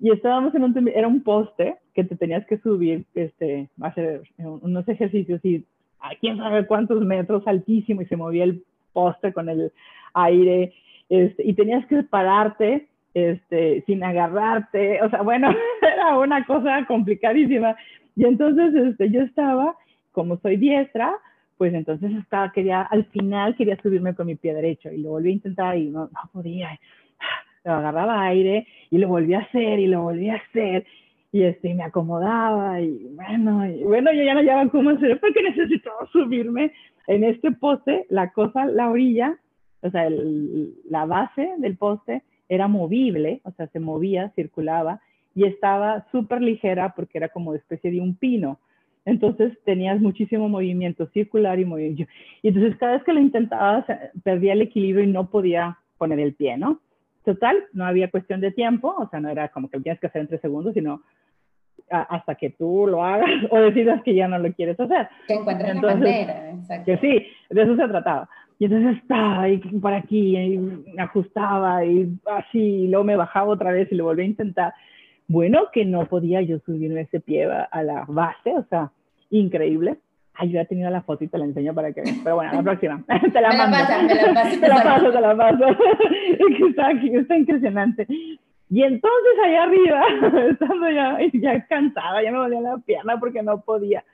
y 0.00 0.12
estábamos 0.12 0.54
en 0.54 0.64
un, 0.64 0.88
era 0.88 1.08
un 1.08 1.22
poste 1.22 1.76
que 1.94 2.04
te 2.04 2.16
tenías 2.16 2.46
que 2.46 2.58
subir, 2.58 3.04
este, 3.14 3.68
hacer 3.80 4.22
unos 4.38 4.88
ejercicios 4.88 5.44
y 5.44 5.64
a 6.00 6.10
quién 6.20 6.36
sabe 6.36 6.66
cuántos 6.66 7.04
metros 7.04 7.46
altísimo 7.46 8.02
y 8.02 8.06
se 8.06 8.16
movía 8.16 8.44
el 8.44 8.62
poste 8.92 9.32
con 9.32 9.48
el 9.48 9.72
aire, 10.14 10.72
este, 11.08 11.42
y 11.44 11.54
tenías 11.54 11.84
que 11.86 12.02
pararte, 12.02 12.86
este, 13.14 13.82
sin 13.86 14.04
agarrarte, 14.04 15.02
o 15.02 15.10
sea, 15.10 15.22
bueno, 15.22 15.50
era 15.82 16.18
una 16.18 16.44
cosa 16.44 16.84
complicadísima. 16.86 17.76
Y 18.14 18.24
entonces, 18.24 18.74
este, 18.74 19.10
yo 19.10 19.22
estaba, 19.22 19.76
como 20.12 20.36
soy 20.38 20.56
diestra, 20.56 21.14
pues 21.56 21.74
entonces 21.74 22.12
estaba, 22.12 22.52
quería, 22.52 22.82
al 22.82 23.04
final 23.06 23.56
quería 23.56 23.80
subirme 23.82 24.14
con 24.14 24.26
mi 24.26 24.36
pie 24.36 24.54
derecho 24.54 24.92
y 24.92 24.98
lo 24.98 25.10
volví 25.10 25.30
a 25.30 25.32
intentar 25.32 25.76
y 25.76 25.86
no, 25.86 26.04
no 26.04 26.30
podía. 26.32 26.78
Agarraba 27.68 28.24
aire 28.26 28.66
y 28.90 28.98
lo 28.98 29.08
volví 29.08 29.34
a 29.34 29.40
hacer 29.40 29.78
y 29.78 29.86
lo 29.86 30.02
volví 30.02 30.30
a 30.30 30.36
hacer 30.36 30.86
y 31.30 31.42
este, 31.42 31.74
me 31.74 31.84
acomodaba 31.84 32.80
y 32.80 33.10
bueno, 33.14 33.66
y 33.66 33.84
bueno, 33.84 34.12
yo 34.12 34.22
ya 34.22 34.34
no 34.34 34.40
sabía 34.40 34.68
cómo 34.70 34.90
hacer 34.90 35.20
porque 35.20 35.42
necesitaba 35.42 36.06
subirme 36.12 36.72
en 37.06 37.24
este 37.24 37.52
poste, 37.52 38.06
la 38.08 38.32
cosa, 38.32 38.66
la 38.66 38.90
orilla, 38.90 39.38
o 39.80 39.90
sea, 39.90 40.08
la 40.90 41.06
base 41.06 41.50
del 41.58 41.76
poste 41.76 42.22
era 42.48 42.68
movible, 42.68 43.40
o 43.44 43.50
sea, 43.52 43.66
se 43.68 43.80
movía, 43.80 44.30
circulaba 44.34 45.00
y 45.34 45.44
estaba 45.44 46.06
súper 46.10 46.42
ligera 46.42 46.94
porque 46.94 47.18
era 47.18 47.28
como 47.28 47.54
especie 47.54 47.90
de 47.90 48.00
un 48.00 48.16
pino. 48.16 48.58
Entonces 49.04 49.56
tenías 49.64 50.00
muchísimo 50.00 50.48
movimiento 50.48 51.06
circular 51.08 51.58
y 51.58 51.64
movimiento. 51.64 52.12
Y 52.42 52.48
entonces 52.48 52.76
cada 52.76 52.92
vez 52.92 53.04
que 53.04 53.12
lo 53.12 53.20
intentabas, 53.20 53.86
perdía 54.22 54.52
el 54.52 54.62
equilibrio 54.62 55.04
y 55.04 55.12
no 55.12 55.30
podía 55.30 55.78
poner 55.96 56.20
el 56.20 56.34
pie, 56.34 56.58
¿no? 56.58 56.80
Total, 57.28 57.58
no 57.74 57.84
había 57.84 58.10
cuestión 58.10 58.40
de 58.40 58.52
tiempo, 58.52 58.94
o 58.98 59.06
sea, 59.10 59.20
no 59.20 59.28
era 59.28 59.50
como 59.50 59.68
que 59.68 59.76
lo 59.76 59.82
tienes 59.82 60.00
que 60.00 60.06
hacer 60.06 60.22
en 60.22 60.28
tres 60.28 60.40
segundos, 60.40 60.72
sino 60.72 61.02
hasta 61.90 62.36
que 62.36 62.48
tú 62.48 62.86
lo 62.88 63.04
hagas 63.04 63.28
o 63.50 63.58
decidas 63.58 64.02
que 64.02 64.14
ya 64.14 64.26
no 64.28 64.38
lo 64.38 64.50
quieres 64.54 64.80
hacer. 64.80 65.10
Que 65.26 65.34
encuentres 65.34 65.72
entonces, 65.72 66.00
la 66.00 66.06
manera, 66.06 66.50
exacto. 66.52 66.84
Que 66.86 66.96
sí, 66.96 67.26
de 67.50 67.62
eso 67.62 67.76
se 67.76 67.86
trataba. 67.86 68.30
Y 68.58 68.64
entonces 68.64 68.96
estaba 68.96 69.42
ahí 69.42 69.58
por 69.58 69.92
aquí, 69.92 70.38
y 70.38 70.56
me 70.56 71.02
ajustaba 71.02 71.84
y 71.84 72.18
así, 72.24 72.58
y 72.58 72.88
luego 72.88 73.04
me 73.04 73.16
bajaba 73.16 73.48
otra 73.48 73.72
vez 73.72 73.92
y 73.92 73.96
lo 73.96 74.04
volví 74.04 74.22
a 74.22 74.26
intentar. 74.26 74.72
Bueno, 75.26 75.64
que 75.70 75.84
no 75.84 76.06
podía 76.06 76.40
yo 76.40 76.60
subirme 76.60 77.02
ese 77.02 77.20
pie 77.20 77.44
a 77.44 77.82
la 77.82 78.06
base, 78.08 78.56
o 78.56 78.64
sea, 78.70 78.90
increíble. 79.28 79.98
Ay, 80.40 80.50
yo 80.50 80.54
ya 80.54 80.60
he 80.62 80.66
tenido 80.66 80.88
la 80.88 81.02
foto 81.02 81.24
y 81.24 81.28
te 81.28 81.36
la 81.36 81.46
enseño 81.46 81.74
para 81.74 81.92
que 81.92 82.00
veas. 82.00 82.16
Pero 82.22 82.36
bueno, 82.36 82.52
la 82.52 82.62
próxima. 82.62 83.04
te 83.32 83.40
la 83.40 83.52
mando. 83.52 83.76
me 83.76 84.18
la 84.18 84.34
paso, 84.34 84.60
te 84.60 84.68
la 84.68 84.82
paso, 84.84 85.12
te 85.12 85.20
la 85.20 85.36
paso. 85.36 85.64
está, 86.68 86.90
está 86.92 87.36
impresionante. 87.36 88.06
Y 88.70 88.82
entonces 88.82 89.32
allá 89.44 89.64
arriba, 89.64 90.02
estando 90.50 90.90
ya, 90.90 91.18
ya 91.32 91.66
cansada, 91.66 92.22
ya 92.22 92.30
me 92.30 92.38
dolía 92.38 92.60
la 92.60 92.78
pierna 92.78 93.18
porque 93.18 93.42
no 93.42 93.60
podía 93.62 94.04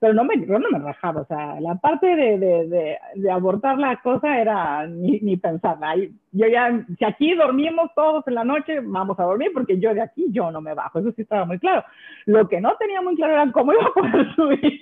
pero 0.00 0.14
no 0.14 0.24
me, 0.24 0.36
no 0.36 0.60
me 0.60 0.78
rajaba, 0.78 1.22
o 1.22 1.26
sea, 1.26 1.60
la 1.60 1.74
parte 1.74 2.06
de, 2.06 2.38
de, 2.38 2.98
de, 3.16 3.30
abortar 3.30 3.78
la 3.78 4.00
cosa 4.00 4.40
era 4.40 4.86
ni, 4.86 5.18
ni 5.20 5.36
pensarla. 5.36 5.96
Yo 6.30 6.46
ya, 6.46 6.84
si 6.96 7.04
aquí 7.04 7.34
dormimos 7.34 7.90
todos 7.96 8.26
en 8.28 8.34
la 8.34 8.44
noche, 8.44 8.78
vamos 8.80 9.18
a 9.18 9.24
dormir 9.24 9.50
porque 9.52 9.80
yo 9.80 9.92
de 9.94 10.02
aquí 10.02 10.26
yo 10.30 10.52
no 10.52 10.60
me 10.60 10.74
bajo, 10.74 11.00
eso 11.00 11.10
sí 11.12 11.22
estaba 11.22 11.44
muy 11.44 11.58
claro. 11.58 11.84
Lo 12.26 12.48
que 12.48 12.60
no 12.60 12.76
tenía 12.76 13.02
muy 13.02 13.16
claro 13.16 13.32
era 13.32 13.50
cómo 13.50 13.72
iba 13.72 13.86
a 13.86 13.92
poder 13.92 14.34
subir. 14.36 14.80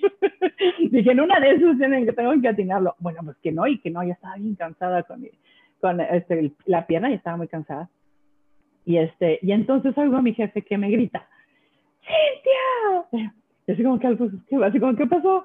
Dije, 0.91 1.11
en 1.11 1.19
una 1.19 1.39
de 1.39 1.51
esas 1.51 1.77
tienen 1.77 2.05
que 2.05 2.13
tengo 2.13 2.39
que 2.39 2.49
atinarlo. 2.49 2.95
Bueno, 2.99 3.21
pues 3.23 3.37
que 3.37 3.51
no, 3.51 3.65
y 3.65 3.79
que 3.79 3.89
no, 3.89 4.03
ya 4.03 4.13
estaba 4.13 4.35
bien 4.35 4.55
cansada 4.55 5.01
con, 5.01 5.25
con 5.81 5.99
este, 5.99 6.51
la 6.65 6.85
pierna, 6.85 7.09
y 7.09 7.15
estaba 7.15 7.37
muy 7.37 7.47
cansada. 7.47 7.89
Y, 8.85 8.97
este, 8.97 9.39
y 9.41 9.51
entonces 9.51 9.97
oigo 9.97 10.17
a 10.17 10.21
mi 10.21 10.33
jefe 10.33 10.61
que 10.61 10.77
me 10.77 10.91
grita, 10.91 11.27
¡Cintia! 12.05 13.33
Y 13.67 13.73
así 13.73 13.83
como 13.83 13.99
que, 13.99 14.07
así 14.07 14.79
como, 14.79 14.95
¿qué 14.95 15.05
pasó? 15.05 15.43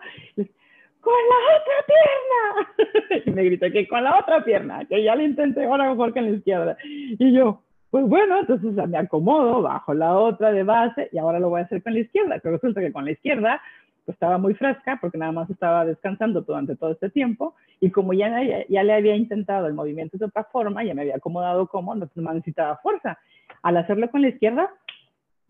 con 1.03 1.13
la 1.13 1.39
otra 1.59 1.75
pierna. 1.91 3.25
y 3.27 3.31
me 3.33 3.45
grita 3.45 3.71
que 3.71 3.87
con 3.89 4.03
la 4.05 4.19
otra 4.19 4.45
pierna, 4.45 4.85
que 4.85 5.03
ya 5.03 5.15
lo 5.17 5.23
intenté 5.23 5.65
ahora 5.65 5.91
mejor 5.91 6.13
que 6.13 6.21
en 6.21 6.31
la 6.31 6.37
izquierda. 6.37 6.77
Y 6.85 7.33
yo, 7.33 7.61
pues 7.91 8.07
bueno, 8.07 8.39
entonces 8.39 8.73
me 8.89 8.97
acomodo, 8.97 9.63
bajo 9.63 9.93
la 9.93 10.17
otra 10.17 10.53
de 10.53 10.63
base 10.63 11.09
y 11.13 11.19
ahora 11.19 11.41
lo 11.41 11.51
voy 11.51 11.61
a 11.61 11.65
hacer 11.65 11.83
con 11.83 11.93
la 11.93 12.01
izquierda. 12.01 12.39
Pero 12.43 12.55
resulta 12.55 12.81
que 12.81 12.93
con 12.93 13.05
la 13.05 13.11
izquierda 13.11 13.61
pues 14.05 14.17
estaba 14.17 14.39
muy 14.39 14.55
fresca 14.55 14.99
porque 15.01 15.19
nada 15.19 15.33
más 15.33 15.51
estaba 15.51 15.85
descansando 15.85 16.41
durante 16.41 16.75
todo 16.75 16.93
este 16.93 17.11
tiempo 17.11 17.55
y 17.81 17.91
como 17.91 18.13
ya, 18.13 18.41
ya, 18.69 18.83
le 18.83 18.93
había 18.93 19.15
intentado 19.17 19.67
el 19.67 19.75
movimiento 19.75 20.19
de 20.19 20.27
otra 20.27 20.45
forma, 20.45 20.85
ya 20.85 20.95
me 20.95 21.03
había 21.03 21.17
acomodado 21.17 21.67
como, 21.67 21.95
no 21.95 22.09
necesitaba 22.33 22.77
fuerza. 22.79 23.19
Al 23.63 23.77
hacerlo 23.77 24.11
con 24.11 24.23
la 24.23 24.29
izquierda, 24.29 24.71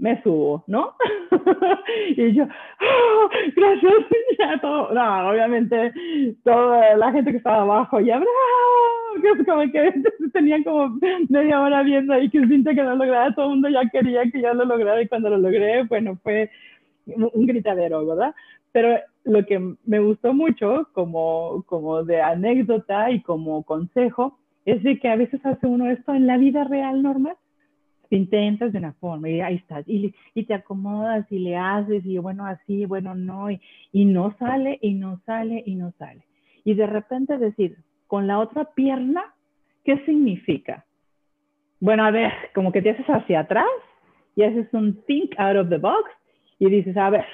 me 0.02 0.20
subo, 0.22 0.64
¿no? 0.66 0.94
y 2.16 2.32
yo, 2.32 2.42
¡Oh, 2.42 3.28
gracias, 3.54 3.92
ya 4.38 4.60
todo, 4.60 4.92
no, 4.92 5.28
obviamente 5.30 5.92
toda 6.42 6.96
la 6.96 7.12
gente 7.12 7.30
que 7.30 7.36
estaba 7.36 7.62
abajo 7.62 8.00
ya, 8.00 8.16
¡bravo! 8.16 9.36
Que 9.36 9.44
como 9.44 9.62
que 9.70 10.02
tenían 10.32 10.64
como 10.64 10.98
media 11.28 11.60
hora 11.60 11.84
viendo 11.84 12.14
ahí 12.14 12.28
que 12.30 12.44
siente 12.48 12.74
que 12.74 12.82
lo 12.82 12.96
lograba, 12.96 13.32
todo 13.32 13.44
el 13.44 13.50
mundo 13.52 13.68
ya 13.68 13.88
quería 13.90 14.28
que 14.28 14.40
ya 14.40 14.52
lo 14.54 14.64
lograra 14.64 15.00
y 15.00 15.06
cuando 15.06 15.30
lo 15.30 15.38
logré, 15.38 15.84
bueno, 15.84 16.18
fue 16.20 16.50
un 17.06 17.46
gritadero, 17.46 18.04
¿verdad? 18.04 18.34
Pero 18.72 18.98
lo 19.22 19.46
que 19.46 19.76
me 19.84 20.00
gustó 20.00 20.34
mucho 20.34 20.88
como, 20.94 21.62
como 21.66 22.02
de 22.02 22.20
anécdota 22.20 23.08
y 23.12 23.22
como 23.22 23.62
consejo 23.62 24.36
es 24.64 24.82
de 24.82 24.98
que 24.98 25.08
a 25.08 25.16
veces 25.16 25.46
hace 25.46 25.68
uno 25.68 25.88
esto 25.88 26.12
en 26.12 26.26
la 26.26 26.38
vida 26.38 26.64
real 26.64 27.02
normal 27.02 27.36
te 28.12 28.18
intentas 28.18 28.70
de 28.72 28.78
una 28.78 28.93
forma 28.93 29.30
y 29.30 29.40
ahí 29.40 29.55
estás, 29.55 29.89
y, 29.89 30.14
y, 30.34 30.44
te 30.44 30.52
acomodas 30.52 31.24
y 31.32 31.39
le 31.39 31.56
haces, 31.56 32.05
y 32.05 32.18
bueno, 32.18 32.44
así, 32.44 32.84
bueno, 32.84 33.14
no, 33.14 33.51
y, 33.51 33.59
y, 33.90 34.05
no 34.05 34.36
sale, 34.39 34.78
y 34.82 34.93
no 34.93 35.18
sale, 35.24 35.62
y 35.64 35.76
no 35.76 35.93
sale. 35.93 36.20
Y 36.62 36.74
de 36.74 36.86
repente 36.86 37.39
decir, 37.39 37.78
con 38.09 38.26
la 38.26 38.39
otra 38.39 38.66
pierna, 38.74 39.24
¿qué 39.82 39.97
significa? 40.05 40.84
Bueno, 41.80 42.05
a 42.05 42.10
ver, 42.10 42.30
como 42.55 42.70
que 42.70 42.82
te 42.82 42.90
haces 42.90 43.06
hacia 43.06 43.40
atrás 43.40 43.64
y 44.36 44.43
haces 44.43 44.68
un 44.74 45.02
think 45.06 45.32
out 45.39 45.56
of 45.56 45.70
the 45.70 45.78
box 45.78 46.10
y 46.59 46.68
dices, 46.68 46.94
a 46.98 47.09
ver, 47.09 47.24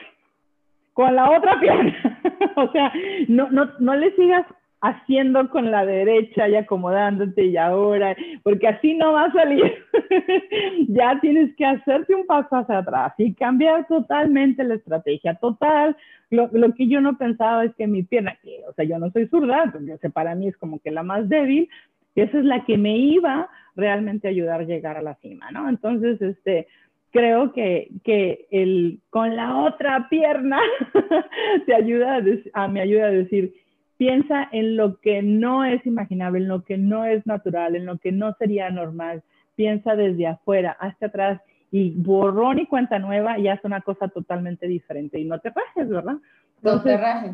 con 0.93 1.13
la 1.13 1.29
otra 1.29 1.59
pierna. 1.61 2.21
o 2.55 2.71
sea, 2.71 2.93
no, 3.27 3.51
no, 3.51 3.69
no 3.81 3.97
le 3.97 4.15
sigas 4.15 4.47
haciendo 4.81 5.49
con 5.51 5.71
la 5.71 5.85
derecha 5.85 6.49
y 6.49 6.55
acomodándote 6.55 7.47
y 7.47 7.57
ahora, 7.57 8.17
porque 8.43 8.69
así 8.69 8.95
no 8.95 9.13
va 9.13 9.25
a 9.25 9.33
salir. 9.33 9.75
ya 10.89 11.19
tienes 11.21 11.55
que 11.57 11.65
hacerte 11.65 12.15
un 12.15 12.27
paso 12.27 12.57
hacia 12.57 12.79
atrás 12.79 13.13
y 13.19 13.35
cambiar 13.35 13.87
totalmente 13.89 14.63
la 14.65 14.75
estrategia. 14.75 15.35
Total, 15.35 15.97
lo, 16.31 16.49
lo 16.53 16.75
que 16.75 16.89
yo 16.89 17.01
no 17.01 17.19
pensaba 17.19 17.65
es 17.65 17.75
que 17.75 17.87
mi 17.87 18.03
pierna, 18.03 18.37
que, 18.43 18.61
o 18.69 18.73
sea, 18.75 18.85
yo 18.85 18.99
no 18.99 19.11
soy 19.11 19.27
zurda, 19.29 19.65
entonces 19.65 20.13
para 20.13 20.35
mí 20.35 20.49
es 20.49 20.57
como 20.57 20.79
que 20.81 20.91
la 20.91 21.03
más 21.03 21.29
débil, 21.29 21.69
que 22.15 22.23
esa 22.23 22.39
es 22.39 22.45
la 22.45 22.65
que 22.65 22.79
me 22.79 22.97
iba 22.97 23.49
realmente 23.75 24.29
a 24.29 24.31
ayudar 24.31 24.61
a 24.61 24.65
llegar 24.65 24.97
a 24.97 25.03
la 25.03 25.15
cima, 25.17 25.51
¿no? 25.51 25.69
Entonces, 25.69 26.21
este, 26.21 26.67
creo 27.11 27.53
que, 27.53 27.91
que 28.05 28.47
el, 28.51 29.01
con 29.11 29.37
la 29.37 29.57
otra 29.57 30.09
pierna 30.09 30.59
te 31.67 31.75
ayuda 31.75 32.21
a, 32.55 32.69
me 32.69 32.81
ayuda 32.81 33.07
a 33.07 33.11
decir, 33.11 33.55
piensa 33.99 34.49
en 34.53 34.77
lo 34.77 34.99
que 35.01 35.23
no 35.23 35.65
es 35.65 35.85
imaginable, 35.85 36.39
en 36.39 36.49
lo 36.49 36.65
que 36.65 36.79
no 36.79 37.05
es 37.05 37.27
natural, 37.27 37.77
en 37.77 37.85
lo 37.85 37.99
que 37.99 38.13
no 38.13 38.33
sería 38.39 38.71
normal. 38.71 39.23
Piensa 39.57 39.97
desde 39.97 40.29
afuera, 40.29 40.77
hasta 40.81 41.07
atrás 41.07 41.43
y 41.71 41.91
borrón 41.91 42.61
y 42.61 42.67
cuenta 42.67 42.99
nueva 42.99 43.39
ya 43.39 43.53
es 43.55 43.65
una 43.65 43.83
cosa 43.83 44.09
totalmente 44.09 44.67
diferente 44.67 45.19
y 45.19 45.27
no 45.27 45.39
te 45.41 45.51
rajes, 45.51 45.89
¿verdad? 45.89 46.17
no 46.63 46.83
te 46.83 46.97
rajes, 46.97 47.33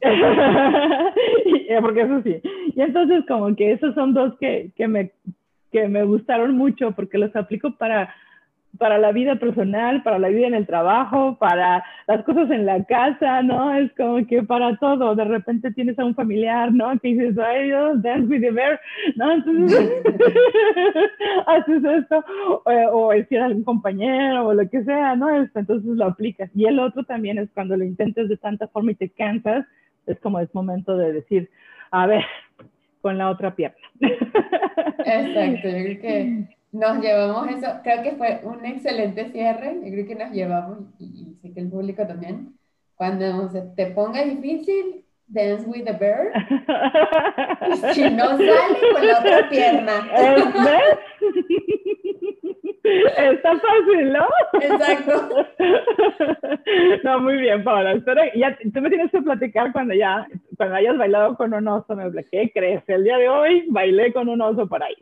Porque 1.82 2.00
eso 2.00 2.22
sí. 2.22 2.40
Y 2.74 2.80
entonces 2.80 3.24
como 3.26 3.54
que 3.54 3.72
esos 3.72 3.94
son 3.94 4.14
dos 4.14 4.34
que, 4.38 4.70
que, 4.76 4.88
me, 4.88 5.12
que 5.70 5.88
me 5.88 6.04
gustaron 6.04 6.56
mucho 6.56 6.92
porque 6.92 7.18
los 7.18 7.34
aplico 7.36 7.76
para 7.76 8.14
para 8.78 8.98
la 8.98 9.12
vida 9.12 9.36
personal, 9.36 10.02
para 10.02 10.18
la 10.18 10.28
vida 10.28 10.46
en 10.46 10.54
el 10.54 10.66
trabajo, 10.66 11.36
para 11.38 11.84
las 12.06 12.24
cosas 12.24 12.50
en 12.50 12.66
la 12.66 12.82
casa, 12.84 13.42
¿no? 13.42 13.74
Es 13.74 13.92
como 13.94 14.26
que 14.26 14.42
para 14.42 14.76
todo. 14.76 15.14
De 15.14 15.24
repente 15.24 15.72
tienes 15.72 15.98
a 15.98 16.04
un 16.04 16.14
familiar, 16.14 16.72
¿no? 16.72 16.98
Que 16.98 17.08
dices, 17.08 17.38
ay 17.38 17.66
Dios, 17.66 18.02
dance 18.02 18.26
with 18.26 18.40
the 18.40 18.50
bear, 18.50 18.80
¿no? 19.16 19.32
Entonces 19.32 20.02
haces 21.46 21.84
esto, 21.84 22.24
o, 22.64 22.72
o 22.92 23.12
decir 23.12 23.40
a 23.40 23.46
algún 23.46 23.64
compañero 23.64 24.48
o 24.48 24.54
lo 24.54 24.68
que 24.68 24.82
sea, 24.84 25.16
¿no? 25.16 25.28
Entonces 25.34 25.84
lo 25.84 26.06
aplicas. 26.06 26.50
Y 26.54 26.66
el 26.66 26.78
otro 26.78 27.04
también 27.04 27.38
es 27.38 27.50
cuando 27.52 27.76
lo 27.76 27.84
intentes 27.84 28.28
de 28.28 28.36
tanta 28.36 28.66
forma 28.68 28.92
y 28.92 28.96
te 28.96 29.08
cansas, 29.10 29.66
es 30.06 30.18
como 30.20 30.40
es 30.40 30.54
momento 30.54 30.96
de 30.96 31.12
decir, 31.12 31.50
a 31.90 32.06
ver, 32.06 32.24
con 33.00 33.18
la 33.18 33.30
otra 33.30 33.54
pierna. 33.54 33.76
Exacto, 34.00 35.68
yo 35.68 35.84
creo 35.84 36.00
que 36.00 36.44
nos 36.74 37.00
llevamos 37.00 37.48
eso, 37.48 37.68
creo 37.84 38.02
que 38.02 38.12
fue 38.12 38.40
un 38.42 38.66
excelente 38.66 39.30
cierre, 39.30 39.76
yo 39.76 39.92
creo 39.92 40.06
que 40.06 40.14
nos 40.16 40.32
llevamos, 40.32 40.78
y, 40.98 41.36
sé 41.40 41.52
que 41.52 41.60
el 41.60 41.70
público 41.70 42.04
también, 42.04 42.58
cuando 42.96 43.48
se 43.48 43.62
te 43.76 43.86
ponga 43.86 44.24
difícil, 44.24 45.04
dance 45.28 45.64
with 45.66 45.84
the 45.84 45.92
bear, 45.92 46.32
y 47.70 47.76
si 47.94 48.10
no 48.10 48.28
sale 48.36 48.80
con 48.92 49.06
la 49.06 49.20
otra 49.20 49.48
pierna. 49.48 50.08
Está 52.84 53.58
fácil, 53.58 54.12
¿no? 54.12 54.26
Exacto. 54.60 55.46
No, 57.02 57.20
muy 57.20 57.36
bien, 57.36 57.62
Paola. 57.64 57.92
Espero, 57.92 58.22
ya, 58.34 58.56
tú 58.72 58.80
me 58.80 58.88
tienes 58.88 59.10
que 59.10 59.20
platicar 59.20 59.72
cuando 59.72 59.92
ya, 59.94 60.26
cuando 60.56 60.76
hayas 60.76 60.96
bailado 60.96 61.36
con 61.36 61.52
un 61.52 61.68
oso. 61.68 61.94
Me 61.94 62.24
¿qué 62.30 62.50
crees? 62.52 62.82
El 62.86 63.04
día 63.04 63.18
de 63.18 63.28
hoy 63.28 63.66
bailé 63.68 64.12
con 64.12 64.28
un 64.28 64.40
oso 64.40 64.66
por 64.66 64.82
ahí. 64.82 64.96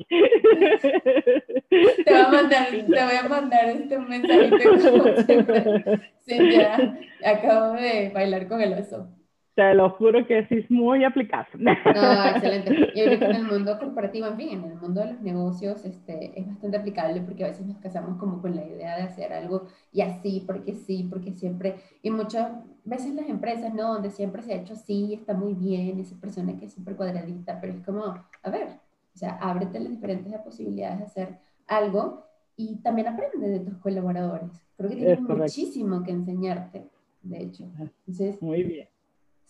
Te 2.04 2.12
voy 2.12 2.20
a 2.20 2.28
mandar, 2.28 2.68
te 2.70 2.82
voy 2.84 3.16
a 3.16 3.28
mandar 3.28 3.68
este 3.68 3.98
mensajito 3.98 4.56
Sí, 6.26 6.52
ya 6.52 6.96
acabo 7.24 7.74
de 7.74 8.10
bailar 8.14 8.48
con 8.48 8.60
el 8.60 8.74
oso. 8.74 9.08
Te 9.54 9.74
lo 9.74 9.90
juro 9.90 10.26
que 10.26 10.46
sí 10.46 10.58
es 10.58 10.70
muy 10.70 11.04
aplicable. 11.04 11.76
No, 11.94 12.24
excelente. 12.24 12.74
Yo 12.94 13.04
creo 13.04 13.18
que 13.18 13.24
en 13.26 13.36
el 13.36 13.44
mundo 13.44 13.78
corporativo, 13.78 14.26
en 14.26 14.36
fin, 14.36 14.48
en 14.50 14.64
el 14.64 14.78
mundo 14.78 15.02
de 15.02 15.12
los 15.12 15.20
negocios, 15.20 15.84
este, 15.84 16.38
es 16.40 16.46
bastante 16.46 16.78
aplicable 16.78 17.20
porque 17.20 17.44
a 17.44 17.48
veces 17.48 17.66
nos 17.66 17.76
casamos 17.76 18.18
como 18.18 18.40
con 18.40 18.56
la 18.56 18.64
idea 18.64 18.96
de 18.96 19.02
hacer 19.02 19.30
algo 19.34 19.66
y 19.92 20.00
así, 20.00 20.42
porque 20.46 20.74
sí, 20.74 21.06
porque 21.10 21.32
siempre, 21.32 21.76
y 22.00 22.10
muchas 22.10 22.50
veces 22.84 23.14
las 23.14 23.28
empresas, 23.28 23.74
¿no? 23.74 23.92
Donde 23.92 24.10
siempre 24.10 24.40
se 24.40 24.54
ha 24.54 24.56
hecho 24.56 24.72
así, 24.72 25.12
está 25.12 25.34
muy 25.34 25.52
bien, 25.52 26.00
esa 26.00 26.18
persona 26.18 26.56
que 26.58 26.64
es 26.64 26.72
súper 26.72 26.96
cuadradita, 26.96 27.60
pero 27.60 27.74
es 27.74 27.84
como, 27.84 28.04
a 28.04 28.50
ver, 28.50 28.68
o 29.14 29.18
sea, 29.18 29.36
ábrete 29.40 29.80
las 29.80 29.90
diferentes 29.90 30.32
posibilidades 30.40 30.98
de 30.98 31.04
hacer 31.04 31.38
algo 31.66 32.24
y 32.56 32.76
también 32.76 33.08
aprende 33.08 33.48
de 33.48 33.60
tus 33.60 33.76
colaboradores. 33.76 34.50
Creo 34.78 34.88
que 34.88 34.96
tienen 34.96 35.24
muchísimo 35.24 36.02
que 36.02 36.10
enseñarte, 36.10 36.88
de 37.22 37.42
hecho. 37.42 37.68
Entonces, 38.06 38.40
muy 38.40 38.62
bien. 38.62 38.88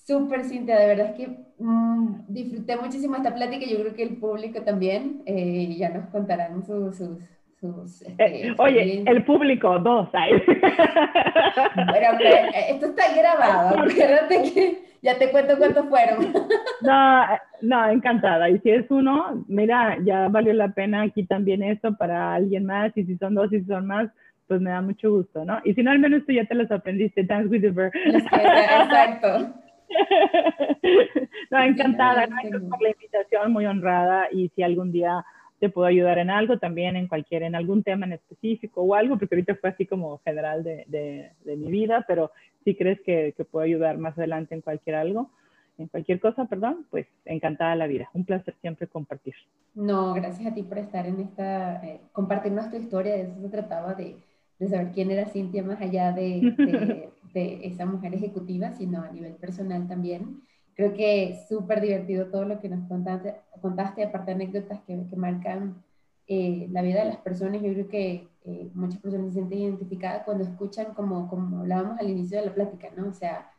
Súper, 0.05 0.45
Cintia, 0.45 0.79
de 0.79 0.87
verdad 0.89 1.11
es 1.11 1.17
que 1.17 1.29
mm, 1.59 2.25
disfruté 2.27 2.77
muchísimo 2.77 3.17
esta 3.17 3.35
plática. 3.35 3.65
Yo 3.67 3.79
creo 3.81 3.95
que 3.95 4.03
el 4.03 4.17
público 4.17 4.61
también 4.63 5.23
eh, 5.27 5.75
ya 5.77 5.91
nos 5.91 6.07
contarán 6.07 6.65
sus. 6.65 6.97
sus, 6.97 8.03
este, 8.03 8.49
eh, 8.49 8.55
oye, 8.59 9.05
el 9.07 9.25
público, 9.25 9.79
dos. 9.79 10.09
Ay. 10.13 10.33
Pero, 10.47 12.19
eh, 12.19 12.51
esto 12.71 12.87
está 12.87 13.15
grabado. 13.17 13.79
Acuérdate 13.79 14.43
que 14.53 14.83
ya 15.03 15.17
te 15.19 15.31
cuento 15.31 15.57
cuántos 15.57 15.87
fueron. 15.89 16.33
No, 16.83 17.25
no, 17.61 17.89
encantada. 17.91 18.51
Y 18.51 18.59
si 18.59 18.71
es 18.71 18.91
uno, 18.91 19.45
mira, 19.47 19.99
ya 20.05 20.27
valió 20.27 20.53
la 20.53 20.71
pena 20.71 21.03
aquí 21.03 21.25
también 21.25 21.63
esto 21.63 21.97
para 21.97 22.35
alguien 22.35 22.67
más. 22.67 22.91
Y 22.97 23.05
si 23.05 23.17
son 23.19 23.37
dos 23.37 23.53
y 23.53 23.61
si 23.61 23.67
son 23.67 23.87
más, 23.87 24.11
pues 24.49 24.61
me 24.61 24.71
da 24.71 24.81
mucho 24.81 25.13
gusto, 25.13 25.45
¿no? 25.45 25.61
Y 25.63 25.75
si 25.75 25.85
no, 25.85 25.93
al 25.93 26.01
menos 26.01 26.27
tú 26.27 26.33
ya 26.33 26.45
te 26.45 26.57
los 26.57 26.69
aprendiste. 26.73 27.23
Dance 27.23 27.49
with 27.49 27.61
the 27.61 27.71
bird. 27.71 27.93
Exacto. 28.05 29.62
no, 31.51 31.63
encantada, 31.63 32.27
gracias 32.27 32.63
por 32.63 32.83
la 32.83 32.91
invitación, 32.91 33.53
muy 33.53 33.67
honrada 33.67 34.29
y 34.31 34.49
si 34.55 34.63
algún 34.63 34.93
día 34.93 35.25
te 35.59 35.69
puedo 35.69 35.87
ayudar 35.87 36.19
en 36.19 36.31
algo 36.31 36.59
también, 36.59 36.97
en 36.97 37.07
cualquier, 37.07 37.45
en 37.45 37.55
algún 37.55 37.85
tema 37.85 38.05
en 38.07 38.15
específico 38.15 38.83
o 38.83 38.95
algo, 38.95 39.17
porque 39.17 39.37
ahorita 39.37 39.55
fue 39.57 39.71
así 39.71 39.87
como 39.87 40.19
general 40.25 40.65
de, 40.65 40.85
de, 40.89 41.57
mi 41.57 41.71
vida, 41.71 42.05
pero 42.09 42.33
si 42.65 42.75
crees 42.75 43.01
que, 43.03 43.33
que, 43.37 43.45
puedo 43.45 43.65
ayudar 43.65 43.97
más 43.97 44.19
adelante 44.19 44.57
en 44.57 44.61
cualquier 44.61 44.97
algo, 44.97 45.31
en 45.79 45.87
cualquier 45.87 46.21
cosa, 46.21 46.47
perdón, 46.47 46.87
pues 46.91 47.07
encantada 47.25 47.77
la 47.77 47.87
vida. 47.87 48.11
Un 48.13 48.25
placer 48.25 48.55
siempre 48.61 48.89
compartir. 48.89 49.35
No, 49.75 50.15
gracias 50.15 50.51
a 50.51 50.55
ti 50.55 50.63
por 50.65 50.79
estar 50.79 51.07
en 51.07 51.21
esta, 51.21 51.85
eh, 51.85 52.01
compartirnos 52.13 52.71
tu 52.71 52.77
historia, 52.77 53.13
de 53.13 53.23
eso 53.23 53.41
se 53.41 53.49
trataba 53.49 53.95
de, 53.95 54.17
de 54.65 54.71
saber 54.71 54.93
quién 54.93 55.11
era 55.11 55.27
Cintia 55.27 55.63
más 55.63 55.81
allá 55.81 56.13
de 56.13 57.11
de 57.33 57.67
esa 57.67 57.87
mujer 57.87 58.15
ejecutiva, 58.15 58.73
sino 58.73 59.03
a 59.03 59.11
nivel 59.11 59.35
personal 59.35 59.87
también. 59.89 60.43
Creo 60.75 60.95
que 60.95 61.31
es 61.31 61.49
súper 61.49 61.81
divertido 61.81 62.27
todo 62.27 62.45
lo 62.45 62.61
que 62.61 62.69
nos 62.69 62.87
contaste, 62.89 63.35
contaste 63.61 64.05
aparte 64.05 64.31
de 64.31 64.35
anécdotas 64.35 64.81
que, 64.87 64.99
que 65.09 65.17
marcan 65.17 65.83
eh, 66.27 66.69
la 66.71 66.83
vida 66.83 67.01
de 67.01 67.11
las 67.11 67.19
personas. 67.19 67.63
Yo 67.63 67.73
creo 67.73 67.89
que 67.89 68.29
eh, 68.45 68.71
muchas 68.75 69.01
personas 69.01 69.29
se 69.29 69.35
sienten 69.35 69.59
identificadas 69.59 70.25
cuando 70.25 70.45
escuchan, 70.45 70.95
como, 70.95 71.29
como 71.29 71.61
hablábamos 71.61 71.99
al 71.99 72.11
inicio 72.11 72.39
de 72.39 72.47
la 72.47 72.55
plática, 72.55 72.89
¿no? 72.97 73.09
O 73.09 73.13
sea, 73.13 73.51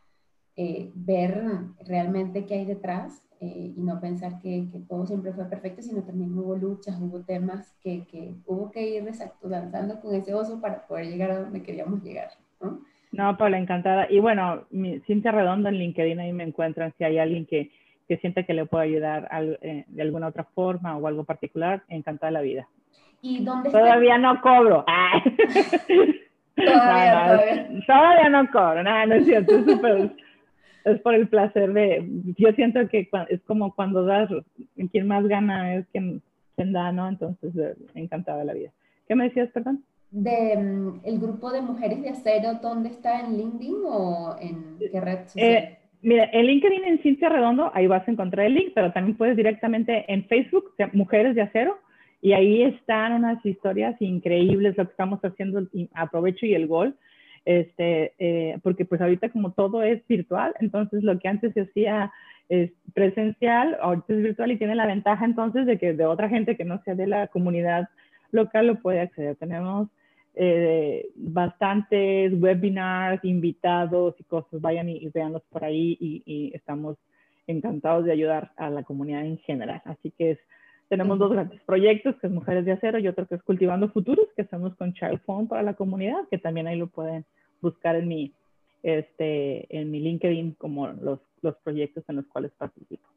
eh, 0.56 0.92
ver 0.94 1.44
realmente 1.86 2.46
qué 2.46 2.56
hay 2.56 2.66
detrás 2.66 3.28
y 3.46 3.74
no 3.78 4.00
pensar 4.00 4.42
que, 4.42 4.68
que, 4.72 4.80
todo 4.88 5.06
siempre 5.06 5.34
fue 5.34 5.46
perfecto, 5.46 5.82
sino 5.82 6.04
también 6.04 6.38
hubo 6.38 6.56
luchas, 6.56 7.00
hubo 7.02 7.22
temas 7.22 7.76
que, 7.82 8.06
que 8.06 8.34
hubo 8.46 8.72
que 8.72 8.98
ir 8.98 9.04
danzando 9.44 10.00
con 10.02 10.16
ese 10.16 10.34
oso 10.34 10.62
para 10.62 10.88
poder 10.88 11.08
llegar 11.08 11.32
a 11.32 11.40
donde 11.42 11.64
queríamos 11.64 12.04
llegar. 12.04 12.30
¿no? 12.62 12.80
No, 13.12 13.38
Paula, 13.38 13.60
encantada. 13.60 14.08
Y 14.10 14.20
bueno, 14.20 14.66
mi, 14.72 15.00
Cintia 15.02 15.32
Redondo 15.32 15.70
en 15.70 15.76
LinkedIn 15.76 16.20
ahí 16.20 16.34
me 16.34 16.44
encuentran. 16.44 16.94
Si 16.98 17.04
hay 17.04 17.20
alguien 17.20 17.46
que, 17.46 17.72
que 18.08 18.18
siente 18.18 18.46
que 18.46 18.54
le 18.54 18.66
puedo 18.66 18.84
ayudar 18.84 19.30
eh, 19.62 19.86
de 19.88 20.02
alguna 20.02 20.28
otra 20.28 20.44
forma 20.44 20.98
o 20.98 21.08
algo 21.08 21.24
particular, 21.24 21.84
encantada 21.90 22.32
la 22.32 22.42
vida. 22.42 22.68
¿Y 23.22 23.44
dónde 23.44 23.70
Todavía 23.70 24.18
no 24.18 24.42
cobro. 24.42 24.84
Todavía, 26.56 27.68
todavía. 27.88 28.30
no 28.30 28.52
cobro. 28.52 28.84
No, 28.84 29.06
no 29.06 29.16
es 29.16 29.26
cierto. 29.26 29.56
Es, 29.58 30.12
es 30.86 31.02
por 31.02 31.16
el 31.16 31.28
placer 31.28 31.74
de. 31.74 32.06
Yo 32.38 32.52
siento 32.54 32.88
que 32.90 33.10
es 33.30 33.42
como 33.44 33.74
cuando 33.74 34.06
das, 34.06 34.30
quien 34.92 35.08
más 35.08 35.28
gana 35.28 35.76
es 35.76 35.88
quien, 35.88 36.22
quien 36.56 36.74
da, 36.74 36.92
¿no? 36.92 37.08
Entonces, 37.10 37.56
eh, 37.56 37.76
encantada 37.96 38.44
la 38.44 38.54
vida. 38.54 38.72
¿Qué 39.08 39.16
me 39.16 39.26
decías, 39.26 39.50
perdón? 39.52 39.84
de 40.14 40.58
mm, 40.58 41.02
el 41.06 41.20
grupo 41.20 41.52
de 41.52 41.62
mujeres 41.62 42.02
de 42.04 42.10
acero, 42.10 42.60
¿dónde 42.62 42.90
está? 42.90 43.20
¿En 43.20 43.36
LinkedIn 43.36 43.76
o 43.86 44.36
en 44.40 44.78
qué 44.80 45.02
red 45.02 45.28
social? 45.28 45.48
Eh, 45.48 45.78
mira, 46.04 46.30
en 46.32 46.46
LinkedIn 46.46 46.86
en 46.86 47.00
Cintia 47.00 47.30
Redondo, 47.30 47.72
ahí 47.74 47.88
vas 47.88 48.08
a 48.08 48.12
encontrar 48.12 48.46
el 48.46 48.54
link, 48.54 48.74
pero 48.76 48.94
también 48.94 49.18
puedes 49.18 49.36
directamente 49.36 50.06
en 50.08 50.26
Facebook, 50.26 50.76
Mujeres 50.94 51.36
de 51.36 51.42
Acero, 51.42 51.80
y 52.22 52.34
ahí 52.34 52.62
están 52.62 53.14
unas 53.14 53.44
historias 53.44 54.00
increíbles, 54.00 54.78
lo 54.78 54.86
que 54.86 54.92
estamos 54.92 55.20
haciendo, 55.24 55.68
aprovecho 55.96 56.46
y 56.46 56.54
el 56.54 56.68
gol, 56.68 56.96
este, 57.46 58.14
eh, 58.20 58.58
porque 58.64 58.86
pues 58.86 59.02
ahorita 59.02 59.30
como 59.30 59.52
todo 59.52 59.84
es 59.84 60.06
virtual, 60.08 60.54
entonces 60.60 61.04
lo 61.04 61.20
que 61.20 61.28
antes 61.28 61.54
se 61.54 61.62
hacía 61.62 62.12
es 62.50 62.72
presencial, 62.94 63.78
ahorita 63.82 64.14
es 64.14 64.24
virtual 64.24 64.52
y 64.52 64.58
tiene 64.58 64.76
la 64.76 64.86
ventaja 64.86 65.26
entonces 65.26 65.66
de 65.66 65.78
que 65.78 65.94
de 65.94 66.06
otra 66.06 66.30
gente 66.30 66.56
que 66.56 66.66
no 66.66 66.82
sea 66.84 66.96
de 66.96 67.08
la 67.08 67.28
comunidad 67.28 67.90
local 68.32 68.68
lo 68.68 68.82
puede 68.82 69.02
acceder. 69.02 69.36
Tenemos 69.38 69.88
eh, 70.36 71.10
bastantes 71.16 72.34
webinars, 72.34 73.24
invitados 73.24 74.16
y 74.20 74.24
cosas, 74.24 74.60
vayan 74.62 74.90
y, 74.90 75.08
veanlos 75.10 75.44
por 75.50 75.64
ahí 75.64 75.98
y, 76.00 76.52
estamos 76.56 76.98
encantados 77.46 78.06
de 78.06 78.14
ayudar 78.14 78.52
a 78.58 78.70
la 78.70 78.84
comunidad 78.84 79.26
en 79.26 79.38
general. 79.40 79.82
Así 79.86 80.12
que 80.18 80.40
tenemos 80.94 81.18
dos 81.18 81.32
grandes 81.32 81.60
proyectos, 81.62 82.16
que 82.18 82.28
es 82.28 82.34
Mujeres 82.34 82.66
de 82.66 82.74
Acero 82.74 83.00
y 83.00 83.08
otro 83.08 83.26
que 83.26 83.34
es 83.34 83.42
Cultivando 83.42 83.90
Futuros, 83.90 84.28
que 84.36 84.44
hacemos 84.44 84.76
con 84.76 84.94
Child 84.94 85.22
Phone 85.26 85.48
para 85.48 85.64
la 85.64 85.74
comunidad, 85.74 86.28
que 86.30 86.38
también 86.38 86.68
ahí 86.68 86.78
lo 86.78 86.86
pueden 86.86 87.26
buscar 87.62 87.96
en 87.96 88.08
mi, 88.08 88.32
este, 88.84 89.76
en 89.76 89.90
mi 89.90 90.00
LinkedIn 90.02 90.52
como 90.52 90.90
los, 90.90 91.20
los 91.42 91.56
proyectos 91.64 92.04
en 92.10 92.18
los 92.18 92.28
cuales 92.28 92.52
participo. 92.60 93.08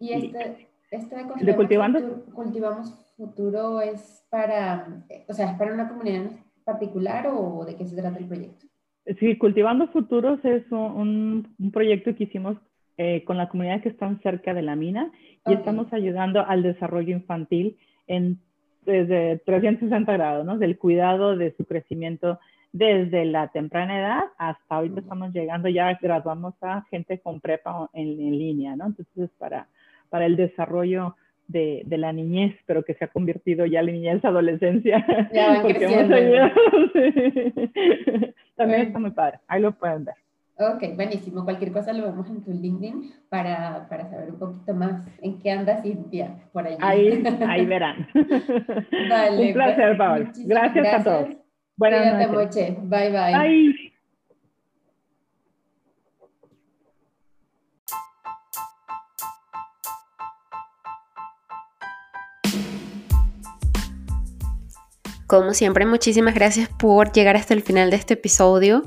¿Y 0.00 0.12
este, 0.12 0.68
Esto 0.90 1.16
de, 1.16 1.56
cultivando, 1.56 2.24
cultivamos 2.34 2.90
futuro 3.16 3.80
es 3.80 4.26
para, 4.28 5.02
o 5.28 5.32
sea, 5.32 5.52
es 5.52 5.58
para 5.58 5.72
una 5.72 5.88
comunidad 5.88 6.30
particular 6.64 7.26
o 7.32 7.64
de 7.64 7.74
qué 7.74 7.86
se 7.86 7.96
trata 7.96 8.18
el 8.18 8.26
proyecto? 8.26 8.66
Sí, 9.18 9.38
Cultivando 9.38 9.88
Futuros 9.88 10.44
es 10.44 10.70
un, 10.70 11.54
un 11.58 11.70
proyecto 11.72 12.14
que 12.14 12.24
hicimos 12.24 12.58
eh, 12.98 13.24
con 13.24 13.36
la 13.36 13.48
comunidad 13.48 13.80
que 13.80 13.88
están 13.88 14.20
cerca 14.20 14.54
de 14.54 14.62
la 14.62 14.76
mina 14.76 15.10
y 15.46 15.54
estamos 15.54 15.92
ayudando 15.92 16.44
al 16.44 16.62
desarrollo 16.62 17.12
infantil 17.12 17.76
en 18.08 18.38
desde 18.84 19.38
360 19.44 20.12
grados, 20.12 20.44
¿no? 20.44 20.58
Del 20.58 20.78
cuidado 20.78 21.36
de 21.36 21.54
su 21.56 21.64
crecimiento 21.64 22.38
desde 22.72 23.24
la 23.24 23.48
temprana 23.48 23.98
edad 23.98 24.24
hasta 24.36 24.74
ahorita 24.74 25.00
estamos 25.00 25.32
llegando, 25.32 25.68
ya 25.68 25.98
graduamos 26.00 26.54
a 26.60 26.84
gente 26.90 27.18
con 27.20 27.40
prepa 27.40 27.88
en, 27.92 28.20
en 28.20 28.38
línea, 28.38 28.76
¿no? 28.76 28.86
Entonces, 28.86 29.30
para, 29.38 29.66
para 30.10 30.26
el 30.26 30.36
desarrollo 30.36 31.16
de, 31.46 31.82
de, 31.86 31.98
la 31.98 32.12
niñez, 32.12 32.56
pero 32.66 32.82
que 32.82 32.94
se 32.94 33.04
ha 33.04 33.08
convertido 33.08 33.64
ya 33.64 33.78
en 33.80 33.86
la 33.86 33.92
niñez 33.92 34.24
adolescencia. 34.24 35.06
Ya 35.32 35.58
porque 35.62 35.84
hemos 35.84 36.08
También 38.56 38.80
está 38.80 38.98
muy 38.98 39.12
padre, 39.12 39.38
ahí 39.46 39.62
lo 39.62 39.72
pueden 39.72 40.04
ver. 40.04 40.16
Ok, 40.60 40.96
buenísimo. 40.96 41.44
Cualquier 41.44 41.70
cosa 41.70 41.92
lo 41.92 42.02
vemos 42.04 42.28
en 42.28 42.42
tu 42.42 42.50
LinkedIn 42.50 43.12
para, 43.28 43.86
para 43.88 44.10
saber 44.10 44.30
un 44.30 44.38
poquito 44.40 44.74
más 44.74 45.02
en 45.22 45.38
qué 45.38 45.52
andas 45.52 45.82
Cintia 45.82 46.34
por 46.52 46.66
allí. 46.66 46.76
Ahí, 46.80 47.22
ahí 47.48 47.64
verán. 47.64 48.08
Vale, 49.08 49.46
un 49.46 49.52
placer, 49.52 49.96
Paola. 49.96 50.32
Gracias, 50.46 50.94
a 50.94 51.04
todos. 51.04 51.28
Buenas 51.76 52.30
noches. 52.30 52.76
Bye, 52.82 53.10
bye. 53.10 53.38
Bye. 53.38 53.88
Como 65.28 65.52
siempre, 65.52 65.86
muchísimas 65.86 66.34
gracias 66.34 66.68
por 66.68 67.12
llegar 67.12 67.36
hasta 67.36 67.54
el 67.54 67.62
final 67.62 67.90
de 67.90 67.96
este 67.96 68.14
episodio. 68.14 68.82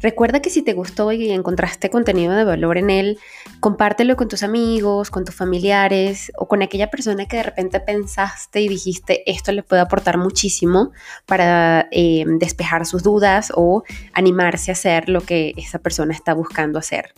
Recuerda 0.00 0.40
que 0.40 0.50
si 0.50 0.62
te 0.62 0.72
gustó 0.72 1.12
y 1.12 1.30
encontraste 1.30 1.90
contenido 1.90 2.34
de 2.34 2.44
valor 2.44 2.78
en 2.78 2.90
él, 2.90 3.18
compártelo 3.60 4.16
con 4.16 4.28
tus 4.28 4.42
amigos, 4.42 5.10
con 5.10 5.24
tus 5.24 5.34
familiares 5.34 6.32
o 6.36 6.48
con 6.48 6.62
aquella 6.62 6.90
persona 6.90 7.26
que 7.26 7.38
de 7.38 7.42
repente 7.44 7.80
pensaste 7.80 8.60
y 8.60 8.68
dijiste 8.68 9.22
esto 9.30 9.52
le 9.52 9.62
puede 9.62 9.82
aportar 9.82 10.18
muchísimo 10.18 10.92
para 11.24 11.88
eh, 11.90 12.24
despejar 12.38 12.86
sus 12.86 13.02
dudas 13.02 13.52
o 13.54 13.84
animarse 14.12 14.70
a 14.70 14.74
hacer 14.74 15.08
lo 15.08 15.20
que 15.20 15.54
esa 15.56 15.78
persona 15.78 16.12
está 16.12 16.34
buscando 16.34 16.78
hacer. 16.78 17.14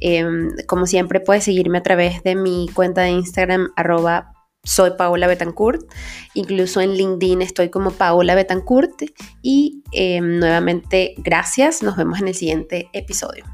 Em, 0.00 0.50
como 0.66 0.86
siempre, 0.86 1.20
puedes 1.20 1.44
seguirme 1.44 1.78
a 1.78 1.82
través 1.82 2.22
de 2.22 2.34
mi 2.34 2.68
cuenta 2.74 3.02
de 3.02 3.10
Instagram, 3.10 3.70
arroba 3.76 4.34
soy 4.64 4.92
Paola 4.96 5.26
Betancourt, 5.26 5.82
incluso 6.34 6.80
en 6.80 6.94
LinkedIn 6.94 7.42
estoy 7.42 7.68
como 7.70 7.90
Paola 7.90 8.34
Betancourt. 8.34 9.02
Y 9.42 9.82
em, 9.92 10.38
nuevamente 10.38 11.14
gracias, 11.18 11.82
nos 11.82 11.96
vemos 11.96 12.20
en 12.20 12.28
el 12.28 12.34
siguiente 12.34 12.88
episodio. 12.92 13.44